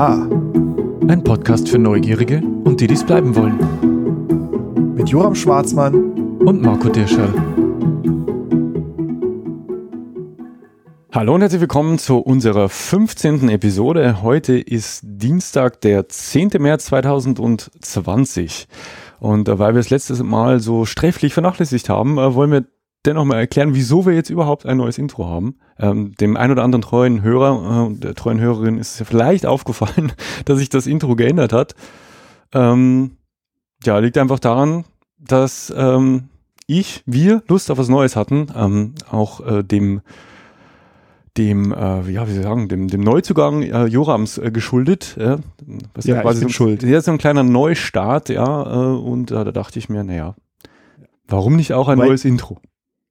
Ein 0.00 1.22
Podcast 1.22 1.68
für 1.68 1.78
Neugierige 1.78 2.38
und 2.64 2.80
die, 2.80 2.86
die 2.86 2.94
es 2.94 3.04
bleiben 3.04 3.36
wollen. 3.36 4.94
Mit 4.94 5.10
Joram 5.10 5.34
Schwarzmann 5.34 6.38
und 6.38 6.62
Marco 6.62 6.88
Dirschall. 6.88 7.34
Hallo 11.12 11.34
und 11.34 11.42
herzlich 11.42 11.60
willkommen 11.60 11.98
zu 11.98 12.16
unserer 12.16 12.70
15. 12.70 13.50
Episode. 13.50 14.22
Heute 14.22 14.58
ist 14.58 15.02
Dienstag, 15.04 15.82
der 15.82 16.08
10. 16.08 16.52
März 16.60 16.86
2020. 16.86 18.68
Und 19.18 19.50
äh, 19.50 19.58
weil 19.58 19.74
wir 19.74 19.80
das 19.80 19.90
letzte 19.90 20.24
Mal 20.24 20.60
so 20.60 20.86
sträflich 20.86 21.34
vernachlässigt 21.34 21.90
haben, 21.90 22.16
äh, 22.16 22.34
wollen 22.34 22.52
wir 22.52 22.64
dennoch 23.06 23.24
mal 23.24 23.38
erklären, 23.38 23.74
wieso 23.74 24.06
wir 24.06 24.14
jetzt 24.14 24.30
überhaupt 24.30 24.66
ein 24.66 24.76
neues 24.76 24.98
Intro 24.98 25.26
haben. 25.26 25.56
Ähm, 25.78 26.12
dem 26.20 26.36
ein 26.36 26.50
oder 26.50 26.62
anderen 26.62 26.82
treuen 26.82 27.22
Hörer 27.22 27.86
und 27.86 27.98
äh, 27.98 28.00
der 28.00 28.14
treuen 28.14 28.40
Hörerin 28.40 28.78
ist 28.78 28.92
es 28.92 28.98
ja 28.98 29.04
vielleicht 29.04 29.46
aufgefallen, 29.46 30.12
dass 30.44 30.58
sich 30.58 30.68
das 30.68 30.86
Intro 30.86 31.16
geändert 31.16 31.52
hat. 31.52 31.74
Ähm, 32.52 33.12
ja, 33.84 33.98
liegt 33.98 34.18
einfach 34.18 34.38
daran, 34.38 34.84
dass 35.18 35.72
ähm, 35.76 36.28
ich, 36.66 37.02
wir 37.06 37.42
Lust 37.48 37.70
auf 37.70 37.78
was 37.78 37.88
Neues 37.88 38.16
hatten, 38.16 38.48
ähm, 38.54 38.94
auch 39.10 39.40
äh, 39.46 39.62
dem 39.62 40.02
dem, 41.36 41.72
äh, 41.72 42.10
ja, 42.10 42.26
wie 42.26 42.32
soll 42.32 42.40
ich 42.40 42.42
sagen, 42.42 42.68
dem, 42.68 42.88
dem 42.88 43.02
Neuzugang 43.02 43.62
äh, 43.62 43.86
Jorams 43.86 44.36
äh, 44.38 44.50
geschuldet. 44.50 45.16
Äh, 45.16 45.38
was 45.94 46.04
ja, 46.04 46.20
quasi 46.20 46.42
so, 46.42 46.48
schuld. 46.48 46.82
Ja, 46.82 47.00
so 47.00 47.12
ein 47.12 47.18
kleiner 47.18 47.44
Neustart, 47.44 48.28
ja, 48.30 48.62
äh, 48.62 48.96
und 48.96 49.30
äh, 49.30 49.44
da 49.44 49.52
dachte 49.52 49.78
ich 49.78 49.88
mir, 49.88 50.02
naja, 50.02 50.34
warum 51.28 51.56
nicht 51.56 51.72
auch 51.72 51.88
ein 51.88 51.98
Wobei, 51.98 52.08
neues 52.08 52.24
Intro? 52.24 52.58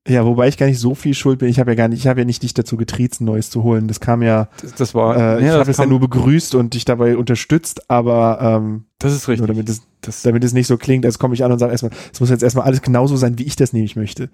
Ja, 0.09 0.25
wobei 0.25 0.47
ich 0.47 0.57
gar 0.57 0.65
nicht 0.65 0.79
so 0.79 0.95
viel 0.95 1.13
schuld 1.13 1.37
bin. 1.39 1.49
Ich 1.49 1.59
habe 1.59 1.71
ja 1.71 1.75
gar 1.75 1.87
nicht, 1.87 1.99
ich 1.99 2.07
habe 2.07 2.21
ja 2.21 2.25
nicht 2.25 2.41
dich 2.41 2.55
dazu 2.55 2.77
getriezt, 2.77 3.21
neues 3.21 3.51
zu 3.51 3.63
holen. 3.63 3.87
Das 3.87 3.99
kam 3.99 4.23
ja, 4.23 4.49
das, 4.61 4.73
das 4.73 4.95
war, 4.95 5.15
äh, 5.15 5.45
ja, 5.45 5.53
ich 5.53 5.59
habe 5.59 5.71
es 5.71 5.77
ja 5.77 5.85
nur 5.85 5.99
begrüßt 5.99 6.55
und 6.55 6.73
dich 6.73 6.83
dabei 6.83 7.15
unterstützt, 7.15 7.89
aber 7.91 8.39
ähm, 8.41 8.85
das 8.97 9.13
ist 9.13 9.27
richtig. 9.27 9.39
Nur 9.39 9.47
damit 9.47 9.69
es, 9.69 9.83
das, 10.01 10.23
damit 10.23 10.43
es 10.43 10.53
nicht 10.53 10.65
so 10.67 10.77
klingt, 10.77 11.05
als 11.05 11.19
komme 11.19 11.35
ich 11.35 11.43
an 11.43 11.51
und 11.51 11.59
sage 11.59 11.71
erstmal, 11.71 11.91
es 12.11 12.19
muss 12.19 12.31
jetzt 12.31 12.41
erstmal 12.41 12.65
alles 12.65 12.81
genauso 12.81 13.15
sein, 13.17 13.37
wie 13.37 13.43
ich 13.43 13.55
das 13.55 13.71
nämlich 13.71 13.95
möchte. 13.95 14.29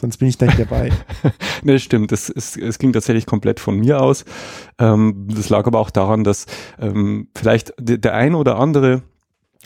Sonst 0.00 0.16
bin 0.16 0.28
ich 0.28 0.36
da 0.36 0.46
nicht 0.46 0.58
dabei. 0.58 0.90
ne, 1.62 1.78
stimmt. 1.78 2.10
Das 2.10 2.28
ist, 2.28 2.56
es 2.56 2.78
ging 2.78 2.92
tatsächlich 2.92 3.24
komplett 3.24 3.60
von 3.60 3.78
mir 3.78 4.02
aus. 4.02 4.24
Ähm, 4.78 5.28
das 5.30 5.48
lag 5.48 5.66
aber 5.66 5.78
auch 5.78 5.90
daran, 5.90 6.24
dass 6.24 6.46
ähm, 6.80 7.28
vielleicht 7.36 7.72
der, 7.78 7.98
der 7.98 8.14
ein 8.14 8.34
oder 8.34 8.58
andere 8.58 9.02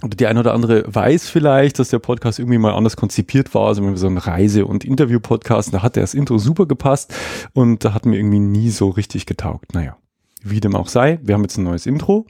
oder 0.03 0.17
die 0.17 0.27
ein 0.27 0.39
oder 0.39 0.55
andere 0.55 0.85
weiß 0.87 1.29
vielleicht, 1.29 1.79
dass 1.79 1.89
der 1.89 2.01
Podcast 2.01 2.39
irgendwie 2.39 2.59
mal 2.59 2.75
anders 2.75 2.97
konzipiert 2.97 3.55
war, 3.55 3.69
also 3.69 3.95
so 3.97 4.07
ein 4.07 4.19
Reise- 4.19 4.67
und 4.67 4.85
Interview-Podcast, 4.85 5.73
da 5.73 5.83
hat 5.83 5.97
das 5.97 6.15
Intro 6.15 6.39
super 6.39 6.67
gepasst 6.67 7.15
und 7.53 7.85
da 7.85 7.95
hat 7.95 8.05
mir 8.05 8.17
irgendwie 8.17 8.41
nie 8.41 8.71
so 8.71 8.89
richtig 8.89 9.25
getaugt. 9.27 9.73
Naja, 9.73 9.97
wie 10.43 10.61
dem 10.61 10.75
auch 10.75 10.89
sei, 10.89 11.19
wir 11.23 11.35
haben 11.35 11.43
jetzt 11.43 11.59
ein 11.59 11.65
neues 11.65 11.87
Intro. 11.87 12.27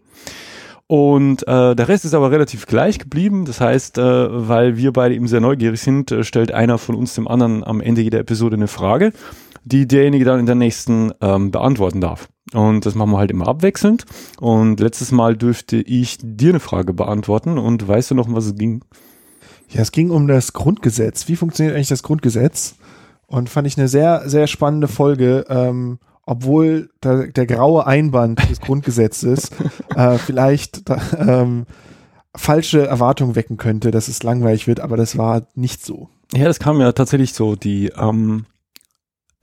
Und 0.87 1.49
äh, 1.49 1.75
der 1.75 1.89
Rest 1.89 2.05
ist 2.05 2.13
aber 2.13 2.31
relativ 2.31 2.67
gleich 2.67 2.99
geblieben. 2.99 3.47
Das 3.47 3.61
heißt, 3.61 3.97
äh, 3.97 4.49
weil 4.49 4.77
wir 4.77 4.93
beide 4.93 5.15
eben 5.15 5.27
sehr 5.27 5.41
neugierig 5.41 5.81
sind, 5.81 6.13
äh, 6.13 6.25
stellt 6.25 6.53
einer 6.53 6.77
von 6.77 6.95
uns 6.95 7.15
dem 7.15 7.27
anderen 7.27 7.65
am 7.65 7.81
Ende 7.81 8.03
jeder 8.03 8.19
Episode 8.19 8.57
eine 8.57 8.69
Frage, 8.69 9.13
die 9.65 9.89
derjenige 9.89 10.25
dann 10.25 10.41
in 10.41 10.47
der 10.47 10.55
nächsten 10.55 11.13
ähm, 11.21 11.51
beantworten 11.51 12.01
darf. 12.01 12.29
Und 12.53 12.87
das 12.87 12.95
machen 12.95 13.11
wir 13.11 13.19
halt 13.19 13.31
immer 13.31 13.49
abwechselnd. 13.49 14.05
Und 14.39 14.79
letztes 14.81 15.11
Mal 15.11 15.37
dürfte 15.37 15.77
ich 15.77 16.19
dir 16.23 16.51
eine 16.51 16.61
Frage 16.61 16.93
beantworten. 16.93 17.59
Und 17.59 17.87
weißt 17.87 18.11
du 18.11 18.15
noch, 18.15 18.29
um 18.29 18.35
was 18.35 18.47
es 18.47 18.55
ging? 18.55 18.85
Ja, 19.71 19.81
es 19.81 19.93
ging 19.93 20.11
um 20.11 20.29
das 20.29 20.53
Grundgesetz. 20.53 21.29
Wie 21.29 21.37
funktioniert 21.37 21.75
eigentlich 21.75 21.89
das 21.89 22.03
Grundgesetz? 22.03 22.77
Und 23.27 23.49
fand 23.49 23.67
ich 23.67 23.79
eine 23.79 23.89
sehr, 23.89 24.29
sehr 24.29 24.47
spannende 24.47 24.89
Folge. 24.89 25.47
Ähm, 25.49 25.99
obwohl 26.27 26.91
der, 27.03 27.29
der 27.29 27.47
graue 27.47 27.87
Einband 27.87 28.49
des 28.49 28.61
Grundgesetzes 28.61 29.51
äh, 29.97 30.19
vielleicht 30.19 30.83
ähm, 31.19 31.67
falsche 32.35 32.87
Erwartungen 32.87 33.37
wecken 33.37 33.57
könnte, 33.57 33.91
dass 33.91 34.09
es 34.09 34.23
langweilig 34.23 34.67
wird, 34.67 34.81
aber 34.81 34.97
das 34.97 35.19
war 35.19 35.47
nicht 35.55 35.85
so. 35.85 36.09
Ja, 36.33 36.45
das 36.45 36.59
kam 36.59 36.81
ja 36.81 36.93
tatsächlich 36.93 37.35
so. 37.35 37.55
Die 37.57 37.93
ähm, 37.97 38.47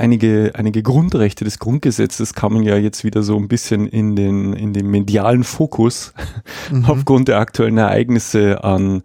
einige, 0.02 0.52
einige 0.56 0.82
Grundrechte 0.84 1.46
des 1.46 1.60
Grundgesetzes 1.60 2.34
kamen 2.34 2.64
ja 2.64 2.76
jetzt 2.76 3.04
wieder 3.04 3.22
so 3.22 3.38
ein 3.38 3.48
bisschen 3.48 3.88
in 3.88 4.16
den, 4.16 4.54
in 4.54 4.74
den 4.74 4.88
medialen 4.88 5.44
Fokus 5.44 6.14
mhm. 6.72 6.86
aufgrund 6.86 7.28
der 7.28 7.38
aktuellen 7.38 7.78
Ereignisse 7.78 8.64
an 8.64 9.04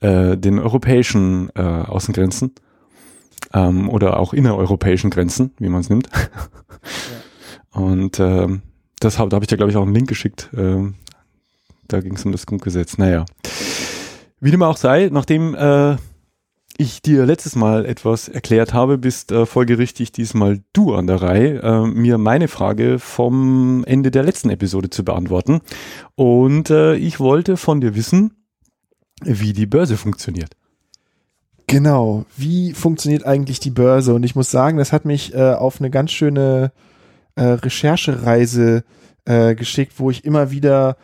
äh, 0.00 0.36
den 0.36 0.58
europäischen 0.58 1.50
äh, 1.54 1.62
Außengrenzen 1.62 2.52
ähm, 3.54 3.88
oder 3.88 4.18
auch 4.18 4.34
innereuropäischen 4.34 5.10
Grenzen, 5.10 5.52
wie 5.58 5.68
man 5.68 5.80
es 5.80 5.88
nimmt. 5.88 6.10
Ja. 6.12 7.80
Und 7.80 8.20
ähm, 8.20 8.62
das 8.98 9.18
hab, 9.18 9.30
da 9.30 9.36
habe 9.36 9.44
ich 9.44 9.48
dir, 9.48 9.56
glaube 9.56 9.70
ich, 9.70 9.76
auch 9.76 9.82
einen 9.82 9.94
Link 9.94 10.08
geschickt. 10.08 10.50
Ähm, 10.56 10.94
da 11.88 12.00
ging 12.00 12.14
es 12.16 12.24
um 12.24 12.32
das 12.32 12.46
Grundgesetz. 12.46 12.98
Naja. 12.98 13.24
Wie 14.40 14.50
dem 14.50 14.62
auch 14.62 14.76
sei, 14.76 15.08
nachdem 15.12 15.54
äh, 15.54 15.96
ich 16.82 17.00
dir 17.00 17.24
letztes 17.24 17.56
Mal 17.56 17.86
etwas 17.86 18.28
erklärt 18.28 18.74
habe, 18.74 18.98
bist 18.98 19.32
äh, 19.32 19.46
folgerichtig 19.46 20.12
diesmal 20.12 20.60
du 20.72 20.94
an 20.94 21.06
der 21.06 21.22
Reihe, 21.22 21.62
äh, 21.62 21.86
mir 21.86 22.18
meine 22.18 22.48
Frage 22.48 22.98
vom 22.98 23.84
Ende 23.86 24.10
der 24.10 24.24
letzten 24.24 24.50
Episode 24.50 24.90
zu 24.90 25.04
beantworten. 25.04 25.60
Und 26.16 26.70
äh, 26.70 26.96
ich 26.96 27.20
wollte 27.20 27.56
von 27.56 27.80
dir 27.80 27.94
wissen, 27.94 28.34
wie 29.22 29.52
die 29.52 29.66
Börse 29.66 29.96
funktioniert. 29.96 30.56
Genau, 31.68 32.26
wie 32.36 32.72
funktioniert 32.74 33.24
eigentlich 33.24 33.60
die 33.60 33.70
Börse? 33.70 34.12
Und 34.12 34.24
ich 34.24 34.34
muss 34.34 34.50
sagen, 34.50 34.76
das 34.76 34.92
hat 34.92 35.04
mich 35.04 35.34
äh, 35.34 35.52
auf 35.52 35.80
eine 35.80 35.90
ganz 35.90 36.10
schöne 36.10 36.72
äh, 37.36 37.44
Recherchereise 37.44 38.84
äh, 39.24 39.54
geschickt, 39.54 39.94
wo 39.96 40.10
ich 40.10 40.24
immer 40.24 40.50
wieder 40.50 40.96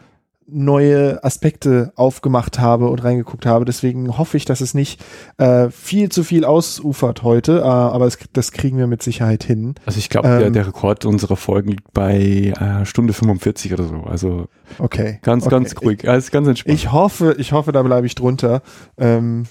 neue 0.51 1.23
Aspekte 1.23 1.93
aufgemacht 1.95 2.59
habe 2.59 2.89
und 2.89 3.05
reingeguckt 3.05 3.47
habe. 3.47 3.65
Deswegen 3.65 4.17
hoffe 4.17 4.37
ich, 4.37 4.45
dass 4.45 4.61
es 4.61 4.75
nicht 4.75 5.01
äh, 5.37 5.69
viel 5.71 6.09
zu 6.09 6.25
viel 6.25 6.45
ausufert 6.45 7.23
heute, 7.23 7.59
äh, 7.59 7.63
aber 7.63 8.07
es, 8.07 8.19
das 8.33 8.53
kriegen 8.53 8.79
wir 8.79 8.87
mit 8.87 9.03
Sicherheit 9.03 9.45
hin. 9.45 9.75
Also 9.85 9.99
ich 9.99 10.09
glaube, 10.09 10.29
ähm, 10.29 10.39
der, 10.39 10.51
der, 10.51 10.67
Rekord 10.69 11.05
unserer 11.05 11.37
Folgen 11.37 11.71
liegt 11.71 11.93
bei 11.93 12.55
äh, 12.59 12.87
Stunde 12.87 13.13
45 13.13 13.73
oder 13.75 13.85
so. 13.85 14.05
Also 14.09 14.49
okay, 14.79 15.19
ganz, 15.23 15.45
okay. 15.45 15.55
ganz 15.55 15.75
ruhig, 15.83 16.09
alles 16.09 16.31
ganz 16.31 16.49
entspannt. 16.49 16.75
Ich 16.75 16.93
hoffe, 16.93 17.37
ich 17.39 17.53
hoffe, 17.53 17.73
da 17.73 17.83
bleibe 17.83 18.07
ich 18.07 18.15
drunter. 18.15 18.63
Ähm, 18.97 19.47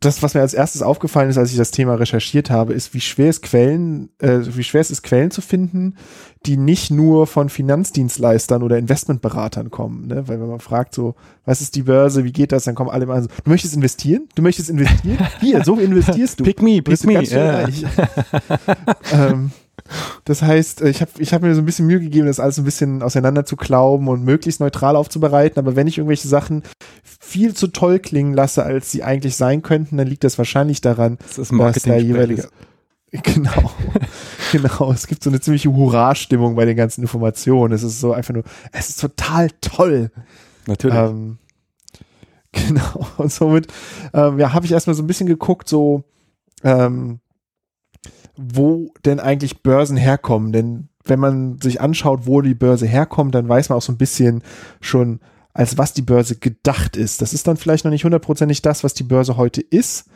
das, 0.00 0.22
was 0.22 0.32
mir 0.32 0.40
als 0.40 0.54
erstes 0.54 0.80
aufgefallen 0.80 1.28
ist, 1.28 1.36
als 1.36 1.50
ich 1.50 1.58
das 1.58 1.70
Thema 1.70 1.94
recherchiert 1.94 2.48
habe, 2.48 2.72
ist, 2.72 2.94
wie 2.94 3.02
schwer 3.02 3.28
es 3.28 3.42
Quellen, 3.42 4.08
äh, 4.18 4.38
wie 4.42 4.64
schwer 4.64 4.80
es 4.80 4.90
ist, 4.90 5.02
Quellen 5.02 5.30
zu 5.30 5.42
finden, 5.42 5.94
die 6.46 6.56
nicht 6.56 6.90
nur 6.90 7.26
von 7.26 7.50
Finanzdienstleistern 7.50 8.62
oder 8.62 8.78
Investmentberatern 8.78 9.70
kommen. 9.70 10.06
Ne? 10.06 10.26
Weil 10.26 10.40
wenn 10.40 10.48
man 10.48 10.60
fragt, 10.60 10.94
so, 10.94 11.16
was 11.44 11.60
ist 11.60 11.76
die 11.76 11.82
Börse, 11.82 12.24
wie 12.24 12.32
geht 12.32 12.50
das, 12.52 12.64
dann 12.64 12.74
kommen 12.74 12.88
alle 12.88 13.04
immer 13.04 13.20
so, 13.20 13.28
du 13.44 13.50
möchtest 13.50 13.74
investieren? 13.74 14.26
Du 14.34 14.40
möchtest 14.40 14.70
investieren? 14.70 15.18
Hier, 15.38 15.62
so 15.64 15.76
investierst 15.78 16.40
du. 16.40 16.44
Pick 16.44 16.62
me, 16.62 16.80
pick 16.80 17.04
me. 17.04 17.22
Yeah. 17.22 17.68
ähm, 19.12 19.52
das 20.24 20.42
heißt, 20.42 20.82
ich 20.82 21.00
habe 21.00 21.10
ich 21.18 21.32
hab 21.32 21.42
mir 21.42 21.54
so 21.54 21.60
ein 21.60 21.66
bisschen 21.66 21.86
Mühe 21.86 22.00
gegeben, 22.00 22.26
das 22.26 22.40
alles 22.40 22.58
ein 22.58 22.64
bisschen 22.64 23.02
auseinander 23.02 23.44
zu 23.44 23.56
klauben 23.56 24.08
und 24.08 24.24
möglichst 24.24 24.60
neutral 24.60 24.96
aufzubereiten. 24.96 25.58
Aber 25.58 25.76
wenn 25.76 25.86
ich 25.86 25.98
irgendwelche 25.98 26.28
Sachen 26.28 26.62
viel 27.20 27.54
zu 27.54 27.68
toll 27.68 27.98
klingen 27.98 28.34
lasse, 28.34 28.64
als 28.64 28.90
sie 28.90 29.02
eigentlich 29.02 29.36
sein 29.36 29.62
könnten, 29.62 29.96
dann 29.96 30.06
liegt 30.06 30.24
das 30.24 30.38
wahrscheinlich 30.38 30.80
daran, 30.80 31.18
das 31.36 31.48
dass 31.48 31.82
der 31.82 32.02
jeweilige. 32.02 32.48
Genau, 33.12 33.72
genau. 34.52 34.92
Es 34.92 35.06
gibt 35.08 35.24
so 35.24 35.30
eine 35.30 35.40
ziemliche 35.40 35.72
Hurra-Stimmung 35.72 36.54
bei 36.54 36.64
den 36.64 36.76
ganzen 36.76 37.02
Informationen. 37.02 37.72
Es 37.72 37.82
ist 37.82 38.00
so 38.00 38.12
einfach 38.12 38.34
nur, 38.34 38.44
es 38.72 38.90
ist 38.90 39.00
total 39.00 39.50
toll. 39.60 40.10
Natürlich. 40.66 40.96
Ähm, 40.96 41.38
genau. 42.52 43.06
Und 43.16 43.32
somit, 43.32 43.66
ähm, 44.14 44.38
ja, 44.38 44.52
habe 44.52 44.66
ich 44.66 44.72
erstmal 44.72 44.94
so 44.94 45.02
ein 45.02 45.08
bisschen 45.08 45.26
geguckt, 45.26 45.68
so, 45.68 46.04
ähm, 46.62 47.18
wo 48.36 48.92
denn 49.04 49.20
eigentlich 49.20 49.62
Börsen 49.62 49.96
herkommen. 49.96 50.52
Denn 50.52 50.88
wenn 51.04 51.20
man 51.20 51.60
sich 51.60 51.80
anschaut, 51.80 52.26
wo 52.26 52.40
die 52.40 52.54
Börse 52.54 52.86
herkommt, 52.86 53.34
dann 53.34 53.48
weiß 53.48 53.68
man 53.68 53.78
auch 53.78 53.82
so 53.82 53.92
ein 53.92 53.98
bisschen 53.98 54.42
schon, 54.80 55.20
als 55.52 55.78
was 55.78 55.92
die 55.92 56.02
Börse 56.02 56.36
gedacht 56.36 56.96
ist. 56.96 57.22
Das 57.22 57.32
ist 57.32 57.46
dann 57.46 57.56
vielleicht 57.56 57.84
noch 57.84 57.90
nicht 57.90 58.04
hundertprozentig 58.04 58.62
das, 58.62 58.84
was 58.84 58.94
die 58.94 59.02
Börse 59.02 59.36
heute 59.36 59.60
ist 59.60 60.06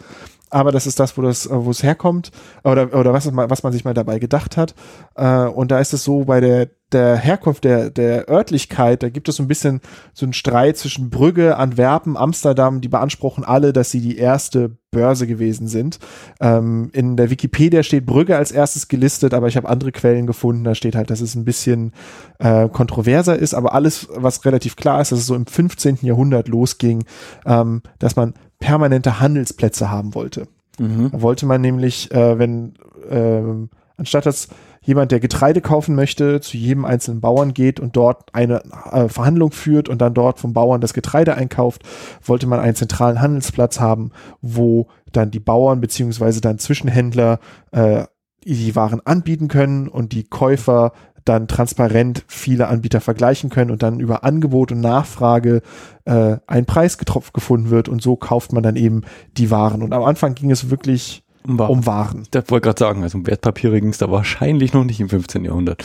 aber 0.55 0.71
das 0.71 0.87
ist 0.87 1.01
das, 1.01 1.19
wo 1.19 1.23
das, 1.23 1.49
wo 1.51 1.69
es 1.71 1.83
herkommt 1.83 2.31
oder 2.63 2.95
oder 2.95 3.13
was, 3.13 3.29
was 3.35 3.63
man 3.65 3.73
sich 3.73 3.85
mal 3.85 3.93
dabei 3.93 4.21
gedacht 4.21 4.57
hat. 4.57 4.75
Äh, 5.17 5.47
und 5.47 5.73
da 5.73 5.81
ist 5.81 5.93
es 5.93 6.05
so 6.05 6.27
bei 6.27 6.41
der 6.41 6.69
der 6.93 7.17
Herkunft 7.17 7.65
der 7.65 7.91
der 7.91 8.29
Örtlichkeit, 8.29 9.03
da 9.03 9.09
gibt 9.09 9.29
es 9.29 9.37
so 9.37 9.43
ein 9.43 9.49
bisschen 9.49 9.81
so 10.13 10.25
einen 10.25 10.33
Streit 10.33 10.77
zwischen 10.77 11.11
Brügge, 11.11 11.57
Antwerpen, 11.57 12.17
Amsterdam. 12.17 12.81
Die 12.81 12.89
beanspruchen 12.89 13.43
alle, 13.43 13.73
dass 13.73 13.91
sie 13.91 14.01
die 14.01 14.17
erste 14.17 14.77
Börse 14.93 15.27
gewesen 15.27 15.67
sind. 15.67 15.99
Ähm, 16.41 16.89
in 16.93 17.17
der 17.17 17.31
Wikipedia 17.31 17.83
steht 17.83 18.07
Brügge 18.07 18.37
als 18.37 18.53
erstes 18.53 18.87
gelistet, 18.87 19.35
aber 19.35 19.49
ich 19.49 19.57
habe 19.57 19.69
andere 19.69 19.91
Quellen 19.91 20.27
gefunden. 20.29 20.63
Da 20.63 20.77
steht 20.77 20.95
halt, 20.95 21.11
dass 21.11 21.21
es 21.21 21.35
ein 21.35 21.45
bisschen 21.45 21.93
äh, 22.39 22.69
kontroverser 22.69 23.37
ist, 23.37 23.55
aber 23.55 23.75
alles, 23.75 24.09
was 24.15 24.45
relativ 24.45 24.77
klar 24.77 25.01
ist, 25.01 25.11
dass 25.11 25.19
es 25.19 25.27
so 25.27 25.35
im 25.35 25.47
15. 25.47 25.99
Jahrhundert 26.03 26.47
losging, 26.47 27.05
ähm, 27.45 27.83
dass 27.99 28.15
man 28.15 28.35
permanente 28.65 29.21
Handelsplätze 29.21 29.91
haben 29.91 30.15
wollte. 30.15 30.49
Mhm. 30.79 31.11
Da 31.13 31.21
wollte 31.21 31.45
man 31.45 31.61
nämlich, 31.61 32.11
äh, 32.13 32.39
wenn 32.39 32.75
äh, 33.11 33.69
anstatt 33.99 34.25
dass 34.25 34.49
jemand, 34.81 35.13
der 35.13 35.21
Getreide 35.21 35.61
kaufen 35.61 35.95
möchte, 35.95 36.41
zu 36.41 36.57
jedem 36.57 36.87
einzelnen 36.87 37.21
Bauern 37.21 37.53
geht 37.53 37.79
und 37.79 37.95
dort 37.95 38.35
eine 38.35 38.63
äh, 38.91 39.09
Verhandlung 39.09 39.53
führt 39.53 39.91
und 39.91 40.01
dann 40.01 40.15
dort 40.15 40.39
vom 40.39 40.55
Bauern 40.55 40.81
das 40.81 40.95
Getreide 40.95 41.35
einkauft, 41.35 41.83
wollte 42.23 42.47
man 42.47 42.59
einen 42.59 42.75
zentralen 42.75 43.21
Handelsplatz 43.21 43.81
haben, 43.81 44.13
wo 44.41 44.89
dann 45.13 45.31
die 45.31 45.41
Bauern 45.41 45.83
beziehungsweise 45.83 46.41
dann 46.41 46.59
Zwischenhändler 46.59 47.41
äh, 47.73 48.05
die 48.45 48.77
Waren 48.77 49.01
anbieten 49.05 49.49
können 49.49 49.89
und 49.89 50.13
die 50.13 50.25
Käufer 50.25 50.93
dann 51.25 51.49
transparent 51.49 52.25
viele 52.29 52.69
Anbieter 52.69 53.01
vergleichen 53.01 53.51
können 53.51 53.71
und 53.71 53.83
dann 53.83 54.01
über 54.01 54.25
Angebot 54.25 54.73
und 54.73 54.81
Nachfrage 54.81 55.63
äh, 56.05 56.37
ein 56.47 56.67
Preis 56.67 56.99
getroffen 56.99 57.31
gefunden 57.33 57.71
wird 57.71 57.89
und 57.89 58.03
so 58.03 58.17
kauft 58.17 58.53
man 58.53 58.63
dann 58.63 58.77
eben 58.77 59.03
die 59.37 59.51
Waren. 59.51 59.83
Und 59.83 59.93
am 59.93 60.03
Anfang 60.03 60.35
ging 60.35 60.51
es 60.51 60.71
wirklich 60.71 61.23
um 61.47 61.59
Waren. 61.59 61.71
Um 61.71 61.87
Waren. 61.87 62.23
Ich 62.35 62.51
wollte 62.51 62.65
gerade 62.65 62.79
sagen, 62.79 63.03
also 63.03 63.19
um 63.19 63.27
Wertpapiere 63.27 63.81
ging 63.81 63.91
es 63.91 63.99
da 63.99 64.11
wahrscheinlich 64.11 64.73
noch 64.73 64.85
nicht 64.85 65.01
im 65.01 65.09
15. 65.09 65.45
Jahrhundert. 65.45 65.85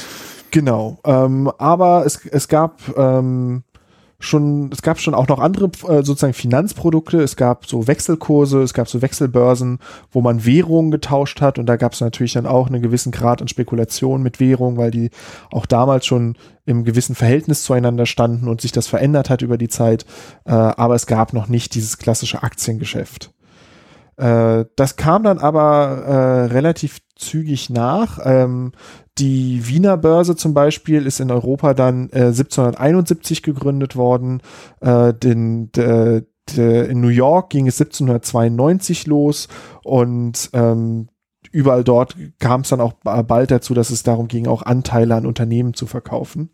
Genau, 0.52 1.00
ähm, 1.06 1.52
aber 1.58 2.06
es, 2.06 2.26
es 2.26 2.48
gab 2.48 2.82
ähm, 2.98 3.64
schon, 4.20 4.70
es 4.72 4.82
gab 4.82 5.00
schon 5.00 5.14
auch 5.14 5.28
noch 5.28 5.40
andere 5.40 5.68
äh, 5.88 6.04
sozusagen 6.04 6.34
Finanzprodukte. 6.34 7.22
Es 7.22 7.36
gab 7.36 7.66
so 7.66 7.88
Wechselkurse, 7.88 8.62
es 8.62 8.74
gab 8.74 8.90
so 8.90 9.02
Wechselbörsen, 9.02 9.80
wo 10.12 10.22
man 10.22 10.46
Währungen 10.46 10.92
getauscht 10.92 11.42
hat 11.42 11.58
und 11.58 11.66
da 11.66 11.78
gab 11.78 11.94
es 11.94 12.02
natürlich 12.02 12.34
dann 12.34 12.46
auch 12.46 12.68
einen 12.68 12.82
gewissen 12.82 13.12
Grad 13.12 13.42
an 13.42 13.48
Spekulation 13.48 14.22
mit 14.22 14.40
Währungen, 14.40 14.78
weil 14.78 14.92
die 14.92 15.10
auch 15.52 15.66
damals 15.66 16.06
schon 16.06 16.36
im 16.66 16.84
gewissen 16.84 17.16
Verhältnis 17.16 17.64
zueinander 17.64 18.06
standen 18.06 18.48
und 18.48 18.62
sich 18.62 18.72
das 18.72 18.88
verändert 18.88 19.30
hat 19.30 19.42
über 19.42 19.58
die 19.58 19.70
Zeit. 19.70 20.06
Äh, 20.46 20.52
aber 20.52 20.96
es 20.96 21.08
gab 21.08 21.34
noch 21.34 21.48
nicht 21.48 21.74
dieses 21.74 21.98
klassische 21.98 22.44
Aktiengeschäft. 22.44 23.32
Äh, 24.18 24.66
das 24.76 24.98
kam 24.98 25.24
dann 25.24 25.40
aber 25.40 26.04
äh, 26.06 26.54
relativ 26.54 27.00
zügig 27.16 27.70
nach. 27.70 28.20
Ähm, 28.24 28.74
die 29.20 29.68
Wiener 29.68 29.98
Börse 29.98 30.36
zum 30.36 30.54
Beispiel 30.54 31.06
ist 31.06 31.20
in 31.20 31.32
Europa 31.32 31.74
dann 31.74 32.10
äh, 32.10 32.28
1771 32.28 33.44
gegründet 33.44 33.96
worden. 33.96 34.42
Äh, 34.80 35.14
den, 35.14 35.72
de, 35.74 36.24
de, 36.56 36.90
in 36.90 37.02
New 37.02 37.10
York 37.10 37.50
ging 37.50 37.68
es 37.68 37.80
1792 37.80 39.08
los 39.08 39.48
und 39.84 40.50
ähm, 40.54 41.10
überall 41.52 41.84
dort 41.84 42.16
kam 42.40 42.62
es 42.62 42.70
dann 42.70 42.82
auch 42.82 42.94
bald 42.94 43.52
dazu, 43.52 43.74
dass 43.74 43.90
es 43.90 44.04
darum 44.04 44.28
ging, 44.28 44.48
auch 44.48 44.64
Anteile 44.64 45.16
an 45.16 45.26
Unternehmen 45.26 45.74
zu 45.74 45.86
verkaufen. 45.86 46.52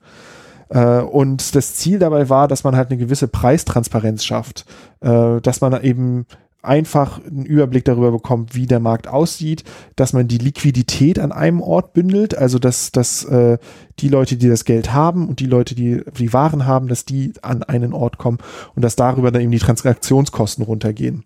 Äh, 0.70 1.02
und 1.02 1.56
das 1.56 1.76
Ziel 1.76 2.00
dabei 2.00 2.30
war, 2.30 2.48
dass 2.48 2.64
man 2.64 2.76
halt 2.76 2.90
eine 2.90 2.98
gewisse 2.98 3.28
Preistransparenz 3.28 4.26
schafft, 4.26 4.66
äh, 5.02 5.40
dass 5.42 5.62
man 5.62 5.82
eben 5.84 6.26
einfach 6.66 7.24
einen 7.26 7.46
Überblick 7.46 7.86
darüber 7.86 8.12
bekommt, 8.12 8.56
wie 8.56 8.66
der 8.66 8.80
Markt 8.80 9.08
aussieht, 9.08 9.64
dass 9.96 10.14
man 10.14 10.28
die 10.28 10.38
Liquidität 10.38 11.20
an 11.20 11.32
einem 11.32 11.62
Ort 11.62 11.94
bündelt, 11.94 12.38
also 12.38 12.60
dass, 12.60 12.92
dass 12.92 13.24
äh, 13.26 13.58
die 14.00 14.10
Leute, 14.10 14.38
die 14.38 14.50
das 14.50 14.66
Geld 14.66 14.94
haben 14.94 15.28
und 15.28 15.40
die 15.40 15.46
Leute, 15.46 15.76
die 15.76 16.02
die 16.18 16.34
Waren 16.34 16.66
haben, 16.66 16.88
dass 16.88 17.06
die 17.06 17.34
an 17.42 17.64
einen 17.64 17.94
Ort 17.94 18.18
kommen 18.18 18.40
und 18.76 18.84
dass 18.84 18.96
darüber 18.96 19.32
dann 19.32 19.42
eben 19.42 19.52
die 19.52 19.60
Transaktionskosten 19.60 20.64
runtergehen. 20.64 21.24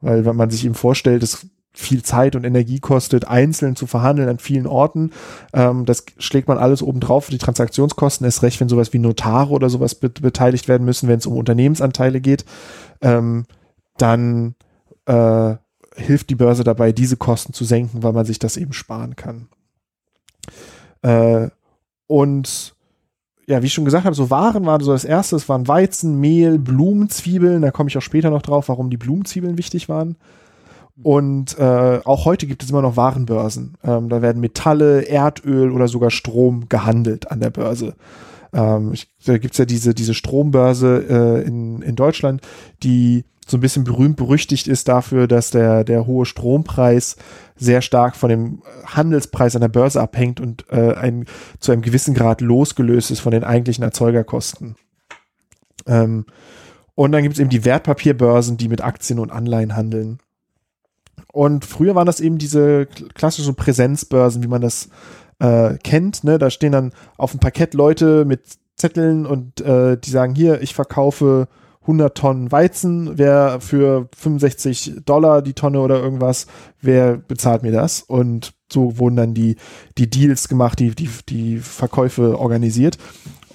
Weil 0.00 0.24
wenn 0.24 0.36
man 0.36 0.50
sich 0.50 0.64
eben 0.64 0.74
vorstellt, 0.74 1.22
es 1.22 1.46
viel 1.74 2.02
Zeit 2.02 2.36
und 2.36 2.44
Energie 2.44 2.80
kostet, 2.80 3.26
einzeln 3.26 3.76
zu 3.76 3.86
verhandeln 3.86 4.28
an 4.28 4.38
vielen 4.38 4.66
Orten. 4.66 5.10
Ähm, 5.54 5.86
das 5.86 6.04
schlägt 6.18 6.48
man 6.48 6.58
alles 6.58 6.82
oben 6.82 7.00
drauf 7.00 7.26
für 7.26 7.30
die 7.30 7.38
Transaktionskosten, 7.38 8.26
ist 8.26 8.42
recht, 8.42 8.60
wenn 8.60 8.68
sowas 8.68 8.92
wie 8.92 8.98
Notare 8.98 9.50
oder 9.50 9.70
sowas 9.70 9.94
be 9.94 10.10
beteiligt 10.10 10.68
werden 10.68 10.84
müssen, 10.84 11.08
wenn 11.08 11.18
es 11.18 11.26
um 11.26 11.36
Unternehmensanteile 11.36 12.20
geht. 12.20 12.44
Ähm, 13.00 13.46
dann 13.96 14.54
äh, 15.06 15.56
hilft 15.94 16.30
die 16.30 16.34
Börse 16.34 16.64
dabei, 16.64 16.92
diese 16.92 17.16
Kosten 17.16 17.52
zu 17.52 17.64
senken, 17.64 18.02
weil 18.02 18.12
man 18.12 18.24
sich 18.24 18.38
das 18.38 18.56
eben 18.56 18.72
sparen 18.72 19.16
kann. 19.16 19.48
Äh, 21.02 21.48
und 22.06 22.74
ja, 23.46 23.62
wie 23.62 23.66
ich 23.66 23.72
schon 23.72 23.84
gesagt 23.84 24.04
habe, 24.04 24.14
so 24.14 24.30
Waren 24.30 24.64
waren 24.66 24.82
so 24.82 24.92
das 24.92 25.04
erste, 25.04 25.36
es 25.36 25.48
waren 25.48 25.66
Weizen, 25.68 26.20
Mehl, 26.20 26.58
Blumenzwiebeln, 26.58 27.62
da 27.62 27.70
komme 27.70 27.90
ich 27.90 27.98
auch 27.98 28.02
später 28.02 28.30
noch 28.30 28.42
drauf, 28.42 28.68
warum 28.68 28.88
die 28.88 28.96
Blumenzwiebeln 28.96 29.58
wichtig 29.58 29.88
waren. 29.88 30.16
Und 31.02 31.58
äh, 31.58 32.00
auch 32.04 32.24
heute 32.26 32.46
gibt 32.46 32.62
es 32.62 32.70
immer 32.70 32.82
noch 32.82 32.96
Warenbörsen. 32.96 33.76
Ähm, 33.82 34.08
da 34.08 34.22
werden 34.22 34.40
Metalle, 34.40 35.02
Erdöl 35.08 35.72
oder 35.72 35.88
sogar 35.88 36.10
Strom 36.10 36.68
gehandelt 36.68 37.30
an 37.30 37.40
der 37.40 37.50
Börse. 37.50 37.94
Ähm, 38.52 38.92
ich, 38.92 39.08
da 39.24 39.38
gibt's 39.38 39.58
ja 39.58 39.64
diese, 39.64 39.94
diese 39.94 40.14
Strombörse 40.14 41.04
äh, 41.08 41.46
in, 41.46 41.82
in 41.82 41.96
Deutschland, 41.96 42.42
die 42.82 43.24
so 43.52 43.58
ein 43.58 43.60
bisschen 43.60 43.84
berühmt 43.84 44.16
berüchtigt 44.16 44.66
ist 44.66 44.88
dafür, 44.88 45.28
dass 45.28 45.50
der, 45.50 45.84
der 45.84 46.06
hohe 46.06 46.24
Strompreis 46.24 47.16
sehr 47.54 47.82
stark 47.82 48.16
von 48.16 48.30
dem 48.30 48.62
Handelspreis 48.86 49.54
an 49.54 49.60
der 49.60 49.68
Börse 49.68 50.00
abhängt 50.00 50.40
und 50.40 50.64
äh, 50.70 50.94
ein, 50.94 51.26
zu 51.60 51.70
einem 51.70 51.82
gewissen 51.82 52.14
Grad 52.14 52.40
losgelöst 52.40 53.10
ist 53.10 53.20
von 53.20 53.30
den 53.30 53.44
eigentlichen 53.44 53.84
Erzeugerkosten. 53.84 54.74
Ähm, 55.86 56.24
und 56.94 57.12
dann 57.12 57.22
gibt 57.22 57.34
es 57.34 57.40
eben 57.40 57.50
die 57.50 57.64
Wertpapierbörsen, 57.64 58.56
die 58.56 58.68
mit 58.68 58.82
Aktien 58.82 59.18
und 59.18 59.30
Anleihen 59.30 59.76
handeln. 59.76 60.18
Und 61.30 61.66
früher 61.66 61.94
waren 61.94 62.06
das 62.06 62.20
eben 62.20 62.38
diese 62.38 62.86
klassischen 62.86 63.54
Präsenzbörsen, 63.54 64.42
wie 64.42 64.48
man 64.48 64.62
das 64.62 64.88
äh, 65.40 65.76
kennt. 65.84 66.24
Ne? 66.24 66.38
Da 66.38 66.48
stehen 66.48 66.72
dann 66.72 66.92
auf 67.18 67.32
dem 67.32 67.40
Parkett 67.40 67.74
Leute 67.74 68.24
mit 68.24 68.42
Zetteln 68.76 69.26
und 69.26 69.60
äh, 69.60 69.98
die 69.98 70.10
sagen, 70.10 70.34
hier, 70.34 70.62
ich 70.62 70.74
verkaufe 70.74 71.48
100 71.82 72.16
Tonnen 72.16 72.52
Weizen, 72.52 73.18
wer 73.18 73.60
für 73.60 74.08
65 74.16 75.02
Dollar 75.04 75.42
die 75.42 75.54
Tonne 75.54 75.80
oder 75.80 76.00
irgendwas, 76.00 76.46
wer 76.80 77.16
bezahlt 77.16 77.62
mir 77.62 77.72
das? 77.72 78.02
Und 78.02 78.52
so 78.72 78.98
wurden 78.98 79.16
dann 79.16 79.34
die, 79.34 79.56
die 79.98 80.08
Deals 80.08 80.48
gemacht, 80.48 80.78
die, 80.78 80.94
die, 80.94 81.10
die 81.28 81.58
Verkäufe 81.58 82.38
organisiert. 82.38 82.98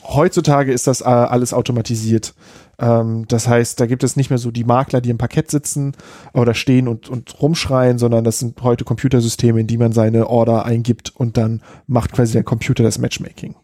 Heutzutage 0.03 0.71
ist 0.71 0.88
das 0.88 1.01
äh, 1.01 1.06
alles 1.06 1.53
automatisiert. 1.53 2.33
Ähm, 2.79 3.25
das 3.27 3.47
heißt, 3.47 3.79
da 3.79 3.88
gibt 3.88 4.03
es 4.03 4.15
nicht 4.15 4.29
mehr 4.29 4.39
so 4.39 4.51
die 4.51 4.63
Makler, 4.63 5.01
die 5.01 5.09
im 5.09 5.18
Parkett 5.18 5.51
sitzen 5.51 5.95
oder 6.33 6.53
stehen 6.53 6.88
und, 6.88 7.09
und 7.09 7.41
rumschreien, 7.41 7.97
sondern 7.97 8.24
das 8.24 8.39
sind 8.39 8.62
heute 8.62 8.85
Computersysteme, 8.85 9.59
in 9.59 9.68
die 9.68 9.77
man 9.77 9.91
seine 9.91 10.27
Order 10.27 10.65
eingibt 10.65 11.13
und 11.15 11.38
dann 11.38 11.62
macht 11.88 12.13
quasi 12.13 12.33
der 12.33 12.44
Computer 12.44 12.83
das 12.83 13.00
Matchmaking. 13.00 13.56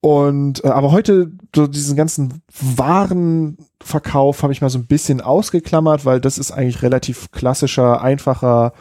Und 0.00 0.64
äh, 0.64 0.68
aber 0.68 0.92
heute 0.92 1.32
so 1.54 1.66
diesen 1.66 1.96
ganzen 1.96 2.42
Warenverkauf 2.58 4.42
habe 4.42 4.52
ich 4.52 4.62
mal 4.62 4.70
so 4.70 4.78
ein 4.78 4.86
bisschen 4.86 5.20
ausgeklammert, 5.20 6.04
weil 6.04 6.20
das 6.20 6.38
ist 6.38 6.52
eigentlich 6.52 6.82
relativ 6.82 7.30
klassischer, 7.32 8.00
einfacher, 8.00 8.72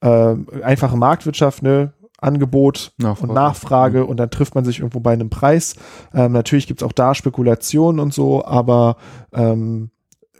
äh, 0.00 0.34
einfache 0.62 0.96
Marktwirtschaft, 0.96 1.62
ne? 1.62 1.92
Angebot 2.18 2.92
Nachfrage. 2.98 3.28
und 3.28 3.34
Nachfrage 3.34 4.00
mhm. 4.02 4.06
und 4.06 4.16
dann 4.18 4.30
trifft 4.30 4.54
man 4.54 4.64
sich 4.64 4.78
irgendwo 4.78 5.00
bei 5.00 5.12
einem 5.12 5.28
Preis. 5.28 5.74
Ähm, 6.14 6.32
natürlich 6.32 6.68
gibt's 6.68 6.84
auch 6.84 6.92
da 6.92 7.14
Spekulationen 7.14 7.98
und 7.98 8.14
so, 8.14 8.44
aber 8.44 8.96
ähm, 9.32 9.90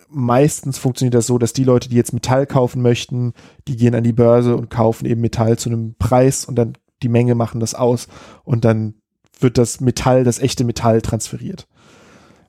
meistens 0.09 0.79
funktioniert 0.79 1.15
das 1.15 1.27
so, 1.27 1.39
dass 1.39 1.53
die 1.53 1.65
Leute, 1.65 1.89
die 1.89 1.97
jetzt 1.97 2.13
Metall 2.13 2.47
kaufen 2.47 2.83
möchten, 2.83 3.33
die 3.67 3.77
gehen 3.77 3.97
an 3.97 4.05
die 4.05 4.13
Börse 4.13 4.57
und 4.57 4.71
kaufen 4.71 5.07
eben 5.07 5.21
Metall 5.21 5.59
zu 5.59 5.71
einem 5.71 5.97
Preis 5.99 6.45
und 6.45 6.55
dann 6.55 6.75
die 7.03 7.09
Menge 7.09 7.35
machen 7.35 7.59
das 7.59 7.75
aus 7.75 8.07
und 8.45 8.65
dann 8.65 8.95
wird 9.41 9.59
das 9.59 9.81
Metall, 9.81 10.25
das 10.25 10.39
echte 10.39 10.65
Metall 10.65 11.01
transferiert. 11.03 11.67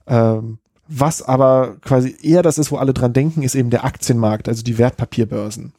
Ähm, 0.08 0.60
was 0.88 1.22
aber 1.22 1.78
quasi 1.82 2.16
eher 2.22 2.44
das 2.44 2.58
ist, 2.58 2.72
wo 2.72 2.78
alle 2.78 2.94
dran 2.94 3.14
denken, 3.14 3.42
ist 3.42 3.56
eben 3.56 3.70
der 3.70 3.86
Aktienmarkt, 3.86 4.50
also 4.50 4.64
die 4.64 4.78
Wertpapierbörsen. 4.78 5.74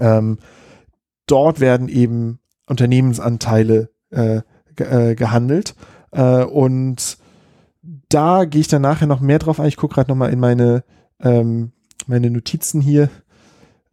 Ähm, 0.00 0.38
dort 1.26 1.60
werden 1.60 1.88
eben 1.88 2.40
Unternehmensanteile 2.66 3.90
äh, 4.10 4.40
äh, 4.76 5.14
gehandelt 5.14 5.74
äh, 6.10 6.44
und 6.44 7.18
da 8.08 8.44
gehe 8.44 8.60
ich 8.60 8.68
dann 8.68 8.82
nachher 8.82 9.06
noch 9.06 9.20
mehr 9.20 9.38
drauf 9.38 9.60
ein. 9.60 9.68
Ich 9.68 9.76
gucke 9.76 9.94
gerade 9.94 10.10
noch 10.10 10.16
mal 10.16 10.32
in 10.32 10.40
meine 10.40 10.84
ähm, 11.20 11.72
meine 12.06 12.30
Notizen 12.30 12.80
hier. 12.80 13.10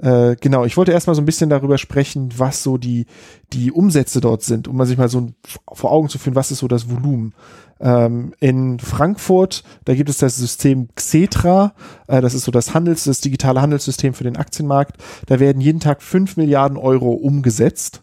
Äh, 0.01 0.37
genau, 0.39 0.63
ich 0.63 0.77
wollte 0.77 0.93
erstmal 0.93 1.15
so 1.15 1.21
ein 1.21 1.25
bisschen 1.25 1.49
darüber 1.49 1.77
sprechen, 1.77 2.29
was 2.37 2.63
so 2.63 2.77
die, 2.77 3.05
die 3.51 3.71
Umsätze 3.71 4.21
dort 4.21 4.43
sind, 4.43 4.67
um 4.67 4.83
sich 4.85 4.97
mal 4.97 5.09
so 5.09 5.29
vor 5.73 5.91
Augen 5.91 6.07
zu 6.07 6.17
führen, 6.17 6.35
was 6.35 6.51
ist 6.51 6.59
so 6.59 6.67
das 6.69 6.89
Volumen. 6.89 7.33
Ähm, 7.81 8.33
in 8.39 8.79
Frankfurt, 8.79 9.63
da 9.85 9.93
gibt 9.93 10.09
es 10.09 10.17
das 10.17 10.37
System 10.37 10.87
Xetra, 10.95 11.73
äh, 12.07 12.21
das 12.21 12.33
ist 12.33 12.45
so 12.45 12.51
das 12.51 12.73
Handels, 12.73 13.03
das 13.03 13.19
digitale 13.19 13.61
Handelssystem 13.61 14.13
für 14.13 14.23
den 14.23 14.37
Aktienmarkt. 14.37 15.01
Da 15.27 15.39
werden 15.39 15.61
jeden 15.61 15.81
Tag 15.81 16.01
fünf 16.01 16.37
Milliarden 16.37 16.77
Euro 16.77 17.11
umgesetzt. 17.11 18.01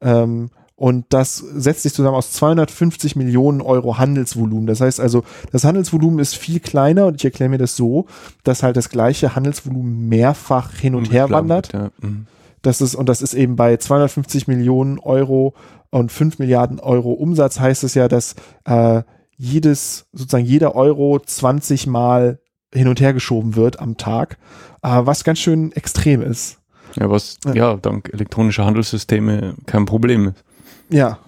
Ähm, 0.00 0.50
und 0.78 1.06
das 1.08 1.38
setzt 1.38 1.82
sich 1.82 1.92
zusammen 1.92 2.14
aus 2.14 2.30
250 2.30 3.16
Millionen 3.16 3.60
Euro 3.60 3.98
Handelsvolumen. 3.98 4.68
Das 4.68 4.80
heißt 4.80 5.00
also, 5.00 5.24
das 5.50 5.64
Handelsvolumen 5.64 6.20
ist 6.20 6.36
viel 6.36 6.60
kleiner 6.60 7.06
und 7.06 7.16
ich 7.16 7.24
erkläre 7.24 7.50
mir 7.50 7.58
das 7.58 7.74
so, 7.74 8.06
dass 8.44 8.62
halt 8.62 8.76
das 8.76 8.88
gleiche 8.88 9.34
Handelsvolumen 9.34 10.08
mehrfach 10.08 10.72
hin 10.72 10.94
und 10.94 11.12
her 11.12 11.30
wandert. 11.30 11.72
Ja. 11.72 11.90
Mhm. 12.00 12.28
Das 12.62 12.80
ist, 12.80 12.94
und 12.94 13.08
das 13.08 13.22
ist 13.22 13.34
eben 13.34 13.56
bei 13.56 13.76
250 13.76 14.46
Millionen 14.46 15.00
Euro 15.00 15.54
und 15.90 16.12
5 16.12 16.38
Milliarden 16.38 16.78
Euro 16.78 17.10
Umsatz 17.10 17.58
heißt 17.58 17.82
es 17.82 17.94
ja, 17.94 18.06
dass 18.06 18.36
äh, 18.64 19.02
jedes, 19.36 20.06
sozusagen 20.12 20.44
jeder 20.44 20.76
Euro 20.76 21.18
20 21.18 21.88
Mal 21.88 22.38
hin 22.72 22.86
und 22.86 23.00
her 23.00 23.14
geschoben 23.14 23.56
wird 23.56 23.80
am 23.80 23.96
Tag, 23.96 24.38
äh, 24.82 24.90
was 24.90 25.24
ganz 25.24 25.40
schön 25.40 25.72
extrem 25.72 26.22
ist. 26.22 26.60
Ja, 26.94 27.10
was 27.10 27.38
ja, 27.46 27.54
ja 27.54 27.76
dank 27.76 28.10
elektronischer 28.12 28.64
Handelssysteme 28.64 29.56
kein 29.66 29.84
Problem 29.84 30.28
ist. 30.28 30.44
Ja. 30.90 31.18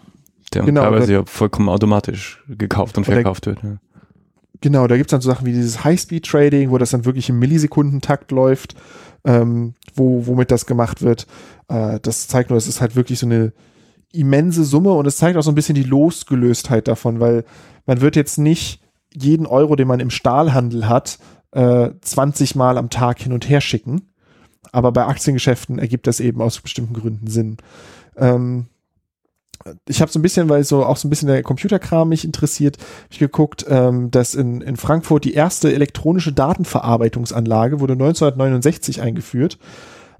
Der 0.52 0.64
genau, 0.64 0.82
teilweise 0.82 1.12
ja 1.12 1.22
vollkommen 1.24 1.68
automatisch 1.68 2.42
gekauft 2.48 2.98
und 2.98 3.04
verkauft 3.04 3.46
wird. 3.46 3.62
Ja. 3.62 3.76
Genau, 4.60 4.86
da 4.86 4.96
gibt's 4.96 5.12
dann 5.12 5.20
so 5.20 5.30
Sachen 5.30 5.46
wie 5.46 5.52
dieses 5.52 5.84
High-Speed-Trading, 5.84 6.70
wo 6.70 6.78
das 6.78 6.90
dann 6.90 7.04
wirklich 7.04 7.28
im 7.28 7.38
Millisekundentakt 7.38 8.30
läuft, 8.30 8.74
ähm, 9.24 9.74
wo, 9.94 10.26
womit 10.26 10.50
das 10.50 10.66
gemacht 10.66 11.02
wird. 11.02 11.26
Äh, 11.68 12.00
das 12.00 12.28
zeigt 12.28 12.50
nur, 12.50 12.58
es 12.58 12.66
ist 12.66 12.80
halt 12.80 12.96
wirklich 12.96 13.18
so 13.18 13.26
eine 13.26 13.52
immense 14.12 14.64
Summe 14.64 14.92
und 14.92 15.06
es 15.06 15.16
zeigt 15.16 15.38
auch 15.38 15.42
so 15.42 15.52
ein 15.52 15.54
bisschen 15.54 15.76
die 15.76 15.84
Losgelöstheit 15.84 16.88
davon, 16.88 17.20
weil 17.20 17.44
man 17.86 18.00
wird 18.00 18.16
jetzt 18.16 18.38
nicht 18.38 18.82
jeden 19.14 19.46
Euro, 19.46 19.76
den 19.76 19.88
man 19.88 20.00
im 20.00 20.10
Stahlhandel 20.10 20.88
hat, 20.88 21.18
äh, 21.52 21.90
20 22.00 22.54
Mal 22.54 22.76
am 22.76 22.90
Tag 22.90 23.20
hin 23.20 23.32
und 23.32 23.48
her 23.48 23.60
schicken. 23.60 24.02
Aber 24.72 24.92
bei 24.92 25.06
Aktiengeschäften 25.06 25.78
ergibt 25.78 26.06
das 26.06 26.20
eben 26.20 26.42
aus 26.42 26.60
bestimmten 26.60 26.94
Gründen 26.94 27.26
Sinn. 27.26 27.56
Ähm, 28.16 28.66
ich 29.88 30.00
habe 30.00 30.10
so 30.10 30.18
ein 30.18 30.22
bisschen, 30.22 30.48
weil 30.48 30.64
so 30.64 30.84
auch 30.84 30.96
so 30.96 31.06
ein 31.06 31.10
bisschen 31.10 31.28
der 31.28 31.42
Computerkram 31.42 32.08
mich 32.08 32.24
interessiert, 32.24 32.78
ich 33.10 33.18
geguckt, 33.18 33.66
ähm, 33.68 34.10
dass 34.10 34.34
in, 34.34 34.60
in 34.60 34.76
Frankfurt 34.76 35.24
die 35.24 35.34
erste 35.34 35.72
elektronische 35.72 36.32
Datenverarbeitungsanlage 36.32 37.80
wurde 37.80 37.92
1969 37.94 39.02
eingeführt. 39.02 39.58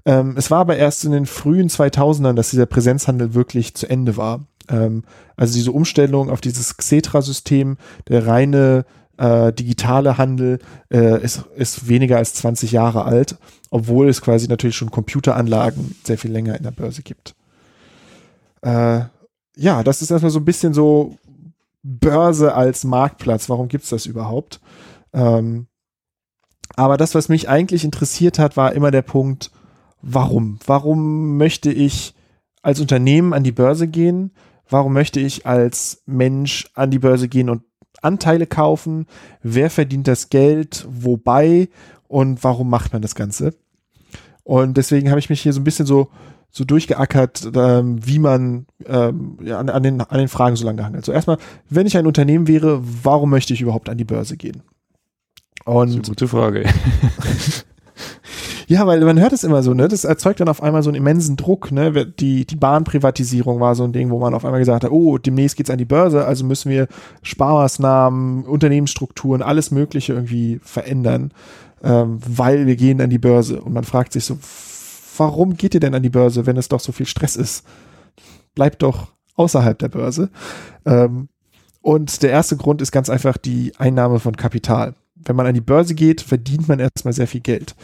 Ähm, 0.05 0.35
es 0.37 0.51
war 0.51 0.59
aber 0.59 0.77
erst 0.77 1.05
in 1.05 1.11
den 1.11 1.25
frühen 1.25 1.69
2000ern, 1.69 2.33
dass 2.33 2.51
dieser 2.51 2.65
Präsenzhandel 2.65 3.33
wirklich 3.33 3.73
zu 3.75 3.89
Ende 3.89 4.17
war. 4.17 4.45
Ähm, 4.69 5.03
also 5.35 5.53
diese 5.53 5.71
Umstellung 5.71 6.29
auf 6.29 6.41
dieses 6.41 6.77
Xetra-System, 6.77 7.77
der 8.07 8.27
reine 8.27 8.85
äh, 9.17 9.53
digitale 9.53 10.17
Handel 10.17 10.59
äh, 10.91 11.21
ist, 11.21 11.45
ist 11.55 11.87
weniger 11.87 12.17
als 12.17 12.33
20 12.35 12.71
Jahre 12.71 13.05
alt, 13.05 13.37
obwohl 13.69 14.09
es 14.09 14.21
quasi 14.21 14.47
natürlich 14.47 14.75
schon 14.75 14.91
Computeranlagen 14.91 15.95
sehr 16.03 16.17
viel 16.17 16.31
länger 16.31 16.57
in 16.57 16.63
der 16.63 16.71
Börse 16.71 17.03
gibt. 17.03 17.35
Äh, 18.61 19.01
ja, 19.55 19.83
das 19.83 20.01
ist 20.01 20.11
erstmal 20.11 20.31
so 20.31 20.39
ein 20.39 20.45
bisschen 20.45 20.73
so 20.73 21.17
Börse 21.83 22.53
als 22.53 22.83
Marktplatz. 22.83 23.49
Warum 23.49 23.67
gibt's 23.67 23.89
das 23.89 24.05
überhaupt? 24.05 24.59
Ähm, 25.13 25.67
aber 26.75 26.97
das, 26.97 27.15
was 27.15 27.29
mich 27.29 27.49
eigentlich 27.49 27.83
interessiert 27.83 28.39
hat, 28.39 28.55
war 28.55 28.73
immer 28.73 28.91
der 28.91 29.01
Punkt, 29.01 29.51
warum? 30.01 30.59
Warum 30.65 31.37
möchte 31.37 31.71
ich 31.71 32.13
als 32.61 32.79
Unternehmen 32.79 33.33
an 33.33 33.43
die 33.43 33.51
Börse 33.51 33.87
gehen? 33.87 34.31
Warum 34.69 34.93
möchte 34.93 35.19
ich 35.19 35.45
als 35.45 36.01
Mensch 36.05 36.69
an 36.75 36.91
die 36.91 36.99
Börse 36.99 37.27
gehen 37.27 37.49
und 37.49 37.63
Anteile 38.01 38.47
kaufen? 38.47 39.05
Wer 39.43 39.69
verdient 39.69 40.07
das 40.07 40.29
Geld? 40.29 40.85
Wobei? 40.89 41.69
Und 42.07 42.43
warum 42.43 42.69
macht 42.69 42.93
man 42.93 43.01
das 43.01 43.15
Ganze? 43.15 43.53
Und 44.43 44.77
deswegen 44.77 45.09
habe 45.09 45.19
ich 45.19 45.29
mich 45.29 45.41
hier 45.41 45.53
so 45.53 45.59
ein 45.59 45.65
bisschen 45.65 45.85
so 45.85 46.09
so 46.51 46.65
durchgeackert, 46.65 47.49
ähm, 47.55 48.05
wie 48.05 48.19
man 48.19 48.65
ähm, 48.85 49.37
ja, 49.41 49.57
an, 49.57 49.69
an, 49.69 49.83
den, 49.83 50.01
an 50.01 50.17
den 50.17 50.27
Fragen 50.27 50.55
so 50.55 50.65
lange 50.65 50.77
gehangen 50.77 50.97
hat. 50.97 51.05
So 51.05 51.11
erstmal, 51.11 51.37
wenn 51.69 51.87
ich 51.87 51.97
ein 51.97 52.05
Unternehmen 52.05 52.47
wäre, 52.47 52.81
warum 52.83 53.29
möchte 53.29 53.53
ich 53.53 53.61
überhaupt 53.61 53.89
an 53.89 53.97
die 53.97 54.05
Börse 54.05 54.37
gehen? 54.37 54.63
Und 55.65 55.87
das 55.87 55.95
ist 55.95 55.95
eine 55.95 56.09
gute 56.09 56.27
Frage. 56.27 56.65
ja, 58.67 58.85
weil 58.87 59.01
man 59.01 59.19
hört 59.19 59.33
es 59.33 59.43
immer 59.43 59.63
so, 59.63 59.73
ne? 59.73 59.87
Das 59.87 60.03
erzeugt 60.03 60.39
dann 60.39 60.49
auf 60.49 60.61
einmal 60.61 60.83
so 60.83 60.89
einen 60.89 60.97
immensen 60.97 61.37
Druck, 61.37 61.71
ne? 61.71 62.05
Die, 62.05 62.45
die 62.45 62.55
Bahnprivatisierung 62.55 63.59
war 63.59 63.75
so 63.75 63.83
ein 63.83 63.93
Ding, 63.93 64.09
wo 64.09 64.19
man 64.19 64.33
auf 64.33 64.45
einmal 64.45 64.59
gesagt 64.59 64.83
hat, 64.83 64.91
oh, 64.91 65.17
demnächst 65.17 65.57
geht's 65.57 65.69
an 65.69 65.77
die 65.77 65.85
Börse, 65.85 66.25
also 66.25 66.45
müssen 66.45 66.69
wir 66.69 66.87
Sparmaßnahmen, 67.21 68.45
Unternehmensstrukturen, 68.45 69.41
alles 69.41 69.71
Mögliche 69.71 70.13
irgendwie 70.13 70.59
verändern, 70.63 71.31
ähm, 71.83 72.19
weil 72.27 72.65
wir 72.65 72.75
gehen 72.75 73.01
an 73.01 73.09
die 73.09 73.19
Börse. 73.19 73.61
Und 73.61 73.73
man 73.73 73.83
fragt 73.83 74.13
sich 74.13 74.25
so, 74.25 74.37
warum 75.21 75.55
geht 75.55 75.75
ihr 75.75 75.79
denn 75.79 75.93
an 75.93 76.01
die 76.01 76.09
Börse, 76.09 76.47
wenn 76.47 76.57
es 76.57 76.67
doch 76.67 76.79
so 76.79 76.91
viel 76.91 77.05
Stress 77.05 77.35
ist? 77.35 77.63
Bleibt 78.55 78.81
doch 78.81 79.13
außerhalb 79.35 79.77
der 79.77 79.89
Börse. 79.89 80.31
Ähm, 80.83 81.29
und 81.81 82.23
der 82.23 82.31
erste 82.31 82.57
Grund 82.57 82.81
ist 82.81 82.91
ganz 82.91 83.07
einfach 83.09 83.37
die 83.37 83.73
Einnahme 83.77 84.19
von 84.19 84.35
Kapital. 84.35 84.95
Wenn 85.15 85.35
man 85.35 85.45
an 85.45 85.53
die 85.53 85.61
Börse 85.61 85.93
geht, 85.93 86.21
verdient 86.21 86.67
man 86.67 86.79
erstmal 86.79 87.13
sehr 87.13 87.27
viel 87.27 87.41
Geld. 87.41 87.75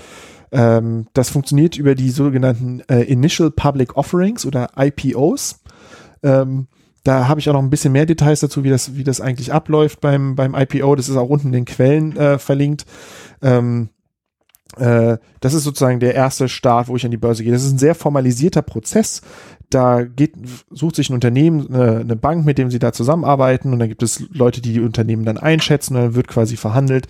Ähm, 0.51 1.05
das 1.13 1.29
funktioniert 1.29 1.77
über 1.77 1.93
die 1.93 2.09
sogenannten 2.09 2.81
äh, 2.89 3.03
Initial 3.03 3.51
Public 3.51 3.95
Offerings 3.95 4.43
oder 4.43 4.71
IPOs. 4.75 5.61
Ähm, 6.23 6.67
da 7.03 7.27
habe 7.27 7.39
ich 7.39 7.49
auch 7.49 7.53
noch 7.53 7.61
ein 7.61 7.69
bisschen 7.69 7.93
mehr 7.93 8.07
Details 8.07 8.39
dazu, 8.39 8.63
wie 8.63 8.69
das, 8.69 8.95
wie 8.95 9.03
das 9.03 9.21
eigentlich 9.21 9.53
abläuft 9.53 10.01
beim, 10.01 10.35
beim 10.35 10.55
IPO. 10.55 10.95
Das 10.95 11.07
ist 11.07 11.17
auch 11.17 11.29
unten 11.29 11.47
in 11.47 11.53
den 11.53 11.65
Quellen 11.65 12.17
äh, 12.17 12.39
verlinkt. 12.39 12.85
Ähm, 13.43 13.89
äh, 14.77 15.17
das 15.39 15.53
ist 15.53 15.63
sozusagen 15.63 15.99
der 15.99 16.15
erste 16.15 16.49
Start, 16.49 16.87
wo 16.87 16.95
ich 16.95 17.05
an 17.05 17.11
die 17.11 17.17
Börse 17.17 17.43
gehe. 17.43 17.53
Das 17.53 17.63
ist 17.63 17.73
ein 17.73 17.79
sehr 17.79 17.95
formalisierter 17.95 18.61
Prozess. 18.61 19.21
Da 19.69 20.03
geht, 20.03 20.33
sucht 20.71 20.95
sich 20.95 21.09
ein 21.09 21.13
Unternehmen, 21.13 21.67
eine, 21.73 21.99
eine 21.99 22.15
Bank, 22.15 22.45
mit 22.45 22.57
dem 22.57 22.71
sie 22.71 22.79
da 22.79 22.93
zusammenarbeiten 22.93 23.73
und 23.73 23.79
dann 23.79 23.89
gibt 23.89 24.03
es 24.03 24.23
Leute, 24.31 24.61
die 24.61 24.73
die 24.73 24.81
Unternehmen 24.81 25.25
dann 25.25 25.37
einschätzen 25.37 25.95
und 25.95 26.01
dann 26.01 26.15
wird 26.15 26.27
quasi 26.27 26.55
verhandelt, 26.55 27.07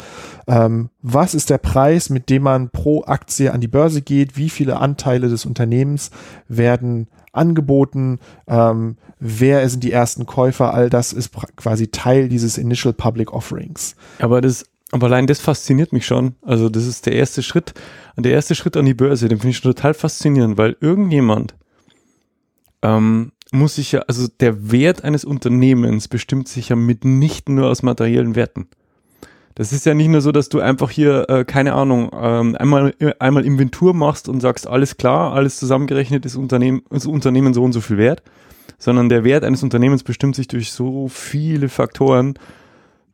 ähm, 0.47 0.89
was 1.01 1.35
ist 1.35 1.51
der 1.51 1.59
Preis, 1.59 2.09
mit 2.09 2.29
dem 2.29 2.43
man 2.43 2.69
pro 2.69 3.03
Aktie 3.03 3.53
an 3.53 3.61
die 3.61 3.67
Börse 3.67 4.01
geht, 4.01 4.37
wie 4.37 4.49
viele 4.49 4.77
Anteile 4.77 5.29
des 5.29 5.45
Unternehmens 5.45 6.09
werden 6.47 7.07
angeboten, 7.31 8.19
ähm, 8.47 8.97
wer 9.19 9.67
sind 9.69 9.83
die 9.83 9.91
ersten 9.91 10.25
Käufer, 10.25 10.73
all 10.73 10.89
das 10.89 11.13
ist 11.13 11.31
quasi 11.55 11.89
Teil 11.89 12.27
dieses 12.27 12.57
Initial 12.57 12.93
Public 12.93 13.31
Offerings. 13.33 13.95
Aber 14.19 14.41
das 14.41 14.65
aber 14.91 15.07
allein 15.07 15.27
das 15.27 15.39
fasziniert 15.39 15.91
mich 15.91 16.05
schon. 16.05 16.35
Also 16.41 16.69
das 16.69 16.85
ist 16.85 17.05
der 17.05 17.13
erste 17.13 17.43
Schritt, 17.43 17.73
der 18.15 18.31
erste 18.31 18.55
Schritt 18.55 18.77
an 18.77 18.85
die 18.85 18.93
Börse, 18.93 19.27
den 19.27 19.39
finde 19.39 19.51
ich 19.51 19.57
schon 19.57 19.73
total 19.73 19.93
faszinierend, 19.93 20.57
weil 20.57 20.77
irgendjemand 20.79 21.55
ähm, 22.81 23.31
muss 23.51 23.75
sich 23.75 23.91
ja, 23.91 24.01
also 24.07 24.27
der 24.39 24.71
Wert 24.71 25.03
eines 25.03 25.25
Unternehmens 25.25 26.07
bestimmt 26.07 26.47
sich 26.47 26.69
ja 26.69 26.75
mitnichten 26.75 27.55
nur 27.55 27.67
aus 27.67 27.83
materiellen 27.83 28.35
Werten. 28.35 28.67
Das 29.55 29.73
ist 29.73 29.87
ja 29.87 29.95
nicht 29.95 30.09
nur 30.09 30.21
so, 30.21 30.31
dass 30.31 30.49
du 30.49 30.59
einfach 30.59 30.91
hier, 30.91 31.27
äh, 31.29 31.43
keine 31.43 31.73
Ahnung, 31.73 32.11
ähm, 32.13 32.55
einmal, 32.59 32.93
einmal 33.17 33.43
Inventur 33.43 33.95
machst 33.95 34.29
und 34.29 34.39
sagst, 34.39 34.67
alles 34.67 34.97
klar, 34.97 35.33
alles 35.33 35.57
zusammengerechnet 35.57 36.25
ist 36.25 36.35
Unternehmen, 36.35 36.83
ist 36.91 37.07
Unternehmen 37.07 37.55
so 37.55 37.63
und 37.63 37.73
so 37.73 37.81
viel 37.81 37.97
wert, 37.97 38.21
sondern 38.77 39.09
der 39.09 39.23
Wert 39.23 39.43
eines 39.43 39.63
Unternehmens 39.63 40.03
bestimmt 40.03 40.35
sich 40.35 40.47
durch 40.47 40.71
so 40.71 41.07
viele 41.07 41.69
Faktoren, 41.69 42.37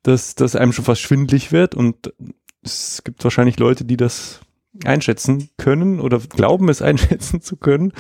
dass 0.03 0.35
das 0.35 0.55
einem 0.55 0.73
schon 0.73 0.85
fast 0.85 1.01
schwindlig 1.01 1.51
wird 1.51 1.75
und 1.75 2.13
es 2.61 3.01
gibt 3.03 3.23
wahrscheinlich 3.23 3.59
Leute, 3.59 3.85
die 3.85 3.97
das 3.97 4.41
einschätzen 4.85 5.49
können 5.57 5.99
oder 5.99 6.19
glauben 6.19 6.69
es 6.69 6.81
einschätzen 6.81 7.41
zu 7.41 7.57
können. 7.57 7.93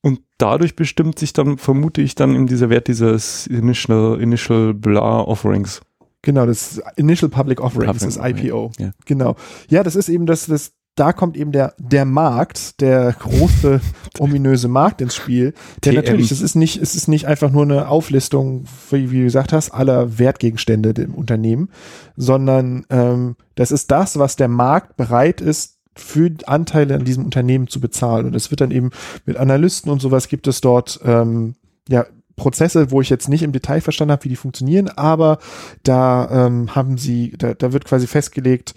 Und 0.00 0.20
dadurch 0.36 0.76
bestimmt 0.76 1.18
sich 1.18 1.32
dann, 1.32 1.56
vermute 1.56 2.02
ich, 2.02 2.14
dann 2.14 2.34
in 2.34 2.46
dieser 2.46 2.68
Wert 2.68 2.88
dieses 2.88 3.46
Initial, 3.46 4.20
Initial 4.20 4.74
Blah 4.74 5.22
Offerings. 5.22 5.80
Genau, 6.20 6.44
das 6.44 6.80
Initial 6.96 7.30
Public 7.30 7.60
Offerings, 7.60 8.16
Public, 8.16 8.36
das 8.36 8.44
IPO. 8.44 8.72
Ja. 8.78 8.92
Genau. 9.06 9.36
Ja, 9.68 9.82
das 9.82 9.96
ist 9.96 10.10
eben 10.10 10.26
das, 10.26 10.46
das 10.46 10.72
da 10.94 11.12
kommt 11.12 11.36
eben 11.36 11.52
der, 11.52 11.74
der 11.78 12.04
Markt, 12.04 12.80
der 12.80 13.12
große, 13.12 13.80
ominöse 14.18 14.68
Markt 14.68 15.00
ins 15.00 15.14
Spiel. 15.14 15.54
Der 15.82 15.92
TM. 15.92 15.96
natürlich, 15.96 16.30
es 16.30 16.40
ist 16.40 16.54
nicht, 16.54 16.80
es 16.80 16.94
ist 16.94 17.08
nicht 17.08 17.26
einfach 17.26 17.50
nur 17.50 17.62
eine 17.62 17.88
Auflistung, 17.88 18.64
wie, 18.90 19.10
wie 19.10 19.18
du 19.18 19.24
gesagt 19.24 19.52
hast, 19.52 19.70
aller 19.70 20.18
Wertgegenstände 20.18 20.90
im 21.02 21.14
Unternehmen, 21.14 21.68
sondern 22.16 22.86
ähm, 22.90 23.36
das 23.56 23.72
ist 23.72 23.90
das, 23.90 24.18
was 24.18 24.36
der 24.36 24.48
Markt 24.48 24.96
bereit 24.96 25.40
ist, 25.40 25.78
für 25.96 26.30
Anteile 26.46 26.94
an 26.94 27.04
diesem 27.04 27.24
Unternehmen 27.24 27.68
zu 27.68 27.80
bezahlen. 27.80 28.26
Und 28.26 28.34
es 28.34 28.50
wird 28.50 28.60
dann 28.60 28.70
eben 28.70 28.90
mit 29.26 29.36
Analysten 29.36 29.90
und 29.90 30.00
sowas 30.00 30.28
gibt 30.28 30.46
es 30.46 30.60
dort, 30.60 31.00
ähm, 31.04 31.54
ja, 31.88 32.06
Prozesse, 32.36 32.90
wo 32.90 33.00
ich 33.00 33.10
jetzt 33.10 33.28
nicht 33.28 33.44
im 33.44 33.52
Detail 33.52 33.80
verstanden 33.80 34.10
habe, 34.10 34.24
wie 34.24 34.28
die 34.28 34.36
funktionieren, 34.36 34.88
aber 34.88 35.38
da 35.84 36.46
ähm, 36.46 36.74
haben 36.74 36.98
sie, 36.98 37.32
da, 37.38 37.54
da 37.54 37.72
wird 37.72 37.84
quasi 37.84 38.08
festgelegt, 38.08 38.74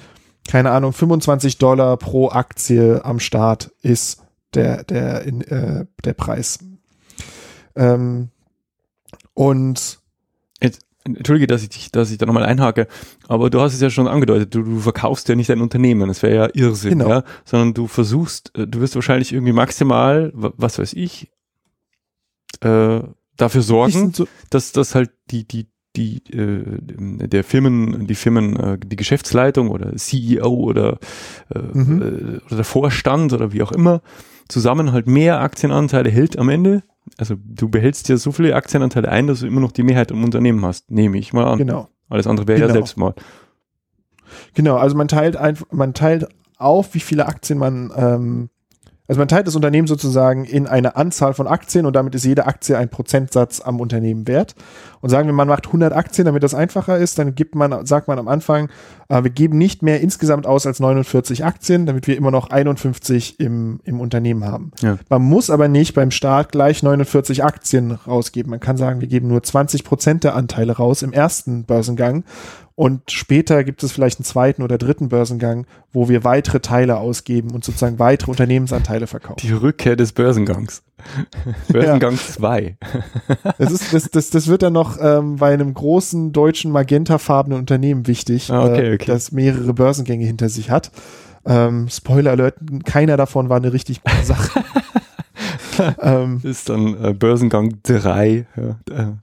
keine 0.48 0.72
Ahnung, 0.72 0.94
25 0.94 1.58
Dollar 1.58 1.98
pro 1.98 2.30
Aktie 2.30 3.04
am 3.04 3.20
Start 3.20 3.72
ist 3.82 4.24
der, 4.54 4.84
der, 4.84 5.24
in, 5.24 5.42
äh, 5.42 5.86
der 6.04 6.14
Preis. 6.14 6.60
Ähm, 7.76 8.30
und 9.34 10.00
Jetzt, 10.62 10.82
Entschuldige, 11.04 11.48
dass 11.48 11.64
ich 11.64 11.70
dich, 11.70 11.92
dass 11.92 12.12
ich 12.12 12.18
da 12.18 12.26
nochmal 12.26 12.44
einhake, 12.44 12.88
aber 13.28 13.50
du 13.50 13.62
hast 13.62 13.74
es 13.74 13.82
ja 13.82 13.90
schon 13.90 14.08
angedeutet, 14.08 14.54
du, 14.54 14.64
du 14.64 14.80
verkaufst 14.80 15.30
ja 15.30 15.36
nicht 15.36 15.50
dein 15.50 15.62
Unternehmen, 15.62 16.08
das 16.08 16.22
wäre 16.24 16.36
ja 16.36 16.50
Irrsinn, 16.54 17.00
genau. 17.00 17.10
ja, 17.10 17.24
sondern 17.46 17.74
du 17.74 17.88
versuchst, 17.88 18.58
äh, 18.58 18.68
du 18.68 18.82
wirst 18.82 18.96
wahrscheinlich 18.96 19.32
irgendwie 19.32 19.54
maximal, 19.54 20.32
was 20.34 20.80
weiß 20.80 20.94
ich, 20.94 21.32
äh, 22.62 23.02
dafür 23.38 23.62
sorgen, 23.62 24.14
so 24.14 24.28
dass 24.50 24.72
das 24.72 24.96
halt 24.96 25.12
die, 25.30 25.48
die, 25.48 25.68
die 25.98 26.18
äh, 26.32 26.64
der 27.28 27.44
Firmen, 27.44 28.08
die 28.08 28.16
Firmen, 28.16 28.56
äh, 28.56 28.78
die 28.78 28.96
Geschäftsleitung 28.96 29.70
oder 29.70 29.96
CEO 29.96 30.48
oder, 30.48 31.00
äh, 31.54 31.60
mhm. 31.60 32.02
äh, 32.02 32.46
oder 32.46 32.56
der 32.56 32.64
Vorstand 32.64 33.34
oder 33.34 33.52
wie 33.52 33.64
auch 33.64 33.72
immer 33.72 34.02
zusammen 34.48 34.94
halt 34.94 35.08
mehr 35.08 35.42
Aktienanteile 35.42 36.10
hält 36.10 36.38
am 36.40 36.50
Ende. 36.50 36.84
Also 37.18 37.36
du 37.44 37.70
behältst 37.70 38.08
ja 38.10 38.18
so 38.18 38.32
viele 38.32 38.56
Aktienanteile 38.56 39.10
ein, 39.10 39.28
dass 39.28 39.42
du 39.42 39.48
immer 39.48 39.62
noch 39.62 39.72
die 39.72 39.84
Mehrheit 39.84 40.12
im 40.12 40.24
Unternehmen 40.24 40.64
hast, 40.66 40.92
nehme 40.92 41.18
ich 41.18 41.34
mal 41.34 41.46
an. 41.46 41.58
Genau. 41.58 41.90
Alles 42.10 42.28
andere 42.28 42.48
wäre 42.48 42.60
genau. 42.60 42.68
ja 42.70 42.74
Selbstmord. 42.74 43.22
Genau, 44.54 44.78
also 44.78 44.96
man 44.96 45.08
teilt 45.08 45.36
einfach, 45.36 45.66
man 45.72 45.94
teilt 45.94 46.28
auf, 46.58 46.94
wie 46.94 47.00
viele 47.00 47.26
Aktien 47.28 47.60
man 47.60 47.92
ähm, 47.96 48.50
Also 49.08 49.20
man 49.20 49.28
teilt 49.28 49.48
das 49.48 49.56
Unternehmen 49.56 49.88
sozusagen 49.88 50.44
in 50.44 50.68
eine 50.68 50.96
Anzahl 50.96 51.34
von 51.34 51.48
Aktien 51.48 51.86
und 51.86 51.96
damit 51.96 52.14
ist 52.16 52.26
jede 52.26 52.46
Aktie 52.46 52.78
ein 52.78 52.90
Prozentsatz 52.90 53.62
am 53.62 53.80
Unternehmen 53.80 54.28
wert. 54.28 54.56
Und 55.00 55.10
sagen 55.10 55.28
wir, 55.28 55.34
man 55.34 55.48
macht 55.48 55.68
100 55.68 55.94
Aktien, 55.94 56.26
damit 56.26 56.44
das 56.44 56.54
einfacher 56.54 56.98
ist, 56.98 57.18
dann 57.20 57.36
gibt 57.36 57.56
man, 57.56 57.86
sagt 57.86 58.08
man 58.08 58.20
am 58.20 58.28
Anfang, 58.28 58.70
äh, 59.10 59.24
wir 59.24 59.30
geben 59.30 59.58
nicht 59.58 59.82
mehr 59.82 60.02
insgesamt 60.02 60.46
aus 60.46 60.66
als 60.66 60.80
49 60.80 61.46
Aktien, 61.46 61.86
damit 61.86 62.08
wir 62.08 62.18
immer 62.18 62.32
noch 62.32 62.50
51 62.50 63.40
im, 63.40 63.80
im 63.84 64.02
Unternehmen 64.02 64.44
haben. 64.44 64.72
Ja. 64.82 64.98
Man 65.10 65.22
muss 65.22 65.50
aber 65.50 65.68
nicht 65.68 65.94
beim 65.94 66.12
Start 66.12 66.52
gleich 66.52 66.84
49 66.84 67.44
Aktien 67.44 67.92
rausgeben. 67.92 68.50
Man 68.50 68.60
kann 68.60 68.76
sagen, 68.76 69.00
wir 69.00 69.08
geben 69.08 69.28
nur 69.28 69.44
20 69.44 69.84
Prozent 69.84 70.24
der 70.24 70.36
Anteile 70.36 70.74
raus 70.74 71.02
im 71.02 71.14
ersten 71.14 71.64
Börsengang 71.64 72.24
und 72.78 73.10
später 73.10 73.64
gibt 73.64 73.82
es 73.82 73.92
vielleicht 73.92 74.20
einen 74.20 74.26
zweiten 74.26 74.62
oder 74.62 74.78
dritten 74.78 75.10
Börsengang, 75.10 75.66
wo 75.92 76.10
wir 76.10 76.24
weitere 76.24 76.60
Teile 76.60 76.98
ausgeben 76.98 77.50
und 77.50 77.66
sozusagen 77.66 77.98
weitere 77.98 78.30
Unternehmensanteile 78.30 79.08
verkaufen. 79.08 79.40
Die 79.42 79.52
Rückkehr 79.52 79.96
des 79.96 80.12
Börsengangs. 80.12 80.84
Börsengang 81.70 82.18
2. 82.18 82.78
das, 83.58 83.72
ist, 83.72 83.94
das, 83.96 84.12
das, 84.12 84.30
das 84.30 84.48
wird 84.48 84.62
dann 84.62 84.74
noch 84.74 85.00
ähm, 85.02 85.38
bei 85.38 85.52
einem 85.52 85.74
großen 85.74 86.34
deutschen 86.34 86.72
magentafarbenen 86.72 87.58
Unternehmen 87.58 88.06
wichtig, 88.06 88.52
ah, 88.52 88.66
okay, 88.66 88.92
äh, 88.92 88.94
okay. 88.94 89.06
das 89.08 89.32
mehrere 89.32 89.74
Börsengänge 89.74 90.28
hinter 90.28 90.48
sich 90.48 90.70
hat. 90.70 90.92
Ähm, 91.48 91.88
Spoiler 91.90 92.30
Alert, 92.30 92.58
keiner 92.86 93.18
davon 93.18 93.50
war 93.50 93.58
eine 93.58 93.74
richtig 93.74 94.04
gute 94.04 94.24
Sache. 94.24 94.64
ähm, 96.00 96.42
ist 96.44 96.70
dann 96.70 97.04
äh, 97.04 97.14
Börsengang 97.16 97.80
3, 97.82 98.46
ja, 98.56 98.96
äh, 98.96 99.14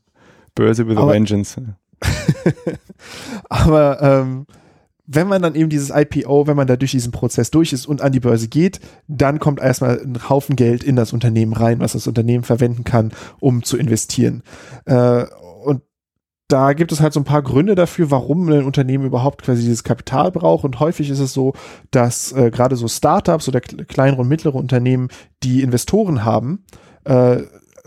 Börse 0.56 0.88
with 0.88 0.96
a 0.96 1.06
Vengeance. 1.06 1.56
Aber 3.49 4.02
ähm, 4.02 4.46
wenn 5.06 5.28
man 5.28 5.42
dann 5.42 5.54
eben 5.54 5.68
dieses 5.68 5.90
IPO, 5.90 6.46
wenn 6.46 6.56
man 6.56 6.66
da 6.66 6.76
durch 6.76 6.92
diesen 6.92 7.12
Prozess 7.12 7.50
durch 7.50 7.73
ist 7.73 7.87
und 7.87 8.00
an 8.00 8.12
die 8.12 8.20
Börse 8.20 8.49
geht, 8.49 8.80
dann 9.06 9.38
kommt 9.38 9.61
erstmal 9.61 10.00
ein 10.00 10.28
Haufen 10.28 10.56
Geld 10.56 10.82
in 10.82 10.96
das 10.96 11.12
Unternehmen 11.12 11.52
rein, 11.52 11.80
was 11.80 11.92
das 11.92 12.06
Unternehmen 12.06 12.44
verwenden 12.44 12.84
kann, 12.84 13.12
um 13.38 13.62
zu 13.62 13.76
investieren. 13.76 14.42
Äh, 14.87 15.25
und 15.64 15.82
da 16.49 16.73
gibt 16.73 16.92
es 16.92 17.00
halt 17.00 17.12
so 17.12 17.20
ein 17.20 17.25
paar 17.25 17.42
Gründe 17.42 17.75
dafür, 17.75 18.11
warum 18.11 18.49
ein 18.49 18.64
Unternehmen 18.64 19.04
überhaupt 19.04 19.42
quasi 19.42 19.62
dieses 19.62 19.84
Kapital 19.84 20.30
braucht. 20.30 20.64
Und 20.64 20.80
häufig 20.80 21.11
ist 21.11 21.18
es 21.18 21.32
so, 21.32 21.52
dass 21.90 22.32
äh, 22.32 22.50
gerade 22.50 22.76
so 22.76 22.88
Startups 22.88 23.49
oder 23.49 23.61
kleinere 23.61 24.23
und 24.23 24.28
mittlere 24.28 24.54
Unternehmen, 24.54 25.08
die 25.42 25.62
Investoren 25.62 26.25
haben, 26.25 26.64
äh, 27.04 27.42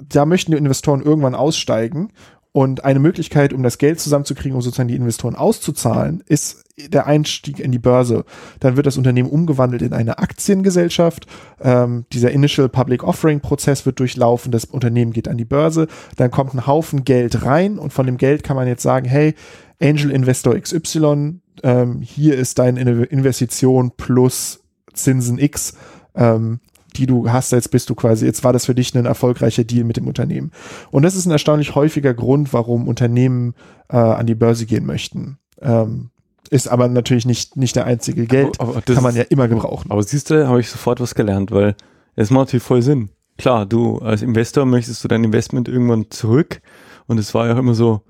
da 0.08 0.26
möchten 0.26 0.52
die 0.52 0.58
Investoren 0.58 1.02
irgendwann 1.02 1.34
aussteigen 1.34 2.10
und 2.58 2.84
eine 2.84 2.98
Möglichkeit, 2.98 3.54
um 3.54 3.62
das 3.62 3.78
Geld 3.78 4.00
zusammenzukriegen, 4.00 4.56
um 4.56 4.64
sozusagen 4.64 4.88
die 4.88 4.96
Investoren 4.96 5.36
auszuzahlen, 5.36 6.24
ist 6.26 6.64
der 6.76 7.06
Einstieg 7.06 7.60
in 7.60 7.72
die 7.72 7.78
Börse. 7.78 8.26
Dann 8.60 8.76
wird 8.76 8.88
das 8.88 8.98
Unternehmen 8.98 9.30
umgewandelt 9.30 9.84
in 9.84 9.94
eine 9.94 10.18
Aktiengesellschaft. 10.18 11.28
Ähm, 11.62 12.06
dieser 12.12 12.32
Initial 12.32 12.68
Public 12.68 13.04
Offering 13.04 13.42
Prozess 13.42 13.86
wird 13.86 14.00
durchlaufen. 14.00 14.52
Das 14.52 14.66
Unternehmen 14.66 15.14
geht 15.14 15.28
an 15.28 15.38
die 15.38 15.46
Börse. 15.46 15.86
Dann 16.16 16.32
kommt 16.32 16.56
ein 16.56 16.66
Haufen 16.66 17.04
Geld 17.04 17.46
rein 17.46 17.78
und 17.78 17.94
von 17.94 18.08
dem 18.08 18.18
Geld 18.18 18.42
kann 18.42 18.56
man 18.56 18.68
jetzt 18.68 18.82
sagen, 18.82 19.08
hey, 19.08 19.36
Angel 19.80 20.10
Investor 20.10 20.60
XY, 20.60 21.42
ähm, 21.62 22.02
hier 22.02 22.40
ist 22.40 22.58
deine 22.58 22.82
Investition 23.04 23.92
plus 23.96 24.62
Zinsen 24.96 25.38
X. 25.38 25.76
Ähm, 26.16 26.60
die 26.98 27.06
du 27.06 27.30
hast, 27.32 27.52
jetzt 27.52 27.72
bist 27.72 27.90
du 27.90 27.96
quasi, 27.96 28.26
jetzt 28.26 28.44
war 28.44 28.54
das 28.54 28.66
für 28.66 28.76
dich 28.76 28.94
ein 28.96 29.06
erfolgreicher 29.06 29.64
Deal 29.64 29.84
mit 29.84 29.98
dem 29.98 30.08
Unternehmen. 30.08 30.52
Und 30.92 31.04
das 31.04 31.16
ist 31.16 31.26
ein 31.26 31.32
erstaunlich 31.32 31.76
häufiger 31.76 32.14
Grund, 32.14 32.54
warum 32.54 32.88
Unternehmen 32.88 33.54
äh, 33.90 33.98
an 33.98 34.26
die 34.28 34.36
Börse 34.36 34.66
gehen 34.66 34.86
möchten. 34.86 35.38
Ähm, 35.62 36.10
ist 36.50 36.68
aber 36.68 36.88
natürlich 36.88 37.26
nicht, 37.26 37.58
nicht 37.58 37.76
der 37.76 37.86
einzige 37.86 38.26
Geld, 38.26 38.60
aber, 38.60 38.78
aber 38.78 38.82
kann 38.82 39.04
man 39.04 39.16
ja 39.16 39.24
immer 39.24 39.48
gebrauchen. 39.48 39.92
Aber 39.92 40.02
siehst 40.04 40.30
du, 40.30 40.48
habe 40.48 40.60
ich 40.60 40.70
sofort 40.70 41.00
was 41.00 41.16
gelernt, 41.16 41.52
weil 41.52 41.76
es 42.16 42.30
macht 42.30 42.48
natürlich 42.48 42.64
voll 42.64 42.82
Sinn. 42.82 43.10
Klar, 43.38 43.66
du 43.66 44.00
als 44.00 44.22
Investor 44.22 44.66
möchtest 44.66 45.04
du 45.04 45.08
dein 45.08 45.24
Investment 45.24 45.68
irgendwann 45.68 46.10
zurück 46.10 46.62
und 47.06 47.20
es 47.20 47.34
war 47.34 47.48
ja 47.48 47.54
auch 47.54 47.60
immer 47.60 47.76
so, 47.76 48.02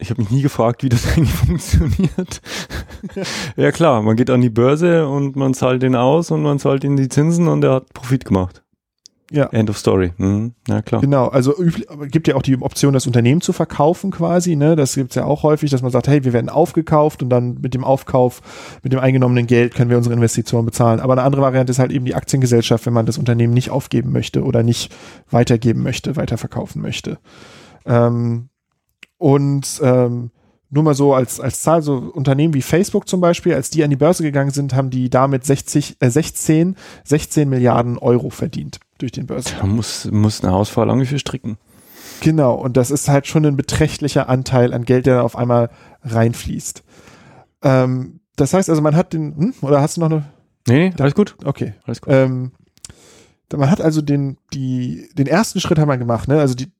ich 0.00 0.10
habe 0.10 0.22
mich 0.22 0.30
nie 0.30 0.42
gefragt, 0.42 0.82
wie 0.82 0.88
das 0.88 1.06
eigentlich 1.16 1.32
funktioniert. 1.32 2.40
ja 3.56 3.72
klar, 3.72 4.02
man 4.02 4.16
geht 4.16 4.30
an 4.30 4.40
die 4.40 4.50
Börse 4.50 5.06
und 5.06 5.36
man 5.36 5.54
zahlt 5.54 5.82
den 5.82 5.96
aus 5.96 6.30
und 6.30 6.42
man 6.42 6.58
zahlt 6.58 6.84
ihn 6.84 6.96
die 6.96 7.08
Zinsen 7.08 7.48
und 7.48 7.62
er 7.64 7.74
hat 7.74 7.92
Profit 7.92 8.24
gemacht. 8.24 8.62
Ja. 9.32 9.46
End 9.46 9.70
of 9.70 9.78
story. 9.78 10.12
Mhm. 10.16 10.54
Ja, 10.66 10.82
klar. 10.82 11.00
Genau, 11.00 11.28
also 11.28 11.54
gibt 12.10 12.26
ja 12.26 12.34
auch 12.34 12.42
die 12.42 12.60
Option, 12.60 12.92
das 12.92 13.06
Unternehmen 13.06 13.40
zu 13.40 13.52
verkaufen 13.52 14.10
quasi. 14.10 14.56
Ne? 14.56 14.74
Das 14.74 14.96
gibt's 14.96 15.14
ja 15.14 15.24
auch 15.24 15.44
häufig, 15.44 15.70
dass 15.70 15.82
man 15.82 15.92
sagt, 15.92 16.08
hey, 16.08 16.24
wir 16.24 16.32
werden 16.32 16.48
aufgekauft 16.48 17.22
und 17.22 17.30
dann 17.30 17.58
mit 17.60 17.74
dem 17.74 17.84
Aufkauf, 17.84 18.42
mit 18.82 18.92
dem 18.92 18.98
eingenommenen 18.98 19.46
Geld 19.46 19.74
können 19.74 19.88
wir 19.88 19.96
unsere 19.96 20.16
Investitionen 20.16 20.66
bezahlen. 20.66 20.98
Aber 20.98 21.12
eine 21.12 21.22
andere 21.22 21.42
Variante 21.42 21.70
ist 21.70 21.78
halt 21.78 21.92
eben 21.92 22.06
die 22.06 22.16
Aktiengesellschaft, 22.16 22.86
wenn 22.86 22.92
man 22.92 23.06
das 23.06 23.18
Unternehmen 23.18 23.54
nicht 23.54 23.70
aufgeben 23.70 24.10
möchte 24.10 24.42
oder 24.42 24.64
nicht 24.64 24.92
weitergeben 25.30 25.84
möchte, 25.84 26.16
weiterverkaufen 26.16 26.82
möchte. 26.82 27.18
Ähm, 27.86 28.49
und 29.20 29.80
ähm, 29.82 30.30
nur 30.70 30.82
mal 30.82 30.94
so 30.94 31.12
als, 31.12 31.40
als 31.40 31.60
Zahl, 31.62 31.82
so 31.82 31.96
Unternehmen 31.96 32.54
wie 32.54 32.62
Facebook 32.62 33.06
zum 33.06 33.20
Beispiel, 33.20 33.52
als 33.52 33.68
die 33.68 33.84
an 33.84 33.90
die 33.90 33.96
Börse 33.96 34.22
gegangen 34.22 34.50
sind, 34.50 34.74
haben 34.74 34.88
die 34.88 35.10
damit 35.10 35.44
60, 35.44 35.98
äh, 36.00 36.08
16, 36.08 36.74
16 37.04 37.48
Milliarden 37.48 37.98
Euro 37.98 38.30
verdient 38.30 38.80
durch 38.98 39.12
den 39.12 39.26
Börsen. 39.26 39.52
Da 39.60 39.66
muss, 39.66 40.10
muss 40.10 40.42
eine 40.42 40.54
Hausfrau 40.54 40.84
lange 40.84 41.04
für 41.04 41.18
stricken. 41.18 41.58
Genau, 42.22 42.54
und 42.54 42.78
das 42.78 42.90
ist 42.90 43.08
halt 43.08 43.26
schon 43.26 43.44
ein 43.44 43.56
beträchtlicher 43.56 44.28
Anteil 44.28 44.72
an 44.72 44.84
Geld, 44.86 45.04
der 45.04 45.16
da 45.16 45.22
auf 45.22 45.36
einmal 45.36 45.68
reinfließt. 46.02 46.82
Ähm, 47.62 48.20
das 48.36 48.54
heißt 48.54 48.70
also, 48.70 48.80
man 48.80 48.96
hat 48.96 49.12
den, 49.12 49.36
hm, 49.36 49.54
oder 49.60 49.82
hast 49.82 49.98
du 49.98 50.00
noch 50.00 50.10
eine? 50.10 50.24
Nee, 50.66 50.92
alles 50.98 51.14
gut. 51.14 51.36
Okay. 51.44 51.74
Alles 51.84 52.00
gut. 52.00 52.12
Ähm, 52.12 52.52
man 53.54 53.70
hat 53.70 53.82
also 53.82 54.00
den, 54.00 54.38
die, 54.54 55.08
den 55.14 55.26
ersten 55.26 55.60
Schritt 55.60 55.78
haben 55.78 55.88
wir 55.88 55.98
gemacht, 55.98 56.28
ne? 56.28 56.38
Also 56.38 56.54
die, 56.54 56.70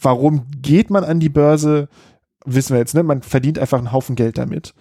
warum 0.00 0.46
geht 0.60 0.90
man 0.90 1.04
an 1.04 1.20
die 1.20 1.28
Börse? 1.28 1.88
Wissen 2.44 2.74
wir 2.74 2.78
jetzt, 2.78 2.94
ne? 2.94 3.02
Man 3.02 3.22
verdient 3.22 3.58
einfach 3.58 3.78
einen 3.78 3.92
Haufen 3.92 4.16
Geld 4.16 4.38
damit. 4.38 4.74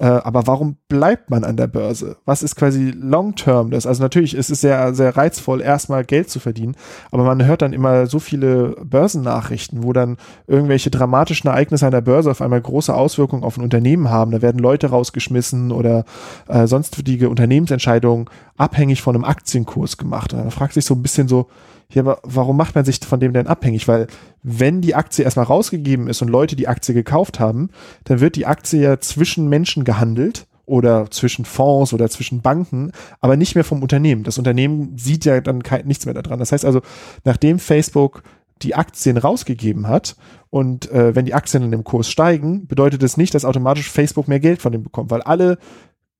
Äh, 0.00 0.06
aber 0.06 0.46
warum 0.46 0.78
bleibt 0.88 1.28
man 1.28 1.44
an 1.44 1.58
der 1.58 1.66
Börse? 1.66 2.16
Was 2.24 2.42
ist 2.42 2.56
quasi 2.56 2.90
long-term 2.90 3.70
das? 3.70 3.86
Also 3.86 4.02
natürlich 4.02 4.34
ist 4.34 4.48
es 4.48 4.62
sehr, 4.62 4.94
sehr 4.94 5.14
reizvoll, 5.14 5.60
erstmal 5.60 6.04
Geld 6.04 6.30
zu 6.30 6.40
verdienen, 6.40 6.74
aber 7.10 7.22
man 7.22 7.44
hört 7.44 7.60
dann 7.60 7.74
immer 7.74 8.06
so 8.06 8.18
viele 8.18 8.76
Börsennachrichten, 8.82 9.84
wo 9.84 9.92
dann 9.92 10.16
irgendwelche 10.46 10.88
dramatischen 10.88 11.50
Ereignisse 11.50 11.84
an 11.84 11.92
der 11.92 12.00
Börse 12.00 12.30
auf 12.30 12.40
einmal 12.40 12.62
große 12.62 12.94
Auswirkungen 12.94 13.44
auf 13.44 13.58
ein 13.58 13.62
Unternehmen 13.62 14.08
haben. 14.08 14.30
Da 14.30 14.40
werden 14.40 14.58
Leute 14.58 14.88
rausgeschmissen 14.88 15.70
oder 15.70 16.06
äh, 16.48 16.66
sonstige 16.66 17.28
Unternehmensentscheidungen 17.28 18.30
abhängig 18.56 19.02
von 19.02 19.14
einem 19.14 19.24
Aktienkurs 19.24 19.98
gemacht. 19.98 20.32
Und 20.32 20.42
da 20.42 20.50
fragt 20.50 20.72
sich 20.72 20.86
so 20.86 20.94
ein 20.94 21.02
bisschen 21.02 21.28
so, 21.28 21.48
ja, 21.90 22.02
aber 22.02 22.20
warum 22.22 22.56
macht 22.56 22.74
man 22.74 22.84
sich 22.84 23.00
von 23.00 23.20
dem 23.20 23.32
denn 23.32 23.46
abhängig? 23.46 23.88
Weil 23.88 24.06
wenn 24.42 24.80
die 24.80 24.94
Aktie 24.94 25.24
erstmal 25.24 25.46
rausgegeben 25.46 26.08
ist 26.08 26.22
und 26.22 26.28
Leute 26.28 26.56
die 26.56 26.68
Aktie 26.68 26.94
gekauft 26.94 27.40
haben, 27.40 27.70
dann 28.04 28.20
wird 28.20 28.36
die 28.36 28.46
Aktie 28.46 28.80
ja 28.80 29.00
zwischen 29.00 29.48
Menschen 29.48 29.84
gehandelt 29.84 30.46
oder 30.66 31.10
zwischen 31.10 31.44
Fonds 31.44 31.92
oder 31.92 32.08
zwischen 32.08 32.42
Banken, 32.42 32.92
aber 33.20 33.36
nicht 33.36 33.56
mehr 33.56 33.64
vom 33.64 33.82
Unternehmen. 33.82 34.22
Das 34.22 34.38
Unternehmen 34.38 34.96
sieht 34.96 35.24
ja 35.24 35.40
dann 35.40 35.64
kein, 35.64 35.86
nichts 35.86 36.06
mehr 36.06 36.14
daran. 36.14 36.38
Das 36.38 36.52
heißt 36.52 36.64
also, 36.64 36.80
nachdem 37.24 37.58
Facebook 37.58 38.22
die 38.62 38.76
Aktien 38.76 39.16
rausgegeben 39.16 39.88
hat 39.88 40.16
und 40.48 40.90
äh, 40.92 41.14
wenn 41.16 41.24
die 41.24 41.34
Aktien 41.34 41.64
in 41.64 41.72
dem 41.72 41.82
Kurs 41.82 42.08
steigen, 42.08 42.68
bedeutet 42.68 43.02
das 43.02 43.16
nicht, 43.16 43.34
dass 43.34 43.44
automatisch 43.44 43.90
Facebook 43.90 44.28
mehr 44.28 44.38
Geld 44.38 44.62
von 44.62 44.70
dem 44.70 44.84
bekommt, 44.84 45.10
weil 45.10 45.22
alle 45.22 45.58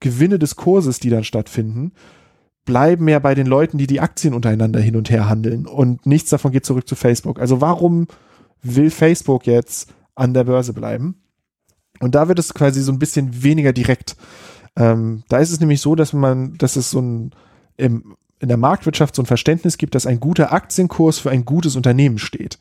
Gewinne 0.01 0.39
des 0.39 0.57
Kurses, 0.57 0.99
die 0.99 1.11
dann 1.11 1.25
stattfinden, 1.25 1.93
bleiben 2.65 3.09
ja 3.09 3.19
bei 3.19 3.35
den 3.35 3.47
Leuten, 3.47 3.79
die 3.79 3.87
die 3.87 4.01
Aktien 4.01 4.35
untereinander 4.35 4.81
hin 4.81 4.97
und 4.97 5.11
her 5.11 5.29
handeln 5.29 5.67
und 5.67 6.07
nichts 6.07 6.31
davon 6.31 6.53
geht 6.53 6.67
zurück 6.67 6.87
zu 6.87 6.95
Facebook. 6.95 7.41
Also 7.41 7.61
warum 7.61 8.07
will 8.63 8.91
Facebook 8.91 9.47
jetzt 9.47 9.93
an 10.15 10.35
der 10.35 10.45
Börse 10.45 10.73
bleiben? 10.73 11.17
Und 12.01 12.15
da 12.15 12.29
wird 12.29 12.39
es 12.39 12.55
quasi 12.55 12.83
so 12.83 12.93
ein 12.93 12.99
bisschen 12.99 13.43
weniger 13.43 13.73
direkt. 13.73 14.17
Ähm, 14.77 15.25
da 15.29 15.39
ist 15.39 15.51
es 15.51 15.61
nämlich 15.61 15.81
so, 15.81 15.95
dass 15.95 16.13
man, 16.13 16.57
dass 16.59 16.77
es 16.77 16.91
so 16.91 17.01
ein 17.01 17.31
im, 17.77 18.17
in 18.41 18.49
der 18.49 18.57
Marktwirtschaft 18.57 19.15
so 19.15 19.23
ein 19.23 19.27
Verständnis 19.27 19.79
gibt, 19.79 19.95
dass 19.95 20.07
ein 20.07 20.21
guter 20.21 20.53
Aktienkurs 20.53 21.19
für 21.19 21.31
ein 21.31 21.45
gutes 21.45 21.77
Unternehmen 21.77 22.19
steht. 22.19 22.59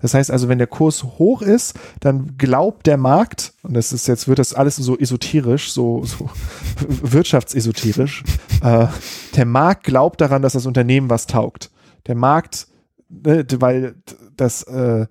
Das 0.00 0.14
heißt 0.14 0.30
also, 0.30 0.48
wenn 0.48 0.58
der 0.58 0.66
Kurs 0.66 1.04
hoch 1.04 1.42
ist, 1.42 1.74
dann 2.00 2.36
glaubt 2.38 2.86
der 2.86 2.96
Markt, 2.96 3.52
und 3.62 3.74
das 3.74 3.92
ist 3.92 4.08
jetzt 4.08 4.28
wird 4.28 4.38
das 4.38 4.54
alles 4.54 4.76
so 4.76 4.98
esoterisch, 4.98 5.72
so, 5.72 6.04
so 6.04 6.30
wirtschaftsesoterisch, 6.88 8.24
äh, 8.62 8.86
der 9.36 9.46
Markt 9.46 9.84
glaubt 9.84 10.20
daran, 10.20 10.42
dass 10.42 10.54
das 10.54 10.66
Unternehmen 10.66 11.10
was 11.10 11.26
taugt. 11.26 11.70
Der 12.06 12.14
Markt, 12.14 12.66
ne, 13.08 13.46
weil 13.58 13.94
das 14.36 14.62
äh, 14.64 15.06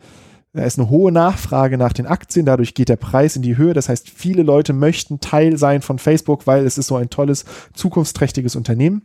da 0.53 0.63
ist 0.63 0.79
eine 0.79 0.89
hohe 0.89 1.11
Nachfrage 1.11 1.77
nach 1.77 1.93
den 1.93 2.07
Aktien, 2.07 2.45
dadurch 2.45 2.73
geht 2.73 2.89
der 2.89 2.95
Preis 2.95 3.35
in 3.35 3.43
die 3.43 3.55
Höhe. 3.55 3.73
Das 3.73 3.87
heißt, 3.87 4.09
viele 4.09 4.41
Leute 4.41 4.73
möchten 4.73 5.19
Teil 5.19 5.57
sein 5.57 5.81
von 5.83 5.99
Facebook, 5.99 6.47
weil 6.47 6.65
es 6.65 6.79
ist 6.79 6.87
so 6.87 6.95
ein 6.95 7.11
tolles, 7.11 7.45
zukunftsträchtiges 7.73 8.55
Unternehmen. 8.55 9.03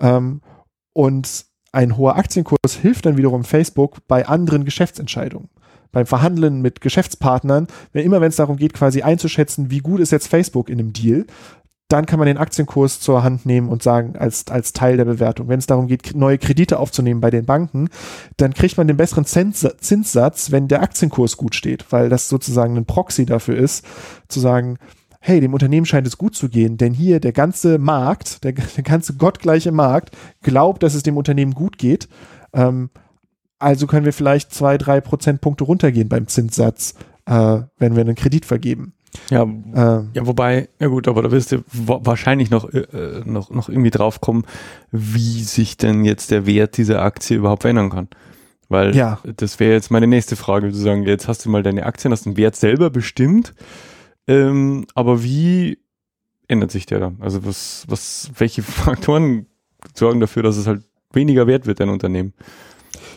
Ähm, 0.00 0.42
und 0.92 1.46
ein 1.76 1.98
hoher 1.98 2.16
Aktienkurs 2.16 2.74
hilft 2.80 3.04
dann 3.04 3.18
wiederum 3.18 3.44
Facebook 3.44 3.98
bei 4.08 4.26
anderen 4.26 4.64
Geschäftsentscheidungen. 4.64 5.50
Beim 5.92 6.06
Verhandeln 6.06 6.62
mit 6.62 6.80
Geschäftspartnern, 6.80 7.68
wenn 7.92 8.04
immer 8.04 8.22
wenn 8.22 8.30
es 8.30 8.36
darum 8.36 8.56
geht, 8.56 8.72
quasi 8.72 9.02
einzuschätzen, 9.02 9.70
wie 9.70 9.80
gut 9.80 10.00
ist 10.00 10.10
jetzt 10.10 10.28
Facebook 10.28 10.70
in 10.70 10.78
einem 10.78 10.94
Deal, 10.94 11.26
dann 11.88 12.06
kann 12.06 12.18
man 12.18 12.26
den 12.26 12.38
Aktienkurs 12.38 12.98
zur 12.98 13.22
Hand 13.22 13.46
nehmen 13.46 13.68
und 13.68 13.82
sagen, 13.82 14.16
als, 14.16 14.46
als 14.48 14.72
Teil 14.72 14.96
der 14.96 15.04
Bewertung. 15.04 15.48
Wenn 15.48 15.58
es 15.58 15.66
darum 15.66 15.86
geht, 15.86 16.16
neue 16.16 16.38
Kredite 16.38 16.78
aufzunehmen 16.78 17.20
bei 17.20 17.30
den 17.30 17.44
Banken, 17.44 17.90
dann 18.38 18.54
kriegt 18.54 18.78
man 18.78 18.88
den 18.88 18.96
besseren 18.96 19.26
Zinssatz, 19.26 20.50
wenn 20.50 20.68
der 20.68 20.82
Aktienkurs 20.82 21.36
gut 21.36 21.54
steht, 21.54 21.92
weil 21.92 22.08
das 22.08 22.28
sozusagen 22.28 22.76
ein 22.76 22.86
Proxy 22.86 23.26
dafür 23.26 23.56
ist, 23.56 23.84
zu 24.28 24.40
sagen, 24.40 24.78
hey, 25.20 25.40
dem 25.40 25.54
Unternehmen 25.54 25.86
scheint 25.86 26.06
es 26.06 26.18
gut 26.18 26.34
zu 26.34 26.48
gehen, 26.48 26.76
denn 26.76 26.92
hier 26.92 27.20
der 27.20 27.32
ganze 27.32 27.78
Markt, 27.78 28.44
der, 28.44 28.52
der 28.52 28.84
ganze 28.84 29.14
gottgleiche 29.14 29.72
Markt 29.72 30.16
glaubt, 30.42 30.82
dass 30.82 30.94
es 30.94 31.02
dem 31.02 31.16
Unternehmen 31.16 31.52
gut 31.52 31.78
geht. 31.78 32.08
Ähm, 32.52 32.90
also 33.58 33.86
können 33.86 34.04
wir 34.04 34.12
vielleicht 34.12 34.52
zwei, 34.52 34.78
drei 34.78 35.00
Prozentpunkte 35.00 35.64
runtergehen 35.64 36.08
beim 36.08 36.28
Zinssatz, 36.28 36.94
äh, 37.26 37.60
wenn 37.78 37.96
wir 37.96 38.02
einen 38.02 38.14
Kredit 38.14 38.44
vergeben. 38.44 38.92
Ja, 39.30 39.42
ähm, 39.42 40.10
ja, 40.12 40.26
wobei, 40.26 40.68
ja 40.78 40.88
gut, 40.88 41.08
aber 41.08 41.22
da 41.22 41.30
wirst 41.30 41.52
du 41.52 41.64
wahrscheinlich 41.72 42.50
noch, 42.50 42.68
äh, 42.72 43.22
noch, 43.24 43.50
noch 43.50 43.68
irgendwie 43.68 43.90
drauf 43.90 44.20
kommen, 44.20 44.44
wie 44.90 45.42
sich 45.42 45.76
denn 45.76 46.04
jetzt 46.04 46.30
der 46.30 46.46
Wert 46.46 46.76
dieser 46.76 47.02
Aktie 47.02 47.36
überhaupt 47.36 47.62
verändern 47.62 47.90
kann. 47.90 48.08
Weil 48.68 48.96
ja. 48.96 49.20
das 49.36 49.60
wäre 49.60 49.72
jetzt 49.72 49.90
meine 49.90 50.06
nächste 50.06 50.36
Frage, 50.36 50.72
zu 50.72 50.78
sagen, 50.78 51.04
jetzt 51.04 51.28
hast 51.28 51.44
du 51.44 51.50
mal 51.50 51.62
deine 51.62 51.86
Aktien, 51.86 52.12
hast 52.12 52.26
den 52.26 52.36
Wert 52.36 52.56
selber 52.56 52.90
bestimmt, 52.90 53.54
ähm, 54.26 54.86
aber 54.94 55.22
wie 55.22 55.78
ändert 56.48 56.70
sich 56.70 56.86
der 56.86 57.00
dann? 57.00 57.16
Also 57.20 57.44
was, 57.44 57.84
was, 57.88 58.30
welche 58.36 58.62
Faktoren 58.62 59.46
sorgen 59.94 60.20
dafür, 60.20 60.42
dass 60.42 60.56
es 60.56 60.66
halt 60.66 60.82
weniger 61.12 61.46
wert 61.46 61.66
wird, 61.66 61.80
dein 61.80 61.88
Unternehmen? 61.88 62.32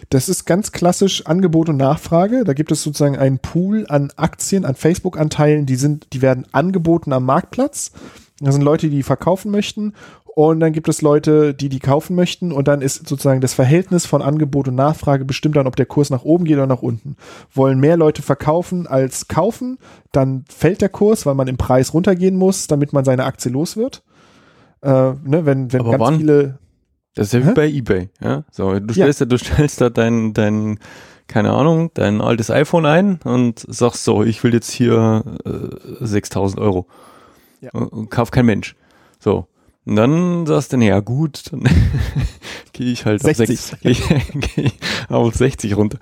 Das 0.10 0.30
ist 0.30 0.46
ganz 0.46 0.72
klassisch 0.72 1.26
Angebot 1.26 1.70
und 1.70 1.78
Nachfrage. 1.78 2.44
Da 2.44 2.54
gibt 2.54 2.72
es 2.72 2.82
sozusagen 2.82 3.18
einen 3.18 3.40
Pool 3.40 3.86
an 3.88 4.12
Aktien, 4.16 4.66
an 4.66 4.76
Facebook-Anteilen, 4.76 5.66
die 5.66 5.76
sind, 5.76 6.08
die 6.14 6.22
werden 6.22 6.48
angeboten 6.52 7.14
am 7.14 7.26
Marktplatz. 7.26 7.92
Das 8.40 8.56
sind 8.56 8.64
Leute, 8.64 8.90
die 8.90 9.04
verkaufen 9.04 9.52
möchten. 9.52 9.94
Und 10.40 10.62
dann 10.62 10.72
gibt 10.72 10.88
es 10.88 11.02
Leute, 11.02 11.54
die 11.54 11.68
die 11.68 11.80
kaufen 11.80 12.16
möchten. 12.16 12.54
Und 12.54 12.70
dann 12.70 12.82
ist 12.82 13.06
sozusagen 13.10 13.42
das 13.42 13.54
Verhältnis 13.54 14.06
von 14.06 14.22
Angebot 14.22 14.70
und 14.70 14.76
Nachfrage 14.76 15.26
bestimmt 15.26 15.58
dann, 15.58 15.68
ob 15.68 15.76
der 15.76 15.86
Kurs 15.86 16.12
nach 16.12 16.24
oben 16.24 16.46
geht 16.46 16.56
oder 16.56 16.66
nach 16.66 16.82
unten. 16.82 17.18
Wollen 17.54 17.78
mehr 17.82 17.98
Leute 17.98 18.22
verkaufen 18.22 18.88
als 18.88 19.28
kaufen, 19.28 19.80
dann 20.14 20.46
fällt 20.48 20.80
der 20.80 20.88
Kurs, 20.88 21.26
weil 21.26 21.36
man 21.36 21.50
im 21.50 21.58
Preis 21.58 21.94
runtergehen 21.94 22.38
muss, 22.38 22.68
damit 22.68 22.94
man 22.94 23.04
seine 23.04 23.26
Aktie 23.26 23.52
los 23.52 23.76
wird. 23.76 24.02
Äh, 24.82 25.12
ne, 25.26 25.46
wenn 25.46 25.74
wenn 25.74 25.82
Aber 25.82 25.92
ganz 25.92 26.02
wann? 26.04 26.18
viele 26.20 26.60
das 27.16 27.34
ist 27.34 27.34
ja 27.34 27.46
wie 27.46 27.54
bei 27.54 27.68
eBay, 27.68 28.08
ja. 28.22 28.46
So, 28.50 28.80
du 28.80 28.94
stellst 28.94 29.20
ja. 29.20 29.26
da, 29.26 29.30
du 29.30 29.38
stellst 29.38 29.82
da 29.82 29.90
dein, 29.90 30.32
dein, 30.32 30.80
keine 31.28 31.52
Ahnung, 31.52 31.92
dein 31.96 32.22
altes 32.22 32.50
iPhone 32.50 32.86
ein 32.86 33.20
und 33.26 33.66
sagst 33.68 34.06
so, 34.06 34.24
ich 34.24 34.42
will 34.46 34.54
jetzt 34.54 34.72
hier 34.72 35.26
äh, 35.44 36.06
6000 36.06 36.62
Euro. 36.62 36.88
Ja. 37.60 37.72
Und, 37.74 37.88
und 37.88 38.10
kauf 38.10 38.32
kein 38.32 38.46
Mensch. 38.46 38.78
So. 39.20 39.48
Und 39.90 39.96
dann 39.96 40.46
sagst 40.46 40.72
du, 40.72 40.78
naja, 40.78 41.00
gut, 41.00 41.52
dann 41.52 41.64
gehe 42.74 42.92
ich 42.92 43.06
halt 43.06 43.24
60. 43.24 43.50
auf, 43.50 43.66
6, 43.66 43.78
geh, 43.82 43.96
geh 44.56 44.72
auf 45.10 45.34
60 45.34 45.76
runter. 45.76 45.98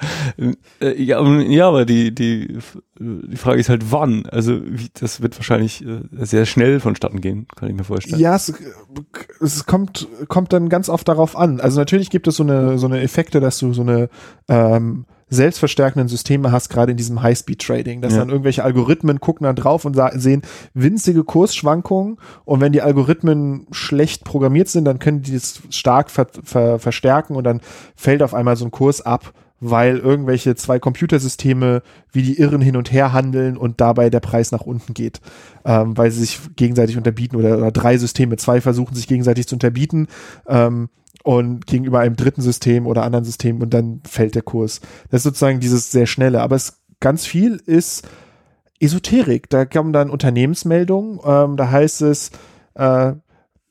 Äh, 0.81 1.01
ja, 1.01 1.25
ja, 1.25 1.69
aber 1.69 1.85
die, 1.85 2.13
die, 2.13 2.57
die 2.99 3.37
Frage 3.37 3.61
ist 3.61 3.69
halt 3.69 3.89
wann. 3.89 4.25
Also 4.25 4.59
wie, 4.61 4.89
das 4.93 5.21
wird 5.21 5.37
wahrscheinlich 5.37 5.85
äh, 5.85 6.01
sehr 6.11 6.45
schnell 6.45 6.81
vonstatten 6.81 7.21
gehen, 7.21 7.47
kann 7.55 7.69
ich 7.69 7.75
mir 7.75 7.85
vorstellen. 7.85 8.19
Ja, 8.19 8.35
es, 8.35 8.53
es 9.39 9.65
kommt, 9.65 10.05
kommt 10.27 10.51
dann 10.51 10.67
ganz 10.67 10.89
oft 10.89 11.07
darauf 11.07 11.37
an. 11.37 11.61
Also 11.61 11.79
natürlich 11.79 12.09
gibt 12.09 12.27
es 12.27 12.35
so 12.35 12.43
eine, 12.43 12.77
so 12.79 12.87
eine 12.87 12.99
Effekte, 12.99 13.39
dass 13.39 13.57
du 13.57 13.71
so 13.71 13.83
eine 13.83 14.09
ähm, 14.49 15.05
selbstverstärkenden 15.29 16.07
Systeme 16.07 16.51
hast, 16.51 16.69
gerade 16.69 16.91
in 16.91 16.97
diesem 16.97 17.21
High-Speed-Trading, 17.21 18.01
dass 18.01 18.13
ja. 18.13 18.19
dann 18.19 18.29
irgendwelche 18.29 18.63
Algorithmen 18.63 19.19
gucken 19.19 19.45
dann 19.45 19.55
drauf 19.55 19.85
und 19.85 19.99
sehen 20.13 20.41
winzige 20.73 21.23
Kursschwankungen 21.23 22.17
und 22.45 22.61
wenn 22.61 22.71
die 22.71 22.81
Algorithmen 22.81 23.67
schlecht 23.71 24.23
programmiert 24.23 24.69
sind, 24.69 24.85
dann 24.85 24.99
können 24.99 25.21
die 25.21 25.33
das 25.33 25.61
stark 25.69 26.09
ver 26.09 26.27
ver 26.43 26.79
verstärken 26.79 27.35
und 27.35 27.43
dann 27.43 27.61
fällt 27.95 28.23
auf 28.23 28.33
einmal 28.33 28.55
so 28.55 28.65
ein 28.65 28.71
Kurs 28.71 29.01
ab, 29.01 29.33
weil 29.59 29.97
irgendwelche 29.97 30.55
zwei 30.55 30.79
Computersysteme 30.79 31.81
wie 32.11 32.21
die 32.21 32.39
Irren 32.39 32.61
hin 32.61 32.77
und 32.77 32.91
her 32.91 33.11
handeln 33.11 33.57
und 33.57 33.81
dabei 33.81 34.09
der 34.09 34.19
Preis 34.19 34.51
nach 34.51 34.61
unten 34.61 34.93
geht, 34.93 35.19
ähm, 35.65 35.97
weil 35.97 36.11
sie 36.11 36.21
sich 36.21 36.39
gegenseitig 36.55 36.97
unterbieten 36.97 37.35
oder, 37.35 37.57
oder, 37.57 37.71
drei 37.71 37.97
Systeme, 37.97 38.37
zwei 38.37 38.61
versuchen 38.61 38.95
sich 38.95 39.07
gegenseitig 39.07 39.47
zu 39.47 39.55
unterbieten. 39.55 40.07
Ähm, 40.47 40.89
und 41.27 41.67
gegenüber 41.67 41.99
einem 41.99 42.15
dritten 42.15 42.41
System 42.41 42.87
oder 42.87 43.03
anderen 43.03 43.25
System 43.25 43.61
und 43.61 43.73
dann 43.73 43.99
fällt 44.07 44.33
der 44.35 44.43
Kurs. 44.43 44.79
Das 45.09 45.19
ist 45.19 45.23
sozusagen 45.23 45.59
dieses 45.59 45.91
sehr 45.91 46.05
schnelle, 46.05 46.41
aber 46.41 46.55
es 46.55 46.79
ganz 47.01 47.25
viel 47.25 47.61
ist 47.65 48.07
Esoterik. 48.79 49.49
Da 49.49 49.65
kommen 49.65 49.91
dann 49.91 50.09
Unternehmensmeldungen, 50.09 51.19
ähm, 51.25 51.57
da 51.57 51.69
heißt 51.69 52.01
es, 52.03 52.31
äh, 52.75 53.11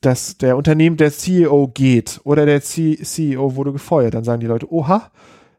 dass 0.03 0.37
der 0.37 0.59
Unternehmen, 0.59 0.99
der 0.99 1.13
CEO 1.13 1.69
geht 1.69 2.21
oder 2.25 2.45
der 2.45 2.61
C 2.61 2.99
CEO 3.03 3.57
wurde 3.57 3.73
gefeuert. 3.73 4.13
Dann 4.13 4.25
sagen 4.25 4.41
die 4.41 4.47
Leute, 4.47 4.71
oha, 4.71 5.11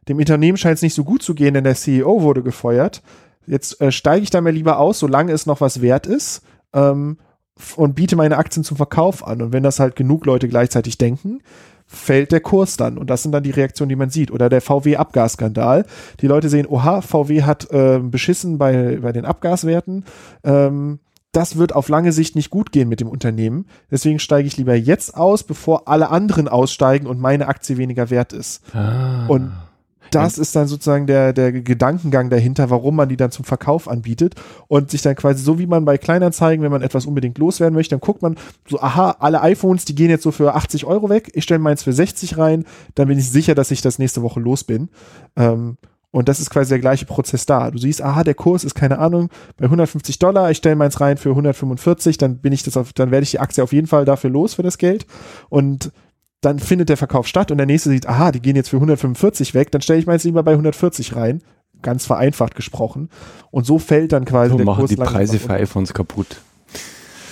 dem 0.08 0.18
Unternehmen 0.20 0.58
scheint 0.58 0.76
es 0.76 0.84
nicht 0.84 0.94
so 0.94 1.04
gut 1.04 1.24
zu 1.24 1.34
gehen, 1.34 1.56
denn 1.56 1.64
der 1.64 1.74
CEO 1.74 2.22
wurde 2.22 2.44
gefeuert. 2.44 3.02
Jetzt 3.48 3.82
äh, 3.82 3.92
steige 3.92 4.22
ich 4.22 4.30
da 4.30 4.40
mal 4.40 4.54
lieber 4.54 4.78
aus, 4.78 5.00
solange 5.00 5.32
es 5.32 5.48
noch 5.48 5.62
was 5.62 5.82
wert 5.82 6.06
ist. 6.06 6.44
Ähm, 6.74 7.18
und 7.76 7.96
biete 7.96 8.16
meine 8.16 8.38
Aktien 8.38 8.64
zum 8.64 8.78
Verkauf 8.78 9.26
an. 9.26 9.42
Und 9.42 9.52
wenn 9.52 9.64
das 9.64 9.80
halt 9.80 9.96
genug 9.96 10.28
Leute 10.28 10.48
gleichzeitig 10.48 11.00
denken, 11.00 11.40
fällt 11.88 12.32
der 12.32 12.42
Kurs 12.42 12.78
dann. 12.78 12.98
Und 12.98 13.10
das 13.10 13.24
sind 13.24 13.32
dann 13.32 13.44
die 13.44 13.52
Reaktionen, 13.52 13.90
die 13.90 13.96
man 13.96 14.10
sieht. 14.10 14.32
Oder 14.32 14.50
der 14.50 14.62
VW-Abgasskandal. 14.62 15.86
Die 16.22 16.28
Leute 16.28 16.50
sehen, 16.50 16.68
oha, 16.68 17.02
VW 17.02 17.44
hat 17.44 17.72
äh, 17.72 18.00
beschissen 18.00 18.58
bei, 18.58 19.00
bei 19.02 19.14
den 19.14 19.26
Abgaswerten. 19.26 20.06
Ähm, 20.44 21.00
das 21.32 21.58
wird 21.58 21.76
auf 21.76 21.88
lange 21.90 22.12
Sicht 22.12 22.36
nicht 22.36 22.50
gut 22.50 22.72
gehen 22.72 22.90
mit 22.90 23.00
dem 23.00 23.08
Unternehmen. 23.08 23.68
Deswegen 23.92 24.20
steige 24.20 24.48
ich 24.48 24.58
lieber 24.58 24.76
jetzt 24.76 25.16
aus, 25.16 25.44
bevor 25.44 25.88
alle 25.88 26.10
anderen 26.10 26.48
aussteigen 26.48 27.08
und 27.08 27.20
meine 27.20 27.48
Aktie 27.48 27.78
weniger 27.78 28.10
wert 28.10 28.34
ist. 28.34 28.64
Ah. 28.74 29.28
Und 29.28 29.52
das 30.12 30.38
ist 30.38 30.56
dann 30.56 30.68
sozusagen 30.68 31.08
der, 31.08 31.34
der 31.34 31.52
Gedankengang 31.52 32.30
dahinter, 32.30 32.70
warum 32.70 32.96
man 32.96 33.10
die 33.10 33.18
dann 33.18 33.32
zum 33.32 33.46
Verkauf 33.46 33.88
anbietet 33.88 34.36
und 34.68 34.92
sich 34.92 35.02
dann 35.02 35.16
quasi 35.16 35.44
so 35.44 35.60
wie 35.60 35.68
man 35.68 35.86
bei 35.86 35.98
Kleinanzeigen, 35.98 36.64
wenn 36.64 36.72
man 36.72 36.82
etwas 36.82 37.06
unbedingt 37.06 37.38
loswerden 37.38 37.76
möchte, 37.76 37.96
dann 37.96 38.02
guckt 38.02 38.22
man 38.22 38.36
so, 38.68 38.80
aha, 38.80 39.18
alle 39.20 39.42
iPhones, 39.42 39.86
die 39.86 39.96
gehen 39.96 40.10
jetzt 40.10 40.24
so 40.24 40.32
für 40.32 40.56
80 40.56 40.86
Euro 40.86 41.10
weg, 41.10 41.32
ich 41.34 41.44
stelle 41.44 41.60
meins 41.60 41.84
für 41.84 41.94
60 41.94 42.38
rein, 42.38 42.66
dann 42.96 43.08
bin 43.08 43.18
ich 43.18 43.30
sicher, 43.30 43.56
dass 43.56 43.72
ich 43.72 43.82
das 43.82 44.00
nächste 44.00 44.22
Woche 44.22 44.40
los 44.40 44.64
bin. 44.64 44.90
Ähm, 45.36 45.78
und 46.12 46.30
das 46.30 46.40
ist 46.40 46.50
quasi 46.50 46.70
der 46.70 46.80
gleiche 46.80 47.06
Prozess 47.06 47.46
da. 47.46 47.70
Du 47.70 47.78
siehst, 47.78 48.02
aha, 48.02 48.24
der 48.24 48.34
Kurs 48.34 48.64
ist 48.64 48.76
keine 48.76 48.98
Ahnung 48.98 49.30
bei 49.58 49.66
150 49.66 50.18
Dollar. 50.20 50.50
Ich 50.50 50.58
stelle 50.58 50.76
meins 50.76 51.00
rein 51.02 51.18
für 51.18 51.30
145, 51.30 52.18
dann 52.18 52.38
bin 52.38 52.54
ich 52.54 52.64
das 52.64 52.78
auf, 52.78 52.94
dann 52.94 53.12
werde 53.12 53.24
ich 53.24 53.32
die 53.32 53.40
Aktie 53.40 53.64
auf 53.64 53.74
jeden 53.74 53.88
Fall 53.88 54.06
dafür 54.06 54.30
los 54.30 54.56
für 54.56 54.64
das 54.64 54.78
Geld. 54.78 55.06
Und 55.50 55.92
dann 56.42 56.60
findet 56.60 56.90
der 56.90 56.98
Verkauf 56.98 57.28
statt 57.28 57.52
und 57.52 57.58
der 57.58 57.66
nächste 57.66 57.90
sieht, 57.90 58.08
aha, 58.08 58.32
die 58.32 58.42
gehen 58.42 58.56
jetzt 58.56 58.70
für 58.70 58.78
145 58.78 59.54
weg, 59.54 59.72
dann 59.72 59.82
stelle 59.82 60.00
ich 60.00 60.06
meins 60.06 60.24
lieber 60.24 60.44
bei 60.44 60.52
140 60.52 61.16
rein, 61.16 61.42
ganz 61.82 62.06
vereinfacht 62.06 62.56
gesprochen. 62.56 63.10
Und 63.52 63.66
so 63.66 63.80
fällt 63.80 64.12
dann 64.12 64.26
quasi 64.26 64.52
so 64.52 64.58
der 64.58 64.66
machen 64.66 64.80
Kurs 64.80 64.90
die 64.90 64.96
Preise 64.98 65.40
für 65.40 65.54
iPhones 65.54 65.94
kaputt. 65.94 66.42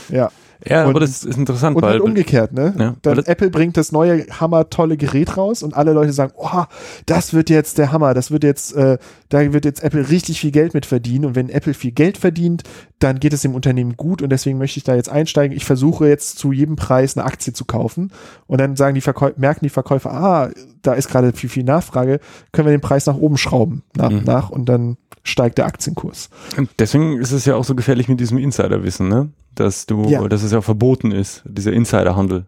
Ja. 0.09 0.31
Ja, 0.67 0.83
und, 0.83 0.91
aber 0.91 0.99
das 0.99 1.23
ist 1.23 1.37
interessant. 1.37 1.75
Und 1.75 1.83
weil, 1.83 1.93
halt 1.93 2.01
umgekehrt, 2.01 2.53
ne? 2.53 2.73
Ja, 2.77 2.95
Dann 3.01 3.19
Apple 3.19 3.49
bringt 3.49 3.77
das 3.77 3.91
neue 3.91 4.25
hammer 4.27 4.69
tolle 4.69 4.97
Gerät 4.97 5.37
raus 5.37 5.63
und 5.63 5.75
alle 5.75 5.93
Leute 5.93 6.13
sagen, 6.13 6.33
oh, 6.37 6.63
das 7.05 7.33
wird 7.33 7.49
jetzt 7.49 7.77
der 7.77 7.91
Hammer, 7.91 8.13
das 8.13 8.31
wird 8.31 8.43
jetzt, 8.43 8.75
äh, 8.75 8.97
da 9.29 9.53
wird 9.53 9.65
jetzt 9.65 9.83
Apple 9.83 10.09
richtig 10.09 10.39
viel 10.39 10.51
Geld 10.51 10.73
mit 10.73 10.85
verdienen 10.85 11.25
und 11.25 11.35
wenn 11.35 11.49
Apple 11.49 11.73
viel 11.73 11.91
Geld 11.91 12.17
verdient, 12.17 12.63
dann 12.99 13.19
geht 13.19 13.33
es 13.33 13.41
dem 13.41 13.53
Unternehmen 13.53 13.97
gut 13.97 14.21
und 14.21 14.29
deswegen 14.29 14.57
möchte 14.57 14.77
ich 14.77 14.83
da 14.83 14.95
jetzt 14.95 15.09
einsteigen. 15.09 15.55
Ich 15.55 15.65
versuche 15.65 16.07
jetzt 16.07 16.39
zu 16.39 16.51
jedem 16.51 16.75
Preis 16.75 17.15
eine 17.15 17.25
Aktie 17.25 17.53
zu 17.53 17.65
kaufen 17.65 18.11
und 18.47 18.59
dann 18.59 18.75
sagen 18.75 18.95
die 18.95 19.01
Verkäufer, 19.01 19.35
merken 19.37 19.65
die 19.65 19.69
Verkäufer, 19.69 20.13
ah, 20.13 20.49
da 20.81 20.93
ist 20.93 21.09
gerade 21.09 21.33
viel, 21.33 21.49
viel 21.49 21.63
Nachfrage, 21.63 22.19
können 22.51 22.67
wir 22.67 22.75
den 22.75 22.81
Preis 22.81 23.05
nach 23.05 23.17
oben 23.17 23.37
schrauben 23.37 23.83
nach 23.95 24.09
und 24.09 24.19
mhm. 24.19 24.23
nach 24.23 24.49
und 24.49 24.65
dann 24.67 24.97
steigt 25.23 25.57
der 25.57 25.65
Aktienkurs. 25.65 26.29
Und 26.55 26.69
deswegen 26.79 27.19
ist 27.19 27.31
es 27.31 27.45
ja 27.45 27.55
auch 27.55 27.65
so 27.65 27.75
gefährlich 27.75 28.07
mit 28.07 28.19
diesem 28.19 28.37
Insiderwissen, 28.37 29.07
ne? 29.07 29.29
Dass 29.59 29.85
du, 29.85 30.05
ja. 30.09 30.27
dass 30.27 30.43
es 30.43 30.51
ja 30.51 30.61
verboten 30.61 31.11
ist, 31.11 31.43
dieser 31.45 31.73
Insiderhandel. 31.73 32.47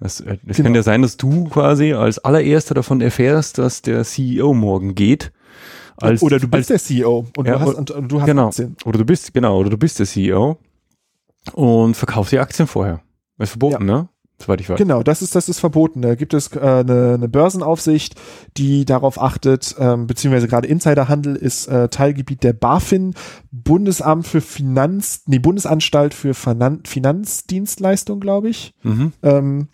Es 0.00 0.22
genau. 0.24 0.62
kann 0.62 0.74
ja 0.74 0.82
sein, 0.82 1.02
dass 1.02 1.16
du 1.16 1.44
quasi 1.48 1.92
als 1.92 2.18
allererster 2.20 2.74
davon 2.74 3.00
erfährst, 3.00 3.58
dass 3.58 3.82
der 3.82 4.04
CEO 4.04 4.54
morgen 4.54 4.94
geht. 4.94 5.32
Als, 5.96 6.22
oder 6.22 6.38
du 6.38 6.46
bist 6.46 6.70
als, 6.70 6.86
der 6.86 6.96
CEO 6.96 7.26
und 7.36 7.46
ja, 7.46 7.54
du 7.54 7.60
hast, 7.60 7.74
und, 7.74 7.90
und 7.90 8.12
du 8.12 8.20
hast 8.20 8.26
genau. 8.26 8.46
Aktien. 8.48 8.76
Oder 8.84 8.98
du 8.98 9.04
bist, 9.04 9.34
genau, 9.34 9.58
oder 9.58 9.70
du 9.70 9.76
bist 9.76 9.98
der 9.98 10.06
CEO 10.06 10.58
und 11.52 11.96
verkaufst 11.96 12.32
die 12.32 12.38
Aktien 12.38 12.68
vorher. 12.68 13.00
Ist 13.38 13.50
verboten, 13.50 13.88
ja. 13.88 14.02
ne? 14.02 14.08
Soweit 14.40 14.60
ich 14.60 14.68
weiß. 14.68 14.78
Genau, 14.78 15.02
das 15.02 15.22
ist, 15.22 15.34
das 15.34 15.48
ist 15.48 15.60
verboten. 15.60 16.02
Da 16.02 16.14
gibt 16.14 16.34
es 16.34 16.54
äh, 16.54 16.60
eine, 16.60 17.14
eine 17.14 17.28
Börsenaufsicht, 17.28 18.14
die 18.56 18.84
darauf 18.84 19.20
achtet, 19.20 19.74
ähm, 19.78 20.06
beziehungsweise 20.06 20.48
gerade 20.48 20.68
Insiderhandel 20.68 21.36
ist 21.36 21.66
äh, 21.66 21.88
Teilgebiet 21.88 22.42
der 22.42 22.52
BaFin, 22.52 23.14
Bundesamt 23.50 24.26
für 24.26 24.40
Finanz, 24.40 25.22
nee, 25.26 25.38
Bundesanstalt 25.38 26.14
für 26.14 26.34
Finan 26.34 26.80
Finanzdienstleistung, 26.84 28.20
glaube 28.20 28.48
ich. 28.48 28.74
Mhm. 28.82 29.12
Ähm, 29.22 29.68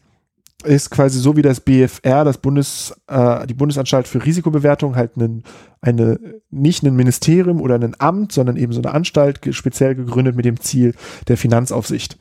ist 0.65 0.91
quasi 0.91 1.19
so 1.19 1.37
wie 1.37 1.43
das 1.43 1.61
BFR, 1.61 2.25
das 2.25 2.39
Bundes, 2.39 2.95
äh, 3.07 3.47
die 3.47 3.55
Bundesanstalt 3.55 4.09
für 4.09 4.25
Risikobewertung, 4.25 4.97
halt 4.97 5.17
einen, 5.17 5.45
eine, 5.81 6.19
nicht 6.51 6.83
ein 6.83 6.97
Ministerium 6.97 7.61
oder 7.61 7.75
ein 7.75 7.95
Amt, 7.99 8.33
sondern 8.33 8.57
eben 8.57 8.73
so 8.73 8.81
eine 8.81 8.93
Anstalt 8.93 9.41
speziell 9.51 9.95
gegründet 9.95 10.37
mit 10.37 10.45
dem 10.45 10.61
Ziel 10.61 10.95
der 11.29 11.37
Finanzaufsicht. 11.37 12.19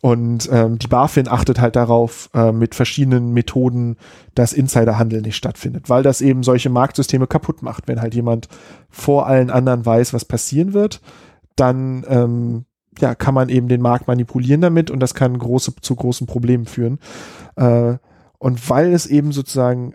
Und 0.00 0.48
ähm, 0.52 0.78
die 0.78 0.86
BaFin 0.86 1.28
achtet 1.28 1.60
halt 1.60 1.74
darauf 1.74 2.30
äh, 2.32 2.52
mit 2.52 2.74
verschiedenen 2.74 3.32
Methoden, 3.32 3.96
dass 4.34 4.52
Insiderhandel 4.52 5.22
nicht 5.22 5.36
stattfindet, 5.36 5.88
weil 5.88 6.02
das 6.02 6.20
eben 6.20 6.42
solche 6.42 6.70
Marktsysteme 6.70 7.26
kaputt 7.26 7.62
macht. 7.62 7.88
Wenn 7.88 8.00
halt 8.00 8.14
jemand 8.14 8.48
vor 8.88 9.26
allen 9.26 9.50
anderen 9.50 9.84
weiß, 9.84 10.14
was 10.14 10.24
passieren 10.24 10.72
wird, 10.72 11.00
dann 11.56 12.04
ähm, 12.08 12.64
ja, 13.00 13.14
kann 13.14 13.34
man 13.34 13.48
eben 13.48 13.68
den 13.68 13.80
Markt 13.80 14.06
manipulieren 14.06 14.60
damit 14.60 14.90
und 14.90 15.00
das 15.00 15.14
kann 15.14 15.38
große, 15.38 15.74
zu 15.80 15.96
großen 15.96 16.26
Problemen 16.26 16.66
führen. 16.66 16.98
Äh, 17.56 17.96
und 18.38 18.70
weil 18.70 18.92
es 18.92 19.06
eben 19.06 19.32
sozusagen 19.32 19.94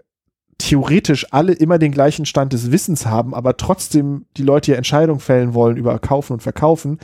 theoretisch 0.58 1.28
alle 1.32 1.54
immer 1.54 1.78
den 1.78 1.92
gleichen 1.92 2.26
Stand 2.26 2.54
des 2.54 2.72
Wissens 2.72 3.06
haben, 3.06 3.34
aber 3.34 3.58
trotzdem 3.58 4.26
die 4.38 4.44
Leute 4.44 4.72
ja 4.72 4.78
Entscheidungen 4.78 5.20
fällen 5.20 5.54
wollen 5.54 5.78
über 5.78 5.98
Kaufen 6.00 6.34
und 6.34 6.44
Verkaufen, 6.44 7.00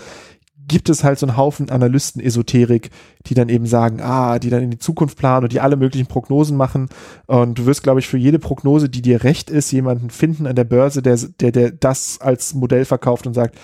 gibt 0.69 0.87
es 0.87 1.03
halt 1.03 1.19
so 1.19 1.27
einen 1.27 1.35
Haufen 1.35 1.69
Analysten-Esoterik, 1.69 2.89
die 3.25 3.33
dann 3.33 3.49
eben 3.49 3.65
sagen, 3.65 3.99
ah, 4.01 4.39
die 4.39 4.49
dann 4.49 4.63
in 4.63 4.71
die 4.71 4.79
Zukunft 4.79 5.17
planen 5.17 5.43
und 5.43 5.51
die 5.51 5.59
alle 5.59 5.75
möglichen 5.75 6.07
Prognosen 6.07 6.55
machen. 6.55 6.87
Und 7.27 7.59
du 7.59 7.65
wirst, 7.65 7.83
glaube 7.83 7.99
ich, 7.99 8.07
für 8.07 8.17
jede 8.17 8.39
Prognose, 8.39 8.87
die 8.87 9.01
dir 9.01 9.25
recht 9.25 9.49
ist, 9.49 9.71
jemanden 9.71 10.09
finden 10.09 10.47
an 10.47 10.55
der 10.55 10.63
Börse, 10.63 11.01
der, 11.01 11.17
der, 11.41 11.51
der 11.51 11.71
das 11.71 12.21
als 12.21 12.53
Modell 12.53 12.85
verkauft 12.85 13.27
und 13.27 13.33
sagt, 13.33 13.57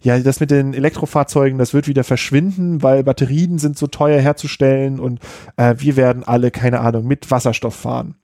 ja, 0.00 0.18
das 0.18 0.40
mit 0.40 0.50
den 0.50 0.74
Elektrofahrzeugen, 0.74 1.58
das 1.58 1.74
wird 1.74 1.86
wieder 1.86 2.02
verschwinden, 2.02 2.82
weil 2.82 3.04
Batterien 3.04 3.58
sind 3.58 3.78
so 3.78 3.86
teuer 3.86 4.20
herzustellen 4.20 4.98
und 4.98 5.20
äh, 5.56 5.76
wir 5.78 5.96
werden 5.96 6.24
alle, 6.24 6.50
keine 6.50 6.80
Ahnung, 6.80 7.06
mit 7.06 7.30
Wasserstoff 7.30 7.74
fahren. 7.74 8.16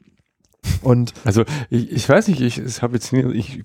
Und 0.83 1.13
also 1.25 1.45
ich, 1.71 1.93
ich 1.93 2.09
weiß 2.09 2.29
nicht, 2.29 2.41
ich, 2.41 2.59
ich 2.59 2.83
habe 2.83 2.95
jetzt 2.95 3.13
ich, 3.13 3.63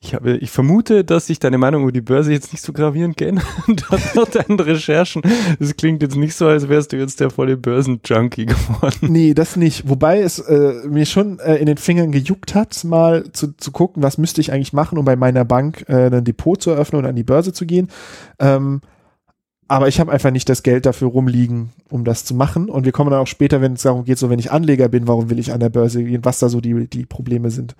ich 0.00 0.14
habe, 0.14 0.36
ich 0.36 0.50
vermute, 0.50 1.04
dass 1.04 1.26
sich 1.26 1.38
deine 1.38 1.58
Meinung 1.58 1.82
über 1.82 1.92
die 1.92 2.00
Börse 2.00 2.32
jetzt 2.32 2.52
nicht 2.52 2.62
so 2.62 2.72
gravierend 2.72 3.16
geändert 3.16 3.46
hat 3.90 4.14
nach 4.14 4.28
deinen 4.28 4.58
Recherchen. 4.58 5.22
Es 5.60 5.76
klingt 5.76 6.02
jetzt 6.02 6.16
nicht 6.16 6.34
so, 6.34 6.46
als 6.46 6.68
wärst 6.68 6.92
du 6.92 6.96
jetzt 6.96 7.20
der 7.20 7.30
volle 7.30 7.56
Börsenjunkie 7.56 8.46
geworden. 8.46 9.12
Nee, 9.12 9.34
das 9.34 9.56
nicht. 9.56 9.88
Wobei 9.88 10.20
es 10.20 10.38
äh, 10.38 10.74
mir 10.88 11.06
schon 11.06 11.38
äh, 11.38 11.56
in 11.56 11.66
den 11.66 11.76
Fingern 11.76 12.12
gejuckt 12.12 12.54
hat, 12.54 12.82
mal 12.84 13.24
zu, 13.32 13.56
zu 13.56 13.70
gucken, 13.70 14.02
was 14.02 14.18
müsste 14.18 14.40
ich 14.40 14.52
eigentlich 14.52 14.72
machen, 14.72 14.98
um 14.98 15.04
bei 15.04 15.16
meiner 15.16 15.44
Bank 15.44 15.84
äh, 15.88 16.06
ein 16.06 16.24
Depot 16.24 16.60
zu 16.60 16.70
eröffnen 16.70 17.00
und 17.00 17.06
an 17.08 17.16
die 17.16 17.24
Börse 17.24 17.52
zu 17.52 17.66
gehen. 17.66 17.88
Ähm, 18.38 18.80
aber 19.72 19.88
ich 19.88 20.00
habe 20.00 20.12
einfach 20.12 20.30
nicht 20.30 20.50
das 20.50 20.62
Geld 20.62 20.84
dafür 20.84 21.08
rumliegen, 21.08 21.70
um 21.88 22.04
das 22.04 22.26
zu 22.26 22.34
machen. 22.34 22.68
Und 22.68 22.84
wir 22.84 22.92
kommen 22.92 23.10
dann 23.10 23.20
auch 23.20 23.26
später, 23.26 23.62
wenn 23.62 23.72
es 23.72 23.80
darum 23.80 24.04
geht, 24.04 24.18
so 24.18 24.28
wenn 24.28 24.38
ich 24.38 24.52
Anleger 24.52 24.88
bin, 24.88 25.08
warum 25.08 25.30
will 25.30 25.38
ich 25.38 25.50
an 25.50 25.60
der 25.60 25.70
Börse 25.70 26.04
gehen, 26.04 26.26
was 26.26 26.40
da 26.40 26.50
so 26.50 26.60
die, 26.60 26.86
die 26.88 27.06
Probleme 27.06 27.50
sind. 27.50 27.74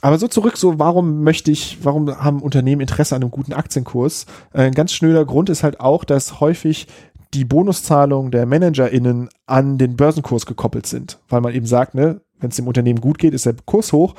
Aber 0.00 0.16
so 0.18 0.26
zurück, 0.26 0.56
so 0.56 0.78
warum 0.78 1.22
möchte 1.22 1.50
ich, 1.50 1.76
warum 1.82 2.08
haben 2.08 2.40
Unternehmen 2.40 2.80
Interesse 2.80 3.14
an 3.14 3.20
einem 3.20 3.30
guten 3.30 3.52
Aktienkurs? 3.52 4.24
Ein 4.54 4.72
ganz 4.72 4.94
schnöder 4.94 5.26
Grund 5.26 5.50
ist 5.50 5.62
halt 5.62 5.80
auch, 5.80 6.02
dass 6.02 6.40
häufig 6.40 6.86
die 7.34 7.44
Bonuszahlungen 7.44 8.30
der 8.30 8.46
ManagerInnen 8.46 9.28
an 9.44 9.76
den 9.76 9.96
Börsenkurs 9.96 10.46
gekoppelt 10.46 10.86
sind, 10.86 11.18
weil 11.28 11.42
man 11.42 11.52
eben 11.52 11.66
sagt, 11.66 11.94
ne, 11.94 12.22
wenn 12.40 12.50
es 12.50 12.56
dem 12.56 12.66
Unternehmen 12.66 13.00
gut 13.00 13.18
geht, 13.18 13.34
ist 13.34 13.46
der 13.46 13.54
Kurs 13.64 13.92
hoch, 13.92 14.14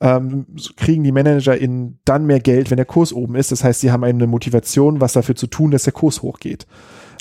ähm, 0.00 0.46
kriegen 0.76 1.04
die 1.04 1.12
Manager 1.12 1.56
in 1.56 1.98
dann 2.04 2.26
mehr 2.26 2.40
Geld, 2.40 2.70
wenn 2.70 2.76
der 2.76 2.86
Kurs 2.86 3.12
oben 3.12 3.34
ist. 3.34 3.52
Das 3.52 3.64
heißt, 3.64 3.80
sie 3.80 3.90
haben 3.90 4.04
eine 4.04 4.26
Motivation, 4.26 5.00
was 5.00 5.14
dafür 5.14 5.36
zu 5.36 5.46
tun, 5.46 5.70
dass 5.70 5.84
der 5.84 5.92
Kurs 5.92 6.22
hochgeht. 6.22 6.66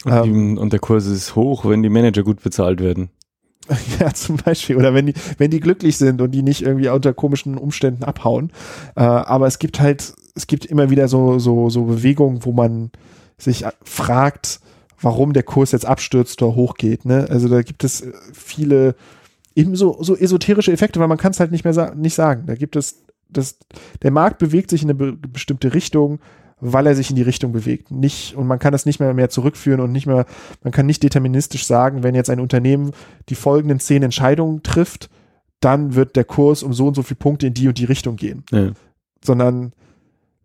Und, 0.04 0.12
ähm, 0.14 0.58
und 0.58 0.74
der 0.74 0.80
Kurs 0.80 1.06
ist 1.06 1.36
hoch, 1.36 1.66
wenn 1.66 1.84
die 1.84 1.90
Manager 1.90 2.24
gut 2.24 2.42
bezahlt 2.42 2.80
werden. 2.82 3.10
Ja, 4.00 4.14
zum 4.14 4.38
Beispiel. 4.38 4.76
Oder 4.76 4.94
wenn 4.94 5.06
die, 5.06 5.14
wenn 5.38 5.52
die 5.52 5.60
glücklich 5.60 5.98
sind 5.98 6.22
und 6.22 6.32
die 6.32 6.42
nicht 6.42 6.64
irgendwie 6.64 6.90
unter 6.90 7.14
komischen 7.14 7.58
Umständen 7.58 8.04
abhauen. 8.04 8.52
Äh, 8.96 9.02
aber 9.02 9.48
es 9.48 9.60
gibt 9.60 9.80
halt, 9.80 10.14
es 10.36 10.48
gibt 10.48 10.66
immer 10.66 10.90
wieder 10.90 11.08
so, 11.08 11.40
so, 11.40 11.70
so 11.70 11.84
Bewegungen, 11.84 12.44
wo 12.44 12.52
man 12.52 12.92
sich 13.38 13.64
fragt, 13.84 14.60
warum 15.00 15.34
der 15.34 15.44
Kurs 15.44 15.72
jetzt 15.72 15.86
abstürzt 15.86 16.42
oder 16.42 16.56
hochgeht. 16.56 17.06
Ne? 17.06 17.28
Also 17.30 17.48
da 17.48 17.62
gibt 17.62 17.84
es 17.84 18.06
viele 18.34 18.96
eben 19.56 19.76
so, 19.76 20.02
so 20.02 20.16
esoterische 20.16 20.72
Effekte, 20.72 21.00
weil 21.00 21.08
man 21.08 21.18
kann 21.18 21.32
es 21.32 21.40
halt 21.40 21.52
nicht 21.52 21.64
mehr 21.64 21.74
sa 21.74 21.94
nicht 21.96 22.16
sagen. 22.16 22.46
Da 22.46 22.56
gibt 22.56 22.76
es, 22.76 23.04
das, 23.30 23.58
der 24.02 24.12
Markt 24.12 24.40
bewegt 24.40 24.70
sich 24.70 24.84
in 24.84 24.90
eine 24.90 24.96
be 24.96 25.14
bestimmte 25.14 25.74
Richtung, 25.74 26.20
weil 26.60 26.86
er 26.88 26.96
sich 26.96 27.10
in 27.10 27.16
die 27.16 27.22
Richtung 27.24 27.52
bewegt. 27.52 27.92
Nicht, 27.92 28.36
und 28.36 28.48
man 28.48 28.60
kann 28.60 28.72
das 28.72 28.86
nicht 28.86 29.00
mehr 29.00 29.14
mehr 29.14 29.30
zurückführen 29.30 29.82
und 29.82 29.92
nicht 29.92 30.06
mehr, 30.06 30.26
man 30.64 30.72
kann 30.72 30.86
nicht 30.86 31.04
deterministisch 31.04 31.66
sagen, 31.66 32.04
wenn 32.04 32.16
jetzt 32.16 32.30
ein 32.30 32.40
Unternehmen 32.40 32.92
die 33.30 33.36
folgenden 33.36 33.80
zehn 33.80 34.04
Entscheidungen 34.04 34.64
trifft, 34.64 35.10
dann 35.60 35.96
wird 35.96 36.16
der 36.16 36.24
Kurs 36.24 36.64
um 36.64 36.74
so 36.74 36.88
und 36.88 36.96
so 36.96 37.04
viele 37.04 37.18
Punkte 37.18 37.48
in 37.48 37.54
die 37.54 37.68
und 37.68 37.78
die 37.78 37.86
Richtung 37.86 38.16
gehen. 38.16 38.44
Ja. 38.52 38.72
Sondern 39.24 39.74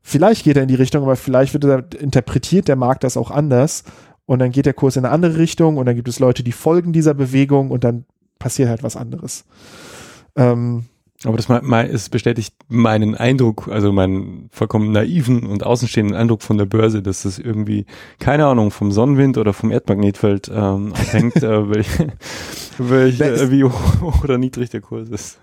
vielleicht 0.03 0.45
geht 0.45 0.57
er 0.57 0.63
in 0.63 0.69
die 0.69 0.75
Richtung, 0.75 1.03
aber 1.03 1.17
vielleicht 1.17 1.53
wird 1.53 1.65
er, 1.65 1.85
interpretiert 2.01 2.69
der 2.69 2.77
Markt 2.77 3.05
das 3.05 3.17
auch 3.17 3.31
anders 3.31 3.85
und 4.25 4.39
dann 4.39 4.53
geht 4.53 4.67
der 4.67 4.75
Kurs 4.75 4.97
in 4.97 5.05
eine 5.05 5.13
andere 5.13 5.39
Richtung 5.39 5.77
und 5.77 5.87
dann 5.87 5.97
gibt 5.97 6.09
es 6.09 6.19
Leute, 6.19 6.43
die 6.43 6.53
folgen 6.53 6.93
dieser 6.93 7.15
Bewegung 7.15 7.71
und 7.71 7.85
dann 7.85 8.05
passiert 8.39 8.69
halt 8.69 8.83
was 8.83 8.97
anderes. 8.97 9.45
Ähm, 10.37 10.85
aber 11.25 11.37
das 11.39 11.49
es 11.89 12.09
bestätigt 12.11 12.55
meinen 12.69 13.15
Eindruck, 13.15 13.69
also 13.69 13.91
meinen 13.91 14.51
vollkommen 14.53 14.93
naiven 14.93 15.47
und 15.47 15.65
außenstehenden 15.65 16.15
Eindruck 16.15 16.43
von 16.43 16.59
der 16.59 16.67
Börse, 16.67 17.03
dass 17.03 17.23
das 17.23 17.39
irgendwie, 17.39 17.87
keine 18.19 18.47
Ahnung, 18.47 18.71
vom 18.71 18.93
Sonnenwind 18.93 19.39
oder 19.39 19.53
vom 19.53 19.71
Erdmagnetfeld 19.71 20.51
ähm, 20.55 20.93
abhängt, 20.95 21.37
äh, 21.37 21.71
welch, 21.71 21.89
welch, 22.79 23.21
äh, 23.21 23.51
wie 23.51 23.65
hoch 23.65 24.23
oder 24.23 24.37
niedrig 24.37 24.71
der 24.71 24.83
Kurs 24.83 25.09
ist. 25.09 25.39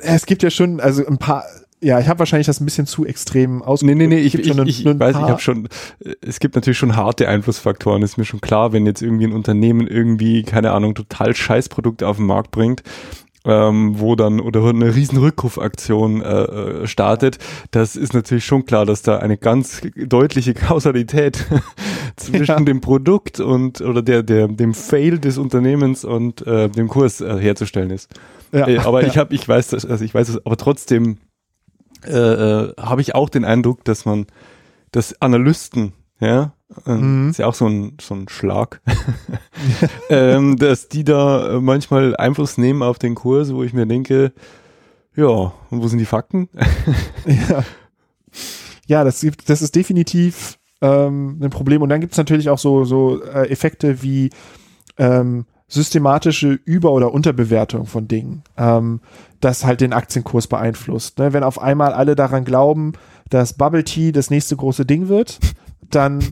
Es 0.00 0.26
gibt 0.26 0.42
ja 0.42 0.50
schon, 0.50 0.78
also 0.80 1.06
ein 1.06 1.18
paar, 1.18 1.44
ja, 1.80 2.00
ich 2.00 2.08
habe 2.08 2.18
wahrscheinlich 2.18 2.46
das 2.46 2.60
ein 2.60 2.64
bisschen 2.64 2.86
zu 2.86 3.06
extrem 3.06 3.62
ausgedrückt. 3.62 3.98
Nee, 3.98 4.06
nee, 4.06 4.16
nee, 4.16 4.20
ich, 4.20 4.34
ich, 4.34 4.48
ich, 4.48 4.86
ich 4.86 4.98
weiß, 4.98 5.16
ich 5.16 5.22
habe 5.22 5.40
schon, 5.40 5.68
es 6.20 6.40
gibt 6.40 6.56
natürlich 6.56 6.78
schon 6.78 6.96
harte 6.96 7.28
Einflussfaktoren, 7.28 8.02
ist 8.02 8.18
mir 8.18 8.24
schon 8.24 8.40
klar, 8.40 8.72
wenn 8.72 8.84
jetzt 8.86 9.02
irgendwie 9.02 9.26
ein 9.26 9.32
Unternehmen 9.32 9.86
irgendwie, 9.86 10.42
keine 10.42 10.72
Ahnung, 10.72 10.94
total 10.94 11.36
Scheißprodukte 11.36 12.08
auf 12.08 12.16
den 12.16 12.26
Markt 12.26 12.50
bringt, 12.50 12.82
ähm, 13.44 13.98
wo 13.98 14.16
dann 14.16 14.40
oder 14.40 14.64
eine 14.64 14.94
riesen 14.94 15.18
Rückrufaktion 15.18 16.20
äh, 16.20 16.26
äh 16.26 16.86
startet, 16.88 17.38
das 17.70 17.94
ist 17.94 18.12
natürlich 18.12 18.44
schon 18.44 18.64
klar, 18.64 18.84
dass 18.84 19.02
da 19.02 19.18
eine 19.18 19.38
ganz 19.38 19.80
deutliche 19.96 20.54
Kausalität 20.54 21.46
zwischen 22.16 22.44
ja. 22.44 22.60
dem 22.60 22.80
Produkt 22.80 23.38
und 23.38 23.80
oder 23.80 24.02
der 24.02 24.24
der 24.24 24.48
dem 24.48 24.74
Fail 24.74 25.18
des 25.18 25.38
Unternehmens 25.38 26.04
und 26.04 26.44
äh, 26.46 26.68
dem 26.68 26.88
Kurs 26.88 27.20
äh, 27.20 27.38
herzustellen 27.38 27.90
ist. 27.90 28.10
Ja. 28.52 28.66
Äh, 28.66 28.78
aber 28.78 29.02
ja. 29.02 29.08
ich 29.08 29.16
habe 29.16 29.32
ich 29.34 29.48
weiß 29.48 29.68
das 29.68 29.86
also 29.86 30.04
ich 30.04 30.12
weiß 30.12 30.28
es 30.28 30.44
aber 30.44 30.56
trotzdem 30.56 31.18
äh, 32.04 32.10
äh, 32.10 32.74
habe 32.78 33.00
ich 33.00 33.14
auch 33.14 33.28
den 33.28 33.44
Eindruck, 33.44 33.84
dass 33.84 34.04
man, 34.04 34.26
dass 34.92 35.20
Analysten, 35.20 35.92
ja, 36.20 36.52
äh, 36.86 36.92
mhm. 36.92 37.30
ist 37.30 37.38
ja 37.38 37.46
auch 37.46 37.54
so 37.54 37.66
ein, 37.66 37.96
so 38.00 38.14
ein 38.14 38.28
Schlag, 38.28 38.80
ähm, 40.10 40.56
dass 40.56 40.88
die 40.88 41.04
da 41.04 41.58
manchmal 41.60 42.16
Einfluss 42.16 42.58
nehmen 42.58 42.82
auf 42.82 42.98
den 42.98 43.14
Kurs, 43.14 43.52
wo 43.52 43.62
ich 43.62 43.72
mir 43.72 43.86
denke, 43.86 44.32
ja, 45.16 45.26
und 45.26 45.82
wo 45.82 45.88
sind 45.88 45.98
die 45.98 46.04
Fakten? 46.04 46.48
ja. 47.26 47.64
ja, 48.86 49.04
das, 49.04 49.20
gibt, 49.20 49.50
das 49.50 49.62
ist 49.62 49.74
definitiv 49.74 50.58
ähm, 50.80 51.40
ein 51.42 51.50
Problem. 51.50 51.82
Und 51.82 51.88
dann 51.88 52.00
gibt 52.00 52.12
es 52.12 52.18
natürlich 52.18 52.48
auch 52.48 52.58
so, 52.58 52.84
so 52.84 53.22
äh, 53.24 53.50
Effekte 53.50 54.02
wie 54.02 54.30
ähm, 54.96 55.46
systematische 55.66 56.52
Über- 56.64 56.92
oder 56.92 57.12
Unterbewertung 57.12 57.86
von 57.86 58.08
Dingen. 58.08 58.42
Ähm, 58.56 59.00
das 59.40 59.64
halt 59.64 59.80
den 59.80 59.92
Aktienkurs 59.92 60.46
beeinflusst. 60.46 61.18
Ne? 61.18 61.32
Wenn 61.32 61.42
auf 61.42 61.60
einmal 61.60 61.92
alle 61.92 62.16
daran 62.16 62.44
glauben, 62.44 62.92
dass 63.30 63.54
Bubble 63.54 63.84
Tea 63.84 64.12
das 64.12 64.30
nächste 64.30 64.56
große 64.56 64.84
Ding 64.84 65.08
wird, 65.08 65.38
dann, 65.90 66.24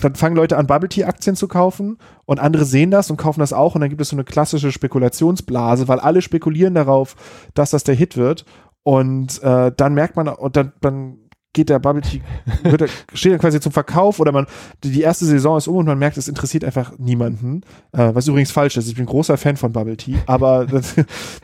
dann 0.00 0.14
fangen 0.14 0.36
Leute 0.36 0.56
an, 0.56 0.66
Bubble 0.66 0.88
Tea 0.88 1.04
Aktien 1.04 1.36
zu 1.36 1.48
kaufen 1.48 1.98
und 2.24 2.40
andere 2.40 2.64
sehen 2.64 2.90
das 2.90 3.10
und 3.10 3.16
kaufen 3.16 3.40
das 3.40 3.52
auch 3.52 3.74
und 3.74 3.80
dann 3.80 3.90
gibt 3.90 4.00
es 4.00 4.08
so 4.08 4.16
eine 4.16 4.24
klassische 4.24 4.72
Spekulationsblase, 4.72 5.88
weil 5.88 6.00
alle 6.00 6.22
spekulieren 6.22 6.74
darauf, 6.74 7.16
dass 7.54 7.70
das 7.70 7.84
der 7.84 7.94
Hit 7.94 8.16
wird 8.16 8.44
und 8.84 9.42
äh, 9.42 9.72
dann 9.74 9.94
merkt 9.94 10.14
man, 10.14 10.28
und 10.28 10.56
dann, 10.56 10.72
dann 10.82 11.16
geht 11.54 11.70
der 11.70 11.78
Bubble 11.78 12.02
Tea, 12.02 12.20
wird 12.62 12.82
er, 12.82 12.88
steht 13.14 13.32
er 13.32 13.38
quasi 13.38 13.60
zum 13.60 13.72
Verkauf 13.72 14.20
oder 14.20 14.32
man, 14.32 14.46
die 14.82 15.00
erste 15.00 15.24
Saison 15.24 15.56
ist 15.56 15.68
um 15.68 15.76
und 15.76 15.86
man 15.86 15.98
merkt, 15.98 16.18
es 16.18 16.28
interessiert 16.28 16.64
einfach 16.64 16.98
niemanden. 16.98 17.62
Äh, 17.92 18.14
was 18.14 18.28
übrigens 18.28 18.50
falsch 18.50 18.76
ist. 18.76 18.88
Ich 18.88 18.96
bin 18.96 19.06
großer 19.06 19.38
Fan 19.38 19.56
von 19.56 19.72
Bubble 19.72 19.96
Tea, 19.96 20.16
aber 20.26 20.66
dann, 20.66 20.84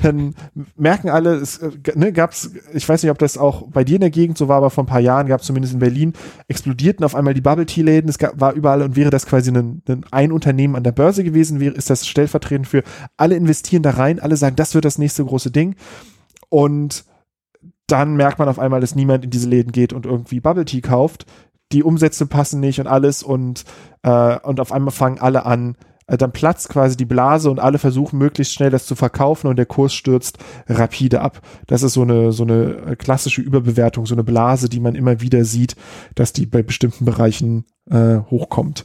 dann 0.03 0.35
merken 0.77 1.09
alle, 1.09 1.35
es 1.37 1.59
äh, 1.59 1.71
ne, 1.95 2.13
gab's, 2.13 2.51
ich 2.75 2.87
weiß 2.87 3.03
nicht, 3.03 3.11
ob 3.11 3.19
das 3.19 3.39
auch 3.39 3.69
bei 3.69 3.85
dir 3.85 3.95
in 3.95 4.03
der 4.03 4.11
Gegend 4.11 4.37
so 4.37 4.49
war, 4.49 4.59
aber 4.59 4.71
vor 4.71 4.85
ein 4.85 4.89
paar 4.89 5.01
Jahren 5.01 5.29
gab 5.29 5.41
es 5.41 5.47
zumindest 5.47 5.73
in 5.73 5.81
Berlin, 5.81 6.13
explodierten 6.49 7.05
auf 7.05 7.15
einmal 7.15 7.33
die 7.33 7.41
Bubble 7.41 7.67
Tea 7.67 7.83
Läden. 7.83 8.11
Es 8.11 8.19
gab, 8.19 8.39
war 8.39 8.53
überall 8.53 8.83
und 8.83 8.97
wäre 8.97 9.11
das 9.11 9.27
quasi 9.27 9.51
ein, 9.51 9.83
ein, 9.89 10.05
ein 10.11 10.33
Unternehmen 10.33 10.77
an 10.77 10.83
der 10.83 10.93
Börse 10.93 11.25
gewesen, 11.25 11.61
wäre, 11.61 11.75
ist 11.75 11.89
das 11.89 12.07
stellvertretend 12.07 12.67
für 12.67 12.83
alle 13.17 13.37
investieren 13.37 13.83
da 13.83 13.91
rein, 13.91 14.19
alle 14.19 14.37
sagen, 14.37 14.57
das 14.57 14.75
wird 14.75 14.85
das 14.85 14.99
nächste 14.99 15.25
große 15.25 15.51
Ding. 15.51 15.77
Und 16.49 17.05
dann 17.91 18.17
merkt 18.17 18.39
man 18.39 18.49
auf 18.49 18.59
einmal, 18.59 18.81
dass 18.81 18.95
niemand 18.95 19.25
in 19.25 19.31
diese 19.31 19.49
Läden 19.49 19.73
geht 19.73 19.93
und 19.93 20.07
irgendwie 20.07 20.41
Bubble 20.41 20.65
Tea 20.65 20.81
kauft. 20.81 21.27
Die 21.73 21.83
Umsätze 21.83 22.27
passen 22.27 22.61
nicht 22.61 22.81
und 22.81 22.87
alles 22.87 23.23
und, 23.23 23.65
äh, 24.03 24.39
und 24.41 24.61
auf 24.61 24.73
einmal 24.73 24.93
fangen 24.93 25.21
alle 25.21 25.47
an, 25.47 25.77
äh, 26.11 26.17
dann 26.17 26.33
platzt 26.33 26.69
quasi 26.69 26.97
die 26.97 27.05
Blase 27.05 27.51
und 27.51 27.61
alle 27.61 27.79
versuchen 27.79 28.19
möglichst 28.19 28.53
schnell 28.53 28.71
das 28.71 28.87
zu 28.87 28.97
verkaufen 28.97 29.47
und 29.47 29.57
der 29.57 29.67
Kurs 29.67 29.95
stürzt 29.95 30.39
rapide 30.69 31.21
ab. 31.21 31.41
Das 31.69 31.83
ist 31.83 31.95
so 31.95 32.03
eine, 32.03 32.33
so 32.33 32.43
eine 32.43 32.97
klassische 32.99 33.41
Überbewertung, 33.41 34.07
so 34.07 34.15
eine 34.15 34.25
Blase, 34.25 34.69
die 34.69 34.81
man 34.81 34.97
immer 34.97 35.21
wieder 35.21 35.45
sieht, 35.45 35.77
dass 36.17 36.33
die 36.33 36.47
bei 36.47 36.63
bestimmten 36.63 37.05
Bereichen 37.05 37.65
äh, 37.89 38.19
hochkommt. 38.31 38.85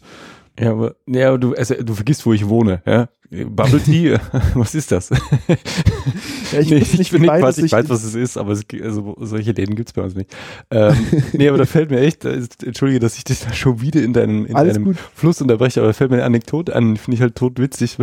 Ja, 0.59 0.71
aber, 0.71 0.95
ja, 1.07 1.35
du, 1.37 1.53
also, 1.53 1.75
du 1.75 1.93
vergisst, 1.95 2.25
wo 2.25 2.33
ich 2.33 2.47
wohne, 2.47 2.81
ja. 2.85 3.09
Bubble 3.43 3.81
Tea, 3.81 4.17
was 4.53 4.75
ist 4.75 4.91
das? 4.91 5.09
Ja, 5.09 6.59
ich, 6.59 6.69
nee, 6.69 6.81
weiß 6.81 6.91
nicht, 6.91 7.01
ich 7.01 7.11
bin 7.11 7.21
nicht 7.21 7.31
weiß, 7.31 7.57
ich 7.57 7.71
weiß, 7.71 7.89
was 7.89 8.03
es 8.03 8.15
ist, 8.15 8.37
aber 8.37 8.51
es, 8.51 8.63
also, 8.81 9.15
solche 9.19 9.51
Läden 9.51 9.75
gibt's 9.75 9.93
bei 9.93 10.01
uns 10.01 10.15
nicht. 10.15 10.33
Ähm, 10.71 10.95
nee, 11.33 11.47
aber 11.47 11.57
da 11.57 11.65
fällt 11.65 11.89
mir 11.89 11.99
echt, 11.99 12.25
äh, 12.25 12.41
entschuldige, 12.63 12.99
dass 12.99 13.17
ich 13.17 13.23
dich 13.23 13.41
da 13.41 13.53
schon 13.53 13.81
wieder 13.81 14.01
in 14.01 14.13
deinem, 14.13 14.45
in 14.45 14.55
Alles 14.55 14.73
deinem 14.73 14.85
gut. 14.85 14.97
Fluss 15.13 15.41
unterbreche, 15.41 15.79
aber 15.79 15.87
da 15.87 15.93
fällt 15.93 16.11
mir 16.11 16.17
eine 16.17 16.25
Anekdote 16.25 16.75
an, 16.75 16.95
die 16.95 16.99
finde 16.99 17.15
ich 17.15 17.21
halt 17.21 17.35
totwitzig. 17.35 17.97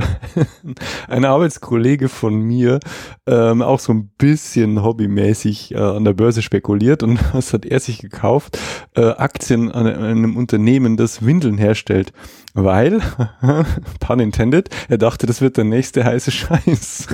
Ein 1.09 1.25
Arbeitskollege 1.25 2.09
von 2.09 2.41
mir, 2.41 2.81
ähm, 3.27 3.63
auch 3.63 3.81
so 3.81 3.93
ein 3.93 4.11
bisschen 4.19 4.83
hobbymäßig 4.83 5.75
äh, 5.75 5.79
an 5.79 6.05
der 6.05 6.13
Börse 6.13 6.43
spekuliert 6.43 7.03
und 7.03 7.21
was 7.35 7.53
hat 7.53 7.65
er 7.65 7.81
sich 7.81 7.99
gekauft? 7.99 8.59
Äh, 8.95 9.03
Aktien 9.03 9.71
an 9.71 9.87
einem 9.87 10.37
Unternehmen, 10.37 10.97
das 10.97 11.25
Windeln 11.25 11.59
herstellt. 11.59 12.13
Weil, 12.55 13.01
pun 14.01 14.21
intended, 14.21 14.69
er 14.89 14.99
dachte, 14.99 15.27
das 15.27 15.41
wird 15.41 15.57
der 15.57 15.65
nächste 15.65 16.05
heiße 16.05 16.31
Scheiß. 16.31 17.09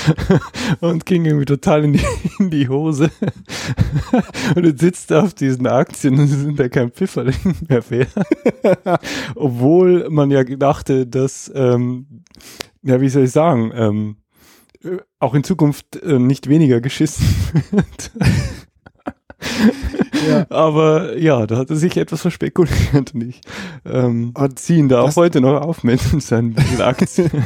und 0.80 1.04
ging 1.04 1.26
irgendwie 1.26 1.44
total 1.44 1.84
in 1.84 1.92
die, 1.94 2.04
in 2.38 2.50
die 2.50 2.68
Hose. 2.68 3.10
und 4.54 4.64
jetzt 4.64 4.80
sitzt 4.80 5.10
er 5.10 5.24
auf 5.24 5.34
diesen 5.34 5.66
Aktien 5.66 6.18
und 6.18 6.28
sind 6.28 6.58
da 6.58 6.68
kein 6.68 6.90
Pfifferling 6.90 7.54
mehr 7.68 7.82
fair. 7.82 8.06
Obwohl 9.34 10.08
man 10.08 10.30
ja 10.30 10.42
dachte, 10.42 11.06
dass, 11.06 11.52
ähm, 11.54 12.24
ja, 12.82 13.00
wie 13.00 13.08
soll 13.10 13.24
ich 13.24 13.32
sagen, 13.32 13.72
ähm, 13.74 14.16
äh, 14.82 14.98
auch 15.18 15.34
in 15.34 15.44
Zukunft 15.44 15.96
äh, 15.96 16.18
nicht 16.18 16.48
weniger 16.48 16.80
geschissen 16.80 17.26
wird. 17.70 18.10
Ja. 20.28 20.46
Aber 20.48 21.18
ja, 21.18 21.46
da 21.46 21.58
hat 21.58 21.70
er 21.70 21.76
sich 21.76 21.96
etwas 21.98 22.22
verspekuliert 22.22 23.14
und 23.14 23.24
ich 23.24 23.40
ähm, 23.84 24.32
Und 24.34 24.58
ziehen 24.58 24.88
da 24.88 25.02
auch 25.02 25.16
heute 25.16 25.40
noch 25.40 25.60
auf 25.60 25.84
mit 25.84 26.00
seinen 26.22 26.56
Aktien. 26.80 27.30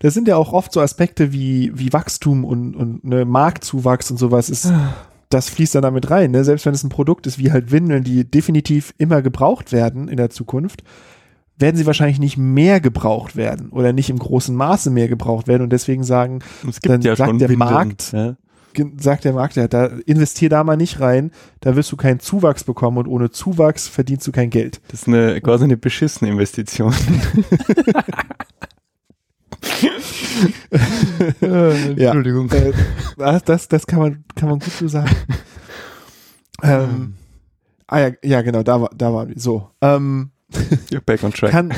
Das 0.00 0.12
sind 0.12 0.26
ja 0.26 0.36
auch 0.36 0.52
oft 0.52 0.72
so 0.72 0.80
Aspekte 0.80 1.32
wie, 1.32 1.70
wie 1.74 1.92
Wachstum 1.92 2.44
und, 2.44 2.74
und 2.74 3.04
ne, 3.04 3.24
Marktzuwachs 3.24 4.10
und 4.10 4.16
sowas 4.16 4.50
ist, 4.50 4.72
das 5.28 5.48
fließt 5.50 5.76
dann 5.76 5.82
damit 5.82 6.10
rein. 6.10 6.32
Ne? 6.32 6.42
Selbst 6.42 6.66
wenn 6.66 6.74
es 6.74 6.82
ein 6.82 6.88
Produkt 6.88 7.28
ist 7.28 7.38
wie 7.38 7.52
halt 7.52 7.70
Windeln, 7.70 8.02
die 8.02 8.28
definitiv 8.28 8.92
immer 8.98 9.22
gebraucht 9.22 9.70
werden 9.70 10.08
in 10.08 10.16
der 10.16 10.30
Zukunft, 10.30 10.82
werden 11.58 11.76
sie 11.76 11.86
wahrscheinlich 11.86 12.18
nicht 12.18 12.36
mehr 12.36 12.80
gebraucht 12.80 13.36
werden 13.36 13.70
oder 13.70 13.92
nicht 13.92 14.10
im 14.10 14.18
großen 14.18 14.54
Maße 14.54 14.90
mehr 14.90 15.08
gebraucht 15.08 15.46
werden 15.46 15.62
und 15.62 15.70
deswegen 15.70 16.02
sagen, 16.02 16.40
Dann 16.82 17.02
ja 17.02 17.14
sagt 17.14 17.40
der 17.40 17.48
Windeln, 17.48 17.58
Markt, 17.58 18.12
ja. 18.12 18.36
Sagt 18.98 19.24
der 19.24 19.32
Markt, 19.32 19.56
ja, 19.56 19.68
da 19.68 19.86
investier 20.06 20.48
da 20.48 20.64
mal 20.64 20.76
nicht 20.76 21.00
rein, 21.00 21.30
da 21.60 21.76
wirst 21.76 21.92
du 21.92 21.96
keinen 21.96 22.20
Zuwachs 22.20 22.64
bekommen 22.64 22.98
und 22.98 23.06
ohne 23.06 23.30
Zuwachs 23.30 23.88
verdienst 23.88 24.26
du 24.26 24.32
kein 24.32 24.50
Geld. 24.50 24.80
Das 24.88 25.02
ist 25.02 25.08
eine 25.08 25.40
quasi 25.40 25.64
eine 25.64 25.76
beschissene 25.76 26.30
Investition. 26.30 26.94
Äh, 31.40 31.92
Entschuldigung. 31.92 32.50
Äh, 32.50 32.72
das, 33.16 33.44
das, 33.44 33.68
das 33.68 33.86
kann 33.86 33.98
man, 34.00 34.24
kann 34.34 34.48
man 34.48 34.58
gut 34.58 34.72
so 34.72 34.88
sagen. 34.88 35.10
ähm, 36.62 37.14
ah 37.86 38.00
ja, 38.00 38.10
ja, 38.22 38.42
genau, 38.42 38.62
da 38.62 38.80
war, 38.80 38.90
da 38.96 39.12
waren 39.12 39.28
wir. 39.28 39.38
So. 39.38 39.70
Ähm, 39.80 40.30
You're 40.90 41.00
back 41.00 41.22
on 41.24 41.32
track. 41.32 41.50
kann, 41.50 41.72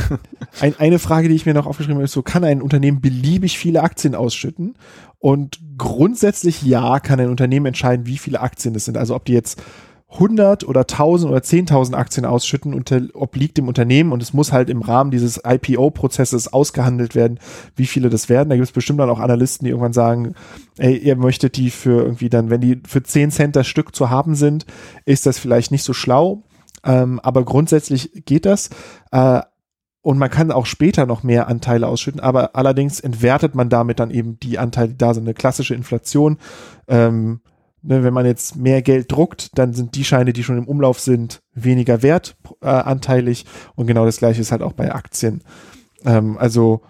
ein, 0.61 0.75
eine 0.79 0.99
Frage, 0.99 1.29
die 1.29 1.35
ich 1.35 1.47
mir 1.47 1.55
noch 1.55 1.67
aufgeschrieben 1.67 1.97
habe, 1.97 2.05
ist 2.05 2.13
so, 2.13 2.23
kann 2.23 2.45
ein 2.45 2.63
Unternehmen 2.63 3.01
beliebig 3.01 3.59
viele 3.59 3.83
Aktien 3.83 4.15
ausschütten? 4.15 4.75
Und 5.25 5.59
grundsätzlich 5.79 6.61
ja, 6.65 7.01
kann 7.01 7.19
ein 7.19 7.31
Unternehmen 7.31 7.65
entscheiden, 7.65 8.05
wie 8.05 8.19
viele 8.19 8.43
Aktien 8.43 8.75
es 8.75 8.85
sind. 8.85 8.99
Also 8.99 9.15
ob 9.15 9.25
die 9.25 9.33
jetzt 9.33 9.59
100 10.11 10.69
oder 10.69 10.83
1000 10.83 11.33
oder 11.33 11.41
10.000 11.41 11.95
Aktien 11.95 12.27
ausschütten, 12.27 12.75
unter, 12.75 13.01
obliegt 13.15 13.57
dem 13.57 13.67
Unternehmen 13.67 14.13
und 14.13 14.23
es 14.23 14.35
muss 14.35 14.53
halt 14.53 14.69
im 14.69 14.83
Rahmen 14.83 15.11
dieses 15.11 15.41
IPO-Prozesses 15.43 16.53
ausgehandelt 16.53 17.15
werden, 17.15 17.41
wie 17.75 17.87
viele 17.87 18.11
das 18.11 18.29
werden. 18.29 18.51
Da 18.51 18.57
gibt 18.57 18.69
es 18.69 18.73
bestimmt 18.73 19.01
dann 19.01 19.09
auch 19.09 19.19
Analysten, 19.19 19.65
die 19.65 19.71
irgendwann 19.71 19.95
sagen, 19.95 20.35
ey, 20.77 20.95
ihr 20.95 21.17
möchtet 21.17 21.57
die 21.57 21.71
für 21.71 22.03
irgendwie 22.03 22.29
dann, 22.29 22.51
wenn 22.51 22.61
die 22.61 22.83
für 22.87 23.03
10 23.03 23.31
Cent 23.31 23.57
das 23.57 23.67
Stück 23.67 23.97
zu 23.97 24.11
haben 24.11 24.35
sind, 24.35 24.67
ist 25.07 25.25
das 25.25 25.39
vielleicht 25.39 25.71
nicht 25.71 25.85
so 25.85 25.95
schlau. 25.95 26.43
Ähm, 26.85 27.19
aber 27.21 27.47
grundsätzlich 27.47 28.11
geht 28.27 28.45
das. 28.45 28.69
Äh, 29.11 29.41
und 30.05 30.19
man 30.19 30.29
kann 30.29 30.53
auch 30.53 30.67
später 30.67 31.07
noch 31.07 31.23
mehr 31.23 31.49
Anteile 31.49 31.87
ausschütten, 31.87 32.21
aber 32.21 32.55
allerdings 32.55 33.01
entwertet 33.01 33.55
man 33.55 33.71
damit 33.71 34.01
dann 34.01 34.11
eben 34.11 34.39
die 34.39 34.59
Anteile, 34.59 34.91
die 34.91 34.99
da 34.99 35.15
sind. 35.15 35.25
Eine 35.25 35.33
klassische 35.33 35.75
Inflation. 35.75 36.37
Ähm, 36.89 37.41
ne, 37.81 38.05
wenn 38.05 38.13
man 38.13 38.27
jetzt 38.27 38.55
mehr 38.55 38.83
Geld 38.83 39.11
druckt, 39.11 39.57
dann 39.57 39.73
sind 39.73 39.95
die 39.95 40.05
Scheine, 40.05 40.35
die 40.35 40.45
schon 40.45 40.59
im 40.59 40.69
Umlauf 40.69 41.01
sind, 41.01 41.41
weniger 41.55 42.03
wert 42.03 42.37
äh, 42.61 42.67
anteilig. 42.67 43.47
Und 43.77 43.87
genau 43.87 44.05
das 44.05 44.19
gleiche 44.19 44.43
ist 44.43 44.53
halt 44.53 44.61
auch 44.61 44.75
bei 44.75 44.95
Aktien. 44.95 45.43
Ähm, 46.05 46.37
also 46.37 46.83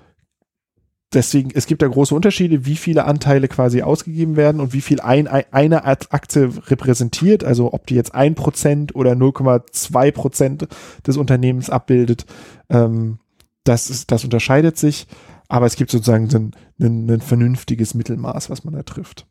deswegen, 1.15 1.51
es 1.55 1.67
gibt 1.67 1.83
da 1.83 1.89
große 1.89 2.15
Unterschiede, 2.15 2.67
wie 2.67 2.77
viele 2.77 3.05
Anteile 3.05 3.49
quasi 3.49 3.83
ausgegeben 3.83 4.37
werden 4.37 4.61
und 4.61 4.73
wie 4.73 4.81
viel 4.81 5.01
ein, 5.01 5.27
ein, 5.29 5.45
eine 5.51 5.85
Aktie 5.85 6.51
repräsentiert, 6.67 7.45
also 7.45 7.73
ob 7.73 7.87
die 7.87 7.95
jetzt 7.95 8.15
ein 8.15 8.35
Prozent 8.35 8.95
oder 8.95 9.13
0,2 9.13 10.13
Prozent 10.13 10.69
des 11.07 11.17
Unternehmens 11.17 11.71
abbildet, 11.71 12.27
ähm, 12.69 13.19
das, 13.65 13.89
ist, 13.91 14.11
das 14.11 14.25
unterscheidet 14.25 14.77
sich, 14.77 15.07
aber 15.49 15.67
es 15.67 15.77
gibt 15.77 15.91
sozusagen 15.91 16.29
so 16.29 16.39
ein, 16.39 16.53
ein, 16.81 17.11
ein 17.11 17.21
vernünftiges 17.21 17.95
Mittelmaß, 17.95 18.51
was 18.51 18.65
man 18.65 18.75
da 18.75 18.83
trifft. 18.83 19.27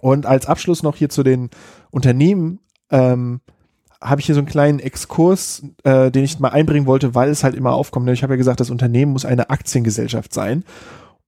Und 0.00 0.26
als 0.26 0.46
Abschluss 0.46 0.82
noch 0.82 0.96
hier 0.96 1.08
zu 1.08 1.22
den 1.22 1.50
Unternehmen, 1.90 2.60
ähm, 2.90 3.40
habe 4.02 4.20
ich 4.20 4.26
hier 4.26 4.34
so 4.34 4.40
einen 4.40 4.48
kleinen 4.48 4.78
Exkurs, 4.78 5.62
äh, 5.84 6.10
den 6.10 6.24
ich 6.24 6.38
mal 6.38 6.48
einbringen 6.48 6.86
wollte, 6.86 7.14
weil 7.14 7.28
es 7.28 7.44
halt 7.44 7.54
immer 7.54 7.74
aufkommt. 7.74 8.08
Ich 8.10 8.22
habe 8.22 8.32
ja 8.34 8.38
gesagt, 8.38 8.60
das 8.60 8.70
Unternehmen 8.70 9.12
muss 9.12 9.24
eine 9.24 9.50
Aktiengesellschaft 9.50 10.32
sein. 10.32 10.64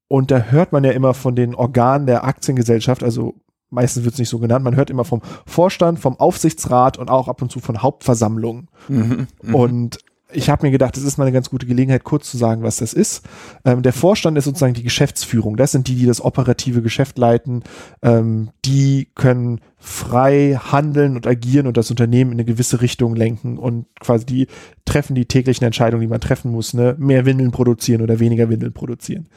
Und 0.09 0.31
da 0.31 0.39
hört 0.39 0.73
man 0.73 0.85
ja 0.85 0.93
immer 0.93 1.15
von 1.15 1.35
den 1.35 1.55
Organen 1.55 2.07
der 2.07 2.25
Aktiengesellschaft, 2.25 3.03
also 3.03 3.35
meistens 3.71 4.05
wird 4.05 4.15
es 4.15 4.19
nicht 4.19 4.29
so 4.29 4.39
genannt, 4.39 4.65
man 4.65 4.77
hört 4.77 4.91
immer 4.91 5.05
vom 5.05 5.23
Vorstand, 5.47 5.99
vom 5.99 6.21
Aufsichtsrat 6.21 6.99
und 6.99 7.11
auch 7.11 7.29
ab 7.29 7.41
und 7.41 7.51
zu 7.51 7.61
von 7.61 7.83
Hauptversammlungen. 7.83 8.69
Mhm, 8.89 9.27
mhm. 9.43 9.55
Und 9.55 9.99
ich 10.33 10.49
habe 10.49 10.67
mir 10.67 10.71
gedacht, 10.71 10.97
das 10.97 11.05
ist 11.05 11.19
mal 11.19 11.25
eine 11.25 11.33
ganz 11.33 11.51
gute 11.51 11.67
Gelegenheit, 11.67 12.05
kurz 12.05 12.31
zu 12.31 12.37
sagen, 12.37 12.63
was 12.63 12.77
das 12.77 12.93
ist. 12.93 13.23
Ähm, 13.65 13.83
der 13.83 13.93
Vorstand 13.93 14.37
ist 14.39 14.45
sozusagen 14.45 14.75
die 14.75 14.83
Geschäftsführung. 14.83 15.57
Das 15.57 15.73
sind 15.73 15.89
die, 15.89 15.95
die 15.95 16.07
das 16.07 16.21
operative 16.21 16.83
Geschäft 16.83 17.19
leiten. 17.19 17.63
Ähm, 18.03 18.51
die 18.65 19.09
können 19.15 19.61
frei 19.79 20.59
handeln 20.61 21.17
und 21.17 21.27
agieren 21.27 21.67
und 21.67 21.77
das 21.77 21.91
Unternehmen 21.91 22.33
in 22.33 22.37
eine 22.37 22.45
gewisse 22.45 22.81
Richtung 22.81 23.17
lenken 23.17 23.59
und 23.59 23.87
quasi 24.01 24.25
die 24.27 24.47
treffen 24.85 25.15
die 25.15 25.27
täglichen 25.27 25.65
Entscheidungen, 25.65 26.03
die 26.03 26.09
man 26.09 26.21
treffen 26.21 26.51
muss. 26.51 26.75
Ne? 26.75 26.95
Mehr 26.99 27.27
Windeln 27.27 27.51
produzieren 27.51 28.03
oder 28.03 28.21
weniger 28.21 28.49
Windeln 28.49 28.73
produzieren. 28.73 29.29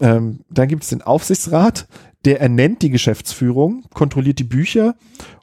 Ähm, 0.00 0.40
dann 0.50 0.68
gibt 0.68 0.82
es 0.82 0.90
den 0.90 1.02
Aufsichtsrat, 1.02 1.86
der 2.24 2.40
ernennt 2.40 2.82
die 2.82 2.90
Geschäftsführung, 2.90 3.84
kontrolliert 3.92 4.38
die 4.38 4.44
Bücher 4.44 4.94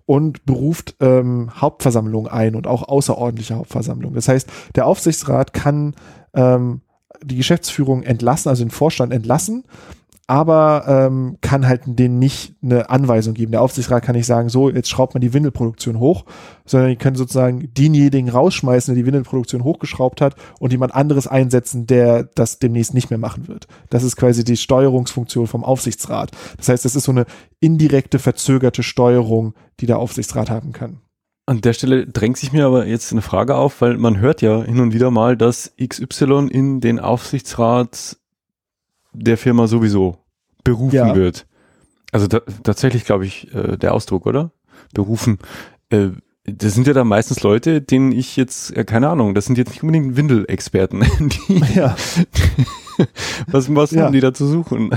und 0.06 0.46
beruft 0.46 0.96
ähm, 1.00 1.50
Hauptversammlungen 1.60 2.32
ein 2.32 2.56
und 2.56 2.68
auch 2.68 2.88
außerordentliche 2.88 3.56
Hauptversammlungen. 3.56 4.16
Das 4.16 4.28
heißt, 4.28 4.50
der 4.76 4.88
Aufsichtsrat 4.88 5.54
kann 5.54 5.96
ähm, 6.34 6.82
die 7.24 7.36
Geschäftsführung 7.38 8.04
entlassen, 8.04 8.50
also 8.50 8.64
den 8.64 8.72
Vorstand 8.72 9.14
entlassen, 9.14 9.64
aber 10.32 10.86
ähm, 10.88 11.36
kann 11.41 11.67
halt 11.67 11.82
denen 11.86 12.17
nicht 12.17 12.56
eine 12.63 12.89
Anweisung 12.89 13.34
geben. 13.34 13.52
Der 13.52 13.62
Aufsichtsrat 13.62 14.02
kann 14.02 14.15
nicht 14.15 14.26
sagen, 14.26 14.48
so, 14.48 14.70
jetzt 14.70 14.89
schraubt 14.89 15.13
man 15.13 15.20
die 15.20 15.34
Windelproduktion 15.34 16.00
hoch, 16.00 16.24
sondern 16.63 16.89
die 16.89 16.96
können 16.96 17.17
sozusagen 17.17 17.74
denjenigen 17.74 18.30
rausschmeißen, 18.30 18.96
der 18.96 19.04
die 19.04 19.06
Windelproduktion 19.06 19.65
hochgeschraubt 19.65 20.22
hat 20.22 20.36
und 20.62 20.72
jemand 20.72 20.96
anderes 20.96 21.28
einsetzen, 21.28 21.86
der 21.86 22.24
das 22.24 22.60
demnächst 22.60 22.94
nicht 22.94 23.10
mehr 23.10 23.20
machen 23.20 23.50
wird. 23.50 23.67
Das 23.89 24.04
ist 24.04 24.15
quasi 24.15 24.46
die 24.46 24.56
Steuerungsfunktion 24.56 25.48
vom 25.48 25.65
Aufsichtsrat. 25.65 26.32
Das 26.56 26.70
heißt, 26.70 26.86
das 26.86 26.96
ist 26.96 27.04
so 27.04 27.12
eine 27.12 27.26
indirekte, 27.60 28.17
verzögerte 28.17 28.84
Steuerung, 28.84 29.54
die 29.82 29.86
der 29.86 30.00
Aufsichtsrat 30.00 30.50
haben 30.50 30.72
kann. 30.72 31.02
An 31.46 31.60
der 31.60 31.74
Stelle 31.74 32.08
drängt 32.08 32.38
sich 32.38 32.54
mir 32.54 32.67
aber 32.67 32.86
jetzt 32.88 33.12
eine 33.12 33.22
Frage 33.22 33.56
auf, 33.56 33.82
weil 33.82 33.98
man 33.98 34.20
hört 34.20 34.41
ja 34.41 34.63
hin 34.63 34.80
und 34.80 34.94
wieder 34.94 35.12
mal, 35.12 35.36
dass 35.36 35.74
XY 35.78 36.48
in 36.50 36.80
den 36.80 37.02
Aufsichtsrat 37.02 38.15
der 39.12 39.38
Firma 39.38 39.67
sowieso 39.67 40.21
berufen 40.64 40.96
Ja. 40.96 41.16
wird. 41.16 41.46
Also 42.12 42.28
da, 42.28 42.42
tatsächlich, 42.64 43.06
glaube 43.06 43.26
ich, 43.26 43.54
äh, 43.56 43.78
der 43.78 43.94
Ausdruck, 43.94 44.26
oder? 44.26 44.52
Berufen. 44.94 45.40
Äh, 45.90 46.10
das 46.46 46.74
sind 46.74 46.88
ja 46.88 46.94
dann 46.94 47.08
meistens 47.08 47.44
Leute, 47.44 47.82
denen 47.82 48.12
ich 48.12 48.36
jetzt, 48.36 48.76
äh, 48.76 48.84
keine 48.84 49.10
Ahnung, 49.10 49.36
das 49.36 49.46
sind 49.46 49.58
jetzt 49.58 49.70
nicht 49.70 49.84
unbedingt 49.84 50.16
Windelexperten. 50.18 51.06
Ja, 51.76 51.96
was 53.48 53.74
was 53.74 53.92
Ja. 53.92 54.04
haben 54.04 54.12
die 54.14 54.20
da 54.20 54.34
zu 54.34 54.46
suchen? 54.46 54.92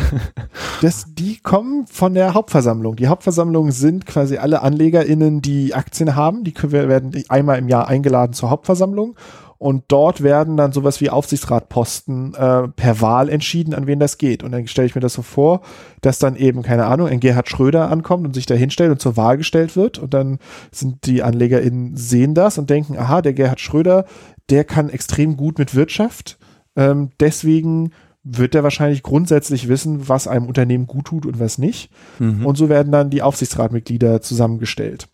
das, 0.83 1.07
die 1.15 1.39
kommen 1.39 1.87
von 1.87 2.15
der 2.15 2.35
Hauptversammlung. 2.35 2.97
Die 2.97 3.07
Hauptversammlung 3.07 3.71
sind 3.71 4.05
quasi 4.07 4.37
alle 4.37 4.63
AnlegerInnen, 4.63 5.41
die 5.41 5.75
Aktien 5.75 6.15
haben. 6.17 6.45
Die 6.45 6.55
werden 6.73 7.13
einmal 7.29 7.59
im 7.59 7.69
Jahr 7.69 7.89
eingeladen 7.89 8.33
zur 8.33 8.51
Hauptversammlung. 8.51 9.17
Und 9.65 9.85
dort 9.89 10.23
werden 10.23 10.59
dann 10.59 10.73
sowas 10.73 11.01
wie 11.01 11.09
Aufsichtsratposten 11.09 12.35
äh, 12.35 12.69
per 12.69 13.01
Wahl 13.01 13.31
entschieden, 13.31 13.73
an 13.73 13.87
wen 13.87 13.99
das 13.99 14.19
geht. 14.19 14.43
Und 14.43 14.53
dann 14.53 14.67
stelle 14.67 14.87
ich 14.87 14.95
mir 14.95 15.01
das 15.01 15.15
so 15.15 15.23
vor, 15.23 15.63
dass 16.03 16.19
dann 16.19 16.37
eben, 16.37 16.61
keine 16.61 16.85
Ahnung, 16.85 17.09
ein 17.09 17.19
Gerhard 17.19 17.49
Schröder 17.49 17.91
ankommt 17.91 18.27
und 18.27 18.35
sich 18.35 18.45
da 18.45 18.55
hinstellt 18.55 18.91
und 18.91 19.01
zur 19.01 19.17
Wahl 19.17 19.39
gestellt 19.39 19.75
wird. 19.75 19.99
Und 19.99 20.13
dann 20.13 20.39
sind 20.71 21.07
die 21.07 21.23
AnlegerInnen 21.23 21.97
sehen 21.97 22.35
das 22.35 22.59
und 22.59 22.69
denken, 22.69 22.99
aha, 22.99 23.23
der 23.23 23.33
Gerhard 23.33 23.59
Schröder, 23.59 24.05
der 24.51 24.65
kann 24.65 24.91
extrem 24.91 25.35
gut 25.39 25.59
mit 25.59 25.75
Wirtschaft. 25.75 26.37
Ähm, 26.77 27.09
deswegen 27.19 27.93
wird 28.23 28.55
er 28.55 28.65
wahrscheinlich 28.65 29.03
grundsätzlich 29.03 29.69
wissen, 29.69 30.11
was 30.11 30.29
einem 30.29 30.45
Unternehmen 30.45 30.87
gut 30.87 31.07
tut 31.07 31.25
und 31.25 31.41
was 31.41 31.57
nicht. 31.57 31.91
Mhm. 32.19 32.45
Und 32.45 32.57
so 32.57 32.69
werden 32.69 32.93
dann 32.93 33.09
die 33.09 33.23
Aufsichtsratmitglieder 33.23 34.21
zusammengestellt. 34.21 35.09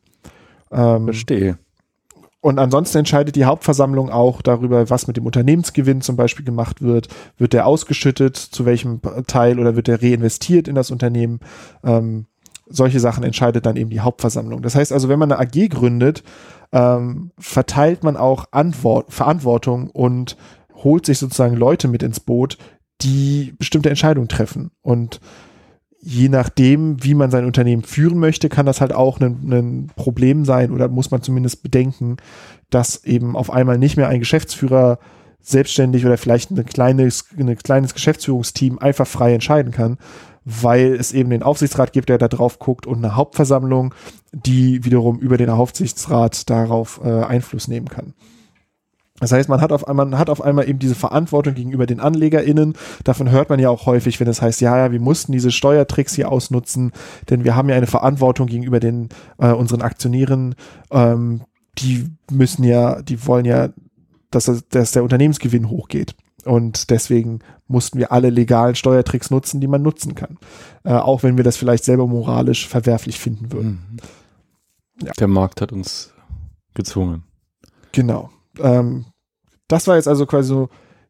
Ähm, 0.72 1.04
Verstehe. 1.04 1.56
Und 2.40 2.58
ansonsten 2.58 2.98
entscheidet 2.98 3.36
die 3.36 3.44
Hauptversammlung 3.44 4.10
auch 4.10 4.40
darüber, 4.40 4.88
was 4.88 5.06
mit 5.06 5.16
dem 5.16 5.26
Unternehmensgewinn 5.26 6.00
zum 6.00 6.16
Beispiel 6.16 6.44
gemacht 6.44 6.80
wird. 6.80 7.08
Wird 7.36 7.52
der 7.52 7.66
ausgeschüttet, 7.66 8.36
zu 8.36 8.64
welchem 8.64 9.00
Teil 9.26 9.58
oder 9.58 9.76
wird 9.76 9.88
der 9.88 10.02
reinvestiert 10.02 10.66
in 10.66 10.74
das 10.74 10.90
Unternehmen? 10.90 11.40
Ähm, 11.84 12.26
solche 12.66 13.00
Sachen 13.00 13.24
entscheidet 13.24 13.66
dann 13.66 13.76
eben 13.76 13.90
die 13.90 14.00
Hauptversammlung. 14.00 14.62
Das 14.62 14.74
heißt 14.74 14.92
also, 14.92 15.08
wenn 15.08 15.18
man 15.18 15.32
eine 15.32 15.40
AG 15.40 15.68
gründet, 15.68 16.22
ähm, 16.72 17.32
verteilt 17.38 18.04
man 18.04 18.16
auch 18.16 18.46
Antwort, 18.52 19.12
Verantwortung 19.12 19.90
und 19.90 20.36
holt 20.82 21.04
sich 21.04 21.18
sozusagen 21.18 21.56
Leute 21.56 21.88
mit 21.88 22.02
ins 22.02 22.20
Boot, 22.20 22.56
die 23.02 23.54
bestimmte 23.58 23.90
Entscheidungen 23.90 24.28
treffen. 24.28 24.70
Und 24.80 25.20
je 26.02 26.28
nachdem, 26.28 27.02
wie 27.04 27.14
man 27.14 27.30
sein 27.30 27.44
Unternehmen 27.44 27.82
führen 27.82 28.18
möchte, 28.18 28.48
kann 28.48 28.66
das 28.66 28.80
halt 28.80 28.94
auch 28.94 29.20
ein, 29.20 29.50
ein 29.50 29.90
Problem 29.96 30.44
sein 30.44 30.70
oder 30.72 30.88
muss 30.88 31.10
man 31.10 31.22
zumindest 31.22 31.62
bedenken, 31.62 32.16
dass 32.70 33.04
eben 33.04 33.36
auf 33.36 33.50
einmal 33.50 33.78
nicht 33.78 33.96
mehr 33.96 34.08
ein 34.08 34.20
Geschäftsführer 34.20 34.98
selbstständig 35.42 36.04
oder 36.06 36.16
vielleicht 36.16 36.50
ein 36.50 36.64
kleines, 36.64 37.26
ein 37.36 37.56
kleines 37.56 37.94
Geschäftsführungsteam 37.94 38.78
einfach 38.78 39.06
frei 39.06 39.34
entscheiden 39.34 39.72
kann, 39.72 39.98
weil 40.44 40.94
es 40.94 41.12
eben 41.12 41.30
den 41.30 41.42
Aufsichtsrat 41.42 41.92
gibt, 41.92 42.08
der 42.08 42.18
da 42.18 42.28
drauf 42.28 42.58
guckt 42.58 42.86
und 42.86 42.98
eine 42.98 43.16
Hauptversammlung, 43.16 43.94
die 44.32 44.84
wiederum 44.84 45.18
über 45.18 45.36
den 45.36 45.50
Aufsichtsrat 45.50 46.48
darauf 46.48 47.00
äh, 47.04 47.08
Einfluss 47.08 47.68
nehmen 47.68 47.88
kann. 47.88 48.14
Das 49.20 49.32
heißt, 49.32 49.48
man 49.48 49.60
hat 49.60 49.70
auf 49.72 49.86
einmal, 49.86 50.06
man 50.06 50.18
hat 50.18 50.30
auf 50.30 50.40
einmal 50.42 50.68
eben 50.68 50.78
diese 50.78 50.94
Verantwortung 50.94 51.54
gegenüber 51.54 51.86
den 51.86 52.00
AnlegerInnen. 52.00 52.74
Davon 53.04 53.30
hört 53.30 53.50
man 53.50 53.60
ja 53.60 53.68
auch 53.70 53.86
häufig, 53.86 54.18
wenn 54.18 54.28
es 54.28 54.42
heißt, 54.42 54.60
ja, 54.60 54.76
ja, 54.78 54.92
wir 54.92 55.00
mussten 55.00 55.32
diese 55.32 55.50
Steuertricks 55.50 56.14
hier 56.14 56.32
ausnutzen, 56.32 56.92
denn 57.28 57.44
wir 57.44 57.54
haben 57.54 57.68
ja 57.68 57.76
eine 57.76 57.86
Verantwortung 57.86 58.46
gegenüber 58.46 58.80
den, 58.80 59.10
äh, 59.38 59.52
unseren 59.52 59.82
Aktionären. 59.82 60.54
Ähm, 60.90 61.42
die 61.78 62.06
müssen 62.30 62.64
ja, 62.64 63.00
die 63.02 63.26
wollen 63.26 63.44
ja, 63.44 63.68
dass, 64.30 64.46
das- 64.46 64.66
dass 64.68 64.92
der 64.92 65.02
Unternehmensgewinn 65.04 65.68
hochgeht. 65.68 66.14
Und 66.46 66.88
deswegen 66.88 67.40
mussten 67.68 67.98
wir 67.98 68.12
alle 68.12 68.30
legalen 68.30 68.74
Steuertricks 68.74 69.30
nutzen, 69.30 69.60
die 69.60 69.66
man 69.68 69.82
nutzen 69.82 70.14
kann. 70.14 70.38
Äh, 70.84 70.94
auch 70.94 71.22
wenn 71.22 71.36
wir 71.36 71.44
das 71.44 71.58
vielleicht 71.58 71.84
selber 71.84 72.06
moralisch 72.06 72.66
verwerflich 72.66 73.18
finden 73.20 73.52
würden. 73.52 73.86
Mhm. 73.90 75.06
Ja. 75.06 75.12
Der 75.18 75.28
Markt 75.28 75.60
hat 75.60 75.72
uns 75.72 76.12
gezwungen. 76.74 77.24
Genau. 77.92 78.30
Ähm, 78.58 79.06
das 79.68 79.86
war 79.86 79.96
jetzt 79.96 80.08
also 80.08 80.26
quasi 80.26 80.48
so 80.48 80.68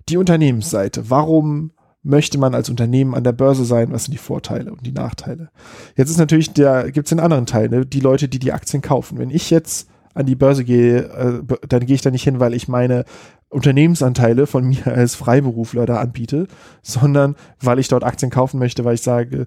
die 0.08 0.16
Unternehmensseite. 0.16 1.08
Warum 1.10 1.72
möchte 2.02 2.38
man 2.38 2.54
als 2.54 2.70
Unternehmen 2.70 3.14
an 3.14 3.24
der 3.24 3.32
Börse 3.32 3.64
sein? 3.64 3.92
Was 3.92 4.04
sind 4.04 4.12
die 4.12 4.18
Vorteile 4.18 4.72
und 4.72 4.86
die 4.86 4.92
Nachteile? 4.92 5.50
Jetzt 5.96 6.10
ist 6.10 6.18
natürlich 6.18 6.52
der, 6.52 6.90
gibt 6.90 7.06
es 7.06 7.10
den 7.10 7.20
anderen 7.20 7.46
Teil, 7.46 7.68
ne? 7.68 7.86
die 7.86 8.00
Leute, 8.00 8.28
die 8.28 8.38
die 8.38 8.52
Aktien 8.52 8.82
kaufen. 8.82 9.18
Wenn 9.18 9.30
ich 9.30 9.50
jetzt 9.50 9.88
an 10.14 10.26
die 10.26 10.34
Börse 10.34 10.64
gehe, 10.64 11.04
äh, 11.04 11.42
dann 11.68 11.86
gehe 11.86 11.94
ich 11.94 12.02
da 12.02 12.10
nicht 12.10 12.24
hin, 12.24 12.40
weil 12.40 12.54
ich 12.54 12.68
meine 12.68 13.04
Unternehmensanteile 13.48 14.46
von 14.46 14.64
mir 14.64 14.86
als 14.94 15.14
Freiberufler 15.14 15.86
da 15.86 15.96
anbiete, 15.96 16.46
sondern 16.82 17.36
weil 17.60 17.78
ich 17.78 17.88
dort 17.88 18.04
Aktien 18.04 18.30
kaufen 18.30 18.58
möchte, 18.58 18.84
weil 18.84 18.94
ich 18.94 19.02
sage, 19.02 19.46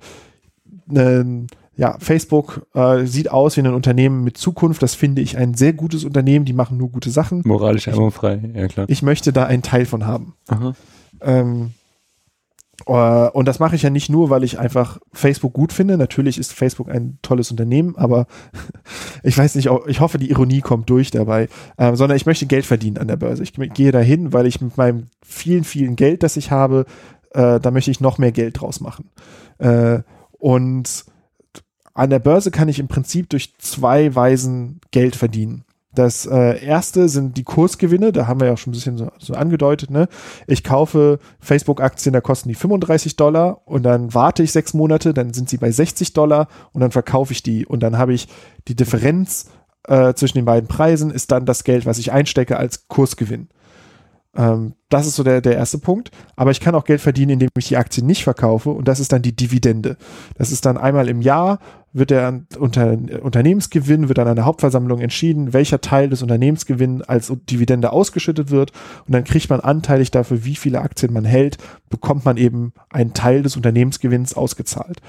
ähm, 0.94 1.48
ja, 1.76 1.97
Facebook 1.99 2.67
äh, 2.74 3.05
sieht 3.05 3.32
aus 3.32 3.57
wie 3.57 3.61
ein 3.61 3.74
Unternehmen 3.74 4.24
mit 4.24 4.38
Zukunft. 4.38 4.84
Das 4.84 4.95
finde 4.95 5.21
ich 5.21 5.38
ein 5.38 5.55
sehr 5.55 5.74
gutes 5.74 6.03
Unternehmen. 6.03 6.45
Die 6.45 6.53
machen 6.53 6.78
nur 6.78 6.89
gute 6.89 7.09
Sachen. 7.09 7.41
Moralisch 7.45 7.88
einwandfrei, 7.88 8.39
ja 8.53 8.67
klar. 8.67 8.86
Ich 8.89 9.01
möchte 9.01 9.34
da 9.34 9.45
einen 9.45 9.63
Teil 9.63 9.86
von 9.86 10.05
haben. 10.05 10.36
Ähm, 11.21 11.71
äh, 12.86 12.91
und 12.91 13.47
das 13.47 13.59
mache 13.59 13.76
ich 13.76 13.82
ja 13.82 13.89
nicht 13.89 14.09
nur, 14.09 14.30
weil 14.30 14.43
ich 14.43 14.59
einfach 14.59 14.99
Facebook 15.13 15.53
gut 15.53 15.74
finde. 15.74 15.97
Natürlich 15.97 16.38
ist 16.38 16.53
Facebook 16.53 16.89
ein 16.89 17.17
tolles 17.21 17.49
Unternehmen, 17.49 17.95
aber 17.95 18.28
ich 19.24 19.38
weiß 19.38 19.55
nicht, 19.55 19.69
ich 19.88 19.99
hoffe, 19.99 20.17
die 20.19 20.30
Ironie 20.30 20.61
kommt 20.61 20.89
durch 20.89 21.09
dabei, 21.09 21.47
ähm, 21.78 21.95
sondern 21.95 22.17
ich 22.17 22.26
möchte 22.26 22.45
Geld 22.45 22.65
verdienen 22.65 22.97
an 22.97 23.07
der 23.07 23.17
Börse. 23.17 23.41
Ich 23.41 23.53
gehe 23.53 23.91
dahin, 23.91 24.32
weil 24.32 24.45
ich 24.45 24.61
mit 24.61 24.78
meinem 24.78 25.07
vielen, 25.26 25.63
vielen 25.63 25.95
Geld, 25.95 26.21
das 26.21 26.38
ich 26.38 26.51
habe, 26.51 26.86
äh, 27.32 27.59
da 27.59 27.71
möchte 27.71 27.91
ich 27.91 27.99
noch 27.99 28.19
mehr 28.19 28.32
Geld 28.32 28.59
draus 28.61 28.80
machen. 28.80 29.09
Äh, 29.57 29.99
und 30.38 31.05
an 31.94 32.10
der 32.10 32.20
Börse 32.20 32.52
kann 32.52 32.70
ich 32.70 32.80
im 32.80 32.88
Prinzip 32.88 33.30
durch 33.30 33.56
zwei 33.58 34.14
Weisen 34.16 34.82
Geld 34.91 35.16
verdienen. 35.16 35.64
Das 35.96 36.26
äh, 36.26 36.64
erste 36.66 37.08
sind 37.08 37.38
die 37.38 37.44
Kursgewinne, 37.44 38.12
da 38.12 38.26
haben 38.26 38.39
wir 38.39 38.48
ja 38.48 38.54
auch 38.54 38.58
schon 38.58 38.72
ein 38.72 38.74
bisschen 38.74 38.98
so, 38.98 39.12
so 39.20 39.36
angedeutet. 39.36 39.91
Ne? 39.91 40.08
Ich 40.48 40.64
kaufe 40.64 41.20
Facebook-Aktien, 41.39 42.14
da 42.14 42.22
kosten 42.22 42.50
die 42.50 42.56
35 42.56 43.16
Dollar 43.16 43.62
und 43.66 43.84
dann 43.84 44.12
warte 44.14 44.41
ich 44.41 44.52
sechs 44.52 44.74
Monate, 44.74 45.14
dann 45.14 45.34
sind 45.34 45.50
sie 45.50 45.58
bei 45.58 45.70
60 45.70 46.14
Dollar 46.14 46.48
und 46.72 46.82
dann 46.82 46.89
verkaufe 46.89 47.32
ich 47.32 47.44
die 47.44 47.68
und 47.68 47.82
dann 47.82 48.00
habe 48.00 48.14
ich 48.14 48.28
die 48.68 48.76
Differenz 48.76 49.52
äh, 49.88 50.16
zwischen 50.16 50.39
den 50.39 50.46
beiden 50.46 50.68
Preisen, 50.68 51.12
ist 51.12 51.32
dann 51.32 51.46
das 51.46 51.64
Geld, 51.64 51.86
was 51.86 52.00
ich 52.00 52.12
einstecke 52.12 52.58
als 52.58 52.88
Kursgewinn. 52.88 53.50
Ähm, 54.36 54.73
das 54.89 55.07
ist 55.07 55.15
so 55.15 55.23
der, 55.23 55.41
der 55.41 55.55
erste 55.55 55.77
Punkt. 55.77 56.11
Aber 56.36 56.51
ich 56.51 56.59
kann 56.59 56.75
auch 56.75 56.86
Geld 56.86 57.01
verdienen, 57.01 57.31
indem 57.31 57.49
ich 57.57 57.67
die 57.67 57.77
Aktie 57.77 58.03
nicht 58.03 58.23
verkaufe 58.23 58.69
und 58.69 58.88
das 58.88 58.99
ist 58.99 59.11
dann 59.11 59.21
die 59.21 59.36
Dividende. 59.36 59.97
Das 60.38 60.51
ist 60.51 60.65
dann 60.65 60.77
einmal 60.77 61.09
im 61.09 61.21
Jahr 61.21 61.59
wird 61.93 62.09
der 62.09 62.41
unter, 62.57 62.97
Unternehmensgewinn, 63.21 64.07
wird 64.07 64.17
dann 64.17 64.27
an 64.27 64.36
der 64.36 64.45
Hauptversammlung 64.45 64.99
entschieden, 64.99 65.53
welcher 65.53 65.79
Teil 65.79 66.09
des 66.09 66.23
Unternehmensgewinns 66.23 67.03
als 67.03 67.31
Dividende 67.49 67.91
ausgeschüttet 67.91 68.49
wird 68.49 68.71
und 69.05 69.13
dann 69.13 69.23
kriegt 69.23 69.49
man 69.49 69.59
anteilig 69.59 70.09
dafür, 70.09 70.43
wie 70.43 70.55
viele 70.55 70.81
Aktien 70.81 71.13
man 71.13 71.25
hält, 71.25 71.57
bekommt 71.89 72.25
man 72.25 72.38
eben 72.38 72.73
einen 72.89 73.13
Teil 73.13 73.43
des 73.43 73.55
Unternehmensgewinns 73.55 74.34
ausgezahlt. 74.34 75.01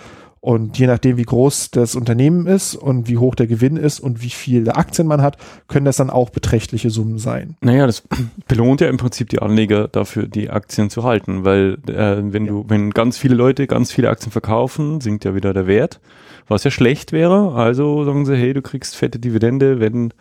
Und 0.45 0.79
je 0.79 0.87
nachdem, 0.87 1.17
wie 1.17 1.23
groß 1.23 1.71
das 1.71 1.95
Unternehmen 1.95 2.47
ist 2.47 2.75
und 2.75 3.09
wie 3.09 3.17
hoch 3.17 3.35
der 3.35 3.47
Gewinn 3.47 3.79
ist 3.79 3.99
und 3.99 4.21
wie 4.21 4.29
viele 4.29 4.77
Aktien 4.77 5.09
man 5.09 5.23
hat, 5.23 5.39
können 5.69 5.87
das 5.87 5.97
dann 5.97 6.11
auch 6.11 6.29
beträchtliche 6.29 6.91
Summen 6.91 7.17
sein. 7.17 7.57
Naja, 7.63 7.87
das 7.87 8.03
belohnt 8.47 8.83
ja 8.83 8.89
im 8.89 8.99
Prinzip 8.99 9.31
die 9.31 9.39
Anleger 9.39 9.89
dafür, 9.89 10.27
die 10.27 10.51
Aktien 10.51 10.91
zu 10.91 11.03
halten, 11.03 11.47
weil 11.47 11.79
äh, 11.87 12.19
wenn 12.31 12.45
du, 12.45 12.67
wenn 12.69 12.91
ganz 12.91 13.17
viele 13.17 13.35
Leute 13.35 13.67
ganz 13.67 13.91
viele 13.91 14.11
Aktien 14.11 14.33
verkaufen, 14.33 15.01
sinkt 15.01 15.25
ja 15.25 15.35
wieder 15.35 15.55
der 15.55 15.67
Wert, 15.67 15.99
was 16.47 16.63
ja 16.63 16.71
schlecht 16.71 17.13
wäre. 17.13 17.55
Also 17.55 18.05
sagen 18.05 18.27
sie, 18.27 18.37
hey, 18.37 18.53
du 18.53 18.61
kriegst 18.61 18.97
fette 18.97 19.19
Dividende, 19.19 19.81
wenn 19.81 20.13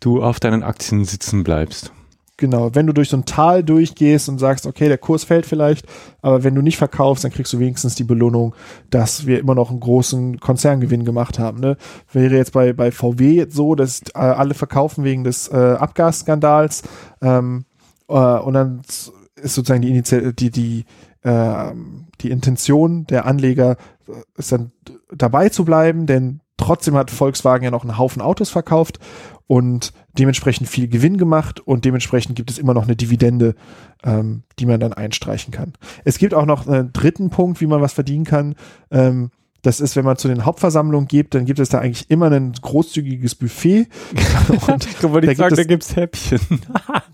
du 0.00 0.22
auf 0.22 0.38
deinen 0.38 0.62
Aktien 0.62 1.06
sitzen 1.06 1.44
bleibst. 1.44 1.92
Genau, 2.38 2.74
wenn 2.74 2.86
du 2.86 2.94
durch 2.94 3.10
so 3.10 3.16
ein 3.18 3.26
Tal 3.26 3.62
durchgehst 3.62 4.28
und 4.28 4.38
sagst, 4.38 4.66
okay, 4.66 4.88
der 4.88 4.98
Kurs 4.98 5.22
fällt 5.22 5.44
vielleicht, 5.44 5.86
aber 6.22 6.42
wenn 6.42 6.54
du 6.54 6.62
nicht 6.62 6.78
verkaufst, 6.78 7.24
dann 7.24 7.30
kriegst 7.30 7.52
du 7.52 7.58
wenigstens 7.58 7.94
die 7.94 8.04
Belohnung, 8.04 8.54
dass 8.88 9.26
wir 9.26 9.38
immer 9.38 9.54
noch 9.54 9.70
einen 9.70 9.80
großen 9.80 10.40
Konzerngewinn 10.40 11.04
gemacht 11.04 11.38
haben. 11.38 11.60
Ne? 11.60 11.76
Wäre 12.10 12.36
jetzt 12.36 12.52
bei, 12.52 12.72
bei 12.72 12.90
VW 12.90 13.34
jetzt 13.34 13.54
so, 13.54 13.74
dass 13.74 14.00
äh, 14.14 14.18
alle 14.18 14.54
verkaufen 14.54 15.04
wegen 15.04 15.24
des 15.24 15.48
äh, 15.48 15.56
Abgasskandals 15.56 16.82
ähm, 17.20 17.66
äh, 18.08 18.14
und 18.14 18.54
dann 18.54 18.80
ist 19.36 19.54
sozusagen 19.54 19.82
die, 19.82 19.90
Initial 19.90 20.32
die, 20.32 20.50
die, 20.50 20.84
äh, 21.22 21.72
die 22.22 22.30
Intention 22.30 23.06
der 23.06 23.26
Anleger 23.26 23.76
äh, 24.08 24.12
ist 24.36 24.52
dann 24.52 24.72
dabei 25.14 25.50
zu 25.50 25.66
bleiben, 25.66 26.06
denn 26.06 26.40
trotzdem 26.56 26.94
hat 26.94 27.10
Volkswagen 27.10 27.64
ja 27.64 27.70
noch 27.70 27.82
einen 27.82 27.98
Haufen 27.98 28.22
Autos 28.22 28.50
verkauft 28.50 28.98
und 29.46 29.92
dementsprechend 30.18 30.68
viel 30.68 30.88
Gewinn 30.88 31.16
gemacht 31.16 31.60
und 31.60 31.84
dementsprechend 31.84 32.36
gibt 32.36 32.50
es 32.50 32.58
immer 32.58 32.74
noch 32.74 32.84
eine 32.84 32.96
Dividende, 32.96 33.54
ähm, 34.04 34.42
die 34.58 34.66
man 34.66 34.78
dann 34.80 34.92
einstreichen 34.92 35.52
kann. 35.52 35.72
Es 36.04 36.18
gibt 36.18 36.34
auch 36.34 36.46
noch 36.46 36.66
einen 36.66 36.92
dritten 36.92 37.30
Punkt, 37.30 37.60
wie 37.60 37.66
man 37.66 37.80
was 37.80 37.92
verdienen 37.94 38.24
kann. 38.24 38.54
Ähm, 38.90 39.30
das 39.62 39.80
ist, 39.80 39.94
wenn 39.94 40.04
man 40.04 40.16
zu 40.16 40.26
den 40.28 40.44
Hauptversammlungen 40.44 41.06
geht, 41.06 41.34
dann 41.34 41.44
gibt 41.44 41.60
es 41.60 41.68
da 41.68 41.78
eigentlich 41.78 42.10
immer 42.10 42.30
ein 42.30 42.52
großzügiges 42.60 43.36
Buffet. 43.36 43.86
Und 44.66 44.88
da 45.02 45.10
wollte 45.12 45.30
ich 45.30 45.38
da 45.38 45.48
sagen, 45.50 45.56
gibt 45.56 45.56
da 45.56 45.62
es- 45.62 45.68
gibt's 45.68 45.96
Häppchen. 45.96 46.40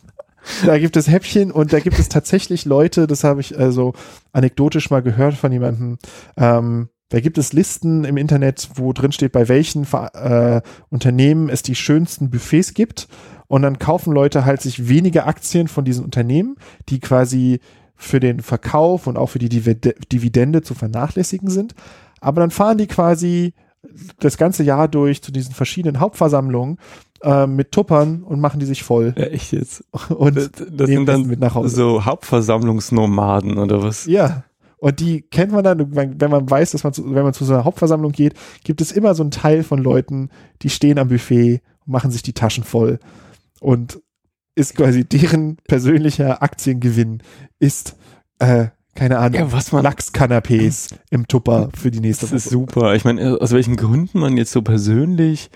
da 0.66 0.78
gibt 0.78 0.96
es 0.96 1.08
Häppchen 1.08 1.50
und 1.52 1.72
da 1.74 1.80
gibt 1.80 1.98
es 1.98 2.08
tatsächlich 2.08 2.64
Leute, 2.64 3.06
das 3.06 3.22
habe 3.22 3.40
ich 3.42 3.58
also 3.58 3.92
anekdotisch 4.32 4.88
mal 4.88 5.02
gehört 5.02 5.34
von 5.34 5.52
jemandem, 5.52 5.98
ähm, 6.38 6.88
da 7.10 7.20
gibt 7.20 7.38
es 7.38 7.52
Listen 7.52 8.04
im 8.04 8.16
Internet, 8.16 8.68
wo 8.74 8.92
drin 8.92 9.12
steht, 9.12 9.32
bei 9.32 9.48
welchen 9.48 9.86
äh, 10.14 10.60
Unternehmen 10.90 11.48
es 11.48 11.62
die 11.62 11.74
schönsten 11.74 12.30
Buffets 12.30 12.74
gibt. 12.74 13.08
Und 13.46 13.62
dann 13.62 13.78
kaufen 13.78 14.12
Leute 14.12 14.44
halt 14.44 14.60
sich 14.60 14.88
weniger 14.88 15.26
Aktien 15.26 15.68
von 15.68 15.84
diesen 15.86 16.04
Unternehmen, 16.04 16.56
die 16.90 17.00
quasi 17.00 17.60
für 17.96 18.20
den 18.20 18.40
Verkauf 18.40 19.06
und 19.06 19.16
auch 19.16 19.28
für 19.30 19.38
die 19.38 19.48
Divide- 19.48 19.94
Dividende 20.12 20.60
zu 20.62 20.74
vernachlässigen 20.74 21.48
sind. 21.48 21.74
Aber 22.20 22.40
dann 22.42 22.50
fahren 22.50 22.76
die 22.78 22.86
quasi 22.86 23.54
das 24.20 24.36
ganze 24.36 24.64
Jahr 24.64 24.86
durch 24.86 25.22
zu 25.22 25.32
diesen 25.32 25.54
verschiedenen 25.54 25.98
Hauptversammlungen 26.00 26.78
äh, 27.22 27.46
mit 27.46 27.72
Tuppern 27.72 28.22
und 28.22 28.40
machen 28.40 28.60
die 28.60 28.66
sich 28.66 28.82
voll. 28.82 29.14
Ja, 29.16 29.24
echt 29.24 29.52
jetzt. 29.52 29.82
Und 30.10 30.36
Das, 30.36 30.50
das 30.52 30.68
nehmen 30.68 30.86
sind 30.88 31.06
dann 31.06 31.26
mit 31.26 31.40
nach 31.40 31.54
Hause. 31.54 31.74
so 31.74 32.04
Hauptversammlungsnomaden 32.04 33.56
oder 33.58 33.82
was? 33.82 34.04
Ja. 34.06 34.44
Und 34.78 35.00
die 35.00 35.22
kennt 35.22 35.52
man 35.52 35.64
dann, 35.64 35.94
wenn 35.96 36.30
man 36.30 36.48
weiß, 36.48 36.70
dass 36.70 36.84
man 36.84 36.92
zu, 36.92 37.14
wenn 37.14 37.24
man 37.24 37.34
zu 37.34 37.44
so 37.44 37.52
einer 37.54 37.64
Hauptversammlung 37.64 38.12
geht, 38.12 38.34
gibt 38.64 38.80
es 38.80 38.92
immer 38.92 39.14
so 39.14 39.22
einen 39.22 39.30
Teil 39.32 39.62
von 39.64 39.78
Leuten, 39.82 40.30
die 40.62 40.70
stehen 40.70 40.98
am 40.98 41.08
Buffet 41.08 41.62
und 41.84 41.92
machen 41.92 42.10
sich 42.10 42.22
die 42.22 42.32
Taschen 42.32 42.64
voll. 42.64 42.98
Und 43.60 44.00
ist 44.54 44.76
quasi 44.76 45.04
deren 45.04 45.56
persönlicher 45.68 46.42
Aktiengewinn 46.42 47.22
ist, 47.58 47.96
äh, 48.38 48.66
keine 48.94 49.18
Ahnung, 49.18 49.40
Ja, 49.40 49.52
was 49.52 49.70
man- 49.72 49.84
Lachskanapés 49.84 50.94
im 51.10 51.28
Tupper 51.28 51.70
für 51.76 51.90
die 51.90 52.00
nächste 52.00 52.26
Das 52.26 52.32
ist 52.32 52.50
super. 52.50 52.94
Ich 52.94 53.04
meine, 53.04 53.40
aus 53.40 53.52
welchen 53.52 53.76
Gründen 53.76 54.18
man 54.18 54.36
jetzt 54.36 54.50
so 54.52 54.62
persönlich 54.62 55.50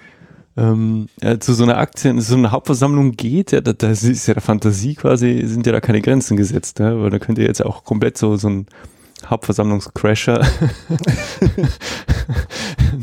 ähm, 0.56 1.06
ja, 1.22 1.40
zu 1.40 1.54
so 1.54 1.64
einer 1.64 1.78
Aktien, 1.78 2.20
so 2.20 2.36
einer 2.36 2.50
Hauptversammlung 2.50 3.12
geht, 3.12 3.52
ja, 3.52 3.60
da, 3.62 3.72
da 3.72 3.90
ist 3.90 4.26
ja 4.26 4.34
der 4.34 4.42
Fantasie 4.42 4.94
quasi, 4.94 5.42
sind 5.46 5.64
ja 5.66 5.72
da 5.72 5.80
keine 5.80 6.02
Grenzen 6.02 6.36
gesetzt, 6.36 6.78
ja, 6.78 7.00
weil 7.00 7.08
da 7.10 7.18
könnt 7.18 7.38
ihr 7.38 7.46
jetzt 7.46 7.64
auch 7.64 7.84
komplett 7.84 8.18
so, 8.18 8.36
so 8.36 8.48
ein 8.50 8.66
Hauptversammlungscrasher. 9.26 10.46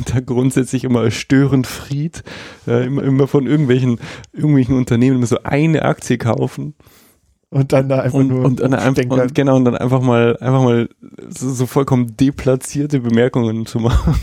Da 0.05 0.19
grundsätzlich 0.19 0.83
immer 0.83 1.09
störend 1.09 1.65
Fried, 1.65 2.23
äh, 2.67 2.85
immer, 2.85 3.03
immer 3.03 3.27
von 3.27 3.47
irgendwelchen, 3.47 3.99
irgendwelchen 4.33 4.77
Unternehmen 4.77 5.17
immer 5.17 5.25
so 5.25 5.39
eine 5.43 5.83
Aktie 5.83 6.17
kaufen. 6.17 6.75
Und 7.51 7.73
dann 7.73 7.89
da 7.89 8.01
einfach 8.01 8.19
und, 8.19 8.27
nur 8.27 8.45
und, 8.45 8.59
dann 8.59 8.75
einfach, 8.75 9.03
und 9.03 9.33
genau 9.33 9.55
und 9.55 9.65
dann 9.65 9.75
einfach 9.75 10.01
mal 10.01 10.37
einfach 10.37 10.61
mal 10.61 10.89
so, 11.29 11.51
so 11.51 11.65
vollkommen 11.65 12.15
deplatzierte 12.15 12.99
Bemerkungen 12.99 13.65
zu 13.65 13.79
machen. 13.79 14.13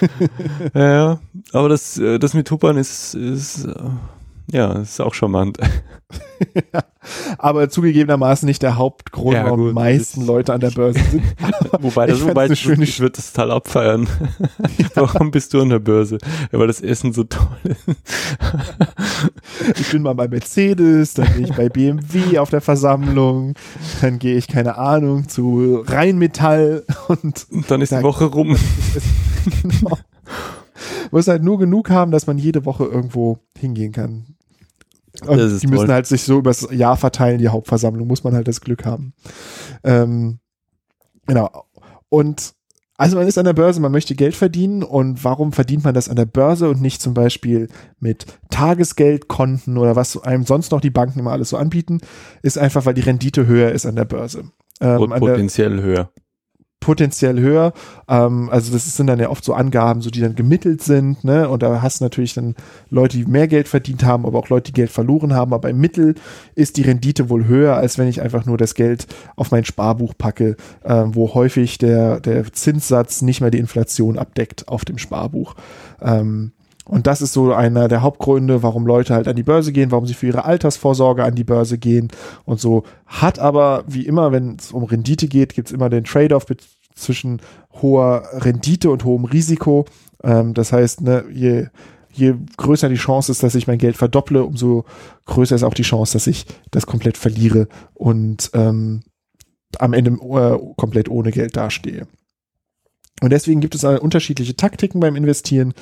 ja, 0.74 1.20
aber 1.52 1.68
das 1.68 1.96
äh, 1.98 2.18
das 2.18 2.34
mit 2.34 2.48
Tupan 2.48 2.76
ist 2.76 3.14
ist 3.14 3.68
ja 4.52 4.72
ist 4.80 5.00
auch 5.00 5.14
charmant. 5.14 5.58
aber 7.38 7.68
zugegebenermaßen 7.70 8.46
nicht 8.46 8.62
der 8.62 8.76
Hauptgrund, 8.76 9.34
Ja, 9.34 9.44
warum 9.44 9.68
die 9.68 9.72
meisten 9.72 10.20
das- 10.20 10.26
Leute 10.26 10.52
an 10.52 10.60
der 10.60 10.70
Börse 10.74 10.98
sind. 11.10 11.22
wobei 11.80 12.06
das 12.06 12.22
wobei 12.24 12.44
eine 12.44 12.56
schöne 12.56 12.84
ich 12.84 12.98
würde 13.00 13.16
das 13.16 13.32
total 13.32 13.52
abfeiern. 13.52 14.08
Warum 14.94 15.30
bist 15.30 15.54
du 15.54 15.60
an 15.62 15.68
der 15.68 15.78
Börse? 15.78 16.18
Ja, 16.52 16.58
weil 16.58 16.66
das 16.66 16.80
Essen 16.80 17.12
so 17.12 17.24
toll 17.24 17.46
ist. 17.64 17.98
Ich 19.78 19.90
bin 19.90 20.02
mal 20.02 20.14
bei 20.14 20.26
Mercedes, 20.28 21.14
dann 21.14 21.32
bin 21.34 21.44
ich 21.44 21.54
bei 21.54 21.68
BMW 21.68 22.38
auf 22.38 22.50
der 22.50 22.60
Versammlung, 22.60 23.54
dann 24.00 24.18
gehe 24.18 24.36
ich, 24.36 24.48
keine 24.48 24.78
Ahnung, 24.78 25.28
zu 25.28 25.82
Rheinmetall 25.86 26.84
und 27.08 27.46
Und 27.50 27.70
dann 27.70 27.80
ist 27.82 27.92
Da- 27.92 27.98
die 27.98 28.04
Woche 28.04 28.24
rum. 28.26 28.56
genau. 29.62 29.98
muss 31.10 31.28
halt 31.28 31.42
nur 31.42 31.58
genug 31.58 31.90
haben, 31.90 32.10
dass 32.10 32.26
man 32.26 32.38
jede 32.38 32.64
Woche 32.64 32.84
irgendwo 32.84 33.38
hingehen 33.58 33.92
kann. 33.92 34.34
Und 35.26 35.38
Das 35.38 35.52
ist 35.52 35.62
die 35.62 35.66
müssen 35.66 35.86
toll. 35.86 35.94
halt 35.94 36.06
sich 36.06 36.22
so 36.22 36.38
übers 36.38 36.68
Jahr 36.70 36.96
verteilen, 36.96 37.38
die 37.38 37.48
Hauptversammlung, 37.48 38.06
muss 38.06 38.24
man 38.24 38.34
halt 38.34 38.48
das 38.48 38.60
Glück 38.60 38.84
haben. 38.84 39.12
Ähm, 39.84 40.38
genau. 41.26 41.64
Und 42.08 42.54
also 42.96 43.16
man 43.16 43.26
ist 43.26 43.38
an 43.38 43.46
der 43.46 43.54
Börse, 43.54 43.80
man 43.80 43.92
möchte 43.92 44.14
Geld 44.14 44.36
verdienen 44.36 44.82
und 44.82 45.24
warum 45.24 45.52
verdient 45.52 45.84
man 45.84 45.94
das 45.94 46.10
an 46.10 46.16
der 46.16 46.26
Börse 46.26 46.68
und 46.68 46.82
nicht 46.82 47.00
zum 47.00 47.14
Beispiel 47.14 47.68
mit 47.98 48.26
Tagesgeldkonten 48.50 49.78
oder 49.78 49.96
was 49.96 50.22
einem 50.22 50.44
sonst 50.44 50.70
noch 50.70 50.82
die 50.82 50.90
Banken 50.90 51.18
immer 51.18 51.32
alles 51.32 51.48
so 51.48 51.56
anbieten, 51.56 52.00
ist 52.42 52.58
einfach, 52.58 52.84
weil 52.84 52.92
die 52.92 53.00
Rendite 53.00 53.46
höher 53.46 53.72
ist 53.72 53.86
an 53.86 53.96
der 53.96 54.04
Börse. 54.04 54.50
Ähm, 54.82 55.00
Und 55.00 55.12
an 55.12 55.20
der, 55.22 55.30
potenziell 55.30 55.80
höher. 55.80 56.10
Potenziell 56.80 57.38
höher. 57.38 57.72
Ähm, 58.08 58.48
also 58.50 58.72
das 58.72 58.96
sind 58.96 59.06
dann 59.06 59.20
ja 59.20 59.28
oft 59.28 59.44
so 59.44 59.54
Angaben, 59.54 60.00
so 60.00 60.10
die 60.10 60.20
dann 60.20 60.34
gemittelt 60.34 60.82
sind, 60.82 61.22
ne? 61.22 61.48
Und 61.48 61.62
da 61.62 61.82
hast 61.82 62.00
du 62.00 62.04
natürlich 62.04 62.34
dann 62.34 62.54
Leute, 62.88 63.18
die 63.18 63.26
mehr 63.26 63.48
Geld 63.48 63.68
verdient 63.68 64.02
haben, 64.04 64.26
aber 64.26 64.38
auch 64.38 64.48
Leute, 64.48 64.72
die 64.72 64.80
Geld 64.80 64.90
verloren 64.90 65.34
haben. 65.34 65.52
Aber 65.52 65.68
im 65.70 65.78
Mittel 65.78 66.14
ist 66.54 66.78
die 66.78 66.82
Rendite 66.82 67.28
wohl 67.28 67.46
höher, 67.46 67.76
als 67.76 67.98
wenn 67.98 68.08
ich 68.08 68.22
einfach 68.22 68.46
nur 68.46 68.56
das 68.56 68.74
Geld 68.74 69.06
auf 69.36 69.50
mein 69.50 69.64
Sparbuch 69.64 70.14
packe, 70.16 70.56
ähm, 70.84 71.14
wo 71.14 71.34
häufig 71.34 71.78
der, 71.78 72.20
der 72.20 72.52
Zinssatz 72.52 73.22
nicht 73.22 73.40
mehr 73.40 73.50
die 73.50 73.58
Inflation 73.58 74.18
abdeckt 74.18 74.68
auf 74.68 74.84
dem 74.84 74.98
Sparbuch. 74.98 75.54
Ähm, 76.00 76.52
und 76.90 77.06
das 77.06 77.22
ist 77.22 77.32
so 77.32 77.52
einer 77.52 77.86
der 77.86 78.02
Hauptgründe, 78.02 78.64
warum 78.64 78.84
Leute 78.84 79.14
halt 79.14 79.28
an 79.28 79.36
die 79.36 79.44
Börse 79.44 79.70
gehen, 79.72 79.92
warum 79.92 80.06
sie 80.06 80.14
für 80.14 80.26
ihre 80.26 80.44
Altersvorsorge 80.44 81.22
an 81.22 81.36
die 81.36 81.44
Börse 81.44 81.78
gehen 81.78 82.08
und 82.44 82.58
so. 82.58 82.82
Hat 83.06 83.38
aber, 83.38 83.84
wie 83.86 84.06
immer, 84.06 84.32
wenn 84.32 84.56
es 84.58 84.72
um 84.72 84.82
Rendite 84.82 85.28
geht, 85.28 85.54
gibt 85.54 85.68
es 85.68 85.72
immer 85.72 85.88
den 85.88 86.02
Trade-off 86.02 86.46
zwischen 86.96 87.40
hoher 87.80 88.24
Rendite 88.32 88.90
und 88.90 89.04
hohem 89.04 89.24
Risiko. 89.24 89.84
Ähm, 90.24 90.52
das 90.52 90.72
heißt, 90.72 91.02
ne, 91.02 91.24
je, 91.32 91.66
je 92.12 92.34
größer 92.56 92.88
die 92.88 92.96
Chance 92.96 93.30
ist, 93.30 93.44
dass 93.44 93.54
ich 93.54 93.68
mein 93.68 93.78
Geld 93.78 93.96
verdopple, 93.96 94.42
umso 94.42 94.84
größer 95.26 95.54
ist 95.54 95.62
auch 95.62 95.74
die 95.74 95.82
Chance, 95.82 96.14
dass 96.14 96.26
ich 96.26 96.44
das 96.72 96.86
komplett 96.86 97.16
verliere 97.16 97.68
und 97.94 98.50
ähm, 98.52 99.02
am 99.78 99.92
Ende 99.92 100.10
äh, 100.10 100.58
komplett 100.76 101.08
ohne 101.08 101.30
Geld 101.30 101.56
dastehe. 101.56 102.08
Und 103.20 103.30
deswegen 103.30 103.60
gibt 103.60 103.74
es 103.74 103.84
unterschiedliche 103.84 104.56
Taktiken 104.56 105.00
beim 105.00 105.16
Investieren. 105.16 105.74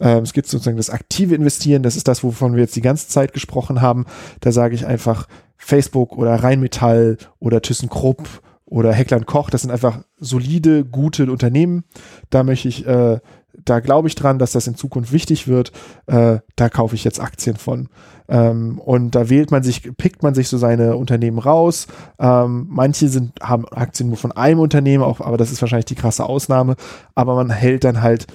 Ähm, 0.00 0.22
es 0.22 0.32
gibt 0.32 0.48
sozusagen 0.48 0.76
das 0.76 0.90
aktive 0.90 1.34
Investieren, 1.34 1.82
das 1.82 1.96
ist 1.96 2.08
das, 2.08 2.22
wovon 2.22 2.54
wir 2.54 2.62
jetzt 2.62 2.76
die 2.76 2.80
ganze 2.80 3.08
Zeit 3.08 3.32
gesprochen 3.32 3.80
haben. 3.80 4.06
Da 4.40 4.52
sage 4.52 4.74
ich 4.74 4.86
einfach 4.86 5.26
Facebook 5.56 6.16
oder 6.16 6.34
Rheinmetall 6.34 7.18
oder 7.38 7.62
ThyssenKrupp 7.62 8.28
oder 8.66 8.92
Heckler 8.92 9.20
Koch, 9.20 9.50
das 9.50 9.62
sind 9.62 9.70
einfach 9.70 10.02
solide, 10.18 10.84
gute 10.84 11.30
Unternehmen. 11.30 11.84
Da 12.30 12.42
möchte 12.42 12.68
ich, 12.68 12.86
äh, 12.86 13.20
da 13.64 13.80
glaube 13.80 14.08
ich 14.08 14.14
dran, 14.14 14.38
dass 14.38 14.52
das 14.52 14.66
in 14.66 14.76
Zukunft 14.76 15.12
wichtig 15.12 15.48
wird. 15.48 15.72
Äh, 16.06 16.38
da 16.56 16.68
kaufe 16.68 16.94
ich 16.94 17.04
jetzt 17.04 17.20
Aktien 17.20 17.56
von. 17.56 17.88
Ähm, 18.28 18.78
und 18.78 19.14
da 19.14 19.28
wählt 19.28 19.50
man 19.50 19.62
sich, 19.62 19.82
pickt 19.96 20.22
man 20.22 20.34
sich 20.34 20.48
so 20.48 20.58
seine 20.58 20.96
Unternehmen 20.96 21.38
raus. 21.38 21.86
Ähm, 22.18 22.66
manche 22.68 23.08
sind, 23.08 23.32
haben 23.40 23.66
Aktien 23.68 24.08
nur 24.08 24.18
von 24.18 24.32
einem 24.32 24.60
Unternehmen, 24.60 25.04
auch, 25.04 25.20
aber 25.20 25.36
das 25.36 25.52
ist 25.52 25.60
wahrscheinlich 25.60 25.86
die 25.86 25.94
krasse 25.94 26.24
Ausnahme. 26.24 26.76
Aber 27.14 27.34
man 27.34 27.50
hält 27.50 27.84
dann 27.84 28.02
halt 28.02 28.26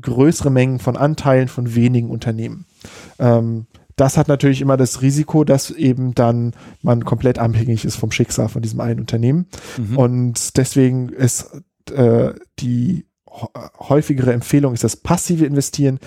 größere 0.00 0.50
Mengen 0.50 0.78
von 0.78 0.96
Anteilen 0.96 1.48
von 1.48 1.74
wenigen 1.74 2.10
Unternehmen. 2.10 2.66
Ähm, 3.18 3.66
das 3.96 4.16
hat 4.16 4.28
natürlich 4.28 4.60
immer 4.60 4.76
das 4.76 5.02
Risiko, 5.02 5.42
dass 5.42 5.70
eben 5.70 6.14
dann 6.14 6.52
man 6.82 7.04
komplett 7.04 7.38
abhängig 7.38 7.84
ist 7.84 7.96
vom 7.96 8.12
Schicksal 8.12 8.48
von 8.48 8.62
diesem 8.62 8.80
einen 8.80 9.00
Unternehmen. 9.00 9.46
Mhm. 9.76 9.98
Und 9.98 10.56
deswegen 10.56 11.08
ist 11.08 11.50
äh, 11.90 12.32
die 12.60 13.06
häufigere 13.78 14.32
Empfehlung 14.32 14.74
ist 14.74 14.84
das 14.84 14.96
passive 14.96 15.44
Investieren. 15.46 15.98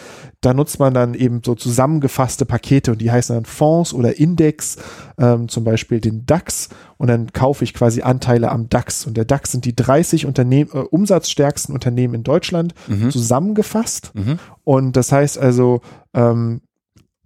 Da 0.42 0.54
nutzt 0.54 0.80
man 0.80 0.94
dann 0.94 1.14
eben 1.14 1.42
so 1.46 1.56
zusammengefasste 1.56 2.46
Pakete 2.46 2.92
und 2.92 3.02
die 3.02 3.12
heißen 3.12 3.36
dann 3.36 3.46
Fonds 3.46 3.94
oder 3.94 4.18
Index, 4.20 4.78
ähm, 5.18 5.48
zum 5.48 5.64
Beispiel 5.64 6.00
den 6.00 6.26
DAX. 6.26 6.70
Und 6.98 7.08
dann 7.08 7.32
kaufe 7.34 7.64
ich 7.64 7.74
quasi 7.74 8.02
Anteile 8.02 8.52
am 8.52 8.70
DAX. 8.70 9.06
Und 9.06 9.18
der 9.18 9.26
DAX 9.26 9.52
sind 9.52 9.66
die 9.66 9.76
30 9.76 10.26
Unternehmen, 10.26 10.70
äh, 10.74 10.80
umsatzstärksten 10.80 11.74
Unternehmen 11.74 12.14
in 12.14 12.24
Deutschland 12.24 12.74
Mhm. 12.88 13.12
zusammengefasst. 13.12 14.12
Mhm. 14.14 14.40
Und 14.64 14.96
das 14.96 15.12
heißt 15.12 15.38
also, 15.38 15.82
ähm, 16.14 16.62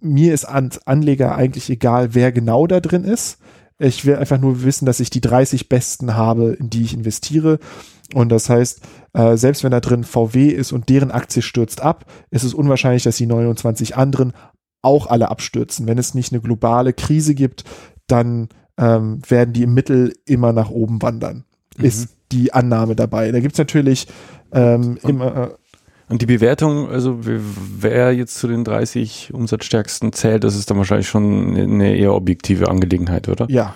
mir 0.00 0.34
ist 0.34 0.44
als 0.44 0.86
Anleger 0.86 1.34
eigentlich 1.36 1.70
egal, 1.70 2.14
wer 2.14 2.32
genau 2.32 2.66
da 2.66 2.80
drin 2.80 3.04
ist. 3.04 3.38
Ich 3.78 4.06
will 4.06 4.16
einfach 4.16 4.38
nur 4.38 4.62
wissen, 4.62 4.86
dass 4.86 5.00
ich 5.00 5.10
die 5.10 5.20
30 5.20 5.68
Besten 5.68 6.14
habe, 6.16 6.56
in 6.58 6.70
die 6.70 6.82
ich 6.82 6.94
investiere. 6.94 7.58
Und 8.14 8.30
das 8.30 8.48
heißt, 8.48 8.80
äh, 9.14 9.36
selbst 9.36 9.64
wenn 9.64 9.72
da 9.72 9.80
drin 9.80 10.04
VW 10.04 10.48
ist 10.48 10.72
und 10.72 10.88
deren 10.88 11.10
Aktie 11.10 11.42
stürzt 11.42 11.80
ab, 11.80 12.04
ist 12.30 12.44
es 12.44 12.54
unwahrscheinlich, 12.54 13.02
dass 13.02 13.16
die 13.16 13.26
29 13.26 13.96
anderen 13.96 14.32
auch 14.82 15.06
alle 15.06 15.30
abstürzen. 15.30 15.86
Wenn 15.86 15.98
es 15.98 16.14
nicht 16.14 16.32
eine 16.32 16.40
globale 16.40 16.92
Krise 16.92 17.34
gibt, 17.34 17.64
dann 18.06 18.48
ähm, 18.78 19.20
werden 19.28 19.52
die 19.52 19.64
im 19.64 19.74
Mittel 19.74 20.12
immer 20.24 20.52
nach 20.52 20.70
oben 20.70 21.02
wandern. 21.02 21.44
Ist 21.78 22.16
die 22.32 22.54
Annahme 22.54 22.96
dabei. 22.96 23.30
Da 23.32 23.40
gibt's 23.40 23.58
natürlich 23.58 24.06
ähm, 24.52 24.98
immer, 25.02 25.36
äh, 25.36 25.48
Und 26.08 26.22
die 26.22 26.26
Bewertung, 26.26 26.88
also 26.88 27.18
wer 27.20 28.12
jetzt 28.12 28.36
zu 28.36 28.46
den 28.46 28.62
30 28.62 29.34
umsatzstärksten 29.34 30.12
zählt, 30.12 30.44
das 30.44 30.54
ist 30.54 30.70
dann 30.70 30.76
wahrscheinlich 30.76 31.08
schon 31.08 31.56
eine 31.56 31.96
eher 31.96 32.14
objektive 32.14 32.68
Angelegenheit, 32.68 33.28
oder? 33.28 33.46
Ja. 33.50 33.74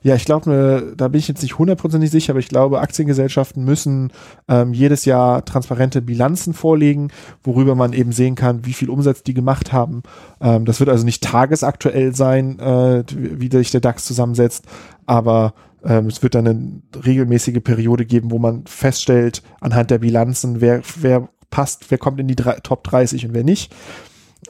Ja, 0.00 0.14
ich 0.14 0.24
glaube, 0.24 0.94
da 0.96 1.08
bin 1.08 1.18
ich 1.18 1.28
jetzt 1.28 1.42
nicht 1.42 1.58
hundertprozentig 1.58 2.10
sicher, 2.10 2.32
aber 2.32 2.40
ich 2.40 2.48
glaube, 2.48 2.80
Aktiengesellschaften 2.80 3.64
müssen 3.64 4.12
ähm, 4.48 4.72
jedes 4.72 5.04
Jahr 5.04 5.44
transparente 5.44 6.00
Bilanzen 6.00 6.54
vorlegen, 6.54 7.10
worüber 7.42 7.74
man 7.74 7.92
eben 7.92 8.12
sehen 8.12 8.34
kann, 8.34 8.64
wie 8.64 8.72
viel 8.72 8.90
Umsatz 8.90 9.24
die 9.24 9.34
gemacht 9.34 9.72
haben. 9.72 10.02
Ähm, 10.40 10.64
das 10.64 10.80
wird 10.80 10.88
also 10.88 11.04
nicht 11.04 11.22
tagesaktuell 11.24 12.14
sein, 12.14 12.58
äh, 12.60 13.04
wie 13.10 13.50
sich 13.50 13.72
der 13.72 13.80
DAX 13.80 14.04
zusammensetzt, 14.04 14.64
aber 15.04 15.52
ähm, 15.84 16.06
es 16.06 16.22
wird 16.22 16.34
dann 16.34 16.46
eine 16.46 16.82
regelmäßige 17.04 17.60
Periode 17.62 18.06
geben, 18.06 18.30
wo 18.30 18.38
man 18.38 18.64
feststellt, 18.66 19.42
anhand 19.60 19.90
der 19.90 19.98
Bilanzen, 19.98 20.60
wer, 20.60 20.80
wer 21.00 21.28
passt, 21.50 21.90
wer 21.90 21.98
kommt 21.98 22.20
in 22.20 22.28
die 22.28 22.36
drei, 22.36 22.54
Top 22.60 22.84
30 22.84 23.26
und 23.26 23.34
wer 23.34 23.44
nicht. 23.44 23.74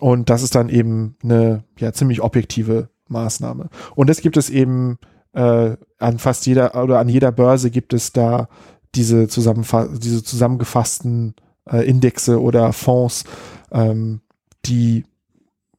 Und 0.00 0.30
das 0.30 0.42
ist 0.42 0.54
dann 0.54 0.68
eben 0.68 1.16
eine 1.22 1.64
ja, 1.78 1.92
ziemlich 1.92 2.22
objektive 2.22 2.88
Maßnahme. 3.08 3.68
Und 3.94 4.08
das 4.08 4.20
gibt 4.20 4.36
es 4.36 4.50
eben 4.50 4.98
äh, 5.32 5.76
an 5.98 6.18
fast 6.18 6.46
jeder 6.46 6.82
oder 6.82 6.98
an 6.98 7.08
jeder 7.08 7.32
Börse 7.32 7.70
gibt 7.70 7.92
es 7.92 8.12
da 8.12 8.48
diese, 8.94 9.26
diese 9.26 10.24
zusammengefassten 10.24 11.34
äh, 11.70 11.88
Indexe 11.88 12.40
oder 12.40 12.72
Fonds, 12.72 13.24
ähm, 13.70 14.20
die 14.64 15.04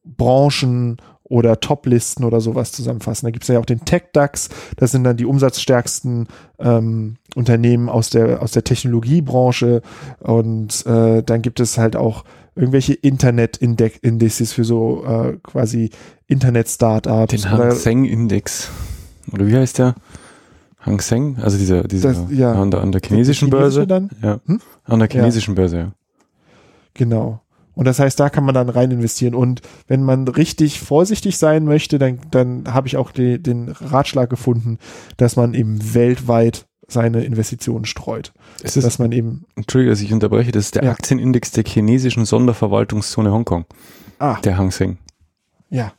Branchen 0.03 0.97
oder 1.23 1.59
Top-Listen 1.59 2.23
oder 2.23 2.41
sowas 2.41 2.71
zusammenfassen. 2.71 3.27
Da 3.27 3.31
gibt 3.31 3.43
es 3.43 3.49
ja 3.49 3.59
auch 3.59 3.65
den 3.65 3.85
Tech-DAX, 3.85 4.49
das 4.77 4.91
sind 4.91 5.03
dann 5.03 5.17
die 5.17 5.25
umsatzstärksten 5.25 6.27
ähm, 6.59 7.17
Unternehmen 7.35 7.89
aus 7.89 8.09
der, 8.09 8.41
aus 8.41 8.51
der 8.51 8.63
Technologiebranche 8.63 9.81
und 10.19 10.85
äh, 10.85 11.23
dann 11.23 11.41
gibt 11.41 11.59
es 11.59 11.77
halt 11.77 11.95
auch 11.95 12.23
irgendwelche 12.55 12.93
Internet-Indexes 12.93 14.51
für 14.53 14.63
so 14.63 15.03
äh, 15.05 15.37
quasi 15.43 15.91
Internet-Startups. 16.27 17.31
Den 17.31 17.49
Hang 17.51 17.71
Seng 17.71 18.05
Index. 18.05 18.69
Oder 19.31 19.47
wie 19.47 19.55
heißt 19.55 19.79
der? 19.79 19.95
Hang 20.79 20.99
Seng? 21.01 21.37
Also 21.41 21.57
dieser, 21.57 21.83
dieser 21.83 22.13
Das- 22.13 22.25
ja. 22.31 22.53
an, 22.53 22.71
der, 22.71 22.81
an 22.81 22.91
der 22.91 23.01
chinesischen 23.05 23.49
Börse. 23.49 23.85
Dann? 23.87 24.09
Ja. 24.21 24.39
Hm? 24.45 24.59
An 24.85 24.99
der 24.99 25.09
chinesischen 25.09 25.55
Börse, 25.55 25.77
ja. 25.77 25.91
Genau. 26.93 27.41
Und 27.75 27.85
das 27.85 27.99
heißt, 27.99 28.19
da 28.19 28.29
kann 28.29 28.43
man 28.43 28.55
dann 28.55 28.67
rein 28.67 28.91
investieren. 28.91 29.33
Und 29.33 29.61
wenn 29.87 30.03
man 30.03 30.27
richtig 30.27 30.81
vorsichtig 30.81 31.37
sein 31.37 31.63
möchte, 31.63 31.97
dann, 31.97 32.19
dann 32.29 32.73
habe 32.73 32.87
ich 32.87 32.97
auch 32.97 33.11
die, 33.11 33.41
den 33.41 33.69
Ratschlag 33.69 34.29
gefunden, 34.29 34.79
dass 35.15 35.37
man 35.37 35.53
eben 35.53 35.93
weltweit 35.93 36.65
seine 36.91 37.23
Investitionen 37.23 37.85
streut. 37.85 38.33
Es 38.63 38.77
ist, 38.77 38.83
Dass 38.83 38.99
man 38.99 39.11
eben, 39.11 39.45
Entschuldige, 39.55 39.91
dass 39.91 40.01
ich 40.01 40.11
unterbreche, 40.13 40.51
das 40.51 40.65
ist 40.65 40.75
der 40.75 40.83
Ja. 40.83 40.91
Aktienindex 40.91 41.51
der 41.51 41.63
chinesischen 41.65 42.25
Sonderverwaltungszone 42.25 43.31
Hongkong, 43.31 43.65
ah, 44.19 44.37
der 44.43 44.57
Hang 44.57 44.71
Seng. 44.71 44.97
ja. 45.69 45.93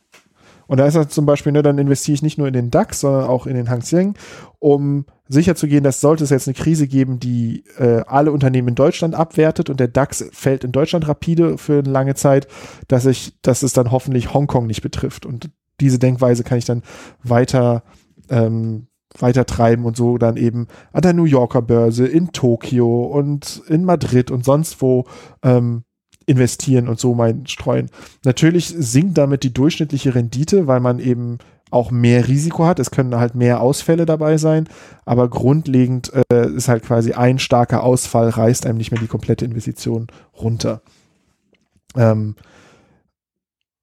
Und 0.67 0.77
da 0.77 0.85
ist 0.85 0.93
das 0.95 1.09
zum 1.09 1.25
Beispiel, 1.25 1.51
ne, 1.51 1.63
dann 1.63 1.77
investiere 1.77 2.13
ich 2.13 2.21
nicht 2.21 2.37
nur 2.37 2.47
in 2.47 2.53
den 2.53 2.71
DAX, 2.71 3.01
sondern 3.01 3.25
auch 3.25 3.45
in 3.45 3.55
den 3.55 3.69
Hang 3.69 3.81
Seng, 3.81 4.13
um 4.59 5.03
sicherzugehen, 5.27 5.83
dass 5.83 5.99
sollte 5.99 6.23
es 6.23 6.29
jetzt 6.29 6.47
eine 6.47 6.53
Krise 6.55 6.87
geben, 6.87 7.19
die 7.19 7.65
äh, 7.77 8.03
alle 8.07 8.31
Unternehmen 8.31 8.69
in 8.69 8.75
Deutschland 8.75 9.13
abwertet 9.13 9.69
und 9.69 9.81
der 9.81 9.89
DAX 9.89 10.23
fällt 10.31 10.63
in 10.63 10.71
Deutschland 10.71 11.09
rapide 11.09 11.57
für 11.57 11.79
eine 11.79 11.89
lange 11.89 12.15
Zeit, 12.15 12.47
dass 12.87 13.05
ich, 13.05 13.33
dass 13.41 13.63
es 13.63 13.73
dann 13.73 13.91
hoffentlich 13.91 14.33
Hongkong 14.33 14.65
nicht 14.65 14.81
betrifft. 14.81 15.25
Und 15.25 15.49
diese 15.81 15.99
Denkweise 15.99 16.45
kann 16.45 16.57
ich 16.57 16.63
dann 16.65 16.83
weiter 17.21 17.83
ähm, 18.29 18.87
weiter 19.17 19.45
treiben 19.45 19.85
und 19.85 19.95
so 19.97 20.17
dann 20.17 20.37
eben 20.37 20.67
an 20.93 21.01
der 21.01 21.13
New 21.13 21.25
Yorker 21.25 21.61
Börse, 21.61 22.05
in 22.07 22.31
Tokio 22.31 23.03
und 23.03 23.61
in 23.67 23.83
Madrid 23.85 24.31
und 24.31 24.45
sonst 24.45 24.81
wo 24.81 25.05
ähm, 25.43 25.83
investieren 26.25 26.87
und 26.87 26.99
so 26.99 27.13
mein 27.13 27.45
streuen. 27.47 27.89
Natürlich 28.23 28.67
sinkt 28.67 29.17
damit 29.17 29.43
die 29.43 29.53
durchschnittliche 29.53 30.15
Rendite, 30.15 30.67
weil 30.67 30.79
man 30.79 30.99
eben 30.99 31.39
auch 31.71 31.89
mehr 31.89 32.27
Risiko 32.27 32.65
hat. 32.65 32.79
Es 32.79 32.91
können 32.91 33.15
halt 33.15 33.33
mehr 33.33 33.61
Ausfälle 33.61 34.05
dabei 34.05 34.37
sein, 34.37 34.67
aber 35.05 35.29
grundlegend 35.29 36.11
äh, 36.31 36.47
ist 36.51 36.67
halt 36.67 36.83
quasi 36.83 37.13
ein 37.13 37.39
starker 37.39 37.83
Ausfall 37.83 38.29
reißt 38.29 38.65
einem 38.65 38.77
nicht 38.77 38.91
mehr 38.91 38.99
die 38.99 39.07
komplette 39.07 39.45
Investition 39.45 40.07
runter. 40.39 40.81
Ähm, 41.95 42.35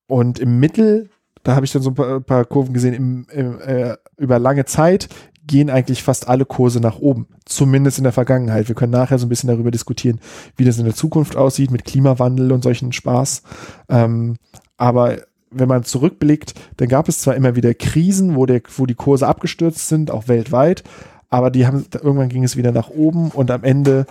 und 0.07 0.39
im 0.39 0.61
Mittel, 0.61 1.11
da 1.43 1.55
habe 1.55 1.67
ich 1.67 1.73
dann 1.73 1.83
so 1.83 1.91
ein 1.91 1.95
paar, 1.95 2.21
paar 2.21 2.45
Kurven 2.45 2.73
gesehen, 2.73 2.95
im, 2.95 3.27
im, 3.31 3.61
äh, 3.61 3.97
über 4.19 4.39
lange 4.39 4.65
Zeit 4.65 5.09
gehen 5.47 5.71
eigentlich 5.71 6.03
fast 6.03 6.29
alle 6.29 6.45
Kurse 6.45 6.81
nach 6.81 6.99
oben. 6.99 7.27
Zumindest 7.47 7.97
in 7.97 8.05
der 8.05 8.13
Vergangenheit. 8.13 8.69
Wir 8.69 8.75
können 8.75 8.93
nachher 8.93 9.19
so 9.19 9.25
ein 9.25 9.31
bisschen 9.31 9.49
darüber 9.49 9.71
diskutieren, 9.71 10.21
wie 10.57 10.65
das 10.67 10.77
in 10.79 10.85
der 10.85 10.95
Zukunft 10.95 11.37
aussieht 11.37 11.71
mit 11.71 11.87
Klimawandel 11.87 12.53
und 12.53 12.63
solchen 12.63 12.93
Spaß. 12.93 13.43
Ähm, 13.89 14.37
aber 14.77 15.17
wenn 15.51 15.69
man 15.69 15.85
zurückblickt, 15.85 16.53
dann 16.77 16.89
gab 16.89 17.09
es 17.09 17.21
zwar 17.21 17.35
immer 17.35 17.57
wieder 17.57 17.73
Krisen, 17.73 18.37
wo, 18.37 18.45
der, 18.45 18.61
wo 18.77 18.85
die 18.85 18.95
Kurse 18.95 19.27
abgestürzt 19.27 19.89
sind, 19.89 20.11
auch 20.11 20.29
weltweit, 20.29 20.85
aber 21.31 21.51
die 21.51 21.67
haben, 21.67 21.87
irgendwann 21.95 22.29
ging 22.29 22.45
es 22.45 22.57
wieder 22.59 22.73
nach 22.73 22.91
oben 22.91 23.31
und 23.31 23.51
am 23.51 23.65
Ende, 23.65 24.05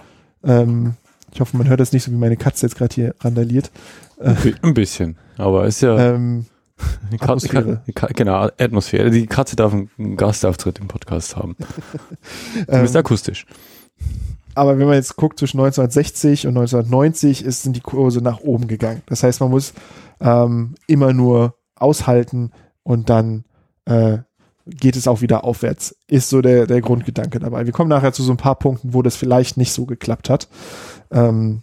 ähm, 0.44 0.94
ich 1.32 1.40
hoffe, 1.40 1.56
man 1.56 1.68
hört 1.70 1.80
das 1.80 1.94
nicht 1.94 2.04
so, 2.04 2.12
wie 2.12 2.16
meine 2.16 2.38
Katze 2.38 2.66
jetzt 2.66 2.76
gerade 2.76 2.96
hier 2.96 3.14
randaliert. 3.22 3.70
Ein 4.20 4.36
bi- 4.42 4.56
Ein 4.64 4.74
bisschen. 4.74 5.18
Aber 5.38 5.68
ist 5.68 5.82
ja 5.82 5.96
Ähm, 6.16 6.48
die 7.12 7.18
Katze, 7.18 7.48
Atmosphäre. 7.48 7.82
genau, 8.14 8.50
Atmosphäre. 8.58 9.10
Die 9.10 9.28
Katze 9.28 9.56
darf 9.56 9.74
einen 9.74 10.18
Gastauftritt 10.18 10.80
im 10.80 10.88
Podcast 10.88 11.36
haben. 11.36 11.56
ähm, 12.56 12.66
Zumindest 12.66 12.96
akustisch. 12.96 13.46
aber 14.56 14.78
wenn 14.78 14.88
man 14.88 14.96
jetzt 14.96 15.16
guckt, 15.16 15.40
zwischen 15.40 15.60
1960 15.60 16.48
und 16.48 16.58
1990 16.58 17.44
ist, 17.44 17.64
sind 17.64 17.76
die 17.76 17.82
Kurse 17.82 18.22
nach 18.22 18.40
oben 18.42 18.68
gegangen. 18.68 19.02
Das 19.08 19.24
heißt, 19.24 19.40
man 19.42 19.50
muss 19.50 19.74
ähm, 20.20 20.76
immer 20.88 21.14
nur 21.14 21.56
aushalten 21.76 22.52
und 22.84 23.10
dann 23.10 23.46
äh, 23.86 24.20
geht 24.66 24.96
es 24.96 25.08
auch 25.08 25.22
wieder 25.22 25.44
aufwärts. 25.44 25.96
Ist 26.08 26.30
so 26.30 26.42
der, 26.42 26.68
der 26.68 26.82
Grundgedanke 26.82 27.40
dabei. 27.40 27.66
Wir 27.66 27.74
kommen 27.74 27.90
nachher 27.90 28.14
zu 28.14 28.24
so 28.24 28.32
ein 28.32 28.38
paar 28.38 28.56
Punkten, 28.56 28.94
wo 28.94 29.02
das 29.02 29.16
vielleicht 29.16 29.58
nicht 29.58 29.72
so 29.72 29.86
geklappt 29.86 30.30
hat. 30.30 30.48
Ähm, 31.12 31.62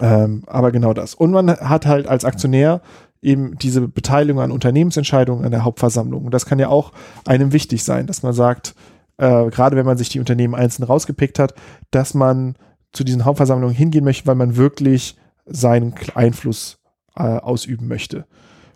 ähm, 0.00 0.44
aber 0.46 0.72
genau 0.72 0.94
das. 0.94 1.14
Und 1.14 1.30
man 1.30 1.50
hat 1.50 1.86
halt 1.86 2.06
als 2.06 2.24
Aktionär 2.24 2.80
eben 3.22 3.56
diese 3.58 3.86
Beteiligung 3.86 4.40
an 4.40 4.50
Unternehmensentscheidungen 4.50 5.44
an 5.44 5.50
der 5.50 5.64
Hauptversammlung. 5.64 6.24
Und 6.24 6.32
das 6.32 6.46
kann 6.46 6.58
ja 6.58 6.68
auch 6.68 6.92
einem 7.26 7.52
wichtig 7.52 7.84
sein, 7.84 8.06
dass 8.06 8.22
man 8.22 8.32
sagt, 8.32 8.74
äh, 9.18 9.50
gerade 9.50 9.76
wenn 9.76 9.86
man 9.86 9.98
sich 9.98 10.08
die 10.08 10.20
Unternehmen 10.20 10.54
einzeln 10.54 10.84
rausgepickt 10.84 11.38
hat, 11.38 11.54
dass 11.90 12.14
man 12.14 12.56
zu 12.92 13.04
diesen 13.04 13.24
Hauptversammlungen 13.24 13.76
hingehen 13.76 14.04
möchte, 14.04 14.26
weil 14.26 14.34
man 14.34 14.56
wirklich 14.56 15.16
seinen 15.46 15.94
Einfluss 16.14 16.78
äh, 17.16 17.22
ausüben 17.22 17.88
möchte. 17.88 18.26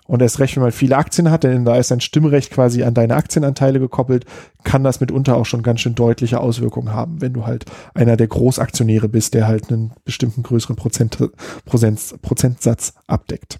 Und 0.06 0.20
erst 0.20 0.38
recht, 0.38 0.54
wenn 0.56 0.62
man 0.62 0.72
viele 0.72 0.98
Aktien 0.98 1.30
hat, 1.30 1.44
denn 1.44 1.64
da 1.64 1.76
ist 1.76 1.90
ein 1.90 2.02
Stimmrecht 2.02 2.50
quasi 2.50 2.82
an 2.82 2.92
deine 2.92 3.16
Aktienanteile 3.16 3.80
gekoppelt, 3.80 4.26
kann 4.62 4.84
das 4.84 5.00
mitunter 5.00 5.36
auch 5.36 5.46
schon 5.46 5.62
ganz 5.62 5.80
schön 5.80 5.94
deutliche 5.94 6.40
Auswirkungen 6.40 6.92
haben, 6.92 7.22
wenn 7.22 7.32
du 7.32 7.46
halt 7.46 7.64
einer 7.94 8.18
der 8.18 8.26
Großaktionäre 8.26 9.08
bist, 9.08 9.32
der 9.32 9.48
halt 9.48 9.72
einen 9.72 9.92
bestimmten 10.04 10.42
größeren 10.42 10.76
Prozent, 10.76 11.16
Prozent, 11.64 12.20
Prozentsatz 12.20 12.92
abdeckt. 13.06 13.58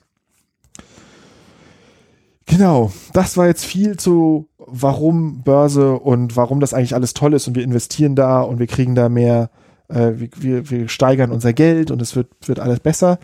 Genau, 2.46 2.92
das 3.12 3.36
war 3.36 3.46
jetzt 3.46 3.64
viel 3.64 3.96
zu, 3.96 4.48
warum 4.58 5.42
Börse 5.42 5.94
und 5.98 6.36
warum 6.36 6.60
das 6.60 6.74
eigentlich 6.74 6.94
alles 6.94 7.14
toll 7.14 7.32
ist 7.32 7.48
und 7.48 7.56
wir 7.56 7.64
investieren 7.64 8.16
da 8.16 8.42
und 8.42 8.58
wir 8.58 8.66
kriegen 8.66 8.94
da 8.94 9.08
mehr, 9.08 9.50
äh, 9.88 10.12
wir, 10.16 10.70
wir, 10.70 10.88
steigern 10.88 11.30
unser 11.30 11.52
Geld 11.52 11.90
und 11.90 12.02
es 12.02 12.14
wird, 12.16 12.28
wird 12.46 12.60
alles 12.60 12.80
besser. 12.80 13.18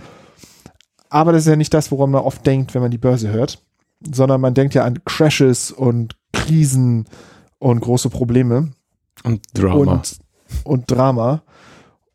Aber 1.10 1.32
das 1.32 1.42
ist 1.42 1.48
ja 1.48 1.56
nicht 1.56 1.74
das, 1.74 1.90
woran 1.90 2.10
man 2.10 2.22
oft 2.22 2.46
denkt, 2.46 2.74
wenn 2.74 2.82
man 2.82 2.90
die 2.90 2.98
Börse 2.98 3.30
hört, 3.30 3.62
sondern 4.00 4.40
man 4.40 4.54
denkt 4.54 4.74
ja 4.74 4.84
an 4.84 5.04
Crashes 5.04 5.70
und 5.70 6.16
Krisen 6.32 7.06
und 7.58 7.80
große 7.80 8.08
Probleme 8.08 8.70
Und 9.24 9.42
Drama. 9.52 9.92
und, 9.92 10.18
und 10.64 10.90
Drama. 10.90 11.42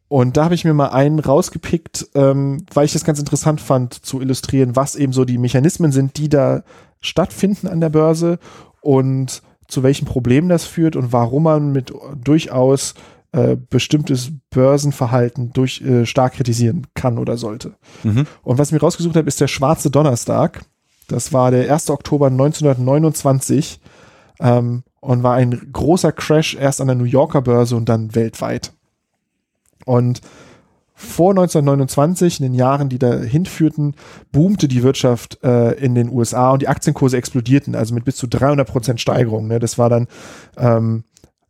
Und 0.08 0.38
da 0.38 0.46
habe 0.46 0.56
ich 0.56 0.66
mir 0.66 0.74
mal 0.74 0.90
einen 0.90 1.20
rausgepickt, 1.20 2.08
ähm, 2.14 2.66
weil 2.74 2.86
ich 2.86 2.94
das 2.94 3.04
ganz 3.04 3.20
interessant 3.20 3.60
fand, 3.60 3.94
zu 3.94 4.22
illustrieren, 4.22 4.76
was 4.76 4.96
eben 4.96 5.14
so 5.14 5.26
die 5.26 5.38
Mechanismen 5.38 5.92
sind, 5.92 6.18
die 6.18 6.30
da 6.30 6.64
stattfinden 7.06 7.68
an 7.68 7.80
der 7.80 7.90
Börse 7.90 8.40
und 8.82 9.42
zu 9.68 9.84
welchen 9.84 10.06
Problemen 10.06 10.50
das 10.50 10.66
führt 10.66 10.96
und 10.96 11.12
warum 11.12 11.44
man 11.44 11.72
mit 11.72 11.94
durchaus 12.24 12.94
äh, 13.32 13.58
bestimmtes 13.70 14.32
Börsenverhalten 14.50 15.52
durch 15.54 15.82
äh, 15.82 16.06
stark 16.06 16.34
kritisieren 16.34 16.88
kann 16.94 17.18
oder 17.18 17.38
sollte. 17.38 17.74
mhm. 18.04 18.28
Und 18.44 18.58
was 18.58 18.70
ich 18.70 18.74
mir 18.74 18.80
rausgesucht 18.80 19.16
habe, 19.16 19.28
ist 19.28 19.42
der 19.42 19.48
Schwarze 19.48 19.90
Donnerstag. 19.90 20.64
Das 21.08 21.34
war 21.34 21.52
der 21.52 21.72
1. 21.72 21.90
Oktober 21.90 22.28
1929 22.28 23.80
ähm, 24.40 24.84
und 25.02 25.24
war 25.24 25.36
ein 25.36 25.70
großer 25.72 26.12
Crash 26.12 26.56
erst 26.56 26.82
an 26.82 26.88
der 26.88 26.96
New 26.96 27.04
Yorker 27.04 27.42
Börse 27.42 27.76
und 27.76 27.90
dann 27.90 28.16
weltweit. 28.16 28.72
Und 29.86 30.22
vor 30.96 31.32
1929, 31.32 32.40
in 32.40 32.46
den 32.46 32.54
Jahren, 32.54 32.88
die 32.88 32.98
dahin 32.98 33.46
führten, 33.46 33.96
boomte 34.32 34.70
die 34.70 34.82
Wirtschaft 34.82 35.44
äh, 35.44 35.74
in 35.74 35.94
den 35.94 36.10
USA 36.10 36.52
und 36.52 36.62
die 36.62 36.70
Aktienkurse 36.70 37.18
explodierten, 37.18 37.76
also 37.76 37.94
mit 37.94 38.06
bis 38.06 38.16
zu 38.16 38.28
300 38.28 38.68
Prozent 38.68 39.02
Steigerung. 39.02 39.48
Ne? 39.48 39.60
Das 39.60 39.78
war 39.78 39.90
dann 39.90 40.08
ähm, 40.58 41.04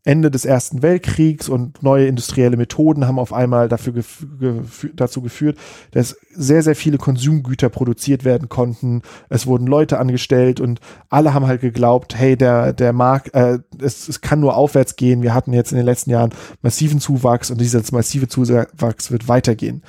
Ende 0.05 0.29
des 0.29 0.45
Ersten 0.45 0.83
Weltkriegs 0.83 1.49
und 1.49 1.81
neue 1.81 2.05
industrielle 2.05 2.57
Methoden 2.57 3.07
haben 3.07 3.17
auf 3.17 3.33
einmal 3.33 3.67
dafür 3.67 3.93
gef 3.93 4.25
gef 4.39 4.87
dazu 4.93 5.21
geführt, 5.21 5.57
dass 5.91 6.15
sehr, 6.31 6.61
sehr 6.61 6.75
viele 6.75 6.99
Konsumgüter 6.99 7.69
produziert 7.69 8.23
werden 8.23 8.47
konnten. 8.47 9.01
Es 9.29 9.47
wurden 9.47 9.65
Leute 9.65 9.97
angestellt 9.97 10.59
und 10.59 10.79
alle 11.09 11.33
haben 11.33 11.47
halt 11.47 11.61
geglaubt, 11.61 12.15
hey, 12.15 12.37
der, 12.37 12.71
der 12.71 12.93
Markt, 12.93 13.33
äh, 13.33 13.57
es, 13.81 14.07
es 14.07 14.21
kann 14.21 14.39
nur 14.39 14.55
aufwärts 14.55 14.95
gehen. 14.95 15.23
Wir 15.23 15.33
hatten 15.33 15.53
jetzt 15.53 15.71
in 15.71 15.77
den 15.77 15.87
letzten 15.87 16.11
Jahren 16.11 16.33
massiven 16.61 16.99
Zuwachs 16.99 17.49
und 17.49 17.59
dieser 17.59 17.81
massive 17.91 18.27
Zuwachs 18.27 19.09
wird 19.09 19.27
weitergehen. 19.27 19.81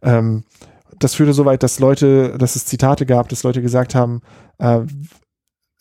Ähm, 0.00 0.44
das 0.98 1.14
führte 1.14 1.34
so 1.34 1.44
weit, 1.44 1.62
dass 1.62 1.78
Leute, 1.78 2.38
dass 2.38 2.56
es 2.56 2.64
Zitate 2.64 3.04
gab, 3.04 3.28
dass 3.28 3.42
Leute 3.42 3.60
gesagt 3.60 3.94
haben, 3.94 4.22
äh, 4.56 4.80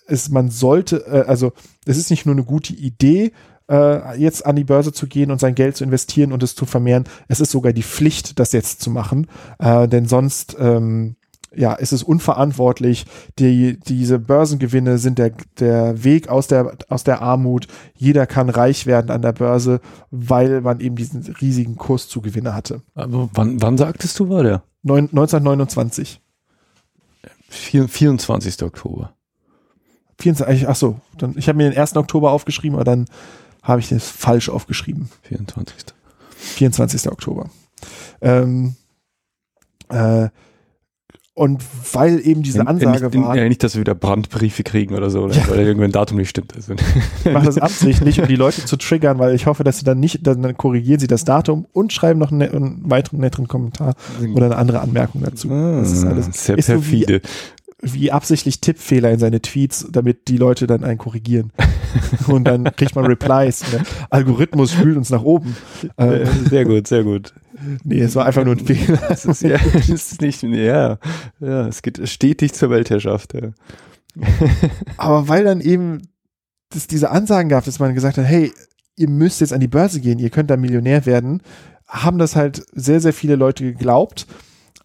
es, 0.07 0.29
man 0.29 0.49
sollte, 0.49 1.05
äh, 1.07 1.23
also 1.25 1.53
es 1.85 1.97
ist 1.97 2.09
nicht 2.09 2.25
nur 2.25 2.35
eine 2.35 2.43
gute 2.43 2.73
Idee, 2.73 3.31
äh, 3.69 4.17
jetzt 4.19 4.45
an 4.45 4.55
die 4.55 4.63
Börse 4.63 4.91
zu 4.93 5.07
gehen 5.07 5.31
und 5.31 5.39
sein 5.39 5.55
Geld 5.55 5.75
zu 5.77 5.83
investieren 5.83 6.31
und 6.31 6.43
es 6.43 6.55
zu 6.55 6.65
vermehren. 6.65 7.05
Es 7.27 7.39
ist 7.39 7.51
sogar 7.51 7.73
die 7.73 7.83
Pflicht, 7.83 8.39
das 8.39 8.51
jetzt 8.51 8.81
zu 8.81 8.89
machen, 8.89 9.27
äh, 9.59 9.87
denn 9.87 10.05
sonst 10.05 10.55
ähm, 10.59 11.15
ja, 11.55 11.73
ist 11.73 11.93
es 11.93 12.03
unverantwortlich. 12.03 13.05
Die, 13.39 13.79
diese 13.79 14.19
Börsengewinne 14.19 14.97
sind 14.97 15.17
der, 15.17 15.31
der 15.59 16.03
Weg 16.03 16.29
aus 16.29 16.47
der, 16.47 16.77
aus 16.89 17.03
der 17.03 17.21
Armut. 17.21 17.67
Jeder 17.95 18.27
kann 18.27 18.49
reich 18.49 18.85
werden 18.85 19.09
an 19.09 19.21
der 19.21 19.31
Börse, 19.31 19.79
weil 20.11 20.61
man 20.61 20.79
eben 20.79 20.95
diesen 20.95 21.23
riesigen 21.41 21.75
Kurszugewinne 21.77 22.53
hatte. 22.53 22.81
Aber 22.95 23.29
wann, 23.33 23.61
wann 23.61 23.77
sagtest 23.77 24.19
du, 24.19 24.29
war 24.29 24.43
der? 24.43 24.63
Neun, 24.83 25.05
1929. 25.05 26.21
Vier- 27.49 27.87
24. 27.87 28.61
Oktober. 28.63 29.13
24, 30.19 30.67
ach 30.67 30.75
so, 30.75 30.99
dann, 31.17 31.35
ich 31.37 31.47
habe 31.47 31.57
mir 31.57 31.69
den 31.69 31.79
1. 31.79 31.95
Oktober 31.95 32.31
aufgeschrieben, 32.31 32.75
aber 32.75 32.83
dann 32.85 33.05
habe 33.67 33.81
ich 33.81 33.89
das 33.89 34.09
falsch 34.09 34.49
aufgeschrieben. 34.49 35.09
24. 35.23 35.75
24. 36.35 37.11
Oktober. 37.11 37.49
Ähm, 38.21 38.75
Äh, 39.89 40.29
und 41.33 41.63
weil 41.93 42.19
eben 42.25 42.41
diese 42.41 42.65
Ansage 42.65 43.09
nicht, 43.09 43.23
war. 43.23 43.35
Ja, 43.37 43.47
nicht, 43.47 43.63
dass 43.63 43.75
wir 43.75 43.81
wieder 43.81 43.93
Brandbriefe 43.93 44.63
kriegen 44.63 44.95
oder 44.95 45.11
so, 45.11 45.21
oder 45.21 45.35
ja. 45.35 45.47
weil 45.47 45.59
irgendwann 45.59 45.89
ein 45.89 45.91
Datum 45.91 46.17
nicht 46.17 46.29
stimmt. 46.29 46.55
Also. 46.55 46.73
Ich 47.25 47.31
mache 47.31 47.45
das 47.45 47.59
absichtlich, 47.59 48.19
um 48.19 48.27
die 48.27 48.35
Leute 48.35 48.65
zu 48.65 48.75
triggern, 48.75 49.19
weil 49.19 49.35
ich 49.35 49.45
hoffe, 49.45 49.63
dass 49.63 49.77
sie 49.77 49.85
dann 49.85 49.99
nicht, 49.99 50.25
dann 50.25 50.57
korrigieren 50.57 50.99
sie 50.99 51.05
das 51.05 51.25
Datum 51.25 51.67
und 51.73 51.93
schreiben 51.93 52.19
noch 52.19 52.31
einen, 52.31 52.49
einen 52.51 52.89
weiteren 52.89 53.19
netteren 53.19 53.47
Kommentar 53.47 53.93
oder 54.33 54.47
eine 54.47 54.55
andere 54.55 54.79
Anmerkung 54.79 55.21
dazu. 55.21 55.51
Ah, 55.51 55.81
das 55.81 55.91
ist 55.91 56.05
alles 56.05 56.25
sehr 56.31 56.57
ist 56.57 56.65
perfide. 56.65 57.21
So 57.21 57.29
wie, 57.29 57.56
wie, 57.79 58.11
absichtlich 58.11 58.59
Tippfehler 58.59 59.11
in 59.11 59.19
seine 59.19 59.41
Tweets, 59.41 59.87
damit 59.91 60.27
die 60.27 60.37
Leute 60.37 60.65
dann 60.65 60.83
einen 60.83 60.97
korrigieren. 60.97 61.51
und 62.27 62.45
dann 62.45 62.63
kriegt 62.75 62.95
man 62.95 63.05
Replies. 63.05 63.59
Der 63.71 63.83
Algorithmus 64.09 64.71
spült 64.71 64.97
uns 64.97 65.09
nach 65.09 65.21
oben. 65.21 65.55
Äh, 65.97 66.25
sehr 66.49 66.65
gut, 66.65 66.87
sehr 66.87 67.03
gut. 67.03 67.33
Nee, 67.83 68.01
es 68.01 68.15
war 68.15 68.25
einfach 68.25 68.45
nur 68.45 68.55
ein 68.55 68.65
Fehler. 68.65 68.99
Es 69.09 69.25
ist, 69.25 69.43
ja, 69.43 69.57
es 69.75 69.89
ist 69.89 70.21
nicht, 70.21 70.43
ja, 70.43 70.97
ja, 71.39 71.67
es 71.67 71.81
geht 71.81 72.07
stetig 72.09 72.53
zur 72.53 72.69
Weltherrschaft. 72.69 73.33
Ja. 73.33 73.51
Aber 74.97 75.27
weil 75.27 75.43
dann 75.43 75.61
eben 75.61 76.01
es 76.73 76.87
diese 76.87 77.11
Ansagen 77.11 77.49
gab, 77.49 77.65
dass 77.65 77.79
man 77.79 77.93
gesagt 77.93 78.17
hat, 78.17 78.25
hey, 78.25 78.51
ihr 78.95 79.09
müsst 79.09 79.41
jetzt 79.41 79.53
an 79.53 79.59
die 79.59 79.67
Börse 79.67 80.01
gehen, 80.01 80.19
ihr 80.19 80.29
könnt 80.29 80.49
da 80.49 80.57
Millionär 80.57 81.05
werden, 81.05 81.41
haben 81.87 82.17
das 82.17 82.35
halt 82.35 82.63
sehr, 82.73 82.99
sehr 82.99 83.13
viele 83.13 83.35
Leute 83.35 83.63
geglaubt 83.63 84.27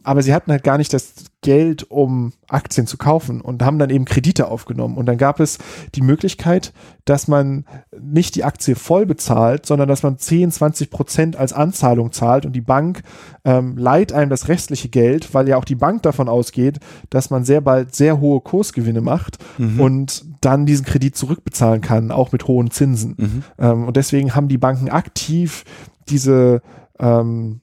aber 0.05 0.23
sie 0.23 0.35
hatten 0.35 0.51
halt 0.51 0.65
gar 0.65 0.79
nicht 0.79 0.93
das 0.93 1.15
Geld, 1.43 1.91
um 1.91 2.33
Aktien 2.49 2.87
zu 2.87 2.97
kaufen 2.97 3.41
und 3.41 3.63
haben 3.63 3.79
dann 3.79 3.91
eben 3.91 4.05
Kredite 4.05 4.49
aufgenommen. 4.49 4.97
Und 4.97 5.07
dann 5.07 5.19
gab 5.19 5.41
es 5.41 5.59
die 5.95 6.03
Möglichkeit, 6.03 6.73
dass 7.05 7.27
man 7.27 7.65
nicht 8.01 8.37
die 8.37 8.45
Aktie 8.45 8.77
voll 8.77 9.07
bezahlt, 9.07 9.67
sondern 9.67 9.89
dass 9.89 10.05
man 10.05 10.19
10, 10.19 10.53
20 10.53 10.91
Prozent 10.91 11.37
als 11.37 11.53
Anzahlung 11.53 12.13
zahlt 12.13 12.47
und 12.47 12.53
die 12.53 12.61
Bank 12.61 13.03
ähm, 13.45 13.77
leiht 13.77 14.13
einem 14.13 14.31
das 14.31 14.47
restliche 14.47 14.89
Geld, 14.89 15.35
weil 15.35 15.49
ja 15.49 15.57
auch 15.57 15.65
die 15.65 15.75
Bank 15.75 16.03
davon 16.03 16.29
ausgeht, 16.29 16.79
dass 17.11 17.31
man 17.31 17.45
sehr 17.45 17.61
bald 17.61 17.95
sehr 17.95 18.21
hohe 18.21 18.41
Kursgewinne 18.41 19.01
macht 19.01 19.39
mhm. 19.59 19.81
und 19.81 20.25
dann 20.43 20.65
diesen 20.65 20.87
Kredit 20.87 21.17
zurückbezahlen 21.17 21.81
kann, 21.81 22.13
auch 22.13 22.31
mit 22.31 22.47
hohen 22.47 22.71
Zinsen. 22.71 23.17
Mhm. 23.19 23.43
Ähm, 23.59 23.89
und 23.89 23.97
deswegen 23.97 24.37
haben 24.37 24.49
die 24.49 24.59
Banken 24.59 24.91
aktiv 24.91 25.65
diese 26.09 26.63
ähm, 27.01 27.62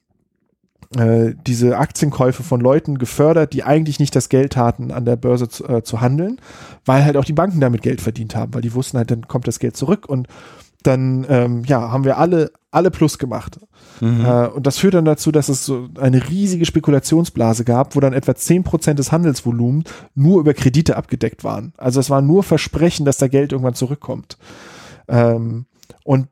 äh, 0.98 1.36
diese 1.46 1.78
Aktienkäufe 1.78 2.42
von 2.42 2.62
Leuten 2.62 2.98
gefördert, 2.98 3.54
die 3.54 3.64
eigentlich 3.64 4.00
nicht 4.00 4.16
das 4.16 4.30
Geld 4.30 4.58
hatten, 4.58 4.92
an 4.92 5.06
der 5.06 5.18
Börse 5.18 5.48
zu, 5.48 5.68
äh, 5.68 5.84
zu 5.84 6.02
handeln, 6.02 6.42
weil 6.86 7.06
halt 7.06 7.16
auch 7.16 7.26
die 7.26 7.34
Banken 7.34 7.60
damit 7.60 7.82
Geld 7.82 8.02
verdient 8.02 8.36
haben, 8.36 8.54
weil 8.54 8.62
die 8.62 8.74
wussten 8.74 8.98
halt, 8.98 9.12
dann 9.12 9.28
kommt 9.28 9.48
das 9.48 9.60
Geld 9.60 9.78
zurück 9.78 10.08
und 10.08 10.28
dann 10.84 11.26
ähm, 11.30 11.64
ja, 11.66 11.92
haben 11.92 12.06
wir 12.06 12.18
alle, 12.18 12.52
alle 12.72 12.90
Plus 12.90 13.18
gemacht. 13.18 13.60
Mhm. 14.00 14.26
Äh, 14.26 14.48
und 14.48 14.66
das 14.66 14.78
führt 14.78 14.94
dann 14.94 15.06
dazu, 15.06 15.32
dass 15.32 15.50
es 15.50 15.66
so 15.66 15.90
eine 16.00 16.30
riesige 16.30 16.66
Spekulationsblase 16.66 17.66
gab, 17.66 17.96
wo 17.96 18.00
dann 18.00 18.14
etwa 18.14 18.34
zehn 18.34 18.64
Prozent 18.64 18.98
des 18.98 19.12
Handelsvolumens 19.12 19.90
nur 20.16 20.40
über 20.40 20.54
Kredite 20.54 20.96
abgedeckt 20.96 21.44
waren. 21.44 21.74
Also 21.78 22.00
es 22.00 22.10
war 22.10 22.22
nur 22.22 22.44
Versprechen, 22.44 23.06
dass 23.06 23.18
da 23.18 23.28
Geld 23.28 23.52
irgendwann 23.52 23.74
zurückkommt. 23.74 24.38
Ähm, 25.10 25.66
und 26.04 26.30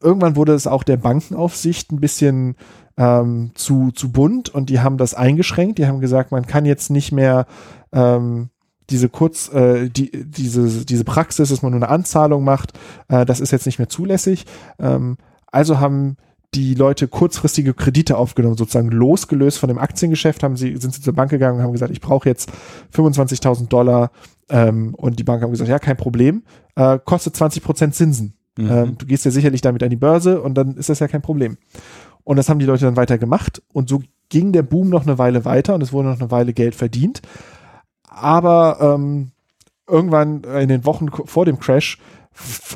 irgendwann 0.00 0.36
wurde 0.36 0.54
es 0.54 0.66
auch 0.66 0.84
der 0.84 0.96
Bankenaufsicht 0.96 1.90
ein 1.90 2.00
bisschen 2.00 2.54
ähm, 2.98 3.52
zu, 3.54 3.92
zu 3.92 4.12
bunt 4.12 4.50
und 4.50 4.68
die 4.68 4.80
haben 4.80 4.98
das 4.98 5.14
eingeschränkt. 5.14 5.78
Die 5.78 5.86
haben 5.86 6.00
gesagt, 6.00 6.32
man 6.32 6.46
kann 6.46 6.66
jetzt 6.66 6.90
nicht 6.90 7.12
mehr 7.12 7.46
ähm, 7.92 8.50
diese 8.90 9.08
kurz, 9.08 9.52
äh, 9.52 9.88
die, 9.88 10.10
diese, 10.24 10.84
diese 10.84 11.04
Praxis, 11.04 11.50
dass 11.50 11.62
man 11.62 11.72
nur 11.72 11.82
eine 11.82 11.90
Anzahlung 11.90 12.42
macht, 12.42 12.72
äh, 13.08 13.24
das 13.24 13.40
ist 13.40 13.52
jetzt 13.52 13.66
nicht 13.66 13.78
mehr 13.78 13.88
zulässig. 13.88 14.46
Ähm, 14.78 15.16
also 15.46 15.78
haben 15.78 16.16
die 16.54 16.74
Leute 16.74 17.08
kurzfristige 17.08 17.74
Kredite 17.74 18.16
aufgenommen, 18.16 18.56
sozusagen 18.56 18.90
losgelöst 18.90 19.58
von 19.58 19.68
dem 19.68 19.78
Aktiengeschäft, 19.78 20.42
haben 20.42 20.56
sie, 20.56 20.76
sind 20.76 20.94
sie 20.94 21.02
zur 21.02 21.12
Bank 21.12 21.30
gegangen 21.30 21.58
und 21.58 21.62
haben 21.62 21.72
gesagt, 21.72 21.92
ich 21.92 22.00
brauche 22.00 22.28
jetzt 22.28 22.50
25.000 22.94 23.68
Dollar 23.68 24.10
ähm, 24.48 24.94
und 24.94 25.18
die 25.18 25.24
Bank 25.24 25.42
haben 25.42 25.50
gesagt, 25.50 25.68
ja, 25.68 25.78
kein 25.78 25.98
Problem, 25.98 26.42
äh, 26.74 26.98
kostet 27.04 27.36
20 27.36 27.62
Prozent 27.62 27.94
Zinsen. 27.94 28.32
Mhm. 28.56 28.70
Ähm, 28.70 28.98
du 28.98 29.06
gehst 29.06 29.26
ja 29.26 29.30
sicherlich 29.30 29.60
damit 29.60 29.82
an 29.82 29.90
die 29.90 29.96
Börse 29.96 30.40
und 30.40 30.54
dann 30.54 30.76
ist 30.76 30.88
das 30.88 30.98
ja 31.00 31.06
kein 31.08 31.22
Problem. 31.22 31.58
Und 32.28 32.36
das 32.36 32.50
haben 32.50 32.58
die 32.58 32.66
Leute 32.66 32.84
dann 32.84 32.98
weiter 32.98 33.16
gemacht. 33.16 33.62
Und 33.72 33.88
so 33.88 34.02
ging 34.28 34.52
der 34.52 34.62
Boom 34.62 34.90
noch 34.90 35.06
eine 35.06 35.16
Weile 35.16 35.46
weiter 35.46 35.74
und 35.74 35.82
es 35.82 35.94
wurde 35.94 36.08
noch 36.08 36.20
eine 36.20 36.30
Weile 36.30 36.52
Geld 36.52 36.74
verdient. 36.74 37.22
Aber 38.06 38.76
ähm, 38.82 39.30
irgendwann 39.88 40.44
in 40.44 40.68
den 40.68 40.84
Wochen 40.84 41.06
vor 41.10 41.46
dem 41.46 41.58
Crash 41.58 41.96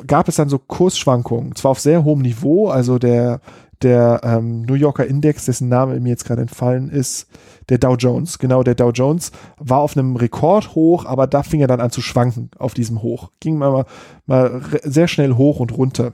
gab 0.07 0.27
es 0.27 0.37
dann 0.37 0.49
so 0.49 0.57
Kursschwankungen. 0.57 1.55
Zwar 1.55 1.69
auf 1.69 1.79
sehr 1.79 2.03
hohem 2.03 2.23
Niveau, 2.23 2.69
also 2.69 2.97
der, 2.97 3.41
der 3.83 4.21
ähm, 4.23 4.63
New 4.63 4.73
Yorker 4.73 5.05
Index, 5.05 5.45
dessen 5.45 5.69
Name 5.69 5.99
mir 5.99 6.09
jetzt 6.09 6.25
gerade 6.25 6.41
entfallen 6.41 6.89
ist, 6.89 7.27
der 7.69 7.77
Dow 7.77 7.93
Jones, 7.95 8.39
genau, 8.39 8.63
der 8.63 8.73
Dow 8.73 8.89
Jones 8.89 9.31
war 9.59 9.81
auf 9.81 9.95
einem 9.95 10.15
Rekordhoch, 10.15 11.05
aber 11.05 11.27
da 11.27 11.43
fing 11.43 11.61
er 11.61 11.67
dann 11.67 11.79
an 11.79 11.91
zu 11.91 12.01
schwanken 12.01 12.49
auf 12.57 12.73
diesem 12.73 13.03
Hoch. 13.03 13.29
Ging 13.39 13.59
mal, 13.59 13.85
mal 14.25 14.61
sehr 14.81 15.07
schnell 15.07 15.33
hoch 15.33 15.59
und 15.59 15.77
runter. 15.77 16.13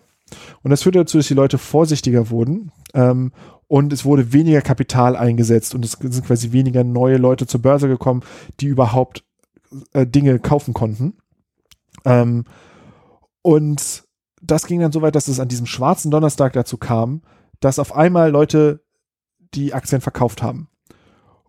Und 0.64 0.72
das 0.72 0.84
führte 0.84 1.00
dazu, 1.00 1.18
dass 1.18 1.28
die 1.28 1.34
Leute 1.34 1.58
vorsichtiger 1.58 2.30
wurden 2.30 2.72
ähm, 2.94 3.32
und 3.68 3.94
es 3.94 4.06
wurde 4.06 4.34
weniger 4.34 4.62
Kapital 4.62 5.16
eingesetzt 5.16 5.76
und 5.76 5.86
es 5.86 5.92
sind 5.92 6.26
quasi 6.26 6.52
weniger 6.52 6.84
neue 6.84 7.18
Leute 7.18 7.46
zur 7.46 7.62
Börse 7.62 7.88
gekommen, 7.88 8.24
die 8.60 8.68
überhaupt 8.68 9.24
äh, 9.94 10.08
Dinge 10.08 10.40
kaufen 10.40 10.74
konnten. 10.74 11.18
Ähm, 12.06 12.46
und 13.42 14.04
das 14.42 14.66
ging 14.66 14.80
dann 14.80 14.92
so 14.92 15.02
weit, 15.02 15.16
dass 15.16 15.28
es 15.28 15.40
an 15.40 15.48
diesem 15.50 15.66
schwarzen 15.66 16.12
Donnerstag 16.12 16.54
dazu 16.54 16.78
kam, 16.78 17.22
dass 17.60 17.80
auf 17.80 17.96
einmal 17.96 18.32
Leute 18.32 18.84
die 19.54 19.74
Aktien 19.74 20.02
verkauft 20.02 20.42
haben. 20.42 20.70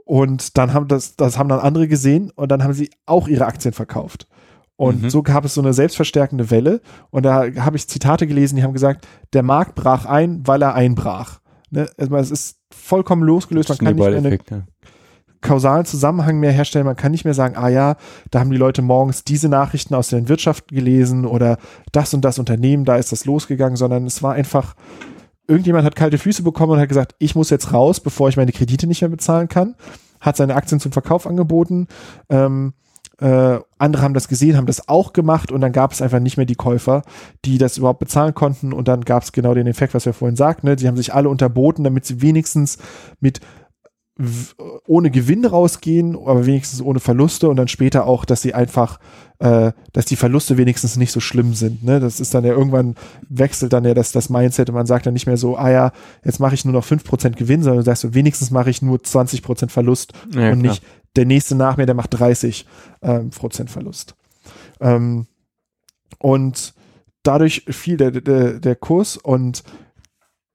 Und 0.05 0.59
dann 0.59 0.74
haben 0.74 0.89
das, 0.89 1.14
das 1.16 1.39
haben 1.39 1.49
dann 1.49 1.61
andere 1.61 1.87
gesehen 1.87 2.33
und 2.35 2.51
dann 2.51 2.64
haben 2.64 2.72
sie 2.72 2.91
auch 3.07 3.28
ihre 3.28 3.47
Aktien 3.47 3.72
verkauft. 3.72 4.26
Und 4.81 5.03
mhm. 5.03 5.11
so 5.11 5.22
gab 5.22 5.45
es 5.45 5.53
so 5.53 5.61
eine 5.61 5.74
selbstverstärkende 5.74 6.51
Welle. 6.51 6.81
Und 7.11 7.24
da 7.24 7.45
habe 7.59 7.76
ich 7.76 7.87
Zitate 7.87 8.26
gelesen, 8.26 8.57
die 8.57 8.62
haben 8.62 8.72
gesagt, 8.72 9.07
der 9.35 9.43
Markt 9.43 9.74
brach 9.74 10.07
ein, 10.07 10.41
weil 10.47 10.62
er 10.62 10.74
einbrach. 10.74 11.41
Ne? 11.68 11.91
Also 11.99 12.16
es 12.16 12.31
ist 12.31 12.61
vollkommen 12.72 13.22
losgelöst. 13.22 13.68
Man 13.68 13.76
kann 13.76 13.95
nicht 13.95 13.99
mehr 13.99 14.16
einen 14.16 14.39
ja. 14.51 14.62
kausalen 15.43 15.85
Zusammenhang 15.85 16.41
mehr 16.41 16.53
herstellen. 16.53 16.87
Man 16.87 16.97
kann 16.97 17.12
nicht 17.12 17.26
mehr 17.26 17.35
sagen, 17.35 17.57
ah 17.59 17.68
ja, 17.68 17.97
da 18.31 18.41
haben 18.41 18.51
die 18.51 18.57
Leute 18.57 18.81
morgens 18.81 19.22
diese 19.22 19.51
Nachrichten 19.51 19.95
aus 19.95 20.09
der 20.09 20.26
Wirtschaft 20.31 20.68
gelesen 20.68 21.26
oder 21.26 21.59
das 21.93 22.14
und 22.14 22.24
das 22.24 22.39
Unternehmen, 22.39 22.87
da 22.87 22.97
ist 22.97 23.12
das 23.12 23.26
losgegangen, 23.26 23.76
sondern 23.76 24.07
es 24.07 24.22
war 24.22 24.33
einfach, 24.33 24.76
irgendjemand 25.47 25.85
hat 25.85 25.95
kalte 25.95 26.16
Füße 26.16 26.43
bekommen 26.43 26.72
und 26.72 26.81
hat 26.81 26.89
gesagt, 26.89 27.14
ich 27.18 27.35
muss 27.35 27.51
jetzt 27.51 27.74
raus, 27.74 28.01
bevor 28.01 28.31
ich 28.31 28.39
meine 28.39 28.53
Kredite 28.53 28.87
nicht 28.87 29.03
mehr 29.03 29.11
bezahlen 29.11 29.49
kann, 29.49 29.74
hat 30.20 30.39
seine 30.39 30.55
Aktien 30.55 30.81
zum 30.81 30.93
Verkauf 30.93 31.26
angeboten. 31.26 31.87
Ähm, 32.31 32.72
äh, 33.20 33.58
andere 33.78 34.02
haben 34.02 34.14
das 34.14 34.28
gesehen, 34.28 34.56
haben 34.56 34.66
das 34.66 34.88
auch 34.88 35.12
gemacht 35.12 35.52
und 35.52 35.60
dann 35.60 35.72
gab 35.72 35.92
es 35.92 36.02
einfach 36.02 36.20
nicht 36.20 36.36
mehr 36.36 36.46
die 36.46 36.54
Käufer, 36.54 37.02
die 37.44 37.58
das 37.58 37.76
überhaupt 37.76 38.00
bezahlen 38.00 38.34
konnten 38.34 38.72
und 38.72 38.88
dann 38.88 39.02
gab 39.02 39.22
es 39.22 39.32
genau 39.32 39.54
den 39.54 39.66
Effekt, 39.66 39.94
was 39.94 40.06
wir 40.06 40.14
vorhin 40.14 40.36
sagten. 40.36 40.66
Ne? 40.66 40.76
Die 40.76 40.88
haben 40.88 40.96
sich 40.96 41.12
alle 41.12 41.28
unterboten, 41.28 41.84
damit 41.84 42.06
sie 42.06 42.22
wenigstens 42.22 42.78
mit 43.20 43.40
ohne 44.86 45.10
Gewinn 45.10 45.44
rausgehen, 45.44 46.14
aber 46.14 46.44
wenigstens 46.46 46.82
ohne 46.82 47.00
Verluste 47.00 47.48
und 47.48 47.56
dann 47.56 47.68
später 47.68 48.06
auch, 48.06 48.24
dass 48.24 48.42
sie 48.42 48.52
einfach, 48.52 48.98
äh, 49.38 49.72
dass 49.92 50.04
die 50.04 50.16
Verluste 50.16 50.58
wenigstens 50.58 50.96
nicht 50.96 51.12
so 51.12 51.20
schlimm 51.20 51.54
sind. 51.54 51.82
Ne? 51.84 52.00
Das 52.00 52.20
ist 52.20 52.34
dann 52.34 52.44
ja 52.44 52.52
irgendwann 52.52 52.96
wechselt 53.28 53.72
dann 53.72 53.84
ja 53.84 53.94
das, 53.94 54.12
das 54.12 54.28
Mindset 54.28 54.68
und 54.68 54.74
man 54.74 54.86
sagt 54.86 55.06
dann 55.06 55.14
nicht 55.14 55.26
mehr 55.26 55.36
so, 55.36 55.56
ah 55.56 55.70
ja, 55.70 55.92
jetzt 56.24 56.38
mache 56.38 56.54
ich 56.54 56.64
nur 56.64 56.74
noch 56.74 56.84
5% 56.84 57.30
Gewinn, 57.36 57.62
sondern 57.62 57.78
du 57.78 57.84
sagst 57.84 58.02
so, 58.02 58.14
wenigstens 58.14 58.50
mache 58.50 58.68
ich 58.68 58.82
nur 58.82 58.98
20% 58.98 59.70
Verlust 59.70 60.12
ja, 60.34 60.52
und 60.52 60.60
klar. 60.60 60.72
nicht 60.72 60.82
der 61.16 61.26
nächste 61.26 61.54
nach 61.54 61.76
mir, 61.76 61.86
der 61.86 61.94
macht 61.94 62.18
30 62.18 62.66
ähm, 63.02 63.30
Prozent 63.30 63.70
Verlust. 63.70 64.14
Ähm, 64.80 65.26
und 66.18 66.74
dadurch 67.22 67.64
fiel 67.68 67.96
der, 67.96 68.11
der, 68.11 68.61
der 68.61 68.76
Kurs 68.76 69.16
und 69.16 69.62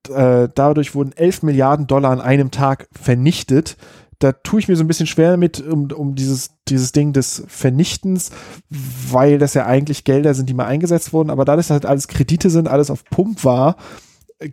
äh, 0.10 0.50
dadurch 0.54 0.96
wurden 0.96 1.12
11 1.14 1.44
Milliarden 1.44 1.88
Dollar 1.88 2.12
an 2.12 2.22
einem 2.22 2.52
Tag 2.52 2.88
vernichtet. 2.92 3.78
Da 4.20 4.32
tue 4.32 4.60
ich 4.60 4.68
mir 4.68 4.76
so 4.76 4.84
ein 4.84 4.88
bisschen 4.88 5.08
schwer 5.08 5.36
mit, 5.36 5.60
um, 5.60 5.92
um 5.92 6.16
dieses, 6.16 6.52
dieses 6.68 6.94
Ding 6.94 7.12
des 7.12 7.44
Vernichtens, 7.48 8.32
weil 8.70 9.40
das 9.40 9.54
ja 9.56 9.66
eigentlich 9.66 10.06
Gelder 10.06 10.34
sind, 10.34 10.48
die 10.50 10.54
mal 10.54 10.66
eingesetzt 10.66 11.12
wurden, 11.12 11.30
aber 11.30 11.44
da 11.44 11.56
das 11.56 11.70
halt 11.70 11.86
alles 11.86 12.08
Kredite 12.08 12.50
sind, 12.50 12.68
alles 12.68 12.90
auf 12.90 13.04
Pump 13.06 13.44
war, 13.44 13.76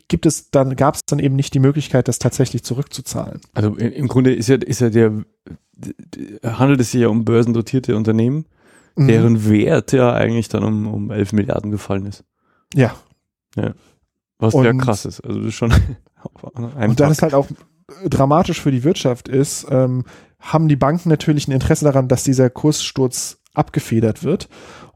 gibt 0.08 0.26
es 0.26 0.50
dann, 0.50 0.76
gab 0.76 0.94
es 0.94 1.00
dann 1.06 1.18
eben 1.18 1.36
nicht 1.36 1.54
die 1.54 1.58
Möglichkeit, 1.58 2.08
das 2.08 2.18
tatsächlich 2.18 2.62
zurückzuzahlen. 2.62 3.40
Also 3.52 3.74
im 3.76 4.08
Grunde 4.08 4.34
ist 4.34 4.48
ja, 4.48 4.56
ist 4.56 4.80
ja 4.80 4.90
der, 4.90 5.24
handelt 6.44 6.80
es 6.80 6.92
sich 6.92 7.00
ja 7.00 7.08
um 7.08 7.24
börsendotierte 7.24 7.96
Unternehmen, 7.96 8.46
mhm. 8.96 9.08
deren 9.08 9.48
Wert 9.48 9.92
ja 9.92 10.12
eigentlich 10.12 10.48
dann 10.48 10.64
um, 10.64 10.86
um 10.86 11.10
11 11.10 11.32
Milliarden 11.32 11.70
gefallen 11.70 12.06
ist. 12.06 12.24
Ja. 12.74 12.94
Ja. 13.56 13.74
Was 14.38 14.54
und, 14.54 14.64
ja 14.64 14.72
krass 14.72 15.04
ist. 15.04 15.20
Also 15.20 15.38
das 15.40 15.48
ist 15.48 15.54
schon 15.54 15.72
Und 16.54 17.00
dann 17.00 17.10
ist 17.10 17.22
halt 17.22 17.34
auch 17.34 17.48
dramatisch 18.04 18.60
für 18.60 18.70
die 18.70 18.84
Wirtschaft 18.84 19.28
ist, 19.28 19.66
ähm, 19.70 20.04
haben 20.38 20.68
die 20.68 20.76
Banken 20.76 21.08
natürlich 21.08 21.48
ein 21.48 21.52
Interesse 21.52 21.84
daran, 21.84 22.08
dass 22.08 22.24
dieser 22.24 22.50
Kurssturz 22.50 23.38
abgefedert 23.54 24.24
wird. 24.24 24.48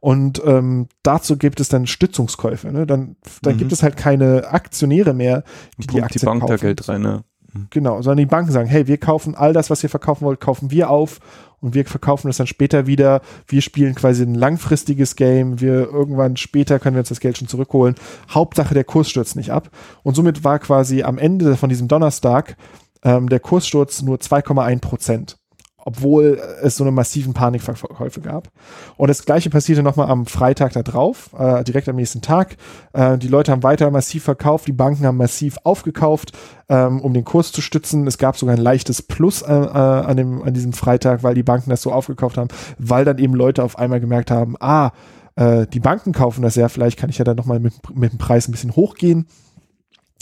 Und 0.07 0.41
ähm, 0.45 0.87
dazu 1.03 1.37
gibt 1.37 1.59
es 1.59 1.69
dann 1.69 1.89
Stützungskäufe. 1.89 2.71
Ne? 2.71 2.87
Dann, 2.87 3.17
dann 3.43 3.55
mhm. 3.55 3.59
gibt 3.59 3.73
es 3.73 3.83
halt 3.83 3.97
keine 3.97 4.47
Aktionäre 4.53 5.15
mehr, 5.15 5.43
die 5.79 5.89
die 5.89 6.01
Aktien 6.01 6.21
die 6.21 6.27
Bank 6.27 6.43
kaufen. 6.43 6.53
da 6.53 6.57
Geld 6.59 6.89
rein. 6.89 7.01
Ne? 7.01 7.25
Banken. 7.57 7.69
Genau, 7.71 8.03
sondern 8.03 8.19
die 8.19 8.27
Banken 8.27 8.53
sagen, 8.53 8.69
hey, 8.69 8.87
wir 8.87 8.99
kaufen 8.99 9.35
all 9.35 9.53
das, 9.53 9.71
was 9.71 9.83
ihr 9.83 9.89
verkaufen 9.89 10.25
wollt, 10.25 10.41
kaufen 10.41 10.71
wir 10.71 10.91
auf 10.91 11.19
und 11.61 11.75
wir 11.75 11.85
verkaufen 11.85 12.29
das 12.29 12.37
dann 12.37 12.47
später 12.47 12.87
wieder. 12.87 13.21
Wir 13.47 13.63
spielen 13.63 13.95
quasi 13.95 14.23
ein 14.23 14.35
langfristiges 14.35 15.17
Game. 15.17 15.61
Wir 15.61 15.91
irgendwann 15.91 16.37
später 16.37 16.79
können 16.79 16.97
wir 16.97 17.01
uns 17.01 17.09
das 17.09 17.21
Geld 17.21 17.39
schon 17.39 17.49
zurückholen. 17.49 17.95
Hauptsache, 18.31 18.75
der 18.75 18.85
Kurs 18.85 19.11
stürzt 19.11 19.37
nicht 19.37 19.51
ab. 19.51 19.71
Und 20.03 20.15
somit 20.15 20.45
war 20.45 20.59
quasi 20.59 21.03
am 21.03 21.19
Ende 21.19 21.57
von 21.57 21.69
diesem 21.69 21.89
Donnerstag 21.89 22.57
ähm, 23.03 23.29
der 23.29 23.41
Kurssturz 23.41 24.03
nur 24.03 24.19
2,1 24.19 24.81
Prozent 24.81 25.39
obwohl 25.87 26.43
es 26.63 26.77
so 26.77 26.83
eine 26.83 26.91
massiven 26.91 27.33
Panikverkäufe 27.33 28.21
gab. 28.21 28.49
Und 28.97 29.09
das 29.09 29.25
gleiche 29.25 29.51
passierte 29.51 29.85
nochmal 29.85 30.11
am 30.11 30.27
Freitag 30.27 30.73
da 30.73 30.83
drauf, 30.83 31.31
äh, 31.39 31.63
direkt 31.63 31.89
am 31.89 31.95
nächsten 31.95 32.23
Tag. 32.23 32.57
Äh, 32.93 33.17
die 33.19 33.29
Leute 33.29 33.53
haben 33.53 33.63
weiter 33.63 33.89
massiv 33.93 34.25
verkauft, 34.25 34.67
die 34.67 34.73
Banken 34.73 35.07
haben 35.07 35.17
massiv 35.17 35.59
aufgekauft, 35.63 36.33
ähm, 36.69 37.01
um 37.01 37.15
den 37.15 37.25
Kurs 37.25 37.53
zu 37.53 37.61
stützen. 37.63 38.05
Es 38.09 38.19
gab 38.19 38.37
sogar 38.37 38.57
ein 38.57 38.61
leichtes 38.61 39.01
Plus 39.01 39.43
äh, 39.43 39.55
äh, 39.55 39.55
an, 39.55 40.17
dem, 40.17 40.43
an 40.43 40.55
diesem 40.55 40.73
Freitag, 40.73 41.23
weil 41.23 41.37
die 41.37 41.45
Banken 41.45 41.71
das 41.71 41.83
so 41.83 41.93
aufgekauft 41.93 42.37
haben, 42.37 42.49
weil 42.79 43.05
dann 43.05 43.19
eben 43.19 43.35
Leute 43.35 43.63
auf 43.63 43.79
einmal 43.79 44.01
gemerkt 44.01 44.33
haben, 44.33 44.57
ah, 44.59 44.91
äh, 45.37 45.69
die 45.69 45.81
Banken 45.81 46.11
kaufen 46.11 46.43
das 46.43 46.57
ja, 46.57 46.69
vielleicht 46.69 46.99
kann 46.99 47.11
ich 47.11 47.19
ja 47.19 47.25
dann 47.25 47.37
nochmal 47.37 47.61
mit, 47.61 47.75
mit 47.95 48.11
dem 48.11 48.19
Preis 48.19 48.49
ein 48.49 48.53
bisschen 48.53 48.75
hochgehen. 48.75 49.29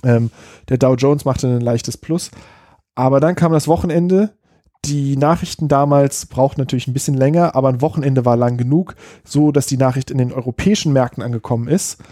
Ähm, 0.02 0.30
der 0.68 0.76
Dow 0.76 0.94
Jones 0.94 1.24
machte 1.24 1.46
ein 1.46 1.62
leichtes 1.62 1.96
Plus. 1.96 2.30
Aber 2.94 3.18
dann 3.18 3.34
kam 3.34 3.52
das 3.52 3.66
Wochenende 3.66 4.34
die 4.84 5.16
Nachrichten 5.16 5.68
damals 5.68 6.26
brauchten 6.26 6.60
natürlich 6.60 6.86
ein 6.86 6.92
bisschen 6.92 7.14
länger, 7.14 7.54
aber 7.54 7.68
ein 7.68 7.80
Wochenende 7.80 8.24
war 8.24 8.36
lang 8.36 8.56
genug, 8.56 8.94
so 9.24 9.52
dass 9.52 9.66
die 9.66 9.76
Nachricht 9.76 10.10
in 10.10 10.18
den 10.18 10.32
europäischen 10.32 10.92
Märkten 10.92 11.22
angekommen 11.22 11.68
ist. 11.68 12.02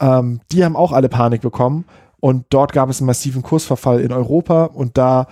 Ähm, 0.00 0.40
die 0.50 0.64
haben 0.64 0.76
auch 0.76 0.92
alle 0.92 1.08
Panik 1.08 1.42
bekommen 1.42 1.84
und 2.20 2.46
dort 2.50 2.72
gab 2.72 2.88
es 2.88 3.00
einen 3.00 3.06
massiven 3.06 3.42
Kursverfall 3.42 4.00
in 4.00 4.12
Europa 4.12 4.64
und 4.64 4.96
da 4.96 5.26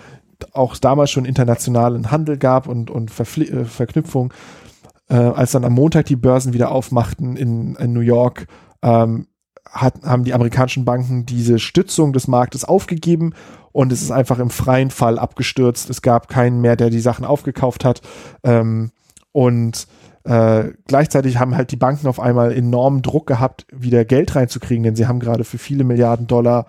auch 0.52 0.76
damals 0.76 1.10
schon 1.10 1.24
internationalen 1.24 2.10
Handel 2.10 2.36
gab 2.36 2.66
und, 2.66 2.90
und 2.90 3.10
Verfli 3.10 3.46
äh, 3.46 3.64
Verknüpfung, 3.64 4.32
äh, 5.08 5.14
als 5.14 5.52
dann 5.52 5.64
am 5.64 5.74
Montag 5.74 6.06
die 6.06 6.16
Börsen 6.16 6.52
wieder 6.52 6.70
aufmachten 6.70 7.36
in, 7.36 7.76
in 7.76 7.92
New 7.92 8.00
York, 8.00 8.46
ähm, 8.82 9.26
hat, 9.68 10.02
haben 10.02 10.24
die 10.24 10.34
amerikanischen 10.34 10.84
Banken 10.84 11.26
diese 11.26 11.58
Stützung 11.58 12.12
des 12.12 12.26
Marktes 12.26 12.64
aufgegeben 12.64 13.34
und 13.72 13.92
es 13.92 14.02
ist 14.02 14.10
einfach 14.10 14.38
im 14.38 14.50
freien 14.50 14.90
Fall 14.90 15.18
abgestürzt. 15.18 15.90
Es 15.90 16.02
gab 16.02 16.28
keinen 16.28 16.60
mehr, 16.60 16.76
der 16.76 16.90
die 16.90 17.00
Sachen 17.00 17.24
aufgekauft 17.24 17.84
hat. 17.84 18.00
Ähm, 18.42 18.90
und 19.32 19.86
äh, 20.24 20.70
gleichzeitig 20.86 21.38
haben 21.38 21.56
halt 21.56 21.70
die 21.70 21.76
Banken 21.76 22.06
auf 22.06 22.20
einmal 22.20 22.52
enormen 22.52 23.02
Druck 23.02 23.26
gehabt, 23.26 23.66
wieder 23.72 24.04
Geld 24.04 24.34
reinzukriegen, 24.34 24.82
denn 24.82 24.96
sie 24.96 25.06
haben 25.06 25.20
gerade 25.20 25.44
für 25.44 25.58
viele 25.58 25.84
Milliarden 25.84 26.26
Dollar 26.26 26.66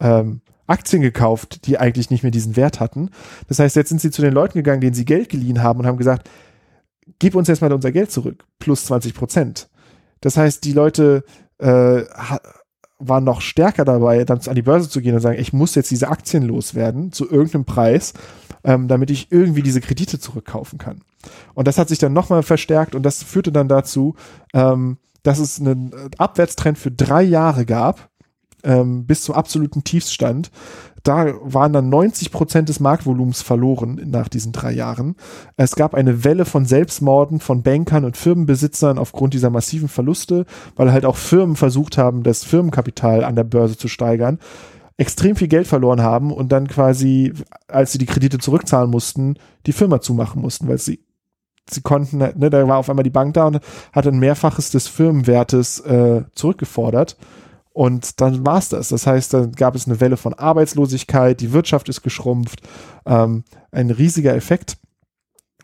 ähm, 0.00 0.40
Aktien 0.66 1.02
gekauft, 1.02 1.66
die 1.66 1.78
eigentlich 1.78 2.10
nicht 2.10 2.22
mehr 2.22 2.30
diesen 2.30 2.56
Wert 2.56 2.80
hatten. 2.80 3.10
Das 3.48 3.58
heißt, 3.58 3.76
jetzt 3.76 3.88
sind 3.88 4.00
sie 4.00 4.10
zu 4.10 4.22
den 4.22 4.34
Leuten 4.34 4.58
gegangen, 4.58 4.80
denen 4.80 4.94
sie 4.94 5.04
Geld 5.04 5.28
geliehen 5.28 5.62
haben 5.62 5.80
und 5.80 5.86
haben 5.86 5.96
gesagt, 5.96 6.28
gib 7.18 7.34
uns 7.34 7.48
jetzt 7.48 7.62
mal 7.62 7.72
unser 7.72 7.92
Geld 7.92 8.10
zurück, 8.10 8.44
plus 8.58 8.84
20 8.86 9.14
Prozent. 9.14 9.68
Das 10.20 10.36
heißt, 10.36 10.64
die 10.64 10.72
Leute 10.72 11.24
äh, 11.58 12.02
war 12.98 13.20
noch 13.20 13.40
stärker 13.40 13.84
dabei, 13.84 14.24
dann 14.24 14.40
an 14.46 14.54
die 14.54 14.62
Börse 14.62 14.88
zu 14.88 15.00
gehen 15.00 15.14
und 15.14 15.20
sagen, 15.20 15.38
ich 15.38 15.52
muss 15.52 15.74
jetzt 15.74 15.90
diese 15.90 16.08
Aktien 16.08 16.42
loswerden 16.42 17.12
zu 17.12 17.30
irgendeinem 17.30 17.64
Preis, 17.64 18.12
ähm, 18.64 18.88
damit 18.88 19.10
ich 19.10 19.30
irgendwie 19.30 19.62
diese 19.62 19.80
Kredite 19.80 20.18
zurückkaufen 20.18 20.78
kann. 20.78 21.02
Und 21.54 21.68
das 21.68 21.78
hat 21.78 21.88
sich 21.88 21.98
dann 21.98 22.12
nochmal 22.12 22.42
verstärkt 22.42 22.94
und 22.94 23.02
das 23.02 23.22
führte 23.22 23.52
dann 23.52 23.68
dazu, 23.68 24.16
ähm, 24.52 24.98
dass 25.22 25.38
es 25.38 25.60
einen 25.60 25.92
Abwärtstrend 26.16 26.78
für 26.78 26.90
drei 26.90 27.22
Jahre 27.22 27.66
gab, 27.66 28.08
ähm, 28.64 29.06
bis 29.06 29.22
zum 29.22 29.34
absoluten 29.34 29.84
Tiefstand 29.84 30.50
da 31.02 31.34
waren 31.42 31.72
dann 31.72 31.88
90 31.88 32.30
Prozent 32.30 32.68
des 32.68 32.80
Marktvolumens 32.80 33.42
verloren 33.42 34.00
nach 34.06 34.28
diesen 34.28 34.52
drei 34.52 34.72
Jahren. 34.72 35.16
Es 35.56 35.76
gab 35.76 35.94
eine 35.94 36.24
Welle 36.24 36.44
von 36.44 36.64
Selbstmorden 36.64 37.40
von 37.40 37.62
Bankern 37.62 38.04
und 38.04 38.16
Firmenbesitzern 38.16 38.98
aufgrund 38.98 39.34
dieser 39.34 39.50
massiven 39.50 39.88
Verluste, 39.88 40.44
weil 40.76 40.92
halt 40.92 41.04
auch 41.04 41.16
Firmen 41.16 41.56
versucht 41.56 41.98
haben, 41.98 42.22
das 42.22 42.44
Firmenkapital 42.44 43.24
an 43.24 43.36
der 43.36 43.44
Börse 43.44 43.76
zu 43.76 43.88
steigern, 43.88 44.38
extrem 44.96 45.36
viel 45.36 45.48
Geld 45.48 45.66
verloren 45.66 46.02
haben 46.02 46.32
und 46.32 46.50
dann 46.50 46.66
quasi, 46.66 47.32
als 47.68 47.92
sie 47.92 47.98
die 47.98 48.06
Kredite 48.06 48.38
zurückzahlen 48.38 48.90
mussten, 48.90 49.36
die 49.66 49.72
Firma 49.72 50.00
zumachen 50.00 50.42
mussten, 50.42 50.68
weil 50.68 50.78
sie 50.78 51.00
sie 51.70 51.82
konnten, 51.82 52.18
ne, 52.18 52.50
da 52.50 52.66
war 52.66 52.78
auf 52.78 52.88
einmal 52.88 53.02
die 53.02 53.10
Bank 53.10 53.34
da 53.34 53.46
und 53.46 53.60
hat 53.92 54.06
ein 54.06 54.18
Mehrfaches 54.18 54.70
des 54.70 54.88
Firmenwertes 54.88 55.80
äh, 55.80 56.22
zurückgefordert. 56.34 57.16
Und 57.78 58.20
dann 58.20 58.44
war 58.44 58.58
es 58.58 58.70
das. 58.70 58.88
Das 58.88 59.06
heißt, 59.06 59.34
dann 59.34 59.52
gab 59.52 59.76
es 59.76 59.86
eine 59.86 60.00
Welle 60.00 60.16
von 60.16 60.34
Arbeitslosigkeit, 60.34 61.40
die 61.40 61.52
Wirtschaft 61.52 61.88
ist 61.88 62.02
geschrumpft, 62.02 62.60
ähm, 63.06 63.44
ein 63.70 63.90
riesiger 63.90 64.34
Effekt. 64.34 64.78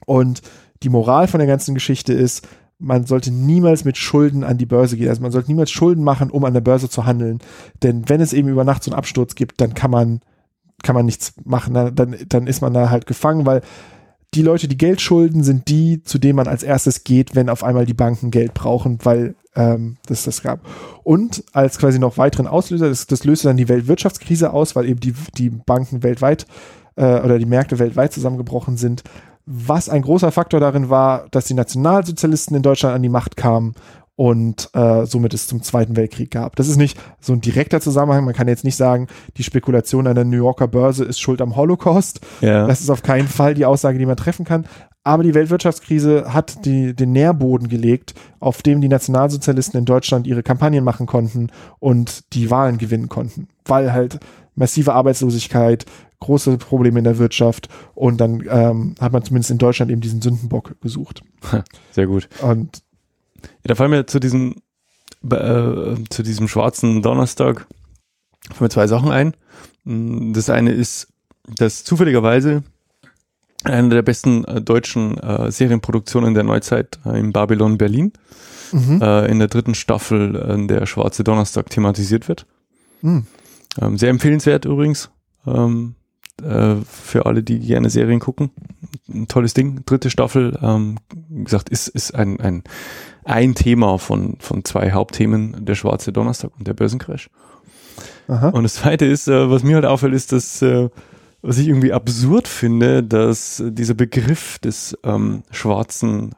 Und 0.07 0.41
die 0.85 0.91
Moral 0.91 1.27
von 1.27 1.41
der 1.41 1.49
ganzen 1.49 1.75
Geschichte 1.75 2.13
ist, 2.13 2.47
man 2.79 3.05
sollte 3.05 3.33
niemals 3.33 3.85
mit 3.85 3.97
Schulden 3.97 4.45
an 4.45 4.59
die 4.59 4.65
Börse 4.65 4.97
gehen. 4.97 5.09
Also 5.09 5.23
man 5.23 5.33
sollte 5.33 5.51
niemals 5.51 5.73
Schulden 5.73 6.05
machen, 6.05 6.31
um 6.31 6.45
an 6.45 6.55
der 6.55 6.61
Börse 6.61 6.89
zu 6.89 7.05
handeln. 7.05 7.41
Denn 7.83 8.09
wenn 8.09 8.21
es 8.21 8.33
eben 8.33 8.47
über 8.47 8.63
Nacht 8.63 8.85
so 8.85 8.93
einen 8.93 8.99
Absturz 8.99 9.35
gibt, 9.35 9.61
dann 9.61 9.75
kann 9.75 9.91
man, 9.91 10.21
kann 10.85 10.95
man 10.95 11.07
nichts 11.07 11.35
machen. 11.45 11.75
Dann, 11.75 12.17
dann 12.29 12.47
ist 12.47 12.63
man 12.63 12.73
da 12.73 12.91
halt 12.91 13.09
gefangen, 13.09 13.45
weil 13.45 13.61
die 14.35 14.43
Leute, 14.43 14.69
die 14.69 14.79
Geld 14.79 15.01
schulden, 15.01 15.43
sind 15.43 15.69
die, 15.69 16.03
zu 16.03 16.19
denen 16.19 16.37
man 16.37 16.49
als 16.49 16.63
erstes 16.63 17.05
geht, 17.05 17.35
wenn 17.35 17.49
auf 17.49 17.63
einmal 17.63 17.87
die 17.87 17.95
Banken 17.95 18.31
Geld 18.31 18.55
brauchen, 18.55 18.99
weil 19.03 19.35
ähm, 19.55 19.97
das 20.07 20.25
das 20.25 20.43
gab. 20.43 20.61
Und 21.03 21.45
als 21.53 21.79
quasi 21.79 21.99
noch 21.99 22.19
weiteren 22.19 22.47
Auslöser, 22.47 22.89
das, 22.89 23.07
das 23.07 23.25
löste 23.25 23.49
dann 23.49 23.57
die 23.57 23.69
Weltwirtschaftskrise 23.69 24.53
aus, 24.53 24.75
weil 24.75 24.87
eben 24.87 25.01
die, 25.01 25.15
die 25.37 25.51
Banken 25.51 26.03
weltweit 26.03 26.47
äh, 26.97 27.21
oder 27.21 27.39
die 27.39 27.47
Märkte 27.47 27.79
weltweit 27.79 28.13
zusammengebrochen 28.13 28.77
sind. 28.77 29.05
Was 29.47 29.89
ein 29.89 30.03
großer 30.03 30.33
Faktor 30.33 30.59
darin 30.59 30.89
war, 30.89 31.27
dass 31.31 31.45
die 31.45 31.55
Nationalsozialisten 31.55 32.57
in 32.57 32.63
Deutschland 32.63 32.95
an 32.95 33.03
die 33.03 33.11
Macht 33.11 33.37
kamen 33.37 33.75
und 34.17 34.71
äh, 34.75 35.07
somit 35.07 35.35
es 35.35 35.49
zum 35.49 35.63
Zweiten 35.63 35.97
Weltkrieg 35.97 36.31
gab. 36.31 36.57
Das 36.57 36.69
ist 36.69 36.77
nicht 36.77 36.99
so 37.21 37.33
ein 37.33 37.41
direkter 37.41 37.81
Zusammenhang. 37.81 38.25
Man 38.25 38.35
kann 38.35 38.49
jetzt 38.49 38.65
nicht 38.65 38.77
sagen, 38.77 39.09
die 39.37 39.43
Spekulation 39.43 40.07
an 40.07 40.15
der 40.15 40.25
New 40.25 40.37
Yorker 40.37 40.69
Börse 40.69 41.05
ist 41.05 41.21
schuld 41.21 41.41
am 41.41 41.57
Holocaust. 41.57 42.21
Ja. 42.41 42.67
Das 42.67 42.81
ist 42.81 42.91
auf 42.91 43.03
keinen 43.03 43.29
Fall 43.29 43.55
die 43.55 43.67
Aussage, 43.67 43.99
die 43.99 44.07
man 44.07 44.17
treffen 44.17 44.45
kann. 44.45 44.67
Aber 45.03 45.23
die 45.23 45.35
Weltwirtschaftskrise 45.35 46.33
hat 46.33 46.65
die, 46.65 46.95
den 46.95 47.13
Nährboden 47.13 47.69
gelegt, 47.69 48.15
auf 48.41 48.63
dem 48.63 48.81
die 48.81 48.89
Nationalsozialisten 48.89 49.79
in 49.79 49.85
Deutschland 49.85 50.27
ihre 50.27 50.43
Kampagnen 50.43 50.83
machen 50.83 51.07
konnten 51.07 51.51
und 51.79 52.33
die 52.33 52.51
Wahlen 52.51 52.79
gewinnen 52.79 53.11
konnten. 53.11 53.49
Weil 53.67 53.93
halt 53.93 54.21
massive 54.55 54.95
Arbeitslosigkeit, 54.95 55.85
große 56.21 56.57
Probleme 56.57 56.99
in 56.99 57.05
der 57.05 57.19
Wirtschaft 57.19 57.69
und 57.95 58.19
dann 58.19 58.43
ähm, 58.49 58.95
hat 58.99 59.13
man 59.13 59.23
zumindest 59.23 59.51
in 59.51 59.59
Deutschland 59.59 59.91
eben 59.91 60.01
diesen 60.01 60.23
Sündenbock 60.23 60.81
gesucht. 60.81 61.23
Sehr 61.91 62.07
gut. 62.07 62.29
Und 62.41 62.84
ja, 63.45 63.69
da 63.69 63.75
fallen 63.75 63.91
mir 63.91 64.07
zu 64.07 64.21
diesem 64.21 64.57
äh, 65.23 65.95
zu 66.11 66.23
diesem 66.23 66.49
schwarzen 66.49 67.03
Donnerstag 67.03 67.67
fallen 68.51 68.67
mir 68.67 68.71
zwei 68.71 68.87
Sachen 68.87 69.11
ein. 69.11 69.35
Das 69.85 70.51
eine 70.51 70.73
ist, 70.73 71.09
dass 71.47 71.85
zufälligerweise 71.85 72.63
eine 73.65 73.89
der 73.89 74.03
besten 74.03 74.45
äh, 74.45 74.61
deutschen 74.61 75.19
äh, 75.19 75.51
Serienproduktionen 75.51 76.35
der 76.35 76.45
Neuzeit 76.45 76.99
äh, 77.07 77.19
in 77.19 77.33
Babylon 77.33 77.79
Berlin 77.79 78.13
mhm. 78.73 79.01
äh, 79.01 79.27
in 79.27 79.39
der 79.39 79.49
dritten 79.49 79.75
Staffel 79.75 80.37
äh, 80.37 80.67
der 80.67 80.87
Schwarze 80.87 81.25
Donnerstag 81.25 81.71
thematisiert 81.71 82.29
wird. 82.29 82.47
Mhm. 83.01 83.27
Ähm, 83.81 83.99
sehr 83.99 84.11
empfehlenswert 84.11 84.67
übrigens 84.67 85.11
ähm, 85.47 85.95
äh, 86.43 86.77
für 86.85 87.27
alle, 87.27 87.43
die 87.43 87.61
gerne 87.61 87.91
Serien 87.91 88.21
gucken. 88.21 88.51
Ein 89.09 89.29
tolles 89.29 89.55
Ding. 89.55 89.85
Dritte 89.87 90.11
Staffel, 90.11 90.59
ähm, 90.63 90.99
wie 91.29 91.45
gesagt, 91.45 91.69
ist, 91.69 91.89
ist 91.89 92.15
ein, 92.15 92.41
ein, 92.41 92.65
ein 93.25 93.55
Thema 93.55 93.99
von, 93.99 94.37
von 94.41 94.65
zwei 94.65 94.93
Hauptthemen, 94.93 95.65
der 95.65 95.75
Schwarze 95.75 96.13
Donnerstag 96.13 96.51
und 96.59 96.67
der 96.67 96.75
Börsencrash. 96.75 97.31
Aha. 98.29 98.49
Und 98.49 98.63
das 98.63 98.75
zweite 98.75 99.05
ist, 99.05 99.29
äh, 99.29 99.51
was 99.51 99.63
mir 99.63 99.75
halt 99.75 99.85
auffällt, 99.85 100.15
ist, 100.15 100.33
dass 100.33 100.63
äh, 100.63 100.89
was 101.43 101.59
ich 101.59 101.69
irgendwie 101.69 101.93
absurd 101.93 102.49
finde, 102.49 103.03
dass 103.03 103.63
dieser 103.67 103.93
Begriff 103.93 104.59
des 104.61 104.97
ähm, 105.05 105.43
schwarzen 105.51 106.35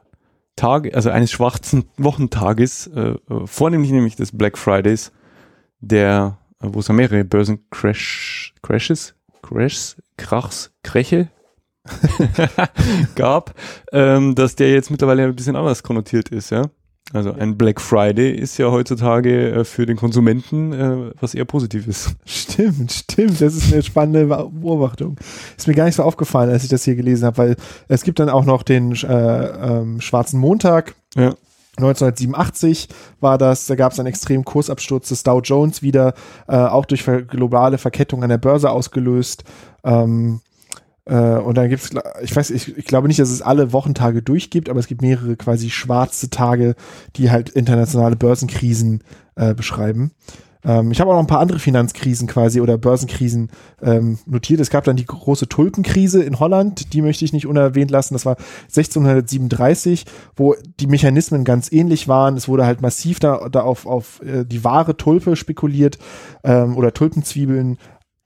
Tag, 0.57 0.93
also 0.93 1.11
eines 1.11 1.31
schwarzen 1.31 1.85
Wochentages, 1.97 2.87
äh, 2.87 3.11
äh, 3.11 3.17
vornehmlich 3.45 3.91
nämlich 3.91 4.17
des 4.17 4.37
Black 4.37 4.57
Fridays, 4.57 5.13
der, 5.79 6.39
wo 6.59 6.79
es 6.79 6.89
ja 6.89 6.93
mehrere 6.93 7.23
Börsencrash, 7.23 8.53
Crashes, 8.61 9.15
Crashs, 9.41 9.95
Krachs, 10.17 10.71
Kräche 10.83 11.29
gab, 13.15 13.53
ähm, 13.91 14.35
dass 14.35 14.55
der 14.55 14.71
jetzt 14.71 14.91
mittlerweile 14.91 15.23
ein 15.23 15.35
bisschen 15.35 15.55
anders 15.55 15.83
konnotiert 15.83 16.29
ist, 16.29 16.51
ja. 16.51 16.63
Also 17.13 17.31
ein 17.31 17.57
Black 17.57 17.79
Friday 17.79 18.31
ist 18.31 18.57
ja 18.57 18.69
heutzutage 18.69 19.51
äh, 19.51 19.63
für 19.63 19.85
den 19.85 19.95
Konsumenten 19.95 20.73
äh, 20.73 21.11
was 21.21 21.35
eher 21.35 21.45
Positives. 21.45 22.15
Stimmt, 22.25 22.91
stimmt. 22.91 23.39
Das 23.39 23.55
ist 23.55 23.71
eine 23.71 23.81
spannende 23.81 24.25
Beobachtung. 24.25 25.17
Ist 25.55 25.67
mir 25.67 25.73
gar 25.73 25.85
nicht 25.85 25.95
so 25.95 26.03
aufgefallen, 26.03 26.49
als 26.49 26.63
ich 26.63 26.69
das 26.69 26.83
hier 26.83 26.95
gelesen 26.95 27.25
habe, 27.25 27.37
weil 27.37 27.55
es 27.87 28.03
gibt 28.03 28.19
dann 28.19 28.29
auch 28.29 28.43
noch 28.43 28.63
den 28.63 28.93
äh, 28.93 29.07
ähm, 29.07 30.01
Schwarzen 30.01 30.39
Montag. 30.39 30.95
Ja. 31.15 31.33
1987 31.77 32.89
war 33.19 33.37
das, 33.37 33.67
da 33.67 33.75
gab 33.75 33.91
es 33.91 33.99
einen 33.99 34.07
extremen 34.07 34.43
Kursabsturz 34.43 35.09
des 35.09 35.21
Dow 35.21 35.39
Jones 35.41 35.83
wieder, 35.83 36.15
äh, 36.47 36.55
auch 36.55 36.85
durch 36.85 37.05
globale 37.27 37.77
Verkettung 37.77 38.23
an 38.23 38.29
der 38.29 38.39
Börse 38.39 38.71
ausgelöst. 38.71 39.43
Ähm, 39.83 40.41
äh, 41.07 41.37
und 41.37 41.55
dann 41.55 41.69
gibt's, 41.69 41.89
ich 42.21 42.35
weiß, 42.35 42.49
ich, 42.51 42.77
ich 42.77 42.85
glaube 42.85 43.07
nicht, 43.07 43.19
dass 43.19 43.29
es 43.29 43.41
alle 43.41 43.71
Wochentage 43.71 44.21
durchgibt, 44.21 44.69
aber 44.69 44.79
es 44.79 44.87
gibt 44.87 45.01
mehrere 45.01 45.37
quasi 45.37 45.69
schwarze 45.69 46.29
Tage, 46.29 46.75
die 47.15 47.31
halt 47.31 47.49
internationale 47.49 48.17
Börsenkrisen 48.17 49.03
äh, 49.35 49.53
beschreiben. 49.53 50.11
Ähm, 50.65 50.91
ich 50.91 50.99
habe 50.99 51.09
auch 51.09 51.15
noch 51.15 51.21
ein 51.21 51.27
paar 51.27 51.39
andere 51.39 51.59
Finanzkrisen 51.59 52.27
quasi 52.27 52.59
oder 52.59 52.77
Börsenkrisen 52.77 53.49
ähm, 53.81 54.19
notiert. 54.25 54.59
Es 54.59 54.69
gab 54.69 54.83
dann 54.83 54.97
die 54.97 55.05
große 55.05 55.47
Tulpenkrise 55.47 56.21
in 56.21 56.39
Holland, 56.39 56.93
die 56.93 57.01
möchte 57.01 57.23
ich 57.23 57.31
nicht 57.31 57.47
unerwähnt 57.47 57.89
lassen. 57.89 58.13
Das 58.13 58.25
war 58.25 58.35
1637, 58.63 60.05
wo 60.35 60.55
die 60.79 60.87
Mechanismen 60.87 61.45
ganz 61.45 61.71
ähnlich 61.71 62.09
waren. 62.09 62.35
Es 62.35 62.49
wurde 62.49 62.65
halt 62.65 62.81
massiv 62.81 63.19
da, 63.19 63.47
da 63.49 63.61
auf, 63.61 63.85
auf 63.85 64.21
äh, 64.23 64.43
die 64.43 64.65
wahre 64.65 64.97
Tulpe 64.97 65.37
spekuliert 65.37 65.99
ähm, 66.43 66.75
oder 66.75 66.93
Tulpenzwiebeln 66.93 67.77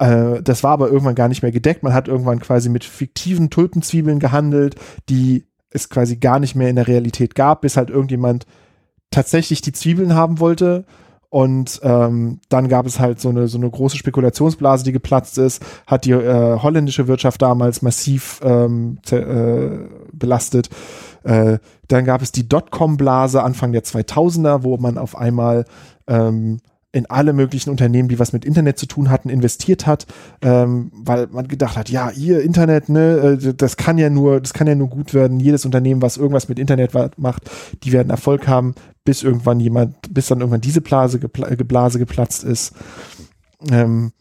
äh, 0.01 0.41
das 0.41 0.63
war 0.63 0.71
aber 0.71 0.89
irgendwann 0.89 1.15
gar 1.15 1.27
nicht 1.27 1.43
mehr 1.43 1.51
gedeckt. 1.51 1.83
Man 1.83 1.93
hat 1.93 2.07
irgendwann 2.07 2.39
quasi 2.39 2.69
mit 2.69 2.83
fiktiven 2.83 3.51
Tulpenzwiebeln 3.51 4.19
gehandelt, 4.19 4.75
die 5.09 5.45
es 5.69 5.89
quasi 5.89 6.17
gar 6.17 6.39
nicht 6.39 6.55
mehr 6.55 6.69
in 6.69 6.75
der 6.75 6.87
Realität 6.87 7.35
gab, 7.35 7.61
bis 7.61 7.77
halt 7.77 7.91
irgendjemand 7.91 8.47
tatsächlich 9.11 9.61
die 9.61 9.73
Zwiebeln 9.73 10.15
haben 10.15 10.39
wollte. 10.39 10.85
Und 11.29 11.79
ähm, 11.83 12.41
dann 12.49 12.67
gab 12.67 12.85
es 12.85 12.99
halt 12.99 13.21
so 13.21 13.29
eine, 13.29 13.47
so 13.47 13.57
eine 13.57 13.69
große 13.69 13.95
Spekulationsblase, 13.95 14.83
die 14.83 14.91
geplatzt 14.91 15.37
ist, 15.37 15.63
hat 15.87 16.03
die 16.03 16.11
äh, 16.11 16.59
holländische 16.59 17.07
Wirtschaft 17.07 17.41
damals 17.41 17.81
massiv 17.81 18.41
ähm, 18.43 18.97
äh, 19.11 19.87
belastet. 20.11 20.69
Äh, 21.23 21.59
dann 21.87 22.05
gab 22.05 22.21
es 22.21 22.33
die 22.33 22.49
Dotcom-Blase 22.49 23.43
Anfang 23.43 23.71
der 23.71 23.83
2000er, 23.83 24.63
wo 24.63 24.75
man 24.77 24.97
auf 24.97 25.15
einmal 25.15 25.63
ähm, 26.07 26.57
in 26.93 27.05
alle 27.09 27.31
möglichen 27.31 27.69
Unternehmen, 27.69 28.09
die 28.09 28.19
was 28.19 28.33
mit 28.33 28.43
Internet 28.43 28.77
zu 28.77 28.85
tun 28.85 29.09
hatten, 29.09 29.29
investiert 29.29 29.87
hat, 29.87 30.07
ähm, 30.41 30.91
weil 30.93 31.27
man 31.27 31.47
gedacht 31.47 31.77
hat, 31.77 31.89
ja, 31.89 32.11
ihr 32.11 32.41
Internet, 32.41 32.89
ne, 32.89 33.37
äh, 33.41 33.53
das 33.53 33.77
kann 33.77 33.97
ja 33.97 34.09
nur, 34.09 34.41
das 34.41 34.53
kann 34.53 34.67
ja 34.67 34.75
nur 34.75 34.89
gut 34.89 35.13
werden. 35.13 35.39
Jedes 35.39 35.65
Unternehmen, 35.65 36.01
was 36.01 36.17
irgendwas 36.17 36.49
mit 36.49 36.59
Internet 36.59 36.91
macht, 37.17 37.49
die 37.83 37.93
werden 37.93 38.09
Erfolg 38.09 38.47
haben, 38.47 38.75
bis 39.05 39.23
irgendwann 39.23 39.59
jemand, 39.59 40.13
bis 40.13 40.27
dann 40.27 40.39
irgendwann 40.39 40.61
diese 40.61 40.81
Blase, 40.81 41.19
gepla 41.19 41.47
Blase 41.55 41.97
geplatzt 41.97 42.43
ist. 42.43 42.73
Ähm, 43.71 44.11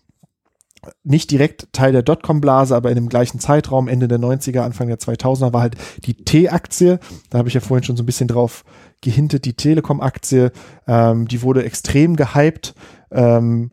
nicht 1.02 1.30
direkt 1.30 1.72
Teil 1.72 1.92
der 1.92 2.02
Dotcom-Blase, 2.02 2.74
aber 2.74 2.90
in 2.90 2.94
dem 2.94 3.08
gleichen 3.08 3.38
Zeitraum, 3.38 3.88
Ende 3.88 4.08
der 4.08 4.18
90er, 4.18 4.60
Anfang 4.60 4.88
der 4.88 4.98
2000er, 4.98 5.52
war 5.52 5.60
halt 5.60 5.76
die 6.04 6.14
T-Aktie. 6.14 7.00
Da 7.28 7.38
habe 7.38 7.48
ich 7.48 7.54
ja 7.54 7.60
vorhin 7.60 7.84
schon 7.84 7.96
so 7.96 8.02
ein 8.02 8.06
bisschen 8.06 8.28
drauf 8.28 8.64
gehintet, 9.00 9.44
die 9.44 9.54
Telekom-Aktie, 9.54 10.52
ähm, 10.86 11.28
die 11.28 11.42
wurde 11.42 11.64
extrem 11.64 12.16
gehypt. 12.16 12.74
Ähm, 13.10 13.70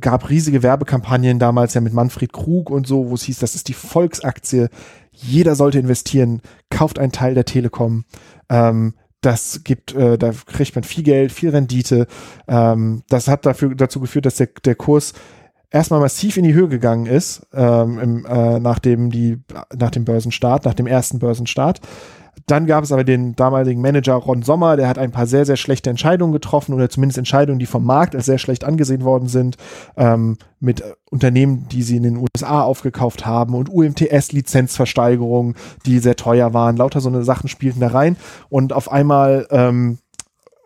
gab 0.00 0.30
riesige 0.30 0.62
Werbekampagnen 0.62 1.38
damals 1.38 1.74
ja 1.74 1.80
mit 1.80 1.92
Manfred 1.92 2.32
Krug 2.32 2.70
und 2.70 2.86
so, 2.86 3.10
wo 3.10 3.14
es 3.14 3.24
hieß, 3.24 3.38
das 3.40 3.54
ist 3.54 3.68
die 3.68 3.74
Volksaktie. 3.74 4.68
Jeder 5.10 5.56
sollte 5.56 5.78
investieren, 5.78 6.42
kauft 6.70 6.98
einen 6.98 7.12
Teil 7.12 7.34
der 7.34 7.44
Telekom. 7.44 8.04
Ähm, 8.48 8.94
das 9.20 9.62
gibt, 9.64 9.94
äh, 9.94 10.18
da 10.18 10.32
kriegt 10.46 10.74
man 10.74 10.84
viel 10.84 11.02
Geld, 11.02 11.32
viel 11.32 11.50
Rendite. 11.50 12.06
Ähm, 12.46 13.02
das 13.08 13.26
hat 13.26 13.46
dafür, 13.46 13.74
dazu 13.74 14.00
geführt, 14.00 14.26
dass 14.26 14.36
der, 14.36 14.48
der 14.64 14.74
Kurs 14.74 15.14
erstmal 15.70 16.00
massiv 16.00 16.36
in 16.36 16.44
die 16.44 16.54
Höhe 16.54 16.68
gegangen 16.68 17.06
ist, 17.06 17.46
ähm, 17.52 17.98
im, 17.98 18.26
äh, 18.26 18.60
nach, 18.60 18.78
dem, 18.78 19.10
die, 19.10 19.38
nach 19.76 19.90
dem 19.90 20.04
Börsenstart, 20.04 20.64
nach 20.64 20.74
dem 20.74 20.86
ersten 20.86 21.18
Börsenstart. 21.18 21.80
Dann 22.46 22.66
gab 22.66 22.84
es 22.84 22.92
aber 22.92 23.04
den 23.04 23.34
damaligen 23.36 23.80
Manager 23.80 24.14
Ron 24.14 24.42
Sommer, 24.42 24.76
der 24.76 24.88
hat 24.88 24.98
ein 24.98 25.12
paar 25.12 25.26
sehr, 25.26 25.46
sehr 25.46 25.56
schlechte 25.56 25.88
Entscheidungen 25.88 26.32
getroffen 26.32 26.74
oder 26.74 26.90
zumindest 26.90 27.18
Entscheidungen, 27.18 27.58
die 27.58 27.66
vom 27.66 27.84
Markt 27.84 28.14
als 28.14 28.26
sehr 28.26 28.38
schlecht 28.38 28.64
angesehen 28.64 29.02
worden 29.02 29.28
sind, 29.28 29.56
ähm, 29.96 30.36
mit 30.60 30.82
Unternehmen, 31.10 31.66
die 31.70 31.82
sie 31.82 31.96
in 31.96 32.02
den 32.02 32.16
USA 32.16 32.62
aufgekauft 32.62 33.24
haben 33.24 33.54
und 33.54 33.70
UMTS-Lizenzversteigerungen, 33.70 35.54
die 35.86 35.98
sehr 36.00 36.16
teuer 36.16 36.52
waren. 36.52 36.76
Lauter 36.76 37.00
so 37.00 37.08
eine 37.08 37.24
Sachen 37.24 37.48
spielten 37.48 37.80
da 37.80 37.88
rein 37.88 38.16
und 38.50 38.72
auf 38.72 38.92
einmal 38.92 39.46
ähm, 39.50 39.98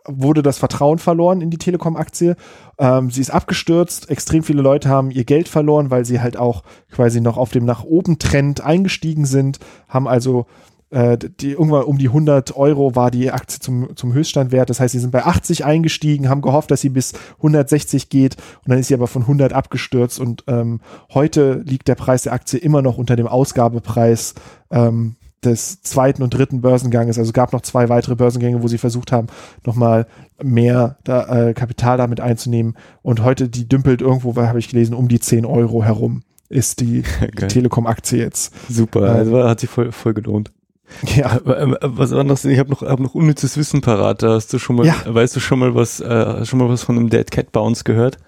wurde 0.08 0.42
das 0.42 0.58
Vertrauen 0.58 0.98
verloren 0.98 1.40
in 1.40 1.50
die 1.50 1.58
Telekom-Aktie. 1.58 2.34
Ähm, 2.78 3.10
sie 3.10 3.20
ist 3.20 3.30
abgestürzt. 3.30 4.10
Extrem 4.10 4.42
viele 4.42 4.62
Leute 4.62 4.88
haben 4.88 5.10
ihr 5.10 5.24
Geld 5.24 5.48
verloren, 5.48 5.90
weil 5.90 6.04
sie 6.04 6.20
halt 6.20 6.36
auch 6.36 6.62
quasi 6.90 7.20
noch 7.20 7.36
auf 7.36 7.50
dem 7.50 7.64
nach 7.64 7.84
oben 7.84 8.18
Trend 8.18 8.62
eingestiegen 8.62 9.26
sind, 9.26 9.58
haben 9.88 10.08
also 10.08 10.46
äh, 10.90 11.18
die, 11.18 11.52
irgendwann 11.52 11.84
um 11.84 11.98
die 11.98 12.08
100 12.08 12.56
Euro 12.56 12.94
war 12.96 13.10
die 13.10 13.30
Aktie 13.30 13.60
zum, 13.60 13.94
zum 13.96 14.12
Höchststand 14.12 14.52
wert. 14.52 14.70
Das 14.70 14.80
heißt, 14.80 14.92
sie 14.92 14.98
sind 14.98 15.10
bei 15.10 15.24
80 15.24 15.64
eingestiegen, 15.64 16.28
haben 16.28 16.42
gehofft, 16.42 16.70
dass 16.70 16.80
sie 16.80 16.88
bis 16.88 17.12
160 17.38 18.08
geht 18.08 18.36
und 18.64 18.70
dann 18.70 18.78
ist 18.78 18.88
sie 18.88 18.94
aber 18.94 19.06
von 19.06 19.22
100 19.22 19.52
abgestürzt 19.52 20.20
und 20.20 20.44
ähm, 20.46 20.80
heute 21.12 21.62
liegt 21.66 21.88
der 21.88 21.94
Preis 21.94 22.22
der 22.22 22.32
Aktie 22.32 22.58
immer 22.58 22.82
noch 22.82 22.98
unter 22.98 23.16
dem 23.16 23.26
Ausgabepreis 23.26 24.34
ähm, 24.70 25.16
des 25.44 25.82
zweiten 25.82 26.22
und 26.22 26.30
dritten 26.30 26.60
Börsenganges. 26.60 27.18
Also 27.18 27.28
es 27.28 27.34
gab 27.34 27.52
noch 27.52 27.60
zwei 27.60 27.88
weitere 27.88 28.16
Börsengänge, 28.16 28.62
wo 28.62 28.68
sie 28.68 28.78
versucht 28.78 29.12
haben, 29.12 29.28
nochmal 29.64 30.06
mehr 30.42 30.98
da, 31.04 31.48
äh, 31.48 31.54
Kapital 31.54 31.96
damit 31.96 32.20
einzunehmen. 32.20 32.76
Und 33.02 33.22
heute, 33.22 33.48
die 33.48 33.68
dümpelt 33.68 34.00
irgendwo, 34.00 34.34
habe 34.36 34.58
ich 34.58 34.68
gelesen, 34.68 34.94
um 34.94 35.08
die 35.08 35.20
10 35.20 35.44
Euro 35.44 35.84
herum 35.84 36.22
ist 36.48 36.80
die, 36.80 37.02
die 37.40 37.46
Telekom-Aktie 37.46 38.18
jetzt. 38.18 38.52
Super, 38.68 39.02
äh, 39.02 39.18
also 39.18 39.44
hat 39.44 39.60
sich 39.60 39.70
voll, 39.70 39.92
voll 39.92 40.14
gelohnt. 40.14 40.50
Ja. 41.16 41.36
Äh, 41.36 41.76
was 41.80 42.12
anderes, 42.12 42.44
ich 42.44 42.58
habe 42.58 42.70
noch, 42.70 42.82
hab 42.82 43.00
noch 43.00 43.14
unnützes 43.14 43.56
Wissen 43.56 43.80
parat. 43.80 44.22
Da 44.22 44.34
hast 44.34 44.52
du 44.52 44.58
schon 44.58 44.76
mal, 44.76 44.86
ja. 44.86 44.96
weißt 45.06 45.36
du 45.36 45.40
schon 45.40 45.58
mal 45.58 45.74
was, 45.74 46.00
äh, 46.00 46.44
schon 46.44 46.58
mal 46.58 46.68
was 46.68 46.82
von 46.82 46.96
einem 46.96 47.10
Dead 47.10 47.30
Cat 47.30 47.52
Bounce 47.52 47.84
gehört? 47.84 48.18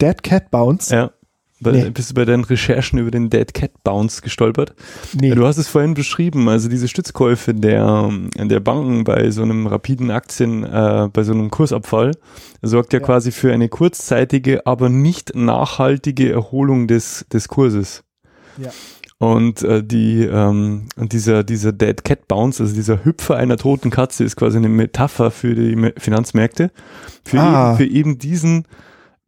Dead 0.00 0.22
Cat 0.22 0.50
Bounce? 0.50 0.94
Ja. 0.94 1.10
Bei, 1.58 1.72
nee. 1.72 1.88
Bist 1.88 2.10
du 2.10 2.14
bei 2.14 2.26
deinen 2.26 2.44
Recherchen 2.44 2.98
über 2.98 3.10
den 3.10 3.30
Dead 3.30 3.52
Cat 3.54 3.70
Bounce 3.82 4.20
gestolpert? 4.20 4.74
Nee. 5.14 5.34
Du 5.34 5.46
hast 5.46 5.56
es 5.56 5.68
vorhin 5.68 5.94
beschrieben, 5.94 6.50
also 6.50 6.68
diese 6.68 6.86
Stützkäufe 6.86 7.54
der, 7.54 8.10
der 8.36 8.60
Banken 8.60 9.04
bei 9.04 9.30
so 9.30 9.42
einem 9.42 9.66
rapiden 9.66 10.10
Aktien, 10.10 10.64
äh, 10.64 11.08
bei 11.10 11.22
so 11.22 11.32
einem 11.32 11.50
Kursabfall, 11.50 12.12
sorgt 12.60 12.92
ja, 12.92 12.98
ja, 12.98 13.06
quasi 13.06 13.32
für 13.32 13.54
eine 13.54 13.70
kurzzeitige, 13.70 14.66
aber 14.66 14.90
nicht 14.90 15.34
nachhaltige 15.34 16.30
Erholung 16.30 16.88
des, 16.88 17.24
des 17.32 17.48
Kurses. 17.48 18.04
Ja. 18.58 18.70
Und 19.18 19.62
äh, 19.62 19.82
die 19.82 20.24
ähm, 20.24 20.88
dieser 20.96 21.42
dieser 21.42 21.72
Dead 21.72 22.04
Cat 22.04 22.28
Bounce, 22.28 22.62
also 22.62 22.74
dieser 22.74 23.04
Hüpfer 23.04 23.36
einer 23.36 23.56
toten 23.56 23.90
Katze, 23.90 24.24
ist 24.24 24.36
quasi 24.36 24.58
eine 24.58 24.68
Metapher 24.68 25.30
für 25.30 25.54
die 25.54 25.92
Finanzmärkte, 25.96 26.70
für, 27.24 27.40
ah. 27.40 27.70
eben, 27.70 27.76
für 27.78 27.86
eben 27.86 28.18
diesen 28.18 28.66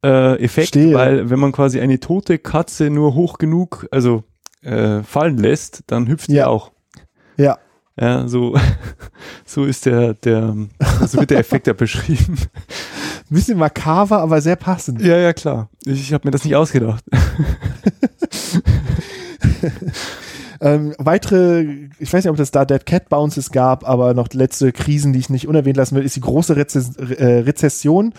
äh, 0.04 0.42
Effekt, 0.42 0.68
Stehe. 0.68 0.94
weil 0.94 1.30
wenn 1.30 1.38
man 1.38 1.52
quasi 1.52 1.80
eine 1.80 1.98
tote 2.00 2.38
Katze 2.38 2.90
nur 2.90 3.14
hoch 3.14 3.38
genug, 3.38 3.88
also 3.90 4.24
äh, 4.62 5.02
fallen 5.02 5.38
lässt, 5.38 5.84
dann 5.86 6.06
hüpft 6.06 6.28
ja. 6.28 6.34
die 6.34 6.48
auch. 6.48 6.72
Ja. 7.38 7.58
Ja, 8.00 8.28
so, 8.28 8.56
so 9.44 9.64
ist 9.64 9.86
der, 9.86 10.14
der, 10.14 10.54
so 11.06 11.18
wird 11.18 11.30
der 11.30 11.38
Effekt 11.38 11.66
ja 11.66 11.72
beschrieben. 11.72 12.36
Ein 13.30 13.34
bisschen 13.34 13.58
makaber, 13.58 14.18
aber 14.20 14.40
sehr 14.40 14.56
passend. 14.56 15.02
Ja, 15.02 15.16
ja, 15.16 15.32
klar. 15.32 15.68
Ich, 15.84 16.00
ich 16.00 16.12
habe 16.12 16.26
mir 16.26 16.30
das 16.30 16.44
nicht 16.44 16.54
ausgedacht. 16.54 17.04
ähm, 20.60 20.94
weitere, 20.98 21.88
ich 21.98 22.12
weiß 22.12 22.24
nicht, 22.24 22.30
ob 22.30 22.36
das 22.36 22.50
da 22.50 22.64
Dead 22.64 22.84
Cat 22.84 23.08
Bounces 23.08 23.50
gab, 23.50 23.88
aber 23.88 24.14
noch 24.14 24.28
letzte 24.32 24.72
Krisen, 24.72 25.12
die 25.12 25.18
ich 25.18 25.30
nicht 25.30 25.48
unerwähnt 25.48 25.76
lassen 25.76 25.96
will, 25.96 26.04
ist 26.04 26.16
die 26.16 26.20
große 26.20 26.56
Rezess 26.56 26.96
äh, 26.96 27.40
Rezession, 27.40 28.12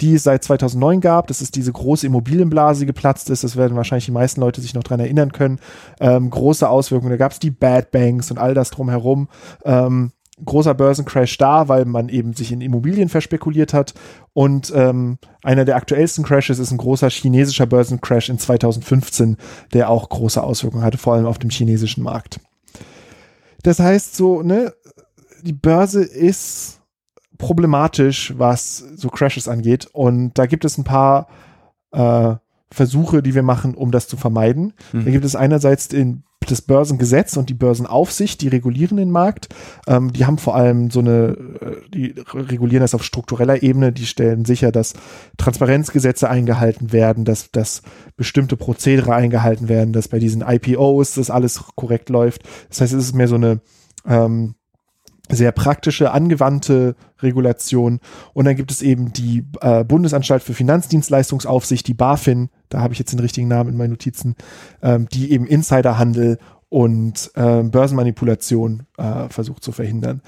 die 0.00 0.14
es 0.14 0.24
seit 0.24 0.44
2009 0.44 1.00
gab. 1.00 1.26
Das 1.26 1.40
ist 1.40 1.56
diese 1.56 1.72
große 1.72 2.06
Immobilienblase, 2.06 2.80
die 2.80 2.86
geplatzt 2.86 3.30
ist. 3.30 3.44
Das 3.44 3.56
werden 3.56 3.76
wahrscheinlich 3.76 4.06
die 4.06 4.12
meisten 4.12 4.40
Leute 4.40 4.60
sich 4.60 4.74
noch 4.74 4.82
dran 4.82 5.00
erinnern 5.00 5.32
können. 5.32 5.58
Ähm, 6.00 6.30
große 6.30 6.68
Auswirkungen. 6.68 7.10
Da 7.10 7.16
gab 7.16 7.32
es 7.32 7.38
die 7.38 7.50
Bad 7.50 7.90
Banks 7.90 8.30
und 8.30 8.38
all 8.38 8.54
das 8.54 8.70
drumherum. 8.70 9.28
Ähm, 9.64 10.12
großer 10.42 10.74
Börsencrash 10.74 11.38
da, 11.38 11.68
weil 11.68 11.84
man 11.84 12.08
eben 12.08 12.32
sich 12.32 12.50
in 12.50 12.60
Immobilien 12.60 13.08
verspekuliert 13.08 13.72
hat. 13.72 13.94
Und 14.32 14.72
ähm, 14.74 15.18
einer 15.42 15.64
der 15.64 15.76
aktuellsten 15.76 16.24
Crashes 16.24 16.58
ist 16.58 16.70
ein 16.70 16.78
großer 16.78 17.08
chinesischer 17.10 17.66
Börsencrash 17.66 18.28
in 18.28 18.38
2015, 18.38 19.36
der 19.72 19.90
auch 19.90 20.08
große 20.08 20.42
Auswirkungen 20.42 20.84
hatte, 20.84 20.98
vor 20.98 21.14
allem 21.14 21.26
auf 21.26 21.38
dem 21.38 21.50
chinesischen 21.50 22.02
Markt. 22.02 22.40
Das 23.62 23.78
heißt 23.78 24.16
so, 24.16 24.42
ne, 24.42 24.74
die 25.42 25.52
Börse 25.52 26.02
ist 26.02 26.80
problematisch, 27.38 28.34
was 28.36 28.78
so 28.78 29.08
Crashes 29.08 29.48
angeht. 29.48 29.86
Und 29.92 30.38
da 30.38 30.46
gibt 30.46 30.64
es 30.64 30.78
ein 30.78 30.84
paar 30.84 31.28
äh, 31.92 32.34
Versuche, 32.70 33.22
die 33.22 33.34
wir 33.34 33.42
machen, 33.42 33.74
um 33.74 33.90
das 33.90 34.08
zu 34.08 34.16
vermeiden. 34.16 34.72
Mhm. 34.92 35.04
Da 35.04 35.10
gibt 35.10 35.24
es 35.24 35.36
einerseits 35.36 35.88
den 35.88 36.24
das 36.46 36.62
Börsengesetz 36.62 37.36
und 37.36 37.48
die 37.50 37.54
Börsenaufsicht, 37.54 38.40
die 38.40 38.48
regulieren 38.48 38.96
den 38.96 39.10
Markt. 39.10 39.48
Ähm, 39.86 40.12
die 40.12 40.26
haben 40.26 40.38
vor 40.38 40.56
allem 40.56 40.90
so 40.90 41.00
eine, 41.00 41.36
äh, 41.60 41.88
die 41.92 42.14
regulieren 42.32 42.82
das 42.82 42.94
auf 42.94 43.04
struktureller 43.04 43.62
Ebene, 43.62 43.92
die 43.92 44.06
stellen 44.06 44.44
sicher, 44.44 44.72
dass 44.72 44.94
Transparenzgesetze 45.36 46.28
eingehalten 46.28 46.92
werden, 46.92 47.24
dass, 47.24 47.50
dass 47.50 47.82
bestimmte 48.16 48.56
Prozedere 48.56 49.14
eingehalten 49.14 49.68
werden, 49.68 49.92
dass 49.92 50.08
bei 50.08 50.18
diesen 50.18 50.42
IPOs 50.42 51.14
das 51.14 51.30
alles 51.30 51.62
korrekt 51.74 52.08
läuft. 52.08 52.42
Das 52.68 52.80
heißt, 52.80 52.92
es 52.92 53.06
ist 53.06 53.14
mehr 53.14 53.28
so 53.28 53.36
eine 53.36 53.60
ähm, 54.06 54.54
sehr 55.30 55.52
praktische, 55.52 56.12
angewandte 56.12 56.96
Regulation. 57.20 58.00
Und 58.34 58.44
dann 58.44 58.56
gibt 58.56 58.70
es 58.70 58.82
eben 58.82 59.12
die 59.12 59.44
äh, 59.60 59.84
Bundesanstalt 59.84 60.42
für 60.42 60.54
Finanzdienstleistungsaufsicht, 60.54 61.86
die 61.86 61.94
BaFin, 61.94 62.50
da 62.68 62.80
habe 62.80 62.92
ich 62.92 62.98
jetzt 62.98 63.12
den 63.12 63.20
richtigen 63.20 63.48
Namen 63.48 63.70
in 63.70 63.76
meinen 63.76 63.90
Notizen, 63.90 64.36
ähm, 64.82 65.08
die 65.08 65.32
eben 65.32 65.46
Insiderhandel 65.46 66.38
und 66.68 67.30
äh, 67.34 67.62
Börsenmanipulation 67.62 68.82
äh, 68.98 69.28
versucht 69.28 69.64
zu 69.64 69.72
verhindern. 69.72 70.20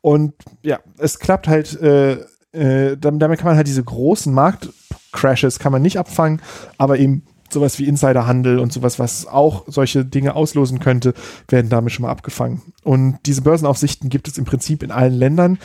Und 0.00 0.34
ja, 0.62 0.80
es 0.98 1.18
klappt 1.18 1.48
halt, 1.48 1.80
äh, 1.80 2.18
äh, 2.52 2.96
damit 2.98 3.38
kann 3.38 3.46
man 3.46 3.56
halt 3.56 3.68
diese 3.68 3.84
großen 3.84 4.34
Marktcrashes 4.34 5.58
kann 5.58 5.72
man 5.72 5.80
nicht 5.80 5.98
abfangen, 5.98 6.42
aber 6.76 6.98
eben 6.98 7.22
sowas 7.52 7.78
wie 7.78 7.86
Insiderhandel 7.86 8.58
und 8.58 8.72
sowas, 8.72 8.98
was 8.98 9.26
auch 9.26 9.64
solche 9.66 10.04
Dinge 10.04 10.34
auslosen 10.34 10.78
könnte, 10.78 11.14
werden 11.48 11.68
damit 11.68 11.92
schon 11.92 12.04
mal 12.04 12.10
abgefangen. 12.10 12.62
Und 12.82 13.18
diese 13.26 13.42
Börsenaufsichten 13.42 14.08
gibt 14.10 14.28
es 14.28 14.38
im 14.38 14.44
Prinzip 14.44 14.82
in 14.82 14.90
allen 14.90 15.14
Ländern. 15.14 15.58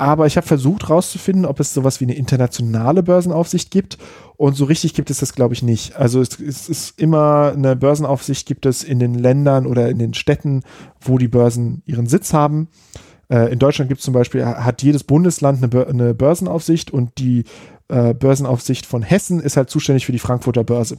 Aber 0.00 0.26
ich 0.26 0.38
habe 0.38 0.46
versucht 0.46 0.88
herauszufinden, 0.88 1.44
ob 1.44 1.60
es 1.60 1.74
sowas 1.74 2.00
wie 2.00 2.06
eine 2.06 2.14
internationale 2.14 3.02
Börsenaufsicht 3.02 3.70
gibt. 3.70 3.98
Und 4.38 4.56
so 4.56 4.64
richtig 4.64 4.94
gibt 4.94 5.10
es 5.10 5.18
das, 5.18 5.34
glaube 5.34 5.52
ich, 5.52 5.62
nicht. 5.62 5.94
Also 5.94 6.22
es, 6.22 6.40
es, 6.40 6.70
ist 6.70 6.98
immer 6.98 7.52
eine 7.54 7.76
Börsenaufsicht 7.76 8.46
gibt 8.46 8.64
es 8.64 8.82
in 8.82 8.98
den 8.98 9.12
Ländern 9.12 9.66
oder 9.66 9.90
in 9.90 9.98
den 9.98 10.14
Städten, 10.14 10.62
wo 11.02 11.18
die 11.18 11.28
Börsen 11.28 11.82
ihren 11.84 12.06
Sitz 12.06 12.32
haben. 12.32 12.68
Äh, 13.28 13.52
in 13.52 13.58
Deutschland 13.58 13.90
gibt 13.90 14.00
es 14.00 14.04
zum 14.06 14.14
Beispiel, 14.14 14.46
hat 14.46 14.82
jedes 14.82 15.04
Bundesland 15.04 15.62
eine, 15.62 16.14
Börsenaufsicht 16.14 16.90
und 16.90 17.18
die 17.18 17.44
äh, 17.88 18.14
Börsenaufsicht 18.14 18.86
von 18.86 19.02
Hessen 19.02 19.40
ist 19.40 19.58
halt 19.58 19.68
zuständig 19.68 20.06
für 20.06 20.12
die 20.12 20.18
Frankfurter 20.18 20.64
Börse. 20.64 20.96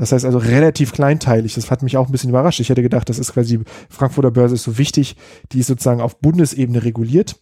Das 0.00 0.12
heißt 0.12 0.24
also 0.24 0.38
relativ 0.38 0.92
kleinteilig. 0.92 1.54
Das 1.54 1.70
hat 1.70 1.82
mich 1.82 1.98
auch 1.98 2.06
ein 2.06 2.12
bisschen 2.12 2.30
überrascht. 2.30 2.58
Ich 2.58 2.70
hätte 2.70 2.80
gedacht, 2.80 3.10
das 3.10 3.18
ist 3.18 3.34
quasi, 3.34 3.58
die 3.58 3.64
Frankfurter 3.90 4.30
Börse 4.30 4.54
ist 4.54 4.62
so 4.62 4.78
wichtig, 4.78 5.14
die 5.52 5.60
ist 5.60 5.66
sozusagen 5.66 6.00
auf 6.00 6.20
Bundesebene 6.20 6.82
reguliert. 6.82 7.38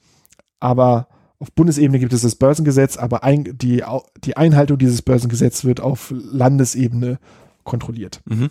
Aber 0.59 1.07
auf 1.39 1.53
Bundesebene 1.53 2.01
gibt 2.01 2.13
es 2.13 2.23
das 2.23 2.35
Börsengesetz, 2.35 2.97
aber 2.97 3.23
ein, 3.23 3.57
die, 3.57 3.85
die 4.25 4.37
Einhaltung 4.37 4.77
dieses 4.77 5.03
Börsengesetzes 5.03 5.67
wird 5.67 5.81
auf 5.81 6.13
Landesebene 6.13 7.21
kontrolliert. 7.63 8.23
Mhm. 8.25 8.51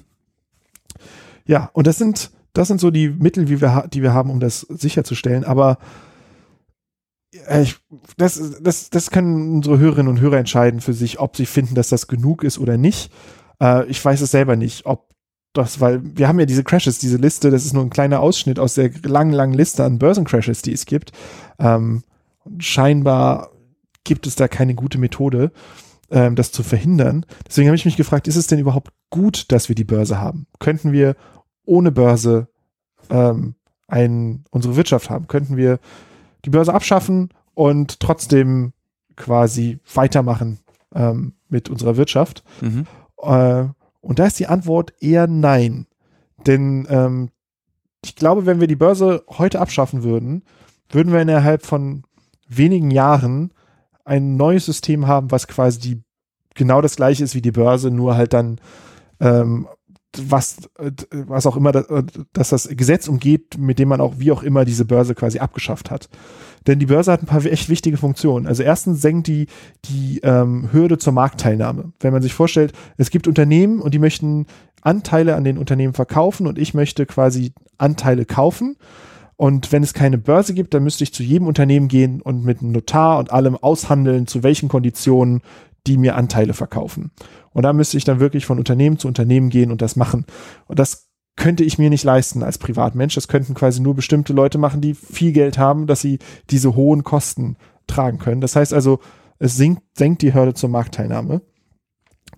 Ja, 1.45 1.70
und 1.74 1.86
das 1.86 1.97
sind, 1.97 2.32
das 2.53 2.70
sind 2.70 2.80
so 2.80 2.91
die 2.91 3.10
Mittel, 3.10 3.49
wie 3.49 3.60
wir, 3.60 3.89
die 3.91 4.03
wir 4.03 4.14
haben, 4.14 4.30
um 4.30 4.39
das 4.39 4.62
sicherzustellen. 4.62 5.43
Aber 5.43 5.80
äh, 7.49 7.64
ich, 7.64 7.76
das, 8.16 8.62
das, 8.62 8.89
das 8.89 9.12
können 9.12 9.55
unsere 9.55 9.80
Hörerinnen 9.80 10.10
und 10.10 10.22
Hörer 10.22 10.38
entscheiden 10.38 10.80
für 10.80 10.93
sich, 10.93 11.20
ob 11.20 11.36
sie 11.36 11.45
finden, 11.45 11.76
dass 11.76 11.89
das 11.89 12.08
genug 12.08 12.45
ist 12.45 12.58
oder 12.58 12.78
nicht. 12.78 13.12
Äh, 13.62 13.86
ich 13.88 14.03
weiß 14.03 14.22
es 14.22 14.32
selber 14.32 14.55
nicht, 14.55 14.86
ob 14.86 15.08
das, 15.53 15.82
weil 15.82 16.01
wir 16.03 16.28
haben 16.28 16.39
ja 16.39 16.45
diese 16.45 16.64
Crashes, 16.64 16.99
diese 16.99 17.18
Liste, 17.18 17.49
das 17.49 17.66
ist 17.66 17.74
nur 17.74 17.84
ein 17.84 17.89
kleiner 17.89 18.20
Ausschnitt 18.20 18.60
aus 18.60 18.76
der 18.76 18.91
langen, 19.03 19.32
langen 19.34 19.53
Liste 19.53 19.84
an 19.84 19.97
Börsencrashes, 19.97 20.62
die 20.62 20.74
es 20.74 20.86
gibt. 20.86 21.12
Ähm, 21.60 22.03
scheinbar 22.60 23.51
gibt 24.03 24.28
es 24.28 24.36
da 24.36 24.47
keine 24.47 24.76
gute 24.76 24.97
Methode, 24.97 25.51
ähm, 26.12 26.36
das 26.36 26.51
zu 26.51 26.64
verhindern. 26.64 27.26
Deswegen 27.47 27.68
habe 27.68 27.76
ich 27.76 27.86
mich 27.86 27.97
gefragt, 27.97 28.28
ist 28.28 28.36
es 28.36 28.47
denn 28.47 28.60
überhaupt 28.60 28.93
gut, 29.10 29.51
dass 29.51 29.68
wir 29.68 29.76
die 29.76 29.84
Börse 29.84 30.20
haben? 30.20 30.47
Könnten 30.60 30.91
wir 30.91 31.16
ohne 31.66 31.91
Börse 31.91 32.47
ähm, 33.10 33.55
ein, 33.88 34.45
unsere 34.51 34.76
Wirtschaft 34.76 35.10
haben? 35.10 35.28
Könnten 35.28 35.58
wir 35.58 35.80
die 36.45 36.49
Börse 36.49 36.74
abschaffen 36.74 37.30
und 37.53 37.99
trotzdem 37.99 38.74
quasi 39.16 39.80
weitermachen 39.93 40.60
ähm, 40.93 41.34
mit 41.49 41.70
unserer 41.70 41.97
Wirtschaft? 41.97 42.43
Mhm. 42.62 42.86
Äh, 43.22 43.65
und 44.01 44.20
da 44.20 44.26
ist 44.26 44.39
die 44.39 44.47
Antwort 44.47 44.93
eher 44.99 45.28
nein. 45.28 45.88
Denn 46.45 46.88
ähm, 46.89 47.30
ich 48.03 48.15
glaube, 48.15 48.45
wenn 48.45 48.59
wir 48.59 48.68
die 48.68 48.76
Börse 48.76 49.24
heute 49.30 49.59
abschaffen 49.59 50.03
würden, 50.03 50.43
würden 50.89 51.11
wir 51.11 51.22
innerhalb 51.22 51.65
von 51.65 52.03
wenigen 52.47 52.91
Jahren 52.91 53.53
ein 54.05 54.38
neues 54.38 54.65
System 54.65 55.07
haben, 55.07 55.32
was 55.32 55.47
quasi 55.47 55.80
die, 55.80 56.01
genau 56.55 56.82
das 56.82 56.95
gleiche 56.95 57.24
ist 57.24 57.36
wie 57.36 57.41
die 57.41 57.51
Börse, 57.51 57.91
nur 57.91 58.15
halt 58.15 58.34
dann 58.34 58.59
ähm, 59.20 59.68
was, 60.18 60.58
was 61.12 61.45
auch 61.45 61.58
immer, 61.58 61.72
dass 61.72 62.49
das 62.49 62.70
Gesetz 62.70 63.08
umgeht, 63.08 63.58
mit 63.58 63.80
dem 63.80 63.89
man 63.89 64.01
auch 64.01 64.16
wie 64.18 64.32
auch 64.32 64.43
immer 64.43 64.66
diese 64.66 64.86
Börse 64.86 65.16
quasi 65.16 65.39
abgeschafft 65.39 65.91
hat. 65.91 66.10
Denn 66.66 66.80
die 66.80 66.88
Börse 66.88 67.12
hat 67.12 67.22
ein 67.22 67.28
paar 67.28 67.45
echt 67.45 67.70
wichtige 67.70 67.97
Funktionen. 67.97 68.47
Also 68.47 68.64
erstens 68.64 69.01
senkt 69.01 69.28
die 69.28 69.47
die 69.86 70.20
ähm, 70.24 70.70
Hürde 70.72 70.97
zur 70.97 71.14
Marktteilnahme. 71.14 71.93
Wenn 71.99 72.14
man 72.14 72.22
sich 72.22 72.34
vorstellt, 72.34 72.74
es 72.97 73.10
gibt 73.10 73.28
Unternehmen 73.28 73.80
und 73.80 73.93
die 73.93 73.99
möchten 73.99 74.47
Anteile 74.82 75.36
an 75.36 75.43
den 75.43 75.58
Unternehmen 75.58 75.93
verkaufen 75.93 76.47
und 76.47 76.58
ich 76.58 76.74
möchte 76.74 77.05
quasi 77.05 77.53
Anteile 77.78 78.26
kaufen. 78.26 78.78
Und 79.36 79.72
wenn 79.72 79.84
es 79.84 79.93
keine 79.93 80.18
Börse 80.18 80.53
gibt, 80.55 80.74
dann 80.74 80.84
müsste 80.84 81.03
ich 81.03 81.14
zu 81.14 81.22
jedem 81.22 81.47
Unternehmen 81.47 81.88
gehen 81.88 82.22
und 82.22 82.43
mit 82.43 82.62
einem 82.62 82.72
Notar 82.72 83.20
und 83.20 83.32
allem 83.32 83.55
aushandeln, 83.55 84.26
zu 84.26 84.41
welchen 84.41 84.68
Konditionen 84.68 85.41
die 85.86 85.97
mir 85.97 86.16
Anteile 86.16 86.53
verkaufen. 86.53 87.12
Und 87.58 87.64
da 87.64 87.74
müsste 87.74 87.97
ich 87.97 88.03
dann 88.03 88.20
wirklich 88.20 88.45
von 88.45 88.60
Unternehmen 88.60 88.99
zu 88.99 89.08
Unternehmen 89.08 89.49
gehen 89.49 89.72
und 89.72 89.82
das 89.82 89.95
machen. 89.95 90.28
Und 90.68 90.78
das 90.78 91.08
könnte 91.36 91.64
ich 91.64 91.80
mir 91.80 91.89
nicht 91.89 92.03
leisten 92.03 92.43
als 92.43 92.60
Privatmensch. 92.60 93.16
Das 93.16 93.28
könnten 93.28 93.55
quasi 93.55 93.82
nur 93.82 93.95
bestimmte 93.95 94.32
Leute 94.32 94.60
machen, 94.60 94.80
die 94.80 94.93
viel 94.93 95.32
Geld 95.32 95.58
haben, 95.58 95.88
dass 95.88 95.99
sie 95.99 96.20
diese 96.51 96.76
hohen 96.76 97.03
Kosten 97.03 97.58
tragen 97.88 98.20
können. 98.20 98.41
Das 98.41 98.55
heißt 98.55 98.76
also, 98.76 98.99
es 99.39 99.58
sinkt, 99.58 99.82
senkt 99.97 100.22
die 100.22 100.36
Hürde 100.36 100.53
zur 100.53 100.70
Marktteilnahme. 100.70 101.41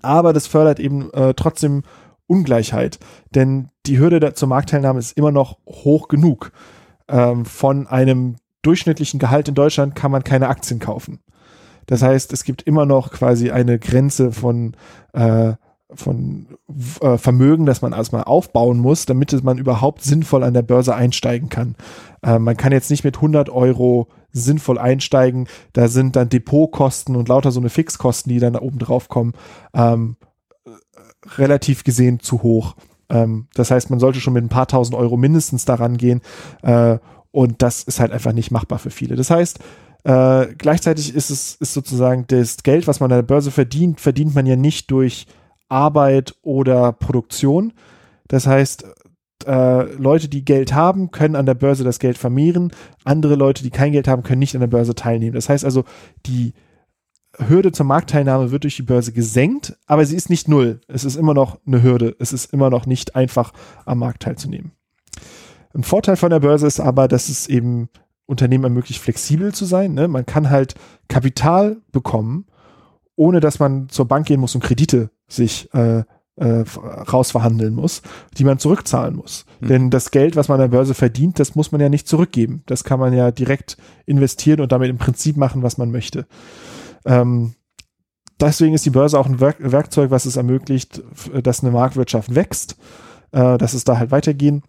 Aber 0.02 0.32
das 0.32 0.48
fördert 0.48 0.80
eben 0.80 1.12
äh, 1.12 1.34
trotzdem 1.34 1.84
Ungleichheit. 2.26 2.98
Denn 3.36 3.68
die 3.88 4.00
Hürde 4.00 4.34
zur 4.36 4.48
Marktteilnahme 4.48 5.00
ist 5.00 5.18
immer 5.18 5.34
noch 5.34 5.58
hoch 5.66 6.08
genug. 6.08 6.54
Ähm, 7.10 7.44
von 7.44 7.88
einem 7.88 8.38
durchschnittlichen 8.62 9.20
Gehalt 9.20 9.50
in 9.50 9.56
Deutschland 9.56 9.96
kann 9.96 10.12
man 10.12 10.24
keine 10.24 10.48
Aktien 10.48 10.80
kaufen. 10.80 11.20
Das 11.86 12.02
heißt, 12.02 12.34
es 12.34 12.44
gibt 12.44 12.62
immer 12.64 12.86
noch 12.86 13.12
quasi 13.12 13.52
eine 13.52 13.80
Grenze 13.80 14.32
von, 14.32 14.76
äh, 15.14 15.54
von 15.94 16.48
äh, 17.02 17.18
Vermögen, 17.18 17.66
das 17.66 17.82
man 17.82 17.94
erstmal 17.94 18.24
aufbauen 18.24 18.78
muss, 18.78 19.06
damit 19.06 19.44
man 19.44 19.58
überhaupt 19.58 20.04
sinnvoll 20.04 20.44
an 20.44 20.54
der 20.54 20.62
Börse 20.62 20.96
einsteigen 20.96 21.50
kann. 21.50 21.76
Äh, 22.22 22.40
man 22.40 22.58
kann 22.58 22.72
jetzt 22.72 22.92
nicht 22.92 23.04
mit 23.04 23.16
100 23.18 23.50
Euro 23.50 24.08
sinnvoll 24.32 24.78
einsteigen. 24.78 25.48
Da 25.74 25.88
sind 25.88 26.16
dann 26.16 26.30
Depotkosten 26.30 27.16
und 27.16 27.30
lauter 27.30 27.52
so 27.52 27.60
eine 27.60 27.70
Fixkosten, 27.70 28.32
die 28.32 28.40
dann 28.40 28.54
da 28.54 28.62
oben 28.62 28.80
drauf 28.80 29.10
kommen, 29.10 29.34
ähm, 29.74 30.16
relativ 31.38 31.84
gesehen 31.84 32.20
zu 32.20 32.44
hoch. 32.44 32.76
Ähm, 33.10 33.48
das 33.54 33.72
heißt, 33.72 33.90
man 33.90 34.00
sollte 34.00 34.20
schon 34.20 34.34
mit 34.34 34.44
ein 34.44 34.50
paar 34.50 34.68
tausend 34.68 34.96
Euro 34.96 35.18
mindestens 35.18 35.66
daran 35.66 35.98
gehen. 35.98 36.22
Äh, 36.62 37.00
und 37.32 37.62
das 37.62 37.84
ist 37.84 38.00
halt 38.00 38.12
einfach 38.12 38.34
nicht 38.34 38.52
machbar 38.52 38.80
für 38.80 38.90
viele. 38.90 39.16
Das 39.16 39.30
heißt, 39.30 39.60
äh, 40.04 40.48
gleichzeitig 40.58 41.14
ist 41.14 41.30
es 41.30 41.56
ist 41.56 41.74
sozusagen 41.74 42.26
das 42.28 42.58
Geld, 42.64 42.88
was 42.88 43.00
man 43.00 43.12
an 43.12 43.18
der 43.18 43.24
Börse 43.24 43.52
verdient, 43.52 44.00
verdient 44.00 44.34
man 44.34 44.46
ja 44.46 44.56
nicht 44.56 44.92
durch 44.92 45.28
Arbeit 45.68 46.36
oder 46.42 46.94
Produktion. 46.94 47.74
Das 48.28 48.48
heißt, 48.48 48.86
äh, 49.46 49.84
Leute, 49.96 50.30
die 50.30 50.46
Geld 50.46 50.74
haben, 50.74 51.12
können 51.12 51.36
an 51.36 51.46
der 51.46 51.54
Börse 51.54 51.84
das 51.84 52.00
Geld 52.00 52.18
vermehren. 52.18 52.72
Andere 53.04 53.36
Leute, 53.36 53.64
die 53.64 53.70
kein 53.70 53.92
Geld 53.92 54.08
haben, 54.08 54.24
können 54.24 54.40
nicht 54.40 54.56
an 54.56 54.62
der 54.62 54.68
Börse 54.68 54.96
teilnehmen. 54.96 55.36
Das 55.36 55.50
heißt 55.50 55.66
also, 55.66 55.86
die 56.26 56.54
Hürde 57.38 57.72
zur 57.72 57.86
Marktteilnahme 57.86 58.52
wird 58.52 58.64
durch 58.64 58.76
die 58.76 58.84
Börse 58.84 59.14
gesenkt, 59.14 59.78
aber 59.86 60.06
sie 60.06 60.16
ist 60.16 60.30
nicht 60.30 60.48
null. 60.48 60.82
Es 60.88 61.06
ist 61.06 61.16
immer 61.16 61.34
noch 61.34 61.60
eine 61.66 61.84
Hürde. 61.84 62.16
Es 62.20 62.34
ist 62.34 62.52
immer 62.54 62.70
noch 62.70 62.86
nicht 62.86 63.16
einfach, 63.16 63.54
am 63.86 64.00
Markt 64.00 64.24
teilzunehmen. 64.24 64.72
Ein 65.74 65.84
Vorteil 65.84 66.16
von 66.16 66.32
der 66.32 66.40
Börse 66.40 66.68
ist 66.68 66.80
aber, 66.80 67.08
dass 67.08 67.30
es 67.30 67.48
eben 67.48 67.90
Unternehmen 68.30 68.64
ermöglicht, 68.64 69.02
flexibel 69.02 69.54
zu 69.54 69.66
sein. 69.66 69.94
Ne? 69.94 70.08
Man 70.08 70.26
kann 70.26 70.50
halt 70.50 70.76
Kapital 71.08 71.78
bekommen, 71.92 72.46
ohne 73.16 73.40
dass 73.40 73.60
man 73.60 73.90
zur 73.90 74.08
Bank 74.08 74.28
gehen 74.28 74.40
muss 74.40 74.54
und 74.54 74.64
Kredite 74.64 75.10
sich 75.28 75.74
äh, 75.74 76.04
äh, 76.36 76.64
rausverhandeln 77.12 77.74
muss, 77.74 78.02
die 78.38 78.44
man 78.44 78.60
zurückzahlen 78.60 79.16
muss. 79.16 79.46
Mhm. 79.60 79.68
Denn 79.68 79.90
das 79.90 80.12
Geld, 80.12 80.36
was 80.36 80.48
man 80.48 80.56
an 80.56 80.70
der 80.70 80.78
Börse 80.78 80.94
verdient, 80.94 81.40
das 81.40 81.56
muss 81.56 81.72
man 81.72 81.82
ja 81.82 81.90
nicht 81.90 82.08
zurückgeben. 82.08 82.62
Das 82.68 82.84
kann 82.84 83.00
man 83.00 83.14
ja 83.14 83.32
direkt 83.32 83.78
investieren 84.06 84.62
und 84.62 84.72
damit 84.72 84.90
im 84.90 85.00
Prinzip 85.00 85.36
machen, 85.36 85.64
was 85.64 85.78
man 85.78 85.92
möchte. 85.92 86.28
Ähm, 87.06 87.56
deswegen 88.40 88.76
ist 88.76 88.86
die 88.86 88.92
Börse 88.92 89.20
auch 89.20 89.26
ein 89.26 89.40
Werk 89.40 89.58
Werkzeug, 89.60 90.12
was 90.12 90.26
es 90.26 90.36
ermöglicht, 90.36 91.02
dass 91.44 91.64
eine 91.64 91.72
Marktwirtschaft 91.72 92.36
wächst, 92.36 92.78
äh, 93.32 93.58
dass 93.58 93.74
es 93.74 93.84
da 93.84 93.98
halt 93.98 94.12
weitergehen 94.12 94.64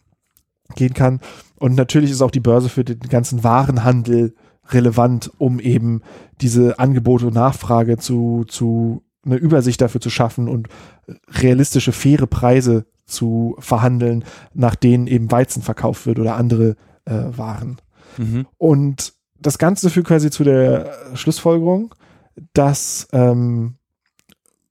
gehen 0.75 0.95
kann. 0.95 1.21
Und 1.57 1.75
natürlich 1.75 2.11
ist 2.11 2.23
auch 2.23 2.31
die 2.31 2.41
Börse 2.41 2.69
für 2.69 2.85
den 2.85 2.99
ganzen 3.01 3.45
Warenhandel 3.45 4.35
relevant, 4.69 5.31
um 5.39 5.61
eben 5.61 6.03
diese 6.41 6.79
Angebote 6.79 7.27
und 7.27 7.35
Nachfrage 7.35 7.97
zu, 7.97 8.45
zu 8.47 9.03
eine 9.25 9.37
Übersicht 9.37 9.81
dafür 9.81 10.01
zu 10.01 10.11
schaffen 10.11 10.49
und 10.49 10.69
realistische, 11.29 11.93
faire 11.93 12.27
Preise 12.27 12.87
zu 13.05 13.57
verhandeln, 13.59 14.25
nach 14.55 14.75
denen 14.75 15.07
eben 15.07 15.31
Weizen 15.31 15.63
verkauft 15.63 16.07
wird 16.07 16.19
oder 16.19 16.37
andere 16.37 16.77
äh, 17.05 17.13
Waren. 17.37 17.81
Mhm. 18.17 18.47
Und 18.57 19.13
das 19.39 19.59
Ganze 19.59 19.91
führt 19.91 20.07
quasi 20.07 20.31
zu 20.31 20.45
der 20.45 20.93
Schlussfolgerung, 21.15 21.95
dass 22.53 23.09
ähm, 23.13 23.77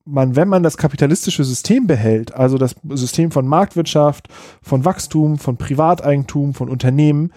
man, 0.10 0.36
wenn 0.36 0.48
man 0.48 0.64
das 0.64 0.78
kapitalistische 0.78 1.44
System 1.44 1.88
behält, 1.88 2.34
also 2.34 2.58
das 2.58 2.76
System 2.90 3.32
von 3.32 3.48
Marktwirtschaft, 3.48 4.28
von 4.62 4.86
Wachstum, 4.86 5.38
von 5.38 5.58
Privateigentum, 5.58 6.54
von 6.54 6.70
Unternehmen, 6.70 7.32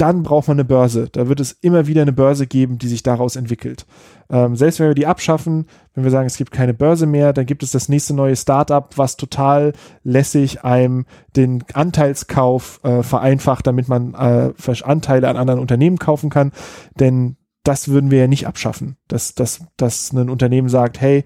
dann 0.00 0.22
braucht 0.22 0.48
man 0.48 0.54
eine 0.54 0.64
Börse. 0.64 1.10
Da 1.12 1.28
wird 1.28 1.40
es 1.40 1.52
immer 1.52 1.86
wieder 1.86 2.00
eine 2.00 2.14
Börse 2.14 2.46
geben, 2.46 2.78
die 2.78 2.88
sich 2.88 3.02
daraus 3.02 3.36
entwickelt. 3.36 3.84
Ähm, 4.30 4.56
selbst 4.56 4.80
wenn 4.80 4.88
wir 4.88 4.94
die 4.94 5.06
abschaffen, 5.06 5.66
wenn 5.92 6.04
wir 6.04 6.10
sagen, 6.10 6.26
es 6.26 6.38
gibt 6.38 6.52
keine 6.52 6.72
Börse 6.72 7.04
mehr, 7.04 7.34
dann 7.34 7.44
gibt 7.44 7.62
es 7.62 7.70
das 7.70 7.90
nächste 7.90 8.14
neue 8.14 8.34
Startup, 8.34 8.88
was 8.96 9.18
total 9.18 9.74
lässig 10.02 10.64
einem 10.64 11.04
den 11.36 11.64
Anteilskauf 11.74 12.80
äh, 12.82 13.02
vereinfacht, 13.02 13.66
damit 13.66 13.88
man 13.88 14.14
äh, 14.14 14.52
Anteile 14.84 15.28
an 15.28 15.36
anderen 15.36 15.60
Unternehmen 15.60 15.98
kaufen 15.98 16.30
kann. 16.30 16.52
Denn 16.98 17.36
das 17.62 17.88
würden 17.88 18.10
wir 18.10 18.20
ja 18.20 18.26
nicht 18.26 18.46
abschaffen. 18.46 18.96
Dass, 19.06 19.34
dass, 19.34 19.66
dass 19.76 20.12
ein 20.12 20.30
Unternehmen 20.30 20.70
sagt, 20.70 20.98
hey, 21.02 21.24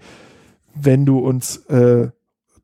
wenn 0.74 1.06
du 1.06 1.18
uns 1.18 1.58
äh, 1.68 2.08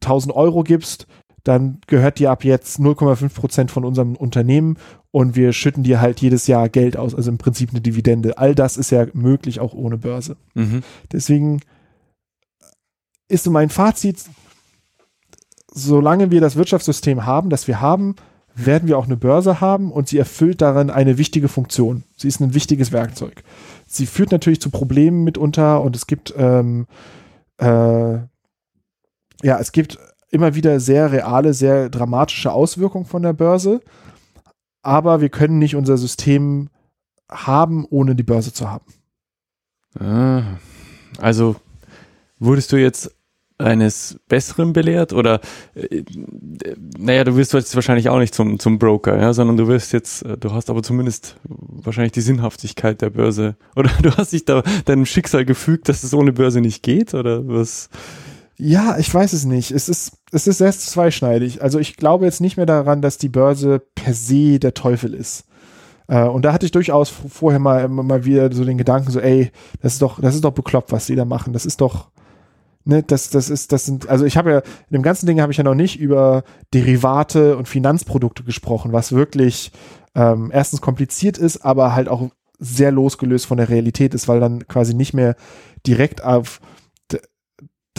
1000 0.03 0.35
Euro 0.35 0.63
gibst, 0.63 1.07
dann 1.45 1.79
gehört 1.87 2.19
dir 2.19 2.31
ab 2.31 2.45
jetzt 2.45 2.79
0,5 2.79 3.35
Prozent 3.35 3.71
von 3.71 3.85
unserem 3.85 4.15
Unternehmen 4.15 4.77
und 5.11 5.37
wir 5.37 5.53
schütten 5.53 5.83
dir 5.83 6.01
halt 6.01 6.21
jedes 6.21 6.47
Jahr 6.47 6.69
Geld 6.69 6.97
aus, 6.97 7.15
also 7.15 7.31
im 7.31 7.39
Prinzip 7.39 7.71
eine 7.71 7.81
Dividende. 7.81 8.39
All 8.39 8.55
das 8.55 8.77
ist 8.77 8.91
ja 8.91 9.07
möglich 9.13 9.61
auch 9.61 9.73
ohne 9.73 9.97
Börse. 9.97 10.37
Mhm. 10.55 10.83
Deswegen 11.13 11.61
ist 13.29 13.45
so 13.45 13.51
mein 13.51 13.71
Fazit, 13.71 14.19
solange 15.73 16.31
wir 16.31 16.41
das 16.41 16.57
Wirtschaftssystem 16.57 17.25
haben, 17.25 17.49
das 17.49 17.67
wir 17.67 17.81
haben, 17.81 18.17
werden 18.55 18.89
wir 18.89 18.99
auch 18.99 19.07
eine 19.07 19.17
Börse 19.17 19.61
haben 19.61 19.93
und 19.93 20.09
sie 20.09 20.19
erfüllt 20.19 20.61
darin 20.61 20.91
eine 20.91 21.17
wichtige 21.17 21.49
Funktion. 21.49 22.05
Sie 22.17 22.29
ist 22.29 22.41
ein 22.41 22.55
wichtiges 22.55 22.93
Werkzeug. 22.93 23.43
Sie 23.87 24.07
führt 24.07 24.33
natürlich 24.33 24.61
zu 24.61 24.71
Problemen 24.71 25.25
mitunter 25.25 25.81
und 25.81 25.97
es 25.97 26.07
gibt 26.07 26.35
ähm, 26.37 26.87
äh, 27.61 28.19
ja, 29.43 29.59
es 29.59 29.73
gibt 29.73 29.99
immer 30.31 30.55
wieder 30.55 30.81
sehr 30.81 31.13
reale, 31.13 31.55
sehr 31.55 31.89
dramatische 31.89 32.53
Auswirkungen 32.53 33.07
von 33.07 33.23
der 33.23 33.33
Börse. 33.33 33.81
Aber 34.83 35.21
wir 35.21 35.29
können 35.29 35.59
nicht 35.59 35.77
unser 35.77 35.99
System 35.99 36.71
haben, 37.31 37.87
ohne 37.89 38.15
die 38.15 38.23
Börse 38.23 38.53
zu 38.53 38.71
haben. 38.71 38.87
Ah, 39.99 40.43
also 41.19 41.57
wurdest 42.39 42.73
du 42.73 42.77
jetzt 42.77 43.15
eines 43.61 44.19
Besseren 44.29 44.73
belehrt 44.73 45.13
oder 45.13 45.41
äh, 45.75 46.03
naja, 46.99 47.25
du 47.25 47.37
wirst 47.37 47.53
jetzt 47.53 47.75
wahrscheinlich 47.75 48.09
auch 48.09 48.19
nicht 48.19 48.35
zum, 48.35 48.59
zum 48.59 48.79
Broker, 48.79 49.19
ja, 49.21 49.33
sondern 49.33 49.57
du 49.57 49.69
wirst 49.69 49.93
jetzt, 49.93 50.23
äh, 50.23 50.37
du 50.37 50.53
hast 50.53 50.71
aber 50.71 50.83
zumindest 50.83 51.37
wahrscheinlich 51.45 52.13
die 52.13 52.21
Sinnhaftigkeit 52.21 53.01
der 53.01 53.11
Börse 53.11 53.57
oder 53.77 53.91
du 54.03 54.11
hast 54.17 54.33
dich 54.33 54.45
da 54.45 54.63
deinem 54.85 55.07
Schicksal 55.07 55.45
gefügt, 55.45 55.89
dass 55.89 56.03
es 56.03 56.15
ohne 56.15 56.33
Börse 56.33 56.61
nicht 56.61 56.83
geht 56.83 57.15
oder 57.15 57.47
was? 57.47 57.89
Ja, 58.57 58.99
ich 58.99 59.13
weiß 59.13 59.33
es 59.33 59.47
nicht. 59.47 59.71
Es 59.71 59.89
ist, 59.89 60.19
es 60.33 60.47
ist 60.47 60.59
sehr 60.59 60.73
zweischneidig. 60.73 61.63
Also 61.63 61.79
ich 61.79 61.97
glaube 61.97 62.27
jetzt 62.27 62.43
nicht 62.43 62.59
mehr 62.59 62.67
daran, 62.67 63.01
dass 63.01 63.17
die 63.17 63.31
Börse 63.31 63.81
per 63.95 64.13
se 64.13 64.59
der 64.59 64.75
Teufel 64.75 65.15
ist. 65.15 65.45
Äh, 66.09 66.25
und 66.25 66.45
da 66.45 66.53
hatte 66.53 66.67
ich 66.67 66.73
durchaus 66.73 67.09
vorher 67.09 67.61
mal, 67.61 67.89
mal 67.89 68.25
wieder 68.25 68.53
so 68.53 68.65
den 68.65 68.77
Gedanken, 68.77 69.11
so, 69.13 69.21
ey, 69.21 69.51
das 69.81 69.95
ist 69.95 70.03
doch, 70.03 70.21
das 70.21 70.35
ist 70.35 70.45
doch 70.45 70.53
bekloppt, 70.53 70.93
was 70.93 71.07
die 71.07 71.15
da 71.15 71.25
machen. 71.25 71.53
Das 71.55 71.65
ist 71.65 71.81
doch, 71.81 72.11
ne, 72.85 73.03
das, 73.03 73.31
das 73.31 73.51
ist, 73.51 73.73
das 73.73 73.87
sind, 73.87 74.09
also 74.09 74.25
ich 74.25 74.37
habe 74.37 74.51
ja, 74.51 74.59
in 74.59 74.95
dem 74.95 75.03
ganzen 75.03 75.27
Ding 75.27 75.41
habe 75.41 75.53
ich 75.53 75.59
ja 75.59 75.65
noch 75.65 75.75
nicht 75.75 75.99
über 75.99 76.45
Derivate 76.75 77.57
und 77.57 77.69
Finanzprodukte 77.69 78.45
gesprochen, 78.45 78.93
was 78.93 79.13
wirklich 79.13 79.73
ähm, 80.15 80.51
erstens 80.53 80.81
kompliziert 80.81 81.39
ist, 81.39 81.65
aber 81.65 81.95
halt 81.95 82.09
auch 82.09 82.31
sehr 82.59 82.93
losgelöst 82.93 83.47
von 83.47 83.57
der 83.57 83.69
Realität 83.69 84.15
ist, 84.15 84.29
weil 84.29 84.41
dann 84.41 84.67
quasi 84.69 84.95
nicht 84.95 85.15
mehr 85.15 85.35
direkt 85.87 86.23
auf 86.23 86.61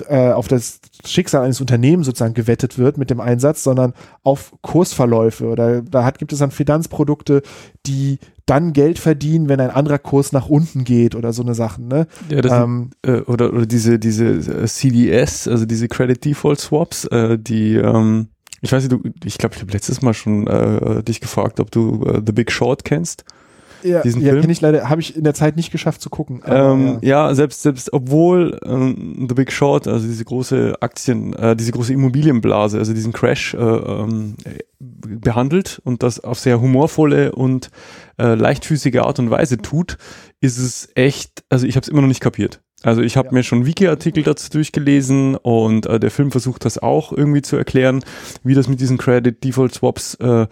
äh, 0.09 0.31
auf 0.31 0.47
das 0.47 0.79
Schicksal 1.05 1.43
eines 1.43 1.61
Unternehmens 1.61 2.05
sozusagen 2.05 2.33
gewettet 2.33 2.77
wird 2.77 2.97
mit 2.97 3.09
dem 3.09 3.19
Einsatz, 3.19 3.63
sondern 3.63 3.93
auf 4.23 4.53
Kursverläufe 4.61 5.47
oder 5.47 5.81
da 5.81 6.03
hat, 6.03 6.19
gibt 6.19 6.33
es 6.33 6.39
dann 6.39 6.51
Finanzprodukte, 6.51 7.41
die 7.85 8.19
dann 8.45 8.73
Geld 8.73 8.99
verdienen, 8.99 9.49
wenn 9.49 9.59
ein 9.59 9.69
anderer 9.69 9.99
Kurs 9.99 10.31
nach 10.31 10.47
unten 10.47 10.83
geht 10.83 11.15
oder 11.15 11.31
so 11.31 11.41
eine 11.41 11.55
Sachen, 11.55 11.87
ne? 11.87 12.07
Ja, 12.29 12.41
das 12.41 12.51
ähm, 12.51 12.91
sind, 13.05 13.15
äh, 13.15 13.21
oder, 13.21 13.53
oder 13.53 13.65
diese, 13.65 13.97
diese 13.97 14.25
äh, 14.25 14.67
CDS, 14.67 15.47
also 15.47 15.65
diese 15.65 15.87
Credit 15.87 16.23
Default 16.23 16.59
Swaps, 16.59 17.05
äh, 17.05 17.37
die, 17.39 17.75
ähm, 17.75 18.27
ich 18.61 18.71
weiß 18.71 18.83
nicht, 18.83 18.91
du, 18.91 19.09
ich 19.23 19.37
glaube, 19.37 19.55
ich 19.55 19.61
habe 19.61 19.71
letztes 19.71 20.01
Mal 20.01 20.13
schon 20.13 20.47
äh, 20.47 21.03
dich 21.03 21.21
gefragt, 21.21 21.59
ob 21.59 21.71
du 21.71 22.03
äh, 22.05 22.21
The 22.25 22.33
Big 22.33 22.51
Short 22.51 22.83
kennst. 22.83 23.23
Ja, 23.83 24.01
diesen 24.01 24.21
ja, 24.21 24.33
Film. 24.33 24.49
ich 24.49 24.61
leider, 24.61 24.89
habe 24.89 25.01
ich 25.01 25.15
in 25.15 25.23
der 25.23 25.33
Zeit 25.33 25.55
nicht 25.55 25.71
geschafft 25.71 26.01
zu 26.01 26.09
gucken. 26.09 26.41
Ähm, 26.45 26.99
ja. 27.01 27.27
ja. 27.27 27.35
selbst, 27.35 27.61
selbst 27.61 27.93
obwohl 27.93 28.59
ähm, 28.63 29.27
The 29.27 29.35
Big 29.35 29.51
Short, 29.51 29.87
also 29.87 30.05
diese 30.05 30.25
große 30.25 30.75
Aktien, 30.81 31.33
äh, 31.33 31.55
diese 31.55 31.71
große 31.71 31.93
Immobilienblase, 31.93 32.77
also 32.77 32.93
diesen 32.93 33.13
Crash 33.13 33.53
äh, 33.53 33.57
ähm, 33.57 34.35
behandelt 34.79 35.81
und 35.83 36.03
das 36.03 36.19
auf 36.23 36.39
sehr 36.39 36.61
humorvolle 36.61 37.33
und 37.33 37.69
äh, 38.17 38.35
leichtfüßige 38.35 38.97
Art 38.97 39.19
und 39.19 39.29
Weise 39.29 39.57
tut, 39.57 39.97
ist 40.39 40.57
es 40.57 40.89
echt, 40.95 41.43
also 41.49 41.67
ich 41.67 41.75
habe 41.75 41.83
es 41.83 41.89
immer 41.89 42.01
noch 42.01 42.07
nicht 42.07 42.21
kapiert. 42.21 42.61
Also 42.83 43.01
ich 43.01 43.15
habe 43.15 43.27
ja. 43.27 43.33
mir 43.33 43.43
schon 43.43 43.65
Wiki-Artikel 43.65 44.23
dazu 44.23 44.49
durchgelesen 44.49 45.35
und 45.35 45.85
äh, 45.85 45.99
der 45.99 46.11
Film 46.11 46.31
versucht 46.31 46.65
das 46.65 46.79
auch 46.79 47.11
irgendwie 47.13 47.41
zu 47.41 47.55
erklären, 47.55 48.03
wie 48.43 48.55
das 48.55 48.67
mit 48.67 48.79
diesen 48.79 48.97
Credit 48.97 49.43
Default 49.43 49.75
Swaps 49.75 50.15
äh, 50.15 50.47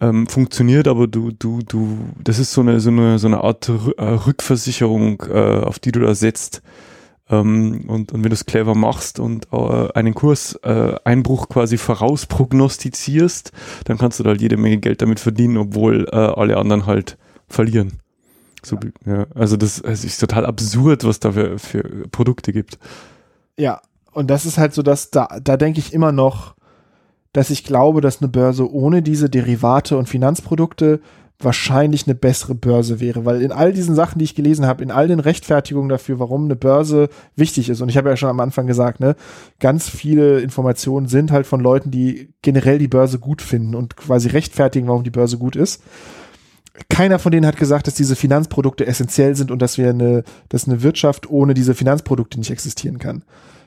ähm, 0.00 0.26
funktioniert, 0.26 0.88
aber 0.88 1.06
du, 1.06 1.30
du, 1.30 1.60
du, 1.66 1.98
das 2.22 2.38
ist 2.38 2.52
so 2.52 2.60
eine, 2.60 2.80
so 2.80 2.90
eine, 2.90 3.18
so 3.18 3.26
eine 3.26 3.42
Art 3.42 3.68
äh, 3.68 4.02
Rückversicherung, 4.02 5.22
äh, 5.30 5.60
auf 5.60 5.78
die 5.78 5.92
du 5.92 6.00
da 6.00 6.14
setzt. 6.14 6.62
Ähm, 7.28 7.84
und, 7.88 8.12
und 8.12 8.22
wenn 8.22 8.30
du 8.30 8.34
es 8.34 8.46
clever 8.46 8.74
machst 8.74 9.18
und 9.18 9.48
äh, 9.52 9.88
einen 9.94 10.14
Kurseinbruch 10.14 11.44
äh, 11.44 11.52
quasi 11.52 11.78
vorausprognostizierst, 11.78 13.52
dann 13.84 13.98
kannst 13.98 14.18
du 14.18 14.22
da 14.22 14.30
halt 14.30 14.40
jede 14.40 14.56
Menge 14.56 14.78
Geld 14.78 15.02
damit 15.02 15.18
verdienen, 15.18 15.56
obwohl 15.56 16.06
äh, 16.12 16.16
alle 16.16 16.56
anderen 16.56 16.86
halt 16.86 17.16
verlieren. 17.48 17.94
So, 18.62 18.78
ja. 19.06 19.26
Also 19.34 19.56
das, 19.56 19.80
das 19.82 20.04
ist 20.04 20.18
total 20.18 20.44
absurd, 20.44 21.04
was 21.04 21.20
da 21.20 21.32
für, 21.32 21.58
für 21.58 21.82
Produkte 22.10 22.52
gibt. 22.52 22.78
Ja, 23.56 23.80
und 24.12 24.28
das 24.28 24.44
ist 24.44 24.58
halt 24.58 24.74
so, 24.74 24.82
dass 24.82 25.10
da, 25.10 25.28
da 25.42 25.56
denke 25.56 25.78
ich 25.78 25.92
immer 25.92 26.12
noch, 26.12 26.55
dass 27.36 27.50
ich 27.50 27.64
glaube, 27.64 28.00
dass 28.00 28.22
eine 28.22 28.28
Börse 28.28 28.72
ohne 28.72 29.02
diese 29.02 29.28
Derivate 29.28 29.98
und 29.98 30.08
Finanzprodukte 30.08 31.00
wahrscheinlich 31.38 32.06
eine 32.06 32.14
bessere 32.14 32.54
Börse 32.54 32.98
wäre, 32.98 33.26
weil 33.26 33.42
in 33.42 33.52
all 33.52 33.74
diesen 33.74 33.94
Sachen, 33.94 34.18
die 34.18 34.24
ich 34.24 34.34
gelesen 34.34 34.64
habe, 34.64 34.82
in 34.82 34.90
all 34.90 35.06
den 35.06 35.20
Rechtfertigungen 35.20 35.90
dafür, 35.90 36.18
warum 36.18 36.46
eine 36.46 36.56
Börse 36.56 37.10
wichtig 37.34 37.68
ist, 37.68 37.82
und 37.82 37.90
ich 37.90 37.98
habe 37.98 38.08
ja 38.08 38.16
schon 38.16 38.30
am 38.30 38.40
Anfang 38.40 38.66
gesagt, 38.66 39.00
ne, 39.00 39.16
ganz 39.60 39.86
viele 39.86 40.40
Informationen 40.40 41.08
sind 41.08 41.30
halt 41.30 41.46
von 41.46 41.60
Leuten, 41.60 41.90
die 41.90 42.32
generell 42.40 42.78
die 42.78 42.88
Börse 42.88 43.18
gut 43.18 43.42
finden 43.42 43.74
und 43.74 43.98
quasi 43.98 44.28
rechtfertigen, 44.28 44.88
warum 44.88 45.04
die 45.04 45.10
Börse 45.10 45.36
gut 45.36 45.56
ist. 45.56 45.82
Keiner 46.88 47.18
von 47.18 47.32
denen 47.32 47.44
hat 47.44 47.58
gesagt, 47.58 47.86
dass 47.86 47.94
diese 47.94 48.16
Finanzprodukte 48.16 48.86
essentiell 48.86 49.36
sind 49.36 49.50
und 49.50 49.60
dass 49.60 49.76
wir 49.76 49.90
eine, 49.90 50.24
dass 50.48 50.66
eine 50.66 50.82
Wirtschaft 50.82 51.28
ohne 51.28 51.52
diese 51.52 51.74
Finanzprodukte 51.74 52.38
nicht 52.38 52.50
existieren 52.50 52.98
kann. 52.98 53.24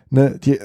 Ne, 0.09 0.39
die, 0.43 0.59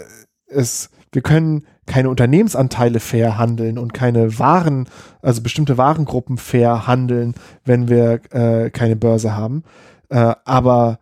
es, 0.46 0.88
wir 1.14 1.22
können 1.22 1.64
keine 1.86 2.10
Unternehmensanteile 2.10 2.98
fair 2.98 3.38
handeln 3.38 3.78
und 3.78 3.94
keine 3.94 4.38
Waren, 4.38 4.88
also 5.22 5.42
bestimmte 5.42 5.78
Warengruppen 5.78 6.38
fair 6.38 6.86
handeln, 6.88 7.34
wenn 7.64 7.88
wir 7.88 8.20
äh, 8.32 8.70
keine 8.70 8.96
Börse 8.96 9.36
haben. 9.36 9.62
Äh, 10.08 10.34
aber 10.44 10.98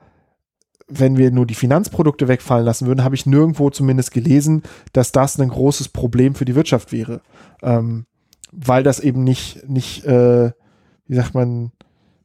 wenn 0.86 1.16
wir 1.16 1.30
nur 1.30 1.46
die 1.46 1.54
Finanzprodukte 1.54 2.28
wegfallen 2.28 2.66
lassen 2.66 2.86
würden, 2.86 3.04
habe 3.04 3.14
ich 3.14 3.24
nirgendwo 3.24 3.70
zumindest 3.70 4.12
gelesen, 4.12 4.62
dass 4.92 5.12
das 5.12 5.40
ein 5.40 5.48
großes 5.48 5.88
Problem 5.88 6.34
für 6.34 6.44
die 6.44 6.54
Wirtschaft 6.54 6.92
wäre. 6.92 7.22
Ähm, 7.62 8.04
weil 8.52 8.82
das 8.82 9.00
eben 9.00 9.24
nicht, 9.24 9.66
nicht, 9.66 10.04
äh, 10.04 10.52
wie 11.06 11.14
sagt 11.14 11.32
man, 11.32 11.72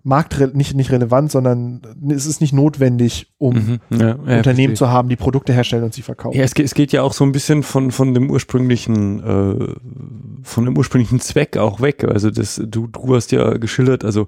markt 0.08 0.56
nicht, 0.56 0.74
nicht 0.74 0.92
relevant, 0.92 1.32
sondern 1.32 1.82
es 2.10 2.26
ist 2.26 2.40
nicht 2.40 2.54
notwendig, 2.54 3.28
um 3.38 3.56
mhm, 3.56 3.80
ja, 3.90 4.18
ja, 4.26 4.38
Unternehmen 4.38 4.76
zu 4.76 4.90
haben, 4.90 5.10
die 5.10 5.18
Produkte 5.18 5.52
herstellen 5.52 5.84
und 5.84 5.94
sie 5.94 6.02
verkaufen. 6.02 6.38
Ja, 6.38 6.46
es 6.46 6.56
geht, 6.56 6.66
es 6.66 6.74
geht 6.74 6.94
ja 6.94 7.04
auch 7.04 7.12
so 7.12 7.26
ein 7.26 7.34
bisschen 7.34 7.62
von, 7.62 7.92
von 7.92 8.14
dem 8.14 8.32
ursprünglichen, 8.32 9.20
äh, 9.20 9.76
von 10.44 10.66
dem 10.66 10.78
ursprünglichen 10.78 11.20
Zweck 11.20 11.58
auch 11.58 11.82
weg. 11.82 12.06
Also 12.06 12.32
das, 12.32 12.62
du, 12.66 12.88
du 12.88 13.16
hast 13.16 13.34
ja 13.34 13.58
geschildert, 13.58 14.06
also 14.06 14.28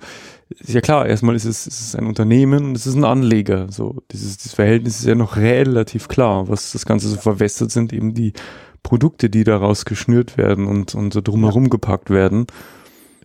ist 0.49 0.73
ja 0.73 0.81
klar, 0.81 1.07
erstmal 1.07 1.35
ist 1.35 1.45
es, 1.45 1.65
ist 1.65 1.79
es 1.79 1.95
ein 1.95 2.07
Unternehmen 2.07 2.65
und 2.65 2.75
es 2.75 2.85
ist 2.85 2.95
ein 2.95 3.05
Anleger. 3.05 3.67
So, 3.71 4.03
dieses, 4.11 4.37
dieses 4.37 4.53
Verhältnis 4.53 4.99
ist 4.99 5.05
ja 5.05 5.15
noch 5.15 5.37
relativ 5.37 6.09
klar, 6.09 6.49
was 6.49 6.73
das 6.73 6.85
Ganze 6.85 7.07
so 7.07 7.15
verwässert 7.15 7.71
sind, 7.71 7.93
eben 7.93 8.13
die 8.13 8.33
Produkte, 8.83 9.29
die 9.29 9.45
daraus 9.45 9.85
geschnürt 9.85 10.37
werden 10.37 10.65
und, 10.65 10.93
und 10.93 11.13
so 11.13 11.21
drumherum 11.21 11.63
ja. 11.63 11.69
gepackt 11.69 12.09
werden. 12.09 12.47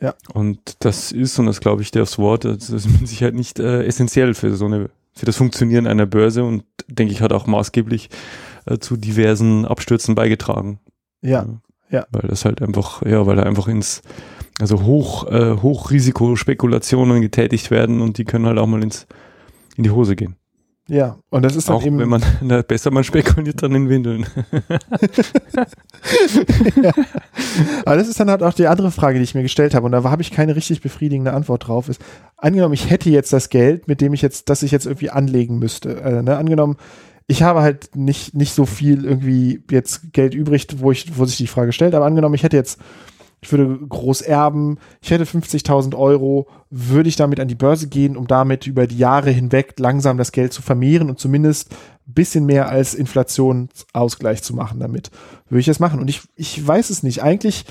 Ja. 0.00 0.14
Und 0.32 0.76
das 0.80 1.12
ist, 1.12 1.38
und 1.38 1.46
das 1.46 1.60
glaube 1.60 1.82
ich 1.82 1.90
dir 1.90 2.02
aufs 2.02 2.18
Wort, 2.18 2.44
das 2.44 2.70
ist 2.70 2.88
mit 2.88 3.08
Sicherheit 3.08 3.34
nicht 3.34 3.58
äh, 3.58 3.84
essentiell 3.84 4.34
für 4.34 4.54
so 4.54 4.66
eine, 4.66 4.90
für 5.14 5.26
das 5.26 5.36
Funktionieren 5.36 5.86
einer 5.86 6.06
Börse 6.06 6.44
und 6.44 6.64
denke 6.88 7.12
ich 7.12 7.20
hat 7.20 7.32
auch 7.32 7.46
maßgeblich 7.46 8.10
äh, 8.66 8.78
zu 8.78 8.96
diversen 8.96 9.64
Abstürzen 9.64 10.14
beigetragen. 10.14 10.80
Ja. 11.22 11.46
Ja. 11.90 12.06
Weil 12.10 12.28
das 12.28 12.44
halt 12.44 12.60
einfach, 12.60 13.02
ja, 13.02 13.26
weil 13.26 13.36
da 13.36 13.44
einfach 13.44 13.68
ins, 13.68 14.02
also 14.60 14.82
hoch, 14.82 15.26
äh, 15.28 15.56
Hochrisikospekulationen 15.62 17.20
getätigt 17.20 17.70
werden 17.70 18.00
und 18.00 18.18
die 18.18 18.24
können 18.24 18.46
halt 18.46 18.58
auch 18.58 18.66
mal 18.66 18.82
ins, 18.82 19.06
in 19.76 19.84
die 19.84 19.90
Hose 19.90 20.16
gehen. 20.16 20.36
Ja, 20.86 21.16
und 21.30 21.42
das 21.42 21.56
ist 21.56 21.70
dann 21.70 21.76
Auch 21.76 21.86
eben. 21.86 21.98
wenn 21.98 22.10
man, 22.10 22.22
na, 22.42 22.60
besser 22.60 22.90
man 22.90 23.04
spekuliert 23.04 23.62
dann 23.62 23.74
in 23.74 23.88
Windeln. 23.88 24.26
ja. 26.82 26.92
Aber 27.86 27.96
das 27.96 28.08
ist 28.08 28.20
dann 28.20 28.28
halt 28.28 28.42
auch 28.42 28.52
die 28.52 28.66
andere 28.66 28.90
Frage, 28.90 29.18
die 29.18 29.24
ich 29.24 29.34
mir 29.34 29.42
gestellt 29.42 29.74
habe. 29.74 29.86
Und 29.86 29.92
da 29.92 30.04
habe 30.04 30.20
ich 30.20 30.30
keine 30.30 30.56
richtig 30.56 30.82
befriedigende 30.82 31.32
Antwort 31.32 31.68
drauf. 31.68 31.88
Ist, 31.88 32.02
angenommen, 32.36 32.74
ich 32.74 32.90
hätte 32.90 33.08
jetzt 33.08 33.32
das 33.32 33.48
Geld, 33.48 33.88
mit 33.88 34.02
dem 34.02 34.12
ich 34.12 34.20
jetzt, 34.20 34.50
das 34.50 34.62
ich 34.62 34.72
jetzt 34.72 34.84
irgendwie 34.84 35.10
anlegen 35.10 35.58
müsste. 35.58 36.02
Äh, 36.02 36.22
ne? 36.22 36.36
Angenommen, 36.36 36.76
ich 37.26 37.42
habe 37.42 37.62
halt 37.62 37.96
nicht, 37.96 38.34
nicht 38.34 38.52
so 38.52 38.66
viel 38.66 39.06
irgendwie 39.06 39.64
jetzt 39.70 40.12
Geld 40.12 40.34
übrig, 40.34 40.66
wo 40.76 40.92
ich, 40.92 41.16
wo 41.16 41.24
sich 41.24 41.38
die 41.38 41.46
Frage 41.46 41.72
stellt, 41.72 41.94
aber 41.94 42.04
angenommen, 42.04 42.34
ich 42.34 42.42
hätte 42.42 42.58
jetzt, 42.58 42.78
ich 43.44 43.52
würde 43.52 43.78
groß 43.86 44.22
erben, 44.22 44.78
ich 45.02 45.10
hätte 45.10 45.24
50.000 45.24 45.96
Euro, 45.96 46.48
würde 46.70 47.08
ich 47.08 47.16
damit 47.16 47.40
an 47.40 47.48
die 47.48 47.54
Börse 47.54 47.88
gehen, 47.88 48.16
um 48.16 48.26
damit 48.26 48.66
über 48.66 48.86
die 48.86 48.98
Jahre 48.98 49.30
hinweg 49.30 49.74
langsam 49.78 50.18
das 50.18 50.32
Geld 50.32 50.52
zu 50.52 50.62
vermehren 50.62 51.10
und 51.10 51.18
zumindest 51.18 51.72
ein 52.06 52.14
bisschen 52.14 52.46
mehr 52.46 52.68
als 52.68 52.94
Inflationsausgleich 52.94 54.42
zu 54.42 54.54
machen 54.54 54.80
damit. 54.80 55.10
Würde 55.48 55.60
ich 55.60 55.66
das 55.66 55.80
machen. 55.80 56.00
Und 56.00 56.08
ich, 56.08 56.22
ich 56.36 56.66
weiß 56.66 56.90
es 56.90 57.02
nicht. 57.02 57.22
Eigentlich, 57.22 57.64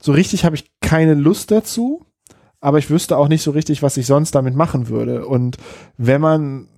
so 0.00 0.12
richtig 0.12 0.44
habe 0.44 0.56
ich 0.56 0.70
keine 0.80 1.14
Lust 1.14 1.50
dazu, 1.50 2.06
aber 2.60 2.78
ich 2.78 2.90
wüsste 2.90 3.16
auch 3.16 3.28
nicht 3.28 3.42
so 3.42 3.50
richtig, 3.50 3.82
was 3.82 3.96
ich 3.96 4.06
sonst 4.06 4.34
damit 4.34 4.54
machen 4.54 4.88
würde. 4.88 5.26
Und 5.26 5.56
wenn 5.96 6.20
man 6.20 6.68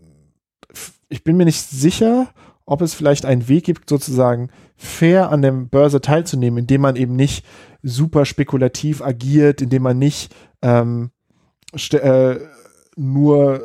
ich 1.09 1.25
bin 1.25 1.37
mir 1.37 1.45
nicht 1.45 1.63
sicher, 1.63 2.29
ob 2.67 2.83
es 2.83 2.95
vielleicht 2.95 3.25
einen 3.25 3.49
Weg 3.49 3.65
gibt, 3.65 3.89
sozusagen 3.89 4.51
fair 4.77 5.31
an 5.31 5.43
der 5.43 5.53
Börse 5.53 6.01
teilzunehmen, 6.01 6.59
indem 6.59 6.83
man 6.83 6.97
eben 6.97 7.17
nicht 7.17 7.45
super 7.83 8.25
spekulativ 8.25 9.03
agiert, 9.03 9.63
indem 9.63 9.83
man 9.83 9.99
nicht 9.99 10.35
ähm, 10.63 11.11
äh, 11.93 12.37
nur 12.97 13.63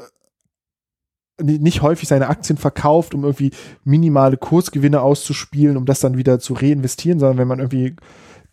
nicht 1.41 1.81
häufig 1.81 2.07
seine 2.07 2.29
Aktien 2.29 2.57
verkauft, 2.57 3.15
um 3.15 3.23
irgendwie 3.23 3.51
minimale 3.83 4.37
Kursgewinne 4.37 5.01
auszuspielen, 5.01 5.77
um 5.77 5.85
das 5.85 5.99
dann 5.99 6.15
wieder 6.15 6.39
zu 6.39 6.53
reinvestieren, 6.53 7.19
sondern 7.19 7.37
wenn 7.39 7.47
man 7.47 7.59
irgendwie 7.59 7.95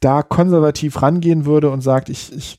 da 0.00 0.22
konservativ 0.22 1.02
rangehen 1.02 1.44
würde 1.44 1.70
und 1.70 1.82
sagt, 1.82 2.08
ich, 2.08 2.32
ich 2.34 2.58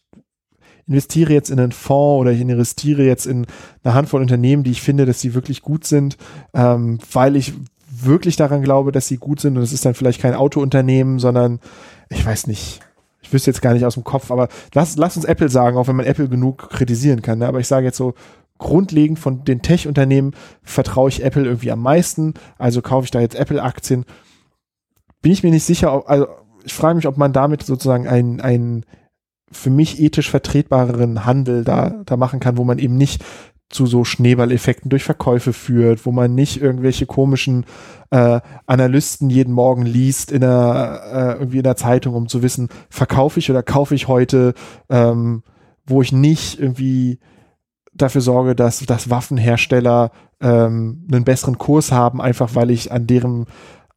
investiere 0.88 1.34
jetzt 1.34 1.50
in 1.50 1.60
einen 1.60 1.72
Fonds 1.72 2.22
oder 2.22 2.32
ich 2.32 2.42
investiere 2.42 3.04
jetzt 3.04 3.26
in 3.26 3.48
eine 3.84 3.94
Handvoll 3.94 4.22
Unternehmen, 4.22 4.64
die 4.64 4.72
ich 4.72 4.82
finde, 4.82 5.06
dass 5.06 5.22
sie 5.22 5.34
wirklich 5.34 5.62
gut 5.64 5.86
sind, 5.86 6.18
ähm, 6.54 7.00
weil 7.12 7.36
ich 7.36 7.54
wirklich 7.90 8.36
daran 8.36 8.62
glaube, 8.62 8.92
dass 8.92 9.08
sie 9.08 9.18
gut 9.18 9.40
sind 9.40 9.58
und 9.58 9.64
es 9.64 9.74
ist 9.74 9.86
dann 9.86 9.96
vielleicht 9.96 10.22
kein 10.22 10.36
Autounternehmen, 10.36 11.20
sondern 11.20 11.60
ich 12.10 12.26
weiß 12.26 12.48
nicht. 12.48 12.82
Ich 13.32 13.34
wüsste 13.34 13.50
jetzt 13.50 13.62
gar 13.62 13.72
nicht 13.74 13.86
aus 13.86 13.94
dem 13.94 14.04
Kopf, 14.04 14.30
aber 14.30 14.50
lass, 14.74 14.98
lass 14.98 15.16
uns 15.16 15.24
Apple 15.24 15.48
sagen, 15.48 15.78
auch 15.78 15.88
wenn 15.88 15.96
man 15.96 16.06
Apple 16.06 16.28
genug 16.28 16.70
kritisieren 16.70 17.22
kann. 17.22 17.40
Ne? 17.40 17.48
Aber 17.48 17.62
ich 17.62 17.68
sage 17.68 17.86
jetzt 17.86 17.96
so, 17.96 18.14
grundlegend 18.58 19.20
von 19.20 19.46
den 19.46 19.62
Tech-Unternehmen 19.62 20.34
vertraue 20.64 21.08
ich 21.08 21.24
Apple 21.24 21.46
irgendwie 21.46 21.72
am 21.72 21.82
meisten, 21.82 22.34
also 22.58 22.82
kaufe 22.82 23.06
ich 23.06 23.12
da 23.12 23.22
jetzt 23.22 23.36
Apple-Aktien. 23.36 24.04
Bin 25.22 25.32
ich 25.32 25.44
mir 25.44 25.52
nicht 25.52 25.64
sicher, 25.64 25.96
ob, 25.96 26.10
also 26.10 26.28
ich 26.66 26.74
frage 26.74 26.96
mich, 26.96 27.08
ob 27.08 27.16
man 27.16 27.32
damit 27.32 27.64
sozusagen 27.64 28.06
ein, 28.06 28.42
ein 28.42 28.86
für 29.50 29.70
mich 29.70 30.02
ethisch 30.02 30.30
vertretbareren 30.30 31.24
Handel 31.26 31.64
da, 31.64 32.02
da 32.06 32.18
machen 32.18 32.42
kann, 32.42 32.58
wo 32.58 32.66
man 32.66 32.80
eben 32.80 32.98
nicht 32.98 33.24
zu 33.72 33.86
so 33.86 34.04
Schneeballeffekten 34.04 34.90
durch 34.90 35.04
Verkäufe 35.04 35.54
führt, 35.54 36.06
wo 36.06 36.12
man 36.12 36.36
nicht 36.36 36.62
irgendwelche 36.62 37.06
komischen 37.06 37.66
äh, 38.12 38.42
Analysten 38.66 39.30
jeden 39.30 39.54
Morgen 39.54 39.84
liest 39.86 40.32
in 40.32 40.42
der 40.42 41.02
äh, 41.12 41.40
irgendwie 41.40 41.58
in 41.58 41.64
der 41.64 41.78
Zeitung, 41.78 42.14
um 42.14 42.28
zu 42.28 42.44
wissen, 42.44 42.70
verkaufe 42.90 43.40
ich 43.40 43.50
oder 43.50 43.64
kaufe 43.64 43.96
ich 43.96 44.08
heute, 44.08 44.54
ähm, 44.90 45.44
wo 45.86 46.02
ich 46.02 46.12
nicht 46.12 46.60
irgendwie 46.60 47.20
dafür 47.94 48.22
sorge, 48.22 48.56
dass, 48.56 48.80
dass 48.86 49.10
Waffenhersteller 49.10 50.12
ähm, 50.40 51.08
einen 51.12 51.24
besseren 51.24 51.58
Kurs 51.58 51.92
haben, 51.92 52.22
einfach 52.22 52.56
weil 52.56 52.72
ich 52.72 52.92
an 52.92 53.08
deren 53.08 53.46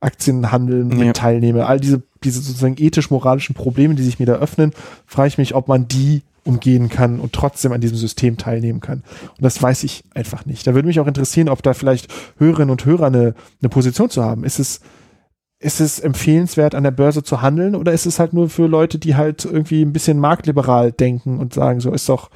Aktienhandel 0.05 0.85
mit 0.85 1.07
ja. 1.07 1.13
teilnehme. 1.13 1.67
All 1.67 1.81
diese, 1.81 2.03
diese 2.23 2.41
sozusagen 2.41 2.77
ethisch-moralischen 2.79 3.55
Probleme, 3.55 3.95
die 3.95 4.03
sich 4.03 4.19
mir 4.19 4.27
da 4.27 4.35
öffnen, 4.35 4.73
frage 5.07 5.29
ich 5.29 5.39
mich, 5.39 5.55
ob 5.55 5.69
man 5.69 5.89
die 5.89 6.23
umgehen 6.45 6.91
kann 6.91 7.21
und 7.21 7.33
trotzdem 7.33 7.73
an 7.73 7.81
diesem 7.81 7.97
System 7.97 8.37
teilnehmen 8.37 8.81
kann. 8.81 9.03
Und 9.23 9.43
das 9.43 9.61
weiß 9.61 9.83
ich 9.85 10.05
einfach 10.15 10.45
nicht. 10.45 10.67
Da 10.67 10.75
würde 10.75 10.87
mich 10.87 11.01
auch 11.01 11.07
interessieren, 11.07 11.49
ob 11.49 11.63
da 11.63 11.73
vielleicht 11.73 12.13
Hörerinnen 12.39 12.71
und 12.71 12.85
Hörer 12.85 13.07
eine, 13.07 13.35
eine 13.63 13.69
Position 13.71 14.11
zu 14.11 14.23
haben. 14.23 14.45
Ist 14.45 14.59
es, 14.59 14.81
ist 15.59 15.81
es 15.81 15.99
empfehlenswert, 16.01 16.75
an 16.75 16.85
der 16.85 16.91
Börse 16.91 17.23
zu 17.23 17.41
handeln 17.41 17.75
oder 17.75 17.93
ist 17.93 18.05
es 18.05 18.19
halt 18.19 18.35
nur 18.35 18.51
für 18.51 18.67
Leute, 18.67 18.99
die 18.99 19.17
halt 19.17 19.45
irgendwie 19.45 19.83
ein 19.83 19.95
bisschen 19.95 20.19
marktliberal 20.19 20.93
denken 20.93 21.39
und 21.39 21.55
sagen, 21.55 21.81
so 21.81 21.93
ist 21.93 22.09
doch. 22.09 22.31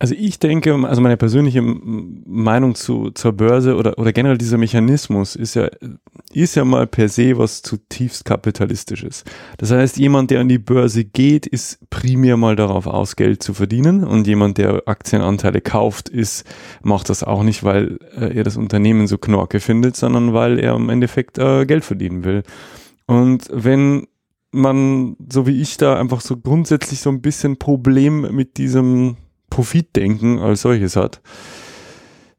Also 0.00 0.14
ich 0.16 0.38
denke, 0.38 0.74
also 0.86 1.00
meine 1.00 1.16
persönliche 1.16 1.60
Meinung 1.60 2.76
zu, 2.76 3.10
zur 3.10 3.32
Börse 3.32 3.74
oder, 3.74 3.98
oder 3.98 4.12
generell 4.12 4.38
dieser 4.38 4.56
Mechanismus 4.56 5.34
ist 5.34 5.54
ja, 5.54 5.68
ist 6.32 6.54
ja 6.54 6.64
mal 6.64 6.86
per 6.86 7.08
se 7.08 7.36
was 7.36 7.62
zutiefst 7.62 8.24
kapitalistisches. 8.24 9.24
Das 9.56 9.72
heißt, 9.72 9.96
jemand, 9.96 10.30
der 10.30 10.40
an 10.40 10.48
die 10.48 10.58
Börse 10.58 11.04
geht, 11.04 11.48
ist 11.48 11.90
primär 11.90 12.36
mal 12.36 12.54
darauf 12.54 12.86
aus, 12.86 13.16
Geld 13.16 13.42
zu 13.42 13.54
verdienen 13.54 14.04
und 14.04 14.28
jemand, 14.28 14.58
der 14.58 14.84
Aktienanteile 14.86 15.60
kauft, 15.60 16.08
ist, 16.08 16.46
macht 16.82 17.08
das 17.08 17.24
auch 17.24 17.42
nicht, 17.42 17.64
weil 17.64 17.98
äh, 18.16 18.36
er 18.36 18.44
das 18.44 18.56
Unternehmen 18.56 19.08
so 19.08 19.18
knorke 19.18 19.58
findet, 19.58 19.96
sondern 19.96 20.32
weil 20.32 20.60
er 20.60 20.76
im 20.76 20.90
Endeffekt 20.90 21.38
äh, 21.38 21.66
Geld 21.66 21.84
verdienen 21.84 22.22
will. 22.22 22.44
Und 23.06 23.48
wenn 23.52 24.06
man, 24.52 25.16
so 25.28 25.48
wie 25.48 25.60
ich 25.60 25.76
da 25.76 25.98
einfach 25.98 26.20
so 26.20 26.36
grundsätzlich 26.36 27.00
so 27.00 27.10
ein 27.10 27.20
bisschen 27.20 27.58
Problem 27.58 28.34
mit 28.34 28.58
diesem 28.58 29.16
Profitdenken 29.50 30.38
als 30.38 30.62
solches 30.62 30.96
hat. 30.96 31.20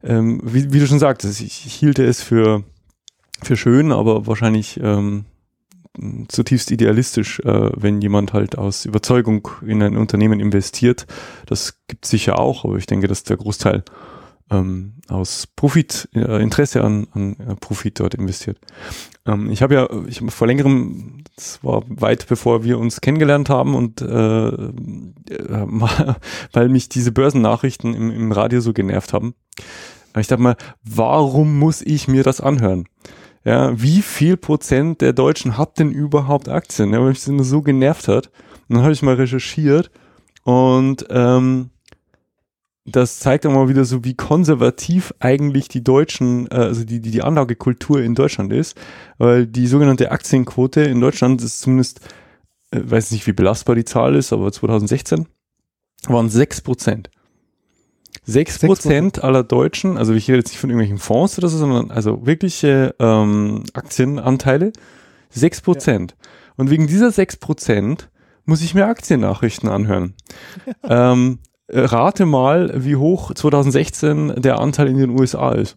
Ähm, 0.02 0.40
wie, 0.44 0.72
wie, 0.72 0.80
du 0.80 0.86
schon 0.86 0.98
sagtest, 0.98 1.40
ich, 1.40 1.66
ich 1.66 1.74
hielte 1.74 2.04
es 2.04 2.22
für, 2.22 2.64
für 3.42 3.56
schön, 3.56 3.92
aber 3.92 4.26
wahrscheinlich 4.26 4.80
ähm, 4.82 5.26
zutiefst 6.28 6.70
idealistisch, 6.70 7.40
äh, 7.40 7.70
wenn 7.76 8.00
jemand 8.00 8.32
halt 8.32 8.56
aus 8.56 8.84
Überzeugung 8.86 9.48
in 9.66 9.82
ein 9.82 9.96
Unternehmen 9.96 10.40
investiert. 10.40 11.06
Das 11.46 11.78
gibt 11.88 12.06
sicher 12.06 12.38
auch, 12.38 12.64
aber 12.64 12.76
ich 12.76 12.86
denke, 12.86 13.08
dass 13.08 13.24
der 13.24 13.36
Großteil 13.36 13.84
ähm, 14.50 14.94
aus 15.08 15.46
Profit, 15.46 16.08
äh, 16.14 16.42
Interesse 16.42 16.82
an, 16.82 17.06
an 17.12 17.36
äh, 17.38 17.54
Profit 17.56 18.00
dort 18.00 18.14
investiert. 18.14 18.58
Ähm, 19.26 19.50
ich 19.50 19.62
habe 19.62 19.74
ja, 19.74 19.88
ich 20.06 20.20
hab 20.20 20.30
vor 20.32 20.46
längerem, 20.46 21.24
das 21.36 21.62
war 21.62 21.82
weit 21.88 22.26
bevor 22.28 22.64
wir 22.64 22.78
uns 22.78 23.00
kennengelernt 23.00 23.50
haben 23.50 23.74
und 23.74 24.00
äh, 24.00 24.48
äh, 24.48 24.74
weil 26.52 26.68
mich 26.68 26.88
diese 26.88 27.12
Börsennachrichten 27.12 27.94
im, 27.94 28.10
im 28.10 28.32
Radio 28.32 28.60
so 28.60 28.72
genervt 28.72 29.12
haben. 29.12 29.34
Ich 30.18 30.26
dachte 30.26 30.42
mal, 30.42 30.56
warum 30.82 31.58
muss 31.58 31.82
ich 31.82 32.08
mir 32.08 32.24
das 32.24 32.40
anhören? 32.40 32.86
Ja, 33.44 33.80
wie 33.80 34.02
viel 34.02 34.36
Prozent 34.36 35.00
der 35.00 35.12
Deutschen 35.12 35.56
hat 35.56 35.78
denn 35.78 35.92
überhaupt 35.92 36.48
Aktien? 36.48 36.92
Ja, 36.92 37.00
weil 37.00 37.10
mich 37.10 37.20
das 37.20 37.28
immer 37.28 37.44
so 37.44 37.62
genervt 37.62 38.08
hat. 38.08 38.26
Und 38.68 38.76
dann 38.76 38.82
habe 38.82 38.92
ich 38.92 39.02
mal 39.02 39.14
recherchiert 39.14 39.90
und 40.44 41.06
ähm, 41.10 41.70
das 42.90 43.18
zeigt 43.18 43.46
auch 43.46 43.52
mal 43.52 43.68
wieder 43.68 43.84
so, 43.84 44.04
wie 44.04 44.14
konservativ 44.14 45.14
eigentlich 45.18 45.68
die 45.68 45.82
Deutschen, 45.84 46.46
äh, 46.50 46.54
also 46.54 46.84
die, 46.84 47.00
die, 47.00 47.10
die 47.10 47.22
Anlagekultur 47.22 48.02
in 48.02 48.14
Deutschland 48.14 48.52
ist, 48.52 48.76
weil 49.18 49.46
die 49.46 49.66
sogenannte 49.66 50.10
Aktienquote 50.10 50.82
in 50.82 51.00
Deutschland 51.00 51.42
ist 51.42 51.60
zumindest, 51.60 52.00
äh, 52.70 52.80
weiß 52.82 53.10
nicht, 53.12 53.26
wie 53.26 53.32
belastbar 53.32 53.74
die 53.74 53.84
Zahl 53.84 54.14
ist, 54.14 54.32
aber 54.32 54.50
2016 54.52 55.26
waren 56.06 56.28
6 56.28 56.60
Prozent. 56.62 57.10
6 58.24 58.58
Prozent 58.60 59.24
aller 59.24 59.42
Deutschen, 59.42 59.96
also 59.96 60.12
ich 60.14 60.28
rede 60.28 60.38
jetzt 60.38 60.50
nicht 60.50 60.58
von 60.58 60.70
irgendwelchen 60.70 60.98
Fonds 60.98 61.38
oder 61.38 61.48
so, 61.48 61.58
sondern 61.58 61.90
also 61.90 62.26
wirkliche 62.26 62.94
ähm, 62.98 63.64
Aktienanteile, 63.72 64.72
6 65.30 65.60
Prozent. 65.62 66.16
Ja. 66.18 66.28
Und 66.56 66.70
wegen 66.70 66.86
dieser 66.86 67.10
6 67.10 67.36
Prozent 67.36 68.10
muss 68.44 68.62
ich 68.62 68.74
mir 68.74 68.86
Aktiennachrichten 68.86 69.68
anhören. 69.68 70.14
ähm, 70.82 71.38
äh, 71.42 71.49
rate 71.72 72.26
mal, 72.26 72.72
wie 72.84 72.96
hoch 72.96 73.32
2016 73.34 74.34
der 74.36 74.58
Anteil 74.58 74.88
in 74.88 74.98
den 74.98 75.10
USA 75.10 75.52
ist. 75.52 75.76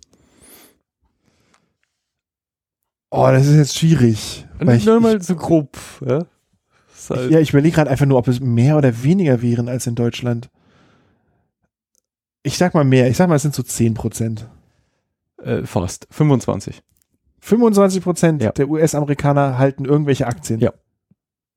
Oh, 3.10 3.28
das 3.32 3.46
ist 3.46 3.58
jetzt 3.58 3.78
schwierig. 3.78 4.46
Nicht 4.60 4.88
nur 4.88 5.00
mal 5.00 5.22
so 5.22 5.36
grob. 5.36 5.78
Ja, 6.06 6.26
halt 7.10 7.32
ja 7.32 7.40
ich 7.40 7.52
überlege 7.52 7.76
gerade 7.76 7.92
einfach 7.92 8.06
nur, 8.06 8.18
ob 8.18 8.28
es 8.28 8.40
mehr 8.40 8.78
oder 8.78 9.04
weniger 9.04 9.42
wären 9.42 9.70
als 9.70 9.86
in 9.86 9.96
Deutschland. 9.96 10.50
Ich 12.42 12.58
sag 12.58 12.74
mal 12.74 12.84
mehr. 12.84 13.08
Ich 13.10 13.18
sag 13.18 13.30
mal, 13.30 13.36
es 13.36 13.44
sind 13.44 13.54
so 13.54 13.64
10 13.64 13.94
Prozent. 13.94 14.50
Äh, 15.42 15.64
fast. 15.64 16.08
25. 16.10 16.82
25 17.40 18.04
Prozent 18.04 18.42
ja. 18.42 18.52
der 18.52 18.70
US-Amerikaner 18.70 19.58
halten 19.58 19.86
irgendwelche 19.86 20.26
Aktien. 20.26 20.60
Ja. 20.60 20.74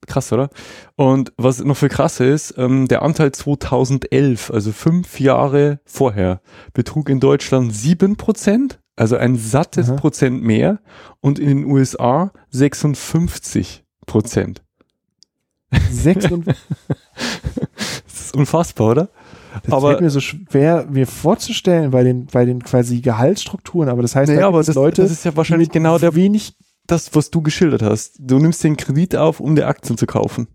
Krass, 0.06 0.32
oder? 0.32 0.50
Und 0.94 1.32
was 1.36 1.62
noch 1.62 1.76
viel 1.76 1.88
krasser 1.88 2.26
ist, 2.26 2.54
ähm, 2.56 2.88
der 2.88 3.02
Anteil 3.02 3.32
2011, 3.32 4.50
also 4.50 4.72
fünf 4.72 5.20
Jahre 5.20 5.80
vorher, 5.84 6.40
betrug 6.72 7.08
in 7.08 7.20
Deutschland 7.20 7.74
sieben 7.74 8.16
Prozent, 8.16 8.80
also 8.96 9.16
ein 9.16 9.36
sattes 9.36 9.90
Aha. 9.90 9.96
Prozent 9.96 10.42
mehr 10.42 10.78
und 11.20 11.38
in 11.38 11.48
den 11.48 11.64
USA 11.64 12.32
56 12.50 13.84
Prozent. 14.06 14.62
das 15.70 16.06
ist 18.06 18.36
unfassbar, 18.36 18.90
oder? 18.90 19.08
Das 19.64 19.72
Aber- 19.72 19.88
fällt 19.90 20.00
mir 20.02 20.10
so 20.10 20.20
schwer, 20.20 20.86
mir 20.88 21.06
vorzustellen 21.06 21.90
bei 21.90 22.02
den, 22.02 22.26
bei 22.26 22.44
den 22.44 22.62
quasi 22.62 23.00
Gehaltsstrukturen, 23.00 23.88
aber 23.88 24.02
das 24.02 24.14
heißt, 24.14 24.28
Naja, 24.28 24.42
da 24.42 24.48
aber 24.48 24.62
das, 24.62 24.74
Leute, 24.74 25.02
das 25.02 25.10
ist 25.10 25.24
ja 25.24 25.34
wahrscheinlich 25.36 25.70
genau 25.70 25.98
der, 25.98 26.14
wenig, 26.14 26.54
das, 26.86 27.14
was 27.14 27.30
du 27.30 27.42
geschildert 27.42 27.82
hast. 27.82 28.16
Du 28.18 28.38
nimmst 28.38 28.62
den 28.64 28.76
Kredit 28.76 29.16
auf, 29.16 29.40
um 29.40 29.56
die 29.56 29.64
Aktien 29.64 29.96
zu 29.98 30.06
kaufen. 30.06 30.48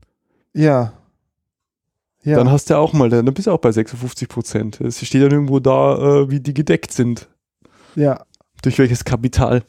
ja. 0.53 0.94
Ja. 2.24 2.38
Dann 2.38 2.52
hast 2.52 2.70
du 2.70 2.76
ja 2.76 2.80
auch 2.80 2.94
mal, 2.94 3.10
dann 3.10 3.26
bist 3.34 3.48
du 3.48 3.52
auch 3.52 3.58
bei 3.58 3.72
56 3.72 4.30
Prozent. 4.30 4.80
Es 4.80 5.03
steht 5.03 5.24
dann 5.24 5.32
irgendwo 5.32 5.60
da, 5.60 5.98
äh, 5.98 6.30
wie 6.30 6.40
die 6.40 6.53
gedeckt 6.53 6.91
sind. 6.91 7.28
ja. 7.95 8.24
Durch 8.62 8.78
welches 8.78 9.06
Kapital. 9.06 9.64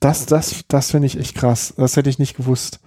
Das, 0.00 0.26
das, 0.26 0.62
das 0.66 0.90
finde 0.90 1.06
ich 1.06 1.16
echt 1.16 1.36
krass. 1.36 1.72
Das 1.76 1.94
hätte 1.94 2.10
ich 2.10 2.18
nicht 2.18 2.36
gewusst. 2.36 2.80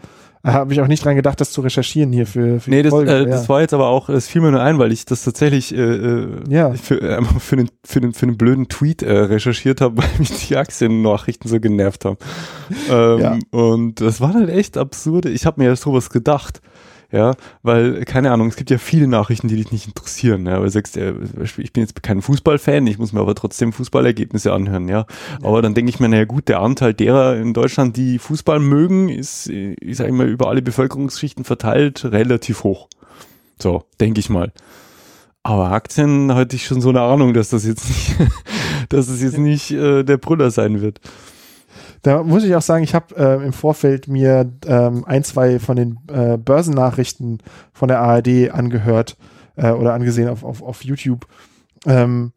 Habe 0.45 0.73
ich 0.73 0.81
auch 0.81 0.87
nicht 0.87 1.05
dran 1.05 1.15
gedacht, 1.15 1.39
das 1.39 1.51
zu 1.51 1.61
recherchieren 1.61 2.11
hier 2.11 2.27
für, 2.27 2.59
für 2.59 2.69
Nee, 2.69 2.77
die 2.77 2.83
das, 2.83 2.89
Folge. 2.91 3.11
äh, 3.11 3.19
ja. 3.19 3.25
das 3.25 3.47
war 3.47 3.61
jetzt 3.61 3.73
aber 3.73 3.87
auch, 3.87 4.07
das 4.07 4.27
fiel 4.27 4.41
mir 4.41 4.51
nur 4.51 4.61
ein, 4.61 4.77
weil 4.77 4.91
ich 4.91 5.05
das 5.05 5.23
tatsächlich 5.23 5.73
äh, 5.73 5.79
äh, 5.81 6.27
Ja. 6.49 6.73
für, 6.73 6.99
äh, 7.01 7.23
für, 7.39 7.55
einen, 7.55 7.69
für, 7.85 7.99
einen, 8.01 8.13
für 8.13 8.23
einen 8.25 8.35
blöden 8.37 8.67
Tweet 8.67 9.03
äh, 9.03 9.11
recherchiert 9.13 9.79
habe, 9.79 9.97
weil 10.03 10.09
mich 10.19 10.47
die 10.47 10.57
Aktiennachrichten 10.57 11.49
so 11.49 11.59
genervt 11.61 12.03
haben. 12.03 12.17
Ähm, 12.89 13.19
Ja. 13.19 13.39
Und 13.51 14.01
das 14.01 14.19
war 14.19 14.33
halt 14.33 14.49
echt 14.49 14.77
absurde. 14.77 15.29
Ich 15.29 15.45
habe 15.45 15.61
mir 15.61 15.67
ja 15.69 15.75
sowas 15.77 16.09
gedacht. 16.09 16.61
Ja, 17.13 17.35
weil, 17.61 18.05
keine 18.05 18.31
Ahnung, 18.31 18.47
es 18.47 18.55
gibt 18.55 18.71
ja 18.71 18.79
viele 18.79 19.07
Nachrichten, 19.07 19.47
die 19.47 19.55
dich 19.55 19.71
nicht 19.71 19.85
interessieren. 19.85 20.47
Ja, 20.47 20.53
weil 20.53 20.63
du 20.63 20.71
sagst, 20.71 20.97
äh, 20.97 21.13
ich 21.57 21.71
bin 21.71 21.83
jetzt 21.83 22.01
kein 22.01 22.23
Fußballfan, 22.23 22.87
ich 22.87 22.97
muss 22.97 23.13
mir 23.13 23.19
aber 23.19 23.35
trotzdem 23.35 23.71
Fußballergebnisse 23.71 24.51
anhören, 24.51 24.89
ja. 24.89 25.05
Aber 25.43 25.61
dann 25.61 25.75
denke 25.75 25.91
ich 25.91 25.99
mir, 25.99 26.09
naja 26.09 26.25
gut, 26.25 26.47
der 26.47 26.61
Anteil 26.61 26.95
derer 26.95 27.35
in 27.35 27.53
Deutschland, 27.53 27.97
die 27.97 28.17
Fußball 28.17 28.59
mögen, 28.59 29.09
ist, 29.09 29.47
äh, 29.47 29.75
ich 29.79 29.97
sage 29.97 30.11
mal, 30.11 30.27
über 30.27 30.49
alle 30.49 30.63
Bevölkerungsschichten 30.63 31.43
verteilt 31.43 32.03
relativ 32.03 32.63
hoch. 32.63 32.87
So, 33.59 33.83
denke 34.01 34.19
ich 34.19 34.31
mal. 34.31 34.51
Aber 35.43 35.71
Aktien 35.71 36.33
hatte 36.33 36.55
ich 36.55 36.65
schon 36.65 36.81
so 36.81 36.89
eine 36.89 37.01
Ahnung, 37.01 37.35
dass 37.35 37.49
das 37.49 37.63
jetzt 37.63 37.87
nicht, 37.89 38.15
dass 38.89 39.07
es 39.07 39.21
jetzt 39.21 39.37
nicht 39.37 39.69
äh, 39.69 40.01
der 40.01 40.17
Brüller 40.17 40.49
sein 40.49 40.81
wird. 40.81 40.99
Da 42.03 42.21
muss 42.21 42.43
ich 42.43 42.53
auch 42.53 42.61
sagen, 42.61 42.83
ich 42.83 42.93
habe 42.93 43.15
äh, 43.15 43.43
im 43.45 43.53
Vorfeld 43.53 44.09
mir 44.09 44.51
ähm, 44.67 45.05
ein, 45.05 45.23
zwei 45.23 45.57
von 45.57 45.77
den 45.77 45.99
äh, 46.09 46.37
Börsennachrichten 46.37 47.39
von 47.71 47.87
der 47.87 48.01
ARD 48.01 48.51
angehört 48.51 49.17
äh, 49.55 49.71
oder 49.71 49.93
angesehen 49.93 50.27
auf, 50.27 50.43
auf, 50.43 50.61
auf 50.61 50.83
YouTube. 50.83 51.25
Ähm, 51.85 52.33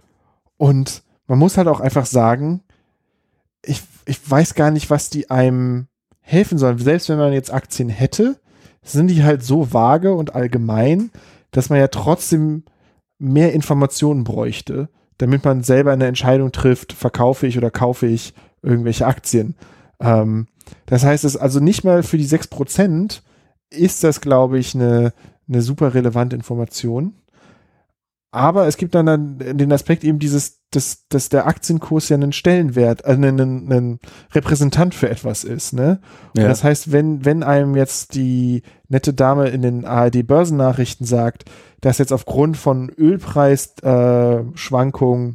und 0.57 1.03
man 1.27 1.41
muss 1.41 1.59
halt 1.59 1.67
auch 1.67 1.81
einfach 1.81 2.07
sagen, 2.07 2.63
ich, 3.65 3.83
ich 4.05 4.31
weiß 4.31 4.55
gar 4.55 4.71
nicht, 4.71 4.89
was 4.89 5.11
die 5.11 5.31
einem 5.31 5.89
helfen 6.21 6.59
sollen. 6.59 6.79
Selbst 6.79 7.09
wenn 7.09 7.19
man 7.19 7.33
jetzt 7.33 7.53
Aktien 7.53 7.89
hätte, 7.89 8.37
sind 8.83 9.09
die 9.09 9.25
halt 9.25 9.43
so 9.43 9.73
vage 9.73 10.15
und 10.15 10.35
allgemein, 10.37 11.11
dass 11.51 11.71
man 11.71 11.81
ja 11.81 11.89
trotzdem 11.89 12.65
mehr 13.19 13.53
Informationen 13.53 14.23
bräuchte, 14.23 14.89
damit 15.19 15.45
man 15.45 15.65
selber 15.65 15.93
eine 15.93 16.07
Entscheidung 16.07 16.53
trifft, 16.53 16.93
verkaufe 16.93 17.49
ich 17.49 17.59
oder 17.59 17.73
kaufe 17.73 18.07
ich 18.07 18.33
irgendwelche 18.67 19.07
Aktien. 19.07 19.55
Ähm, 20.01 20.47
das 20.87 21.05
heißt, 21.05 21.25
es 21.25 21.37
also 21.37 21.61
nicht 21.61 21.85
mal 21.85 22.03
für 22.03 22.19
die 22.19 22.27
6% 22.29 23.21
ist 23.71 24.05
das, 24.05 24.21
glaube 24.21 24.59
ich, 24.59 24.75
eine, 24.75 25.13
eine 25.49 25.63
super 25.63 25.95
relevante 25.95 26.37
Information. 26.37 27.15
Aber 28.33 28.67
es 28.67 28.77
gibt 28.77 28.95
dann, 28.95 29.07
dann 29.07 29.39
den 29.57 29.73
Aspekt 29.73 30.05
eben 30.05 30.19
dieses, 30.19 30.61
dass, 30.71 31.09
dass 31.09 31.31
der 31.31 31.47
Aktienkurs 31.47 32.11
ja 32.11 32.17
einen 32.17 32.33
Stellenwert, 32.33 33.05
also 33.07 33.23
einen, 33.23 33.41
einen 33.41 33.99
Repräsentant 34.35 34.95
für 34.95 35.09
etwas 35.09 35.43
ist, 35.43 35.73
ne? 35.73 36.01
Und 36.35 36.43
Ja. 36.43 36.49
das 36.49 36.63
heißt, 36.63 36.93
wenn, 36.93 37.25
wenn 37.25 37.43
einem 37.43 37.77
jetzt 37.77 38.15
die 38.15 38.63
nette 38.89 39.15
Dame 39.15 39.49
in 39.49 39.63
den 39.63 39.87
ARD-Börsennachrichten 39.87 41.07
sagt, 41.07 41.45
dass 41.81 41.97
jetzt 41.99 42.13
aufgrund 42.13 42.59
von 42.59 42.91
Ölpreisschwankungen, 42.91 45.31
äh, 45.31 45.35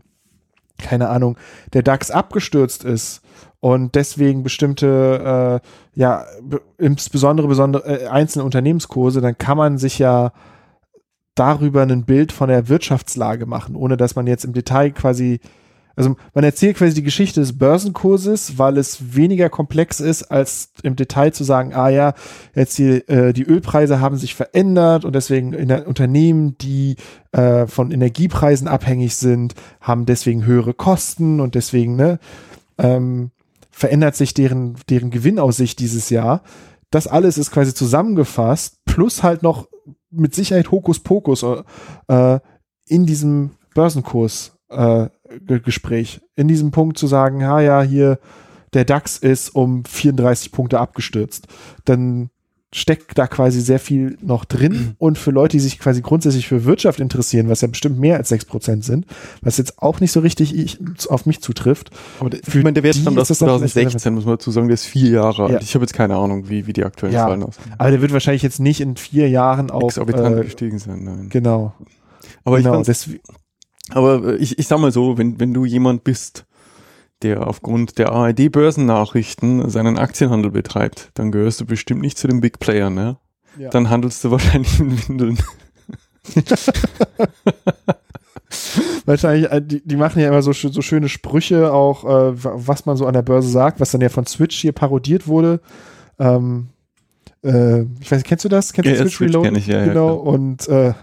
keine 0.81 1.09
Ahnung, 1.09 1.37
der 1.73 1.83
DAX 1.83 2.11
abgestürzt 2.11 2.83
ist 2.83 3.21
und 3.59 3.95
deswegen 3.95 4.43
bestimmte, 4.43 5.61
äh, 5.61 5.99
ja, 5.99 6.25
be- 6.41 6.61
insbesondere 6.77 7.47
besondere 7.47 8.03
äh, 8.03 8.07
einzelne 8.07 8.43
Unternehmenskurse, 8.45 9.21
dann 9.21 9.37
kann 9.37 9.57
man 9.57 9.77
sich 9.77 9.99
ja 9.99 10.31
darüber 11.35 11.83
ein 11.83 12.03
Bild 12.03 12.31
von 12.31 12.49
der 12.49 12.67
Wirtschaftslage 12.67 13.45
machen, 13.45 13.75
ohne 13.75 13.97
dass 13.97 14.15
man 14.15 14.27
jetzt 14.27 14.43
im 14.43 14.53
Detail 14.53 14.91
quasi, 14.91 15.39
also 16.01 16.15
man 16.33 16.43
erzählt 16.43 16.77
quasi 16.77 16.95
die 16.95 17.03
Geschichte 17.03 17.41
des 17.41 17.59
Börsenkurses, 17.59 18.57
weil 18.57 18.79
es 18.79 19.15
weniger 19.15 19.49
komplex 19.49 19.99
ist, 19.99 20.23
als 20.23 20.71
im 20.81 20.95
Detail 20.95 21.31
zu 21.31 21.43
sagen, 21.43 21.75
ah 21.75 21.89
ja, 21.89 22.15
jetzt 22.55 22.79
die, 22.79 23.07
äh, 23.07 23.33
die 23.33 23.43
Ölpreise 23.43 24.01
haben 24.01 24.17
sich 24.17 24.33
verändert 24.33 25.05
und 25.05 25.13
deswegen 25.13 25.53
in 25.53 25.67
der 25.67 25.87
Unternehmen, 25.87 26.57
die 26.57 26.95
äh, 27.33 27.67
von 27.67 27.91
Energiepreisen 27.91 28.67
abhängig 28.67 29.15
sind, 29.15 29.53
haben 29.79 30.07
deswegen 30.07 30.43
höhere 30.43 30.73
Kosten 30.73 31.39
und 31.39 31.53
deswegen, 31.53 31.95
ne, 31.95 32.17
ähm, 32.79 33.29
verändert 33.69 34.15
sich 34.15 34.33
deren, 34.33 34.77
deren 34.89 35.11
Gewinnaussicht 35.11 35.77
dieses 35.77 36.09
Jahr. 36.09 36.41
Das 36.89 37.05
alles 37.05 37.37
ist 37.37 37.51
quasi 37.51 37.75
zusammengefasst, 37.75 38.83
plus 38.85 39.21
halt 39.21 39.43
noch 39.43 39.67
mit 40.09 40.33
Sicherheit 40.33 40.71
Hokuspokus 40.71 41.45
äh, 42.07 42.39
in 42.87 43.05
diesem 43.05 43.51
Börsenkurs 43.75 44.57
äh, 44.71 45.09
Ge- 45.45 45.59
Gespräch. 45.59 46.21
In 46.35 46.47
diesem 46.47 46.71
Punkt 46.71 46.97
zu 46.97 47.07
sagen, 47.07 47.41
ja, 47.41 47.59
ja, 47.59 47.81
hier 47.81 48.19
der 48.73 48.85
DAX 48.85 49.17
ist 49.17 49.49
um 49.55 49.83
34 49.85 50.51
Punkte 50.51 50.79
abgestürzt. 50.79 51.47
Dann 51.85 52.29
steckt 52.73 53.17
da 53.17 53.27
quasi 53.27 53.59
sehr 53.59 53.79
viel 53.79 54.17
noch 54.21 54.45
drin 54.45 54.95
und 54.97 55.17
für 55.17 55.31
Leute, 55.31 55.57
die 55.57 55.59
sich 55.59 55.77
quasi 55.77 56.01
grundsätzlich 56.01 56.47
für 56.47 56.63
Wirtschaft 56.63 57.01
interessieren, 57.01 57.49
was 57.49 57.59
ja 57.59 57.67
bestimmt 57.67 57.99
mehr 57.99 58.15
als 58.15 58.31
6% 58.31 58.83
sind, 58.83 59.05
was 59.41 59.57
jetzt 59.57 59.81
auch 59.81 59.99
nicht 59.99 60.13
so 60.13 60.21
richtig 60.21 60.55
ich, 60.57 60.79
auf 61.09 61.25
mich 61.25 61.41
zutrifft, 61.41 61.89
Aber 62.21 62.29
der, 62.29 62.39
ich 62.47 62.53
meine, 62.55 62.71
der 62.71 62.83
Wert 62.83 62.95
stammt 62.95 63.19
aus 63.19 63.27
das 63.27 63.39
dann 63.39 63.49
vielleicht 63.49 63.73
2016, 63.73 64.13
muss 64.13 64.23
man 64.23 64.35
dazu 64.35 64.51
sagen, 64.51 64.67
der 64.69 64.75
ist 64.75 64.85
vier 64.85 65.09
Jahre 65.09 65.43
alt. 65.43 65.51
Ja. 65.51 65.59
Ich 65.59 65.73
habe 65.75 65.83
jetzt 65.83 65.91
keine 65.93 66.15
Ahnung, 66.15 66.47
wie, 66.47 66.65
wie 66.65 66.71
die 66.71 66.85
aktuellen 66.85 67.13
Ja. 67.13 67.25
Zahlen 67.25 67.43
aussehen. 67.43 67.73
aber 67.77 67.91
der 67.91 68.01
wird 68.01 68.13
wahrscheinlich 68.13 68.41
jetzt 68.41 68.61
nicht 68.61 68.79
in 68.79 68.95
vier 68.95 69.27
Jahren 69.29 69.69
auf 69.69 69.83
Exorbitant 69.83 70.37
äh, 70.37 70.43
gestiegen 70.45 70.79
sein, 70.79 71.03
nein. 71.03 71.27
genau, 71.29 71.73
Aber 72.45 72.57
ich 72.57 72.63
genau, 72.63 72.75
fand's- 72.75 72.85
deswegen, 72.85 73.19
Aber 73.93 74.23
äh, 74.25 74.35
ich, 74.37 74.57
ich 74.59 74.67
sag 74.67 74.79
mal 74.79 74.91
so, 74.91 75.17
wenn, 75.17 75.39
wenn 75.39 75.53
du 75.53 75.65
jemand 75.65 76.03
bist, 76.03 76.45
der 77.21 77.45
aufgrund 77.47 77.97
der 77.99 78.11
ARD-Börsennachrichten 78.11 79.69
seinen 79.69 79.97
Aktienhandel 79.99 80.51
betreibt, 80.51 81.09
dann 81.13 81.31
gehörst 81.31 81.61
du 81.61 81.65
bestimmt 81.65 82.01
nicht 82.01 82.17
zu 82.17 82.27
den 82.27 82.41
Big 82.41 82.59
Playern, 82.59 82.95
ne? 82.95 83.17
Ja. 83.57 83.69
Dann 83.69 83.89
handelst 83.89 84.23
du 84.23 84.31
wahrscheinlich 84.31 84.79
in 84.79 85.07
Windeln. 85.07 85.37
Wahrscheinlich, 89.05 89.49
äh, 89.51 89.61
die, 89.61 89.81
die 89.85 89.95
machen 89.95 90.19
ja 90.21 90.27
immer 90.27 90.41
so, 90.41 90.51
so 90.53 90.81
schöne 90.81 91.09
Sprüche, 91.09 91.71
auch 91.73 92.03
äh, 92.03 92.43
wa- 92.43 92.53
was 92.55 92.85
man 92.85 92.97
so 92.97 93.05
an 93.05 93.13
der 93.13 93.21
Börse 93.21 93.49
sagt, 93.49 93.79
was 93.79 93.91
dann 93.91 94.01
ja 94.01 94.09
von 94.09 94.25
Switch 94.25 94.57
hier 94.59 94.71
parodiert 94.73 95.27
wurde. 95.27 95.61
Ähm, 96.19 96.67
äh, 97.43 97.81
ich 97.99 98.11
weiß 98.11 98.23
kennst 98.23 98.45
du 98.45 98.49
das? 98.49 98.73
Kennst 98.73 98.89
Ja, 98.89 98.97
du 98.97 99.03
ja, 99.03 99.05
Switch, 99.09 99.21
Reloaded? 99.21 99.51
kenn 99.51 99.55
ich, 99.59 99.67
ja, 99.67 99.79
ja, 99.79 99.85
Genau, 99.85 100.19
klar. 100.21 100.33
und 100.33 100.67
äh, 100.67 100.93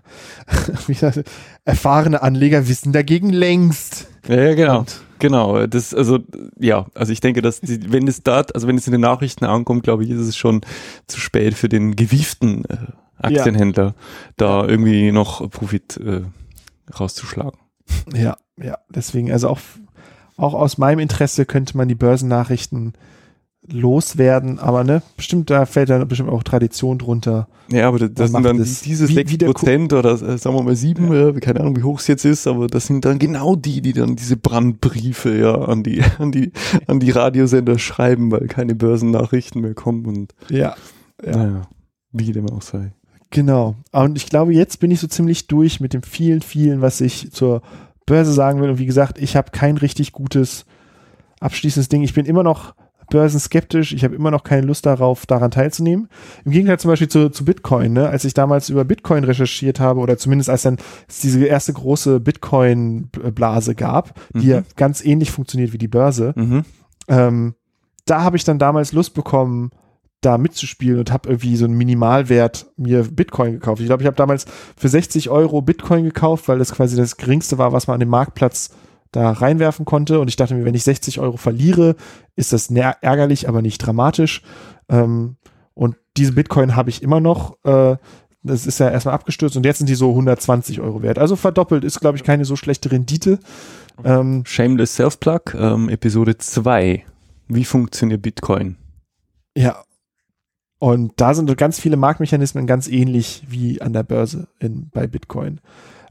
wie 0.86 0.92
gesagt, 0.94 1.24
erfahrene 1.64 2.22
Anleger 2.22 2.68
wissen 2.68 2.92
dagegen 2.92 3.30
längst. 3.30 4.08
Ja, 4.28 4.36
ja, 4.42 4.54
genau. 4.54 4.78
Und- 4.80 5.00
Genau, 5.20 5.66
das, 5.66 5.94
also, 5.94 6.20
ja, 6.60 6.86
also 6.94 7.12
ich 7.12 7.18
denke, 7.18 7.42
dass, 7.42 7.60
die, 7.60 7.90
wenn 7.92 8.06
es 8.06 8.22
da, 8.22 8.42
also 8.54 8.68
wenn 8.68 8.76
es 8.78 8.86
in 8.86 8.92
den 8.92 9.00
Nachrichten 9.00 9.44
ankommt, 9.46 9.82
glaube 9.82 10.04
ich, 10.04 10.10
ist 10.10 10.20
es 10.20 10.36
schon 10.36 10.60
zu 11.08 11.18
spät 11.18 11.54
für 11.54 11.68
den 11.68 11.96
gewieften 11.96 12.64
äh, 12.66 12.76
Aktienhändler, 13.16 13.96
da 14.36 14.64
irgendwie 14.64 15.10
noch 15.10 15.50
Profit 15.50 15.96
äh, 15.96 16.20
rauszuschlagen. 17.00 17.58
Ja, 18.14 18.36
ja, 18.62 18.78
deswegen, 18.90 19.32
also 19.32 19.48
auch, 19.48 19.58
auch 20.36 20.54
aus 20.54 20.78
meinem 20.78 21.00
Interesse 21.00 21.46
könnte 21.46 21.76
man 21.76 21.88
die 21.88 21.96
Börsennachrichten 21.96 22.92
loswerden, 23.70 24.58
aber 24.58 24.84
ne, 24.84 25.02
bestimmt, 25.16 25.50
da 25.50 25.66
fällt 25.66 25.90
dann 25.90 26.06
bestimmt 26.08 26.30
auch 26.30 26.42
Tradition 26.42 26.98
drunter. 26.98 27.48
Ja, 27.70 27.88
aber 27.88 27.98
das, 27.98 28.10
das 28.14 28.30
sind 28.30 28.42
dann 28.42 28.58
es 28.58 28.80
diese 28.80 29.06
sechs 29.06 29.36
Prozent 29.38 29.92
oder 29.92 30.12
äh, 30.12 30.38
sagen 30.38 30.56
wir 30.56 30.62
mal 30.62 30.76
sieben, 30.76 31.12
äh, 31.12 31.38
keine 31.40 31.60
Ahnung, 31.60 31.76
wie 31.76 31.82
hoch 31.82 32.00
es 32.00 32.06
jetzt 32.06 32.24
ist, 32.24 32.46
aber 32.46 32.66
das 32.66 32.86
sind 32.86 33.04
dann 33.04 33.18
genau 33.18 33.56
die, 33.56 33.82
die 33.82 33.92
dann 33.92 34.16
diese 34.16 34.36
Brandbriefe 34.36 35.36
ja 35.36 35.54
an 35.54 35.82
die, 35.82 36.02
an 36.18 36.32
die, 36.32 36.52
an 36.86 37.00
die 37.00 37.10
Radiosender 37.10 37.78
schreiben, 37.78 38.30
weil 38.30 38.46
keine 38.46 38.74
Börsennachrichten 38.74 39.60
mehr 39.60 39.74
kommen 39.74 40.06
und 40.06 40.34
Ja, 40.48 40.74
ja. 41.24 41.36
naja, 41.36 41.62
wie 42.12 42.32
dem 42.32 42.48
auch 42.50 42.62
sei. 42.62 42.92
Genau. 43.30 43.74
Und 43.92 44.16
ich 44.16 44.26
glaube, 44.26 44.54
jetzt 44.54 44.80
bin 44.80 44.90
ich 44.90 45.00
so 45.00 45.06
ziemlich 45.06 45.48
durch 45.48 45.80
mit 45.80 45.92
dem 45.92 46.02
vielen, 46.02 46.40
vielen, 46.40 46.80
was 46.80 47.00
ich 47.00 47.30
zur 47.32 47.62
Börse 48.06 48.32
sagen 48.32 48.60
will. 48.60 48.70
Und 48.70 48.78
wie 48.78 48.86
gesagt, 48.86 49.18
ich 49.20 49.36
habe 49.36 49.50
kein 49.50 49.76
richtig 49.76 50.12
gutes 50.12 50.64
abschließendes 51.40 51.88
Ding. 51.88 52.02
Ich 52.02 52.14
bin 52.14 52.26
immer 52.26 52.42
noch 52.42 52.74
börsenskeptisch. 53.10 53.92
Ich 53.92 54.04
habe 54.04 54.14
immer 54.14 54.30
noch 54.30 54.44
keine 54.44 54.66
Lust 54.66 54.86
darauf, 54.86 55.26
daran 55.26 55.50
teilzunehmen. 55.50 56.08
Im 56.44 56.52
Gegenteil 56.52 56.78
zum 56.78 56.90
Beispiel 56.90 57.08
zu, 57.08 57.30
zu 57.30 57.44
Bitcoin. 57.44 57.92
Ne? 57.92 58.08
Als 58.08 58.24
ich 58.24 58.34
damals 58.34 58.68
über 58.68 58.84
Bitcoin 58.84 59.24
recherchiert 59.24 59.80
habe 59.80 60.00
oder 60.00 60.18
zumindest 60.18 60.50
als 60.50 60.62
dann 60.62 60.76
es 61.08 61.20
diese 61.20 61.44
erste 61.44 61.72
große 61.72 62.20
Bitcoin-Blase 62.20 63.74
gab, 63.74 64.14
die 64.34 64.38
Mhm. 64.46 64.50
ja 64.52 64.62
ganz 64.76 65.04
ähnlich 65.04 65.30
funktioniert 65.30 65.72
wie 65.72 65.78
die 65.78 65.88
Börse, 65.88 66.32
Mhm. 66.36 66.64
ähm, 67.08 67.54
da 68.06 68.22
habe 68.22 68.36
ich 68.36 68.44
dann 68.44 68.58
damals 68.58 68.92
Lust 68.92 69.14
bekommen, 69.14 69.70
da 70.20 70.36
mitzuspielen 70.36 70.98
und 70.98 71.12
habe 71.12 71.28
irgendwie 71.28 71.54
so 71.56 71.64
einen 71.64 71.78
Minimalwert 71.78 72.66
mir 72.76 73.04
Bitcoin 73.04 73.52
gekauft. 73.52 73.80
Ich 73.80 73.86
glaube, 73.86 74.02
ich 74.02 74.06
habe 74.06 74.16
damals 74.16 74.46
für 74.76 74.88
60 74.88 75.30
Euro 75.30 75.62
Bitcoin 75.62 76.04
gekauft, 76.04 76.48
weil 76.48 76.58
das 76.58 76.72
quasi 76.72 76.96
das 76.96 77.16
geringste 77.18 77.56
war, 77.58 77.72
was 77.72 77.86
man 77.86 77.94
an 77.94 78.00
dem 78.00 78.08
Marktplatz 78.08 78.70
da 79.12 79.30
reinwerfen 79.30 79.84
konnte. 79.84 80.20
Und 80.20 80.28
ich 80.28 80.36
dachte 80.36 80.54
mir, 80.54 80.64
wenn 80.64 80.74
ich 80.74 80.84
60 80.84 81.20
Euro 81.20 81.36
verliere, 81.36 81.96
ist 82.36 82.52
das 82.52 82.70
ärgerlich, 82.70 83.48
aber 83.48 83.62
nicht 83.62 83.78
dramatisch. 83.78 84.42
Ähm, 84.88 85.36
und 85.74 85.96
diese 86.16 86.32
Bitcoin 86.32 86.76
habe 86.76 86.90
ich 86.90 87.02
immer 87.02 87.20
noch. 87.20 87.56
Äh, 87.64 87.96
das 88.42 88.66
ist 88.66 88.78
ja 88.78 88.88
erstmal 88.88 89.14
abgestürzt 89.14 89.56
und 89.56 89.66
jetzt 89.66 89.78
sind 89.78 89.88
die 89.88 89.94
so 89.94 90.10
120 90.10 90.80
Euro 90.80 91.02
wert. 91.02 91.18
Also 91.18 91.36
verdoppelt 91.36 91.84
ist, 91.84 92.00
glaube 92.00 92.16
ich, 92.16 92.24
keine 92.24 92.44
so 92.44 92.56
schlechte 92.56 92.90
Rendite. 92.90 93.38
Ähm, 94.04 94.44
Shameless 94.46 94.94
Self-Plug, 94.94 95.54
ähm, 95.54 95.88
Episode 95.88 96.38
2. 96.38 97.04
Wie 97.48 97.64
funktioniert 97.64 98.22
Bitcoin? 98.22 98.76
Ja. 99.56 99.82
Und 100.78 101.14
da 101.16 101.34
sind 101.34 101.54
ganz 101.56 101.80
viele 101.80 101.96
Marktmechanismen 101.96 102.68
ganz 102.68 102.86
ähnlich 102.86 103.42
wie 103.48 103.82
an 103.82 103.92
der 103.92 104.04
Börse 104.04 104.46
in, 104.60 104.88
bei 104.90 105.08
Bitcoin. 105.08 105.60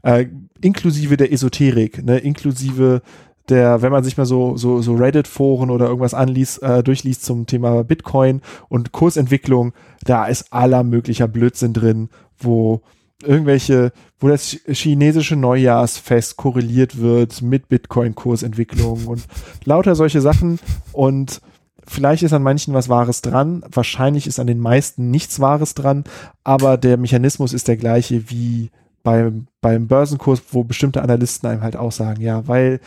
Äh, 0.08 0.28
inklusive 0.62 1.18
der 1.18 1.32
Esoterik, 1.34 2.02
ne, 2.02 2.16
inklusive 2.16 3.02
der, 3.50 3.82
wenn 3.82 3.92
man 3.92 4.04
sich 4.04 4.16
mal 4.16 4.24
so, 4.24 4.56
so, 4.56 4.80
so 4.80 4.94
Reddit-Foren 4.94 5.68
oder 5.68 5.86
irgendwas 5.86 6.14
anliest, 6.14 6.62
äh, 6.62 6.82
durchliest 6.82 7.26
zum 7.26 7.44
Thema 7.44 7.84
Bitcoin 7.84 8.40
und 8.70 8.92
Kursentwicklung, 8.92 9.74
da 10.04 10.24
ist 10.24 10.50
aller 10.50 10.82
möglicher 10.82 11.28
Blödsinn 11.28 11.74
drin, 11.74 12.08
wo 12.38 12.80
irgendwelche, 13.22 13.92
wo 14.18 14.28
das 14.28 14.56
chinesische 14.66 15.36
Neujahrsfest 15.36 16.38
korreliert 16.38 16.98
wird 16.98 17.42
mit 17.42 17.68
Bitcoin-Kursentwicklung 17.68 19.08
und 19.08 19.26
lauter 19.64 19.94
solche 19.94 20.22
Sachen. 20.22 20.58
Und 20.92 21.42
vielleicht 21.86 22.22
ist 22.22 22.32
an 22.32 22.42
manchen 22.42 22.72
was 22.72 22.88
Wahres 22.88 23.20
dran, 23.20 23.62
wahrscheinlich 23.70 24.26
ist 24.26 24.40
an 24.40 24.46
den 24.46 24.58
meisten 24.58 25.10
nichts 25.10 25.38
Wahres 25.38 25.74
dran, 25.74 26.04
aber 26.44 26.78
der 26.78 26.96
Mechanismus 26.96 27.52
ist 27.52 27.68
der 27.68 27.76
gleiche 27.76 28.30
wie 28.30 28.70
beim, 29.02 29.46
beim 29.60 29.86
Börsenkurs, 29.86 30.42
wo 30.50 30.64
bestimmte 30.64 31.02
Analysten 31.02 31.48
einem 31.48 31.62
halt 31.62 31.76
auch 31.76 31.92
sagen, 31.92 32.20
ja, 32.20 32.46
weil 32.46 32.80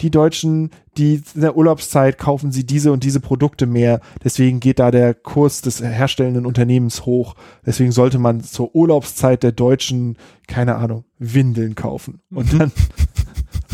die 0.00 0.10
Deutschen, 0.10 0.70
die 0.96 1.22
in 1.34 1.40
der 1.40 1.56
Urlaubszeit 1.56 2.18
kaufen 2.18 2.52
sie 2.52 2.64
diese 2.64 2.92
und 2.92 3.04
diese 3.04 3.20
Produkte 3.20 3.66
mehr, 3.66 4.00
deswegen 4.22 4.60
geht 4.60 4.78
da 4.78 4.90
der 4.90 5.14
Kurs 5.14 5.62
des 5.62 5.82
herstellenden 5.82 6.46
Unternehmens 6.46 7.06
hoch. 7.06 7.34
Deswegen 7.64 7.92
sollte 7.92 8.18
man 8.18 8.42
zur 8.42 8.74
Urlaubszeit 8.74 9.42
der 9.42 9.52
Deutschen, 9.52 10.16
keine 10.46 10.76
Ahnung, 10.76 11.04
Windeln 11.18 11.74
kaufen. 11.74 12.20
Und 12.30 12.52
mhm. 12.52 12.58
dann, 12.58 12.72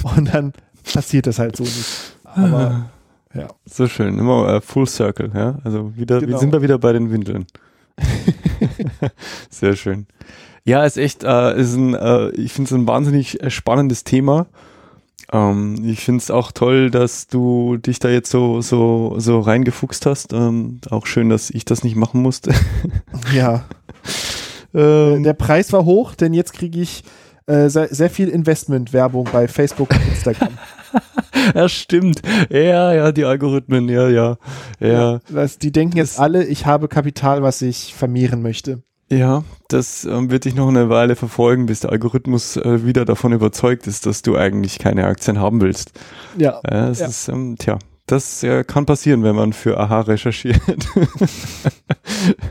und 0.17 0.35
dann 0.35 0.53
passiert 0.93 1.27
das 1.27 1.39
halt 1.39 1.57
so 1.57 1.65
nicht. 1.65 2.17
Aber 2.25 2.91
ja. 3.35 3.49
So 3.65 3.87
schön, 3.87 4.19
immer 4.19 4.57
uh, 4.57 4.61
Full 4.61 4.87
Circle, 4.87 5.31
ja. 5.35 5.59
Also 5.65 5.97
wieder, 5.97 6.21
genau. 6.21 6.39
sind 6.39 6.53
wir 6.53 6.63
wieder 6.63 6.79
bei 6.79 6.93
den 6.93 7.11
Windeln. 7.11 7.47
Sehr 9.51 9.77
schön. 9.77 10.07
Ja, 10.65 10.85
ist 10.85 10.97
echt, 10.97 11.25
äh, 11.25 11.61
ist 11.61 11.75
ein, 11.75 11.95
äh, 11.95 12.31
ich 12.31 12.53
finde 12.53 12.69
es 12.69 12.73
ein 12.73 12.87
wahnsinnig 12.87 13.43
äh, 13.43 13.51
spannendes 13.51 14.05
Thema. 14.05 14.47
Ähm, 15.33 15.83
ich 15.85 16.01
finde 16.01 16.19
es 16.19 16.31
auch 16.31 16.53
toll, 16.53 16.91
dass 16.91 17.27
du 17.27 17.79
dich 17.79 17.99
da 17.99 18.09
jetzt 18.09 18.31
so, 18.31 18.61
so, 18.61 19.15
so 19.19 19.41
reingefuchst 19.41 20.07
hast. 20.07 20.33
Ähm, 20.33 20.81
auch 20.91 21.07
schön, 21.07 21.31
dass 21.31 21.51
ich 21.51 21.65
das 21.65 21.83
nicht 21.83 21.97
machen 21.97 22.23
musste. 22.23 22.53
Ja. 23.35 23.65
ähm, 24.75 25.23
Der 25.23 25.35
Preis 25.35 25.73
war 25.73 25.85
hoch, 25.85 26.15
denn 26.15 26.35
jetzt 26.35 26.53
kriege 26.53 26.81
ich 26.81 27.05
äh, 27.47 27.69
sehr, 27.69 27.89
sehr 27.89 28.11
viel 28.11 28.29
Investmentwerbung 28.29 29.29
bei 29.33 29.49
Facebook 29.49 29.91
und 29.91 30.01
Instagram. 30.09 30.59
ja, 31.55 31.69
stimmt. 31.69 32.23
Ja, 32.51 32.93
ja, 32.93 33.13
die 33.13 33.25
Algorithmen, 33.25 33.89
ja, 33.89 34.09
ja. 34.09 34.37
Ja. 34.81 35.21
ja 35.33 35.47
die 35.61 35.73
denken 35.73 35.97
jetzt 35.97 36.19
alle, 36.19 36.45
ich 36.45 36.67
habe 36.67 36.89
Kapital, 36.89 37.43
was 37.43 37.63
ich 37.63 37.95
vermehren 37.95 38.43
möchte. 38.43 38.83
Ja, 39.13 39.45
das 39.69 40.07
ähm, 40.07 40.31
wird 40.31 40.47
dich 40.47 40.55
noch 40.55 40.69
eine 40.69 40.89
Weile 40.89 41.17
verfolgen, 41.17 41.67
bis 41.67 41.81
der 41.81 41.93
Algorithmus 41.93 42.57
äh, 42.57 42.87
wieder 42.87 43.05
davon 43.05 43.33
überzeugt 43.33 43.87
ist, 43.87 44.07
dass 44.07 44.23
du 44.23 44.39
eigentlich 44.39 44.79
keine 44.79 45.05
Aktien 45.07 45.39
haben 45.39 45.61
willst. 45.61 45.93
Ja. 46.39 46.61
Äh, 46.63 46.89
das 46.89 47.01
ja. 47.01 47.07
ist, 47.09 47.29
ähm, 47.29 47.57
tja, 47.59 47.79
das 48.07 48.43
äh, 48.43 48.65
kann 48.65 48.87
passieren, 48.87 49.23
wenn 49.23 49.37
man 49.37 49.53
für 49.53 49.79
Aha 49.79 50.01
recherchiert. 50.01 50.59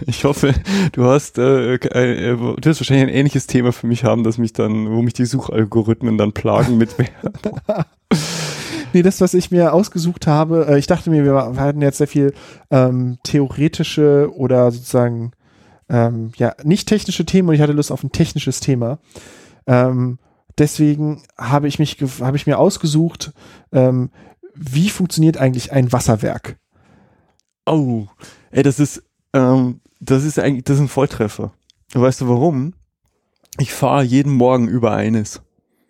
ich 0.05 0.23
hoffe, 0.23 0.53
du 0.91 1.05
hast, 1.05 1.39
äh, 1.39 1.73
äh, 1.73 2.37
du 2.37 2.57
wirst 2.63 2.79
wahrscheinlich 2.79 3.07
ein 3.07 3.13
ähnliches 3.15 3.47
Thema 3.47 3.71
für 3.71 3.87
mich 3.87 4.03
haben, 4.03 4.23
das 4.23 4.37
mich 4.37 4.53
dann, 4.53 4.87
wo 4.91 5.01
mich 5.01 5.13
die 5.13 5.25
Suchalgorithmen 5.25 6.19
dann 6.19 6.31
plagen 6.31 6.77
mit 6.77 6.95
Werbung. 6.99 7.59
nee, 8.93 9.01
das, 9.01 9.19
was 9.19 9.33
ich 9.33 9.49
mir 9.49 9.73
ausgesucht 9.73 10.27
habe, 10.27 10.67
äh, 10.69 10.77
ich 10.77 10.85
dachte 10.85 11.09
mir, 11.09 11.25
wir, 11.25 11.33
wir 11.33 11.59
hatten 11.59 11.81
jetzt 11.81 11.97
sehr 11.97 12.07
viel 12.07 12.35
ähm, 12.69 13.17
theoretische 13.23 14.29
oder 14.35 14.69
sozusagen 14.69 15.31
ähm, 15.91 16.31
ja, 16.37 16.55
nicht 16.63 16.87
technische 16.87 17.25
Themen 17.25 17.49
und 17.49 17.55
ich 17.55 17.61
hatte 17.61 17.73
Lust 17.73 17.91
auf 17.91 18.03
ein 18.03 18.13
technisches 18.13 18.61
Thema. 18.61 18.99
Ähm, 19.67 20.17
deswegen 20.57 21.21
habe 21.37 21.67
ich 21.67 21.77
mich, 21.79 21.97
habe 22.21 22.37
ich 22.37 22.47
mir 22.47 22.57
ausgesucht, 22.57 23.33
ähm, 23.73 24.09
wie 24.55 24.89
funktioniert 24.89 25.37
eigentlich 25.37 25.71
ein 25.71 25.91
Wasserwerk? 25.91 26.57
Oh, 27.65 28.07
ey, 28.51 28.63
das 28.63 28.79
ist, 28.79 29.03
ähm, 29.33 29.81
das 29.99 30.23
ist 30.23 30.39
eigentlich, 30.39 30.63
das 30.63 30.77
ist 30.77 30.81
ein 30.81 30.87
Volltreffer. 30.87 31.51
Weißt 31.93 32.21
du 32.21 32.29
warum? 32.29 32.73
Ich 33.59 33.73
fahre 33.73 34.03
jeden 34.03 34.31
Morgen 34.31 34.69
über 34.69 34.93
eines. 34.93 35.41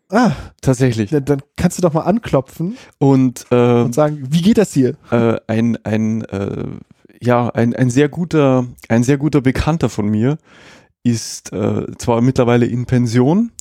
Ah, 0.09 0.31
tatsächlich. 0.61 1.11
Dann, 1.11 1.25
dann 1.25 1.41
kannst 1.55 1.77
du 1.77 1.81
doch 1.81 1.93
mal 1.93 2.01
anklopfen 2.01 2.75
und, 2.97 3.45
äh, 3.51 3.81
und 3.83 3.93
sagen, 3.93 4.27
wie 4.29 4.41
geht 4.41 4.57
das 4.57 4.73
hier? 4.73 4.95
Äh, 5.11 5.37
ein 5.47 5.77
ein 5.85 6.23
äh, 6.25 6.65
ja, 7.21 7.49
ein, 7.49 7.75
ein 7.75 7.89
sehr 7.89 8.09
guter, 8.09 8.67
ein 8.89 9.03
sehr 9.03 9.17
guter 9.17 9.41
Bekannter 9.41 9.89
von 9.89 10.07
mir 10.07 10.37
ist 11.03 11.51
äh, 11.53 11.87
zwar 11.97 12.21
mittlerweile 12.21 12.65
in 12.65 12.85
Pension, 12.85 13.51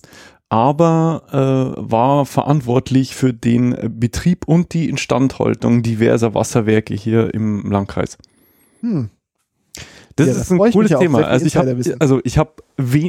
aber 0.49 1.23
äh, 1.31 1.81
war 1.81 2.25
verantwortlich 2.25 3.15
für 3.15 3.33
den 3.33 3.75
Betrieb 3.99 4.47
und 4.47 4.73
die 4.73 4.89
Instandhaltung 4.89 5.81
diverser 5.81 6.33
Wasserwerke 6.33 6.93
hier 6.93 7.33
im 7.33 7.71
Landkreis. 7.71 8.17
Hm. 8.81 9.09
Das 10.25 10.35
ja, 10.35 10.41
ist 10.41 10.51
das 10.51 10.51
ein 10.51 10.71
cooles 10.71 10.91
Thema. 10.91 11.23
Also 11.23 11.45
ich 11.45 11.57
habe 11.57 11.75
also 11.99 12.19
ich 12.23 12.37
habe 12.37 12.51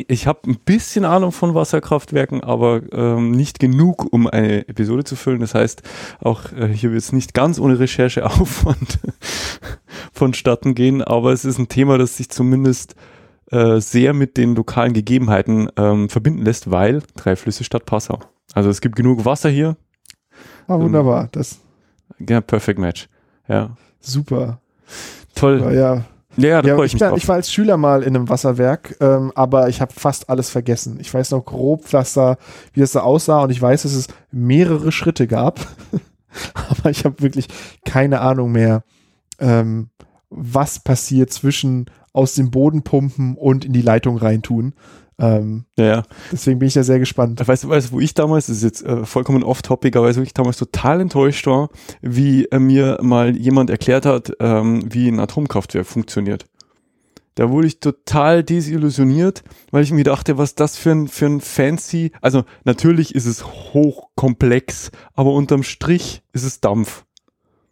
ich 0.08 0.26
habe 0.26 0.40
ein 0.46 0.58
bisschen 0.64 1.04
Ahnung 1.04 1.32
von 1.32 1.54
Wasserkraftwerken, 1.54 2.42
aber 2.42 2.80
ähm, 2.92 3.32
nicht 3.32 3.58
genug, 3.58 4.12
um 4.12 4.26
eine 4.26 4.68
Episode 4.68 5.04
zu 5.04 5.16
füllen. 5.16 5.40
Das 5.40 5.54
heißt, 5.54 5.82
auch 6.20 6.52
äh, 6.52 6.68
hier 6.68 6.90
wird 6.90 7.02
es 7.02 7.12
nicht 7.12 7.34
ganz 7.34 7.58
ohne 7.58 7.78
Rechercheaufwand 7.78 8.98
vonstatten 10.12 10.74
gehen, 10.74 11.02
aber 11.02 11.32
es 11.32 11.44
ist 11.44 11.58
ein 11.58 11.68
Thema, 11.68 11.98
das 11.98 12.16
sich 12.16 12.30
zumindest 12.30 12.94
äh, 13.50 13.80
sehr 13.80 14.14
mit 14.14 14.36
den 14.36 14.54
lokalen 14.54 14.94
Gegebenheiten 14.94 15.68
ähm, 15.76 16.08
verbinden 16.08 16.42
lässt, 16.44 16.70
weil 16.70 17.02
drei 17.16 17.36
Flüsse 17.36 17.64
statt 17.64 17.84
Passau. 17.84 18.20
Also 18.54 18.70
es 18.70 18.80
gibt 18.80 18.96
genug 18.96 19.24
Wasser 19.24 19.50
hier. 19.50 19.76
Ah, 20.66 20.78
wunderbar. 20.78 21.28
Das 21.32 21.60
ja, 22.18 22.40
perfect 22.40 22.78
match. 22.78 23.08
Ja. 23.48 23.76
Super. 24.00 24.60
Toll. 25.34 25.60
Ja, 25.60 25.72
ja. 25.72 26.04
Ja, 26.36 26.62
da 26.62 26.68
ja, 26.68 26.78
ich, 26.82 26.94
ich, 26.94 26.98
bin, 26.98 27.14
ich, 27.16 27.28
war 27.28 27.36
als 27.36 27.52
Schüler 27.52 27.76
mal 27.76 28.02
in 28.02 28.16
einem 28.16 28.28
Wasserwerk, 28.28 28.96
ähm, 29.00 29.32
aber 29.34 29.68
ich 29.68 29.80
habe 29.80 29.92
fast 29.92 30.30
alles 30.30 30.48
vergessen. 30.50 30.98
Ich 31.00 31.12
weiß 31.12 31.30
noch 31.32 31.44
grob, 31.44 31.92
was 31.92 32.14
da, 32.14 32.36
wie 32.72 32.80
das 32.80 32.92
da 32.92 33.00
aussah 33.00 33.42
und 33.42 33.50
ich 33.50 33.60
weiß, 33.60 33.82
dass 33.82 33.92
es 33.92 34.08
mehrere 34.30 34.92
Schritte 34.92 35.26
gab, 35.26 35.60
aber 36.54 36.90
ich 36.90 37.04
habe 37.04 37.20
wirklich 37.20 37.48
keine 37.84 38.20
Ahnung 38.20 38.52
mehr, 38.52 38.82
ähm, 39.38 39.90
was 40.30 40.80
passiert 40.80 41.32
zwischen 41.32 41.86
aus 42.14 42.34
dem 42.34 42.50
Boden 42.50 42.82
pumpen 42.82 43.36
und 43.36 43.64
in 43.64 43.72
die 43.72 43.82
Leitung 43.82 44.16
reintun. 44.16 44.74
Ähm, 45.22 45.64
ja. 45.78 46.02
Deswegen 46.32 46.58
bin 46.58 46.66
ich 46.66 46.74
da 46.74 46.82
sehr 46.82 46.98
gespannt. 46.98 47.46
Weißt 47.46 47.62
du, 47.62 47.68
weißt, 47.68 47.92
wo 47.92 48.00
ich 48.00 48.12
damals, 48.12 48.46
das 48.46 48.56
ist 48.56 48.64
jetzt 48.64 48.84
äh, 48.84 49.06
vollkommen 49.06 49.44
off-topic, 49.44 49.96
aber 49.96 50.14
wo 50.16 50.20
ich 50.20 50.34
damals 50.34 50.56
total 50.56 51.00
enttäuscht 51.00 51.46
war, 51.46 51.70
wie 52.00 52.46
äh, 52.46 52.58
mir 52.58 52.98
mal 53.02 53.36
jemand 53.36 53.70
erklärt 53.70 54.04
hat, 54.04 54.32
ähm, 54.40 54.82
wie 54.92 55.08
ein 55.08 55.20
Atomkraftwerk 55.20 55.86
funktioniert. 55.86 56.46
Da 57.36 57.50
wurde 57.50 57.68
ich 57.68 57.78
total 57.78 58.42
desillusioniert, 58.42 59.44
weil 59.70 59.84
ich 59.84 59.92
mir 59.92 60.04
dachte, 60.04 60.38
was 60.38 60.56
das 60.56 60.76
für 60.76 60.90
ein, 60.90 61.08
für 61.08 61.26
ein 61.26 61.40
fancy, 61.40 62.10
also 62.20 62.44
natürlich 62.64 63.14
ist 63.14 63.24
es 63.26 63.46
hochkomplex, 63.46 64.90
aber 65.14 65.32
unterm 65.32 65.62
Strich 65.62 66.22
ist 66.32 66.42
es 66.42 66.60
Dampf. 66.60 67.04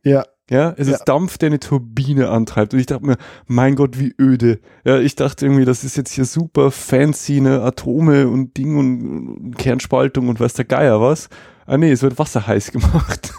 Ja. 0.05 0.25
Ja, 0.51 0.75
es 0.77 0.89
ja. 0.89 0.95
ist 0.95 1.05
Dampf, 1.05 1.39
der 1.39 1.47
eine 1.47 1.61
Turbine 1.61 2.29
antreibt. 2.29 2.75
Und 2.75 2.81
ich 2.81 2.87
dachte 2.87 3.07
mir, 3.07 3.17
mein 3.47 3.77
Gott, 3.77 3.99
wie 3.99 4.13
öde. 4.21 4.59
Ja, 4.85 4.99
ich 4.99 5.15
dachte 5.15 5.47
irgendwie, 5.47 5.65
das 5.65 5.85
ist 5.85 5.97
jetzt 5.97 6.13
hier 6.13 6.25
super 6.25 6.73
fancy, 6.73 7.41
ne, 7.41 7.63
Atome 7.63 8.29
und 8.29 8.57
Ding 8.57 8.77
und 8.77 9.57
Kernspaltung 9.57 10.29
und 10.29 10.41
weiß 10.41 10.55
der 10.55 10.65
Geier 10.65 11.01
was. 11.01 11.29
Ah 11.67 11.79
nee, 11.79 11.93
es 11.93 12.03
wird 12.03 12.19
wasserheiß 12.19 12.73
gemacht. 12.73 13.33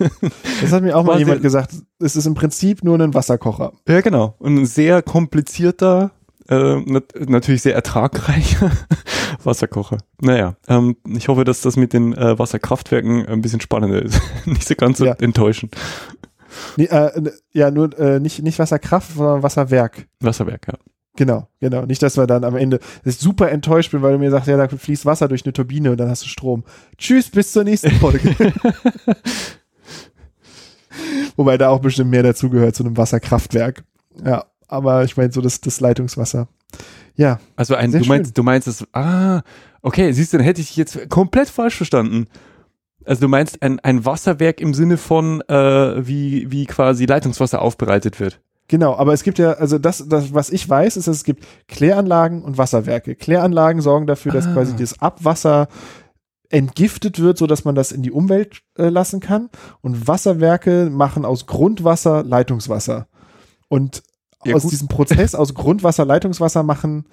Das 0.61 0.71
hat 0.71 0.83
mir 0.83 0.95
auch 0.95 1.03
mal 1.05 1.19
jemand 1.19 1.41
gesagt. 1.41 1.75
Es 1.99 2.15
ist 2.15 2.25
im 2.25 2.33
Prinzip 2.33 2.81
nur 2.81 2.97
ein 2.97 3.13
Wasserkocher. 3.13 3.73
Ja, 3.89 3.99
genau. 3.99 4.35
Und 4.39 4.55
ein 4.55 4.65
sehr 4.65 5.01
komplizierter, 5.01 6.11
äh, 6.47 6.79
nat 6.79 7.13
natürlich 7.27 7.61
sehr 7.61 7.75
ertragreicher 7.75 8.71
Wasserkocher. 9.43 9.97
Naja, 10.21 10.55
ähm, 10.69 10.95
ich 11.13 11.27
hoffe, 11.27 11.43
dass 11.43 11.59
das 11.59 11.75
mit 11.75 11.91
den 11.91 12.13
äh, 12.13 12.39
Wasserkraftwerken 12.39 13.25
ein 13.25 13.41
bisschen 13.41 13.59
spannender 13.59 14.01
ist. 14.01 14.21
Nicht 14.45 14.65
so 14.65 14.75
ganz 14.75 14.99
so 14.99 15.05
ja. 15.05 15.13
enttäuschend. 15.19 15.75
Nee, 16.77 16.85
äh, 16.85 17.31
ja, 17.51 17.71
nur 17.71 17.97
äh, 17.99 18.19
nicht, 18.19 18.41
nicht 18.43 18.59
Wasserkraft, 18.59 19.13
sondern 19.15 19.43
Wasserwerk. 19.43 20.07
Wasserwerk, 20.19 20.67
ja. 20.67 20.73
Genau, 21.17 21.47
genau. 21.59 21.85
Nicht, 21.85 22.01
dass 22.01 22.17
wir 22.17 22.25
dann 22.25 22.43
am 22.45 22.55
Ende 22.55 22.79
super 23.03 23.51
enttäuscht 23.51 23.91
bin, 23.91 24.01
weil 24.01 24.13
du 24.13 24.19
mir 24.19 24.31
sagst, 24.31 24.47
ja, 24.47 24.55
da 24.55 24.67
fließt 24.67 25.05
Wasser 25.05 25.27
durch 25.27 25.45
eine 25.45 25.51
Turbine 25.53 25.91
und 25.91 25.99
dann 25.99 26.09
hast 26.09 26.23
du 26.23 26.27
Strom. 26.27 26.63
Tschüss, 26.97 27.29
bis 27.29 27.51
zur 27.51 27.65
nächsten 27.65 27.91
Folge. 27.91 28.35
Wobei 31.35 31.57
da 31.57 31.69
auch 31.69 31.79
bestimmt 31.79 32.11
mehr 32.11 32.23
dazugehört 32.23 32.75
zu 32.75 32.83
einem 32.83 32.95
Wasserkraftwerk. 32.95 33.83
Ja, 34.25 34.45
aber 34.67 35.03
ich 35.03 35.17
meine 35.17 35.31
so 35.33 35.41
das, 35.41 35.59
das 35.59 35.81
Leitungswasser. 35.81 36.47
Ja. 37.15 37.39
Also 37.55 37.75
ein, 37.75 37.91
du 37.91 38.05
meinst, 38.05 38.37
du 38.37 38.43
meinst 38.43 38.67
es, 38.67 38.85
ah, 38.93 39.41
okay, 39.81 40.13
siehst 40.13 40.31
du, 40.31 40.37
dann 40.37 40.45
hätte 40.45 40.61
ich 40.61 40.67
dich 40.67 40.77
jetzt 40.77 41.09
komplett 41.09 41.49
falsch 41.49 41.75
verstanden. 41.75 42.27
Also 43.05 43.21
du 43.21 43.27
meinst 43.27 43.61
ein, 43.61 43.79
ein 43.79 44.05
Wasserwerk 44.05 44.61
im 44.61 44.73
Sinne 44.73 44.97
von, 44.97 45.41
äh, 45.41 46.05
wie, 46.07 46.51
wie 46.51 46.65
quasi 46.65 47.05
Leitungswasser 47.05 47.61
aufbereitet 47.61 48.19
wird. 48.19 48.39
Genau, 48.67 48.95
aber 48.95 49.11
es 49.11 49.23
gibt 49.23 49.37
ja, 49.37 49.53
also 49.53 49.77
das, 49.77 50.07
das, 50.07 50.33
was 50.33 50.49
ich 50.49 50.67
weiß, 50.67 50.95
ist, 50.95 51.07
dass 51.07 51.17
es 51.17 51.23
gibt 51.23 51.45
Kläranlagen 51.67 52.41
und 52.41 52.57
Wasserwerke. 52.57 53.15
Kläranlagen 53.15 53.81
sorgen 53.81 54.07
dafür, 54.07 54.31
dass 54.31 54.47
ah. 54.47 54.53
quasi 54.53 54.75
das 54.77 55.01
Abwasser 55.01 55.67
entgiftet 56.49 57.19
wird, 57.19 57.37
so 57.37 57.47
dass 57.47 57.65
man 57.65 57.75
das 57.75 57.91
in 57.91 58.01
die 58.01 58.11
Umwelt 58.11 58.61
äh, 58.77 58.89
lassen 58.89 59.19
kann. 59.19 59.49
Und 59.81 60.07
Wasserwerke 60.07 60.89
machen 60.89 61.25
aus 61.25 61.47
Grundwasser 61.47 62.23
Leitungswasser. 62.23 63.07
Und 63.67 64.03
ja, 64.45 64.55
aus 64.55 64.63
gut. 64.63 64.71
diesem 64.71 64.87
Prozess, 64.87 65.35
aus 65.35 65.53
Grundwasser 65.53 66.05
Leitungswasser 66.05 66.63
machen 66.63 67.05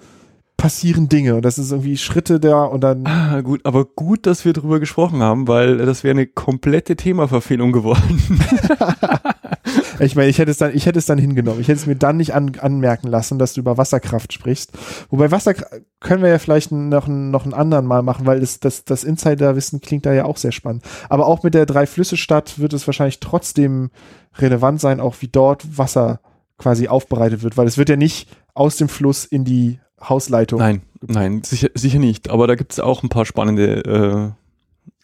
passieren 0.59 1.07
Dinge 1.07 1.35
und 1.35 1.45
das 1.45 1.57
ist 1.57 1.71
irgendwie 1.71 1.97
Schritte 1.97 2.39
da 2.39 2.65
und 2.65 2.81
dann. 2.81 3.07
Ah, 3.07 3.39
gut, 3.39 3.61
aber 3.63 3.85
gut, 3.85 4.25
dass 4.25 4.43
wir 4.43 4.51
drüber 4.51 4.81
gesprochen 4.81 5.23
haben, 5.23 5.47
weil 5.47 5.77
das 5.77 6.03
wäre 6.03 6.11
eine 6.11 6.27
komplette 6.27 6.97
Themaverfehlung 6.97 7.71
geworden. 7.71 8.19
ich 10.01 10.17
meine, 10.17 10.27
ich 10.27 10.37
hätte 10.37 10.51
es 10.51 10.57
dann, 10.57 10.75
ich 10.75 10.85
hätte 10.85 10.99
es 10.99 11.05
dann 11.05 11.17
hingenommen. 11.17 11.61
Ich 11.61 11.69
hätte 11.69 11.79
es 11.79 11.85
mir 11.85 11.95
dann 11.95 12.17
nicht 12.17 12.35
an, 12.35 12.51
anmerken 12.59 13.07
lassen, 13.07 13.39
dass 13.39 13.53
du 13.53 13.61
über 13.61 13.77
Wasserkraft 13.77 14.33
sprichst. 14.33 14.73
Wobei 15.09 15.31
Wasserkraft 15.31 15.81
können 16.01 16.21
wir 16.23 16.29
ja 16.29 16.39
vielleicht 16.39 16.73
noch, 16.73 17.07
noch 17.07 17.45
einen 17.45 17.53
anderen 17.53 17.85
Mal 17.85 18.03
machen, 18.03 18.25
weil 18.25 18.41
das, 18.41 18.59
das, 18.59 18.83
das 18.83 19.05
Insider-Wissen 19.05 19.79
klingt 19.79 20.05
da 20.05 20.11
ja 20.11 20.25
auch 20.25 20.37
sehr 20.37 20.51
spannend. 20.51 20.83
Aber 21.07 21.27
auch 21.27 21.41
mit 21.41 21.53
der 21.53 21.67
Drei-Flüsse-Stadt 21.67 22.59
wird 22.59 22.73
es 22.73 22.85
wahrscheinlich 22.85 23.21
trotzdem 23.21 23.91
relevant 24.37 24.81
sein, 24.81 24.99
auch 24.99 25.15
wie 25.21 25.29
dort 25.29 25.77
Wasser 25.77 26.19
quasi 26.57 26.89
aufbereitet 26.89 27.43
wird, 27.43 27.55
weil 27.55 27.67
es 27.67 27.77
wird 27.77 27.87
ja 27.87 27.95
nicht 27.95 28.29
aus 28.53 28.75
dem 28.75 28.89
Fluss 28.89 29.23
in 29.23 29.45
die 29.45 29.79
Hausleitung. 30.01 30.59
Nein, 30.59 30.81
nein, 31.01 31.43
sicher, 31.43 31.69
sicher 31.73 31.99
nicht. 31.99 32.29
Aber 32.29 32.47
da 32.47 32.55
gibt 32.55 32.73
es 32.73 32.79
auch 32.79 33.03
ein 33.03 33.09
paar 33.09 33.25
spannende, 33.25 34.35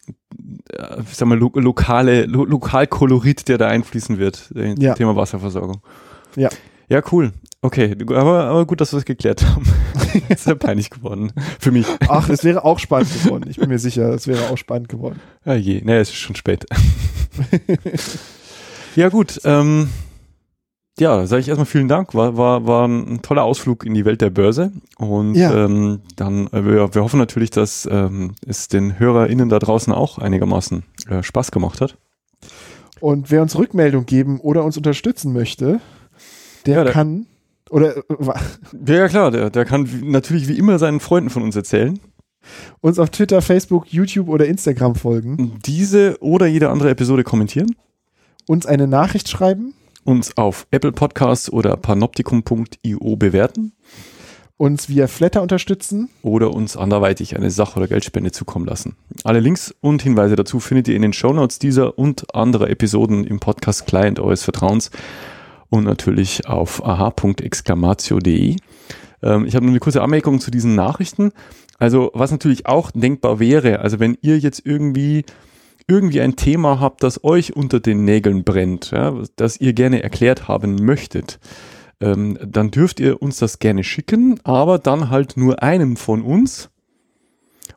äh, 0.08 0.12
äh, 0.76 1.02
ich 1.02 1.16
sag 1.16 1.28
mal, 1.28 1.38
lo 1.38 1.50
lokale, 1.54 2.26
lo 2.26 2.44
Lokalkolorit, 2.44 3.48
der 3.48 3.58
da 3.58 3.68
einfließen 3.68 4.18
wird, 4.18 4.52
äh, 4.54 4.74
ja. 4.78 4.94
Thema 4.94 5.16
Wasserversorgung. 5.16 5.82
Ja. 6.36 6.48
Ja, 6.88 7.02
cool. 7.10 7.32
Okay, 7.62 7.96
aber, 8.10 8.44
aber 8.44 8.64
gut, 8.64 8.80
dass 8.80 8.92
wir 8.92 8.98
es 8.98 9.04
geklärt 9.04 9.44
haben. 9.44 9.64
ist 10.28 10.46
ja 10.46 10.54
peinlich 10.54 10.90
geworden. 10.90 11.32
Für 11.58 11.72
mich. 11.72 11.86
Ach, 12.06 12.28
es 12.28 12.44
wäre 12.44 12.64
auch 12.64 12.78
spannend 12.78 13.12
geworden. 13.12 13.46
Ich 13.48 13.56
bin 13.56 13.68
mir 13.68 13.80
sicher, 13.80 14.10
es 14.10 14.28
wäre 14.28 14.50
auch 14.50 14.58
spannend 14.58 14.88
geworden. 14.88 15.20
Ja 15.44 15.54
je, 15.54 15.80
naja, 15.82 16.00
es 16.00 16.10
ist 16.10 16.16
schon 16.16 16.36
spät. 16.36 16.66
ja, 18.94 19.08
gut. 19.08 19.40
Ähm, 19.44 19.88
ja, 20.98 21.26
sage 21.26 21.40
ich 21.40 21.48
erstmal 21.48 21.66
vielen 21.66 21.88
Dank. 21.88 22.14
War, 22.14 22.36
war, 22.36 22.66
war 22.66 22.88
ein 22.88 23.20
toller 23.20 23.44
Ausflug 23.44 23.84
in 23.84 23.92
die 23.92 24.04
Welt 24.04 24.22
der 24.22 24.30
Börse. 24.30 24.72
Und 24.96 25.34
ja. 25.34 25.64
ähm, 25.64 26.00
dann, 26.16 26.46
äh, 26.48 26.64
wir, 26.64 26.94
wir 26.94 27.02
hoffen 27.02 27.18
natürlich, 27.18 27.50
dass 27.50 27.86
ähm, 27.90 28.32
es 28.46 28.68
den 28.68 28.98
HörerInnen 28.98 29.48
da 29.48 29.58
draußen 29.58 29.92
auch 29.92 30.18
einigermaßen 30.18 30.84
äh, 31.08 31.22
Spaß 31.22 31.50
gemacht 31.50 31.80
hat. 31.80 31.98
Und 33.00 33.30
wer 33.30 33.42
uns 33.42 33.56
Rückmeldung 33.58 34.06
geben 34.06 34.40
oder 34.40 34.64
uns 34.64 34.78
unterstützen 34.78 35.34
möchte, 35.34 35.80
der, 36.64 36.76
ja, 36.76 36.84
der 36.84 36.92
kann. 36.92 37.26
Oder 37.68 37.96
ja, 38.86 38.94
ja 38.94 39.08
klar, 39.08 39.30
der, 39.30 39.50
der 39.50 39.64
kann 39.66 39.88
natürlich 40.04 40.48
wie 40.48 40.56
immer 40.56 40.78
seinen 40.78 41.00
Freunden 41.00 41.28
von 41.28 41.42
uns 41.42 41.56
erzählen. 41.56 42.00
Uns 42.80 42.98
auf 42.98 43.10
Twitter, 43.10 43.42
Facebook, 43.42 43.92
YouTube 43.92 44.28
oder 44.28 44.46
Instagram 44.46 44.94
folgen. 44.94 45.58
Diese 45.66 46.16
oder 46.20 46.46
jede 46.46 46.70
andere 46.70 46.90
Episode 46.90 47.24
kommentieren. 47.24 47.74
Uns 48.46 48.64
eine 48.64 48.86
Nachricht 48.86 49.28
schreiben 49.28 49.74
uns 50.06 50.36
auf 50.36 50.66
Apple 50.70 50.92
Podcasts 50.92 51.50
oder 51.50 51.76
panoptikum.io 51.76 53.16
bewerten. 53.16 53.72
Uns 54.56 54.88
via 54.88 55.06
Flatter 55.06 55.42
unterstützen. 55.42 56.08
Oder 56.22 56.54
uns 56.54 56.76
anderweitig 56.76 57.36
eine 57.36 57.50
Sach- 57.50 57.76
oder 57.76 57.88
Geldspende 57.88 58.32
zukommen 58.32 58.64
lassen. 58.64 58.96
Alle 59.24 59.40
Links 59.40 59.74
und 59.82 60.00
Hinweise 60.02 60.36
dazu 60.36 60.60
findet 60.60 60.88
ihr 60.88 60.96
in 60.96 61.02
den 61.02 61.12
Shownotes 61.12 61.58
dieser 61.58 61.98
und 61.98 62.34
anderer 62.34 62.70
Episoden 62.70 63.24
im 63.24 63.38
Podcast 63.38 63.86
Client 63.86 64.18
eures 64.18 64.44
Vertrauens 64.44 64.90
und 65.68 65.84
natürlich 65.84 66.46
auf 66.48 66.82
aha.exclamatio.de. 66.84 68.56
Ähm, 69.22 69.44
ich 69.44 69.54
habe 69.54 69.66
nur 69.66 69.72
eine 69.72 69.80
kurze 69.80 70.02
Anmerkung 70.02 70.40
zu 70.40 70.50
diesen 70.50 70.74
Nachrichten. 70.74 71.32
Also 71.78 72.10
was 72.14 72.30
natürlich 72.30 72.66
auch 72.66 72.90
denkbar 72.90 73.38
wäre, 73.38 73.80
also 73.80 74.00
wenn 74.00 74.16
ihr 74.22 74.38
jetzt 74.38 74.62
irgendwie 74.64 75.24
irgendwie 75.88 76.20
ein 76.20 76.36
Thema 76.36 76.80
habt, 76.80 77.02
das 77.02 77.22
euch 77.24 77.54
unter 77.54 77.80
den 77.80 78.04
Nägeln 78.04 78.44
brennt, 78.44 78.90
ja, 78.90 79.14
das 79.36 79.60
ihr 79.60 79.72
gerne 79.72 80.02
erklärt 80.02 80.48
haben 80.48 80.74
möchtet, 80.84 81.38
ähm, 82.00 82.38
dann 82.44 82.70
dürft 82.70 83.00
ihr 83.00 83.22
uns 83.22 83.38
das 83.38 83.58
gerne 83.58 83.84
schicken, 83.84 84.40
aber 84.44 84.78
dann 84.78 85.10
halt 85.10 85.36
nur 85.36 85.62
einem 85.62 85.96
von 85.96 86.22
uns. 86.22 86.70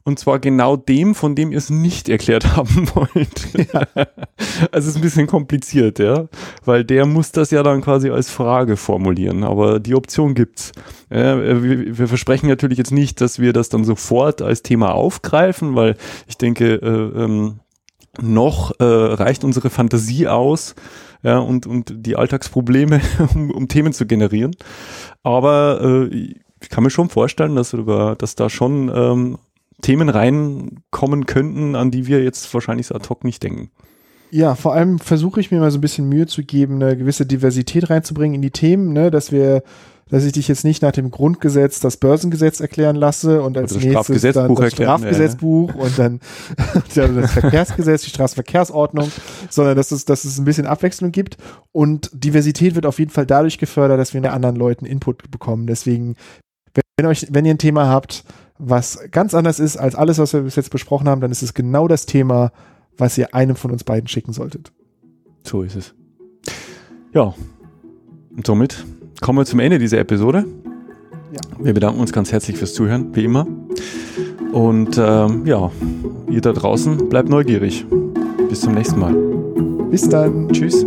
Und 0.06 0.18
zwar 0.18 0.40
genau 0.40 0.76
dem, 0.76 1.14
von 1.14 1.36
dem 1.36 1.52
ihr 1.52 1.58
es 1.58 1.70
nicht 1.70 2.10
erklärt 2.10 2.56
haben 2.56 2.90
wollt. 2.94 3.70
Ja. 3.74 3.86
Also 4.72 4.88
es 4.88 4.88
ist 4.88 4.96
ein 4.96 5.02
bisschen 5.02 5.28
kompliziert, 5.28 6.00
ja. 6.00 6.28
Weil 6.64 6.84
der 6.86 7.06
muss 7.06 7.32
das 7.32 7.52
ja 7.52 7.62
dann 7.64 7.82
quasi 7.82 8.10
als 8.10 8.30
Frage 8.30 8.78
formulieren. 8.78 9.44
Aber 9.44 9.80
die 9.80 9.96
Option 9.96 10.34
gibt's. 10.34 10.72
Ja, 11.12 11.38
wir, 11.38 11.98
wir, 11.98 12.08
versprechen 12.08 12.48
natürlich 12.48 12.78
jetzt 12.78 12.92
nicht, 12.92 13.20
dass 13.20 13.40
wir 13.40 13.52
das 13.52 13.70
dann 13.70 13.84
sofort 13.84 14.42
als 14.42 14.64
Thema 14.64 14.94
aufgreifen, 14.94 15.76
weil 15.76 15.98
ich 16.28 16.38
denke, 16.38 16.76
äh, 16.76 17.24
ähm, 17.24 17.60
noch 18.22 18.80
äh, 18.80 18.84
reicht 18.84 19.44
unsere 19.44 19.70
Fantasie 19.70 20.28
aus 20.28 20.76
ja, 21.24 21.40
und, 21.40 21.68
und 21.68 21.94
die 22.06 22.16
Alltagsprobleme, 22.16 23.02
um, 23.36 23.52
um 23.52 23.68
Themen 23.68 23.94
zu 23.94 24.06
generieren. 24.06 24.56
Aber 25.24 26.08
äh, 26.12 26.36
ich 26.62 26.70
kann 26.70 26.84
mir 26.84 26.90
schon 26.90 27.10
vorstellen, 27.10 27.56
dass, 27.56 27.70
sogar, 27.70 28.16
dass 28.16 28.36
da 28.36 28.50
schon 28.50 28.92
ähm, 28.94 29.38
Themen 29.82 30.10
reinkommen 30.10 31.26
könnten, 31.26 31.76
an 31.76 31.92
die 31.92 32.08
wir 32.08 32.24
jetzt 32.24 32.54
wahrscheinlich 32.54 32.88
so 32.88 32.96
ad 32.96 33.08
hoc 33.10 33.24
nicht 33.24 33.44
denken. 33.44 33.72
Ja, 34.32 34.56
vor 34.56 34.74
allem 34.74 35.00
versuche 35.00 35.40
ich 35.40 35.50
mir 35.50 35.60
mal 35.60 35.72
so 35.72 35.80
ein 35.80 35.82
bisschen 35.82 36.08
Mühe 36.08 36.28
zu 36.28 36.44
geben, 36.44 36.76
eine 36.76 36.96
gewisse 36.96 37.26
Diversität 37.26 37.90
reinzubringen 37.90 38.36
in 38.36 38.42
die 38.42 38.52
Themen, 38.52 38.94
ne, 38.94 39.10
dass 39.10 39.32
wir 39.32 39.64
dass 40.10 40.24
ich 40.24 40.32
dich 40.32 40.48
jetzt 40.48 40.64
nicht 40.64 40.82
nach 40.82 40.92
dem 40.92 41.12
Grundgesetz 41.12 41.80
das 41.80 41.98
Börsengesetz 41.98 42.60
erklären 42.60 42.96
lasse 42.96 43.42
und 43.42 43.58
als 43.58 43.76
nächstes 43.76 44.34
dann 44.34 44.54
das 44.56 44.74
Strafgesetzbuch 44.74 45.70
ja. 45.76 45.82
und 45.82 46.00
dann 46.00 46.20
das 46.96 47.32
Verkehrsgesetz, 47.32 48.04
die 48.04 48.10
Straßenverkehrsordnung, 48.10 49.12
sondern 49.50 49.78
dass 49.78 49.92
es, 49.92 50.06
dass 50.06 50.26
es 50.26 50.40
ein 50.40 50.46
bisschen 50.46 50.66
Abwechslung 50.66 51.12
gibt 51.12 51.38
und 51.72 52.10
Diversität 52.14 52.76
wird 52.76 52.86
auf 52.86 53.00
jeden 53.00 53.12
Fall 53.12 53.26
dadurch 53.26 53.58
gefördert, 53.60 54.00
dass 54.00 54.14
wir 54.14 54.20
in 54.20 54.26
anderen 54.26 54.56
Leuten 54.56 54.86
Input 54.86 55.30
bekommen. 55.30 55.68
Deswegen, 55.68 56.16
wenn 56.98 57.06
euch, 57.06 57.28
wenn 57.30 57.46
ihr 57.46 57.54
ein 57.54 57.60
Thema 57.60 57.88
habt, 57.88 58.24
was 58.58 59.00
ganz 59.12 59.34
anders 59.34 59.60
ist 59.60 59.78
als 59.78 59.96
alles, 59.96 60.18
was 60.18 60.34
wir 60.34 60.42
bis 60.42 60.56
jetzt 60.56 60.72
besprochen 60.72 61.08
haben, 61.08 61.22
dann 61.22 61.32
ist 61.32 61.44
es 61.44 61.54
genau 61.54 61.88
das 61.88 62.06
Thema, 62.06 62.52
was 62.98 63.18
ihr 63.18 63.34
einem 63.34 63.56
von 63.56 63.72
uns 63.72 63.84
beiden 63.84 64.08
schicken 64.08 64.34
solltet. 64.34 64.74
So 65.44 65.62
ist 65.62 65.76
es. 65.76 65.94
Ja. 67.14 67.34
Und 68.36 68.46
somit 68.46 68.86
kommen 69.22 69.40
wir 69.40 69.46
zum 69.46 69.60
Ende 69.60 69.80
dieser 69.80 70.00
Episode. 70.00 70.46
Ja. 71.34 71.42
Wir 71.60 71.74
bedanken 71.74 72.00
uns 72.00 72.12
ganz 72.14 72.32
herzlich 72.32 72.58
fürs 72.58 72.74
Zuhören, 72.74 73.16
wie 73.16 73.26
immer. 73.26 73.46
Und 74.52 74.98
ähm, 74.98 75.46
ja, 75.46 75.72
ihr 76.30 76.42
da 76.42 76.54
draußen 76.54 77.10
bleibt 77.10 77.30
neugierig. 77.30 77.86
Bis 78.50 78.62
zum 78.62 78.74
nächsten 78.74 79.00
Mal. 79.00 79.14
Bis 79.92 80.10
dann. 80.10 80.50
Tschüss. 80.50 80.86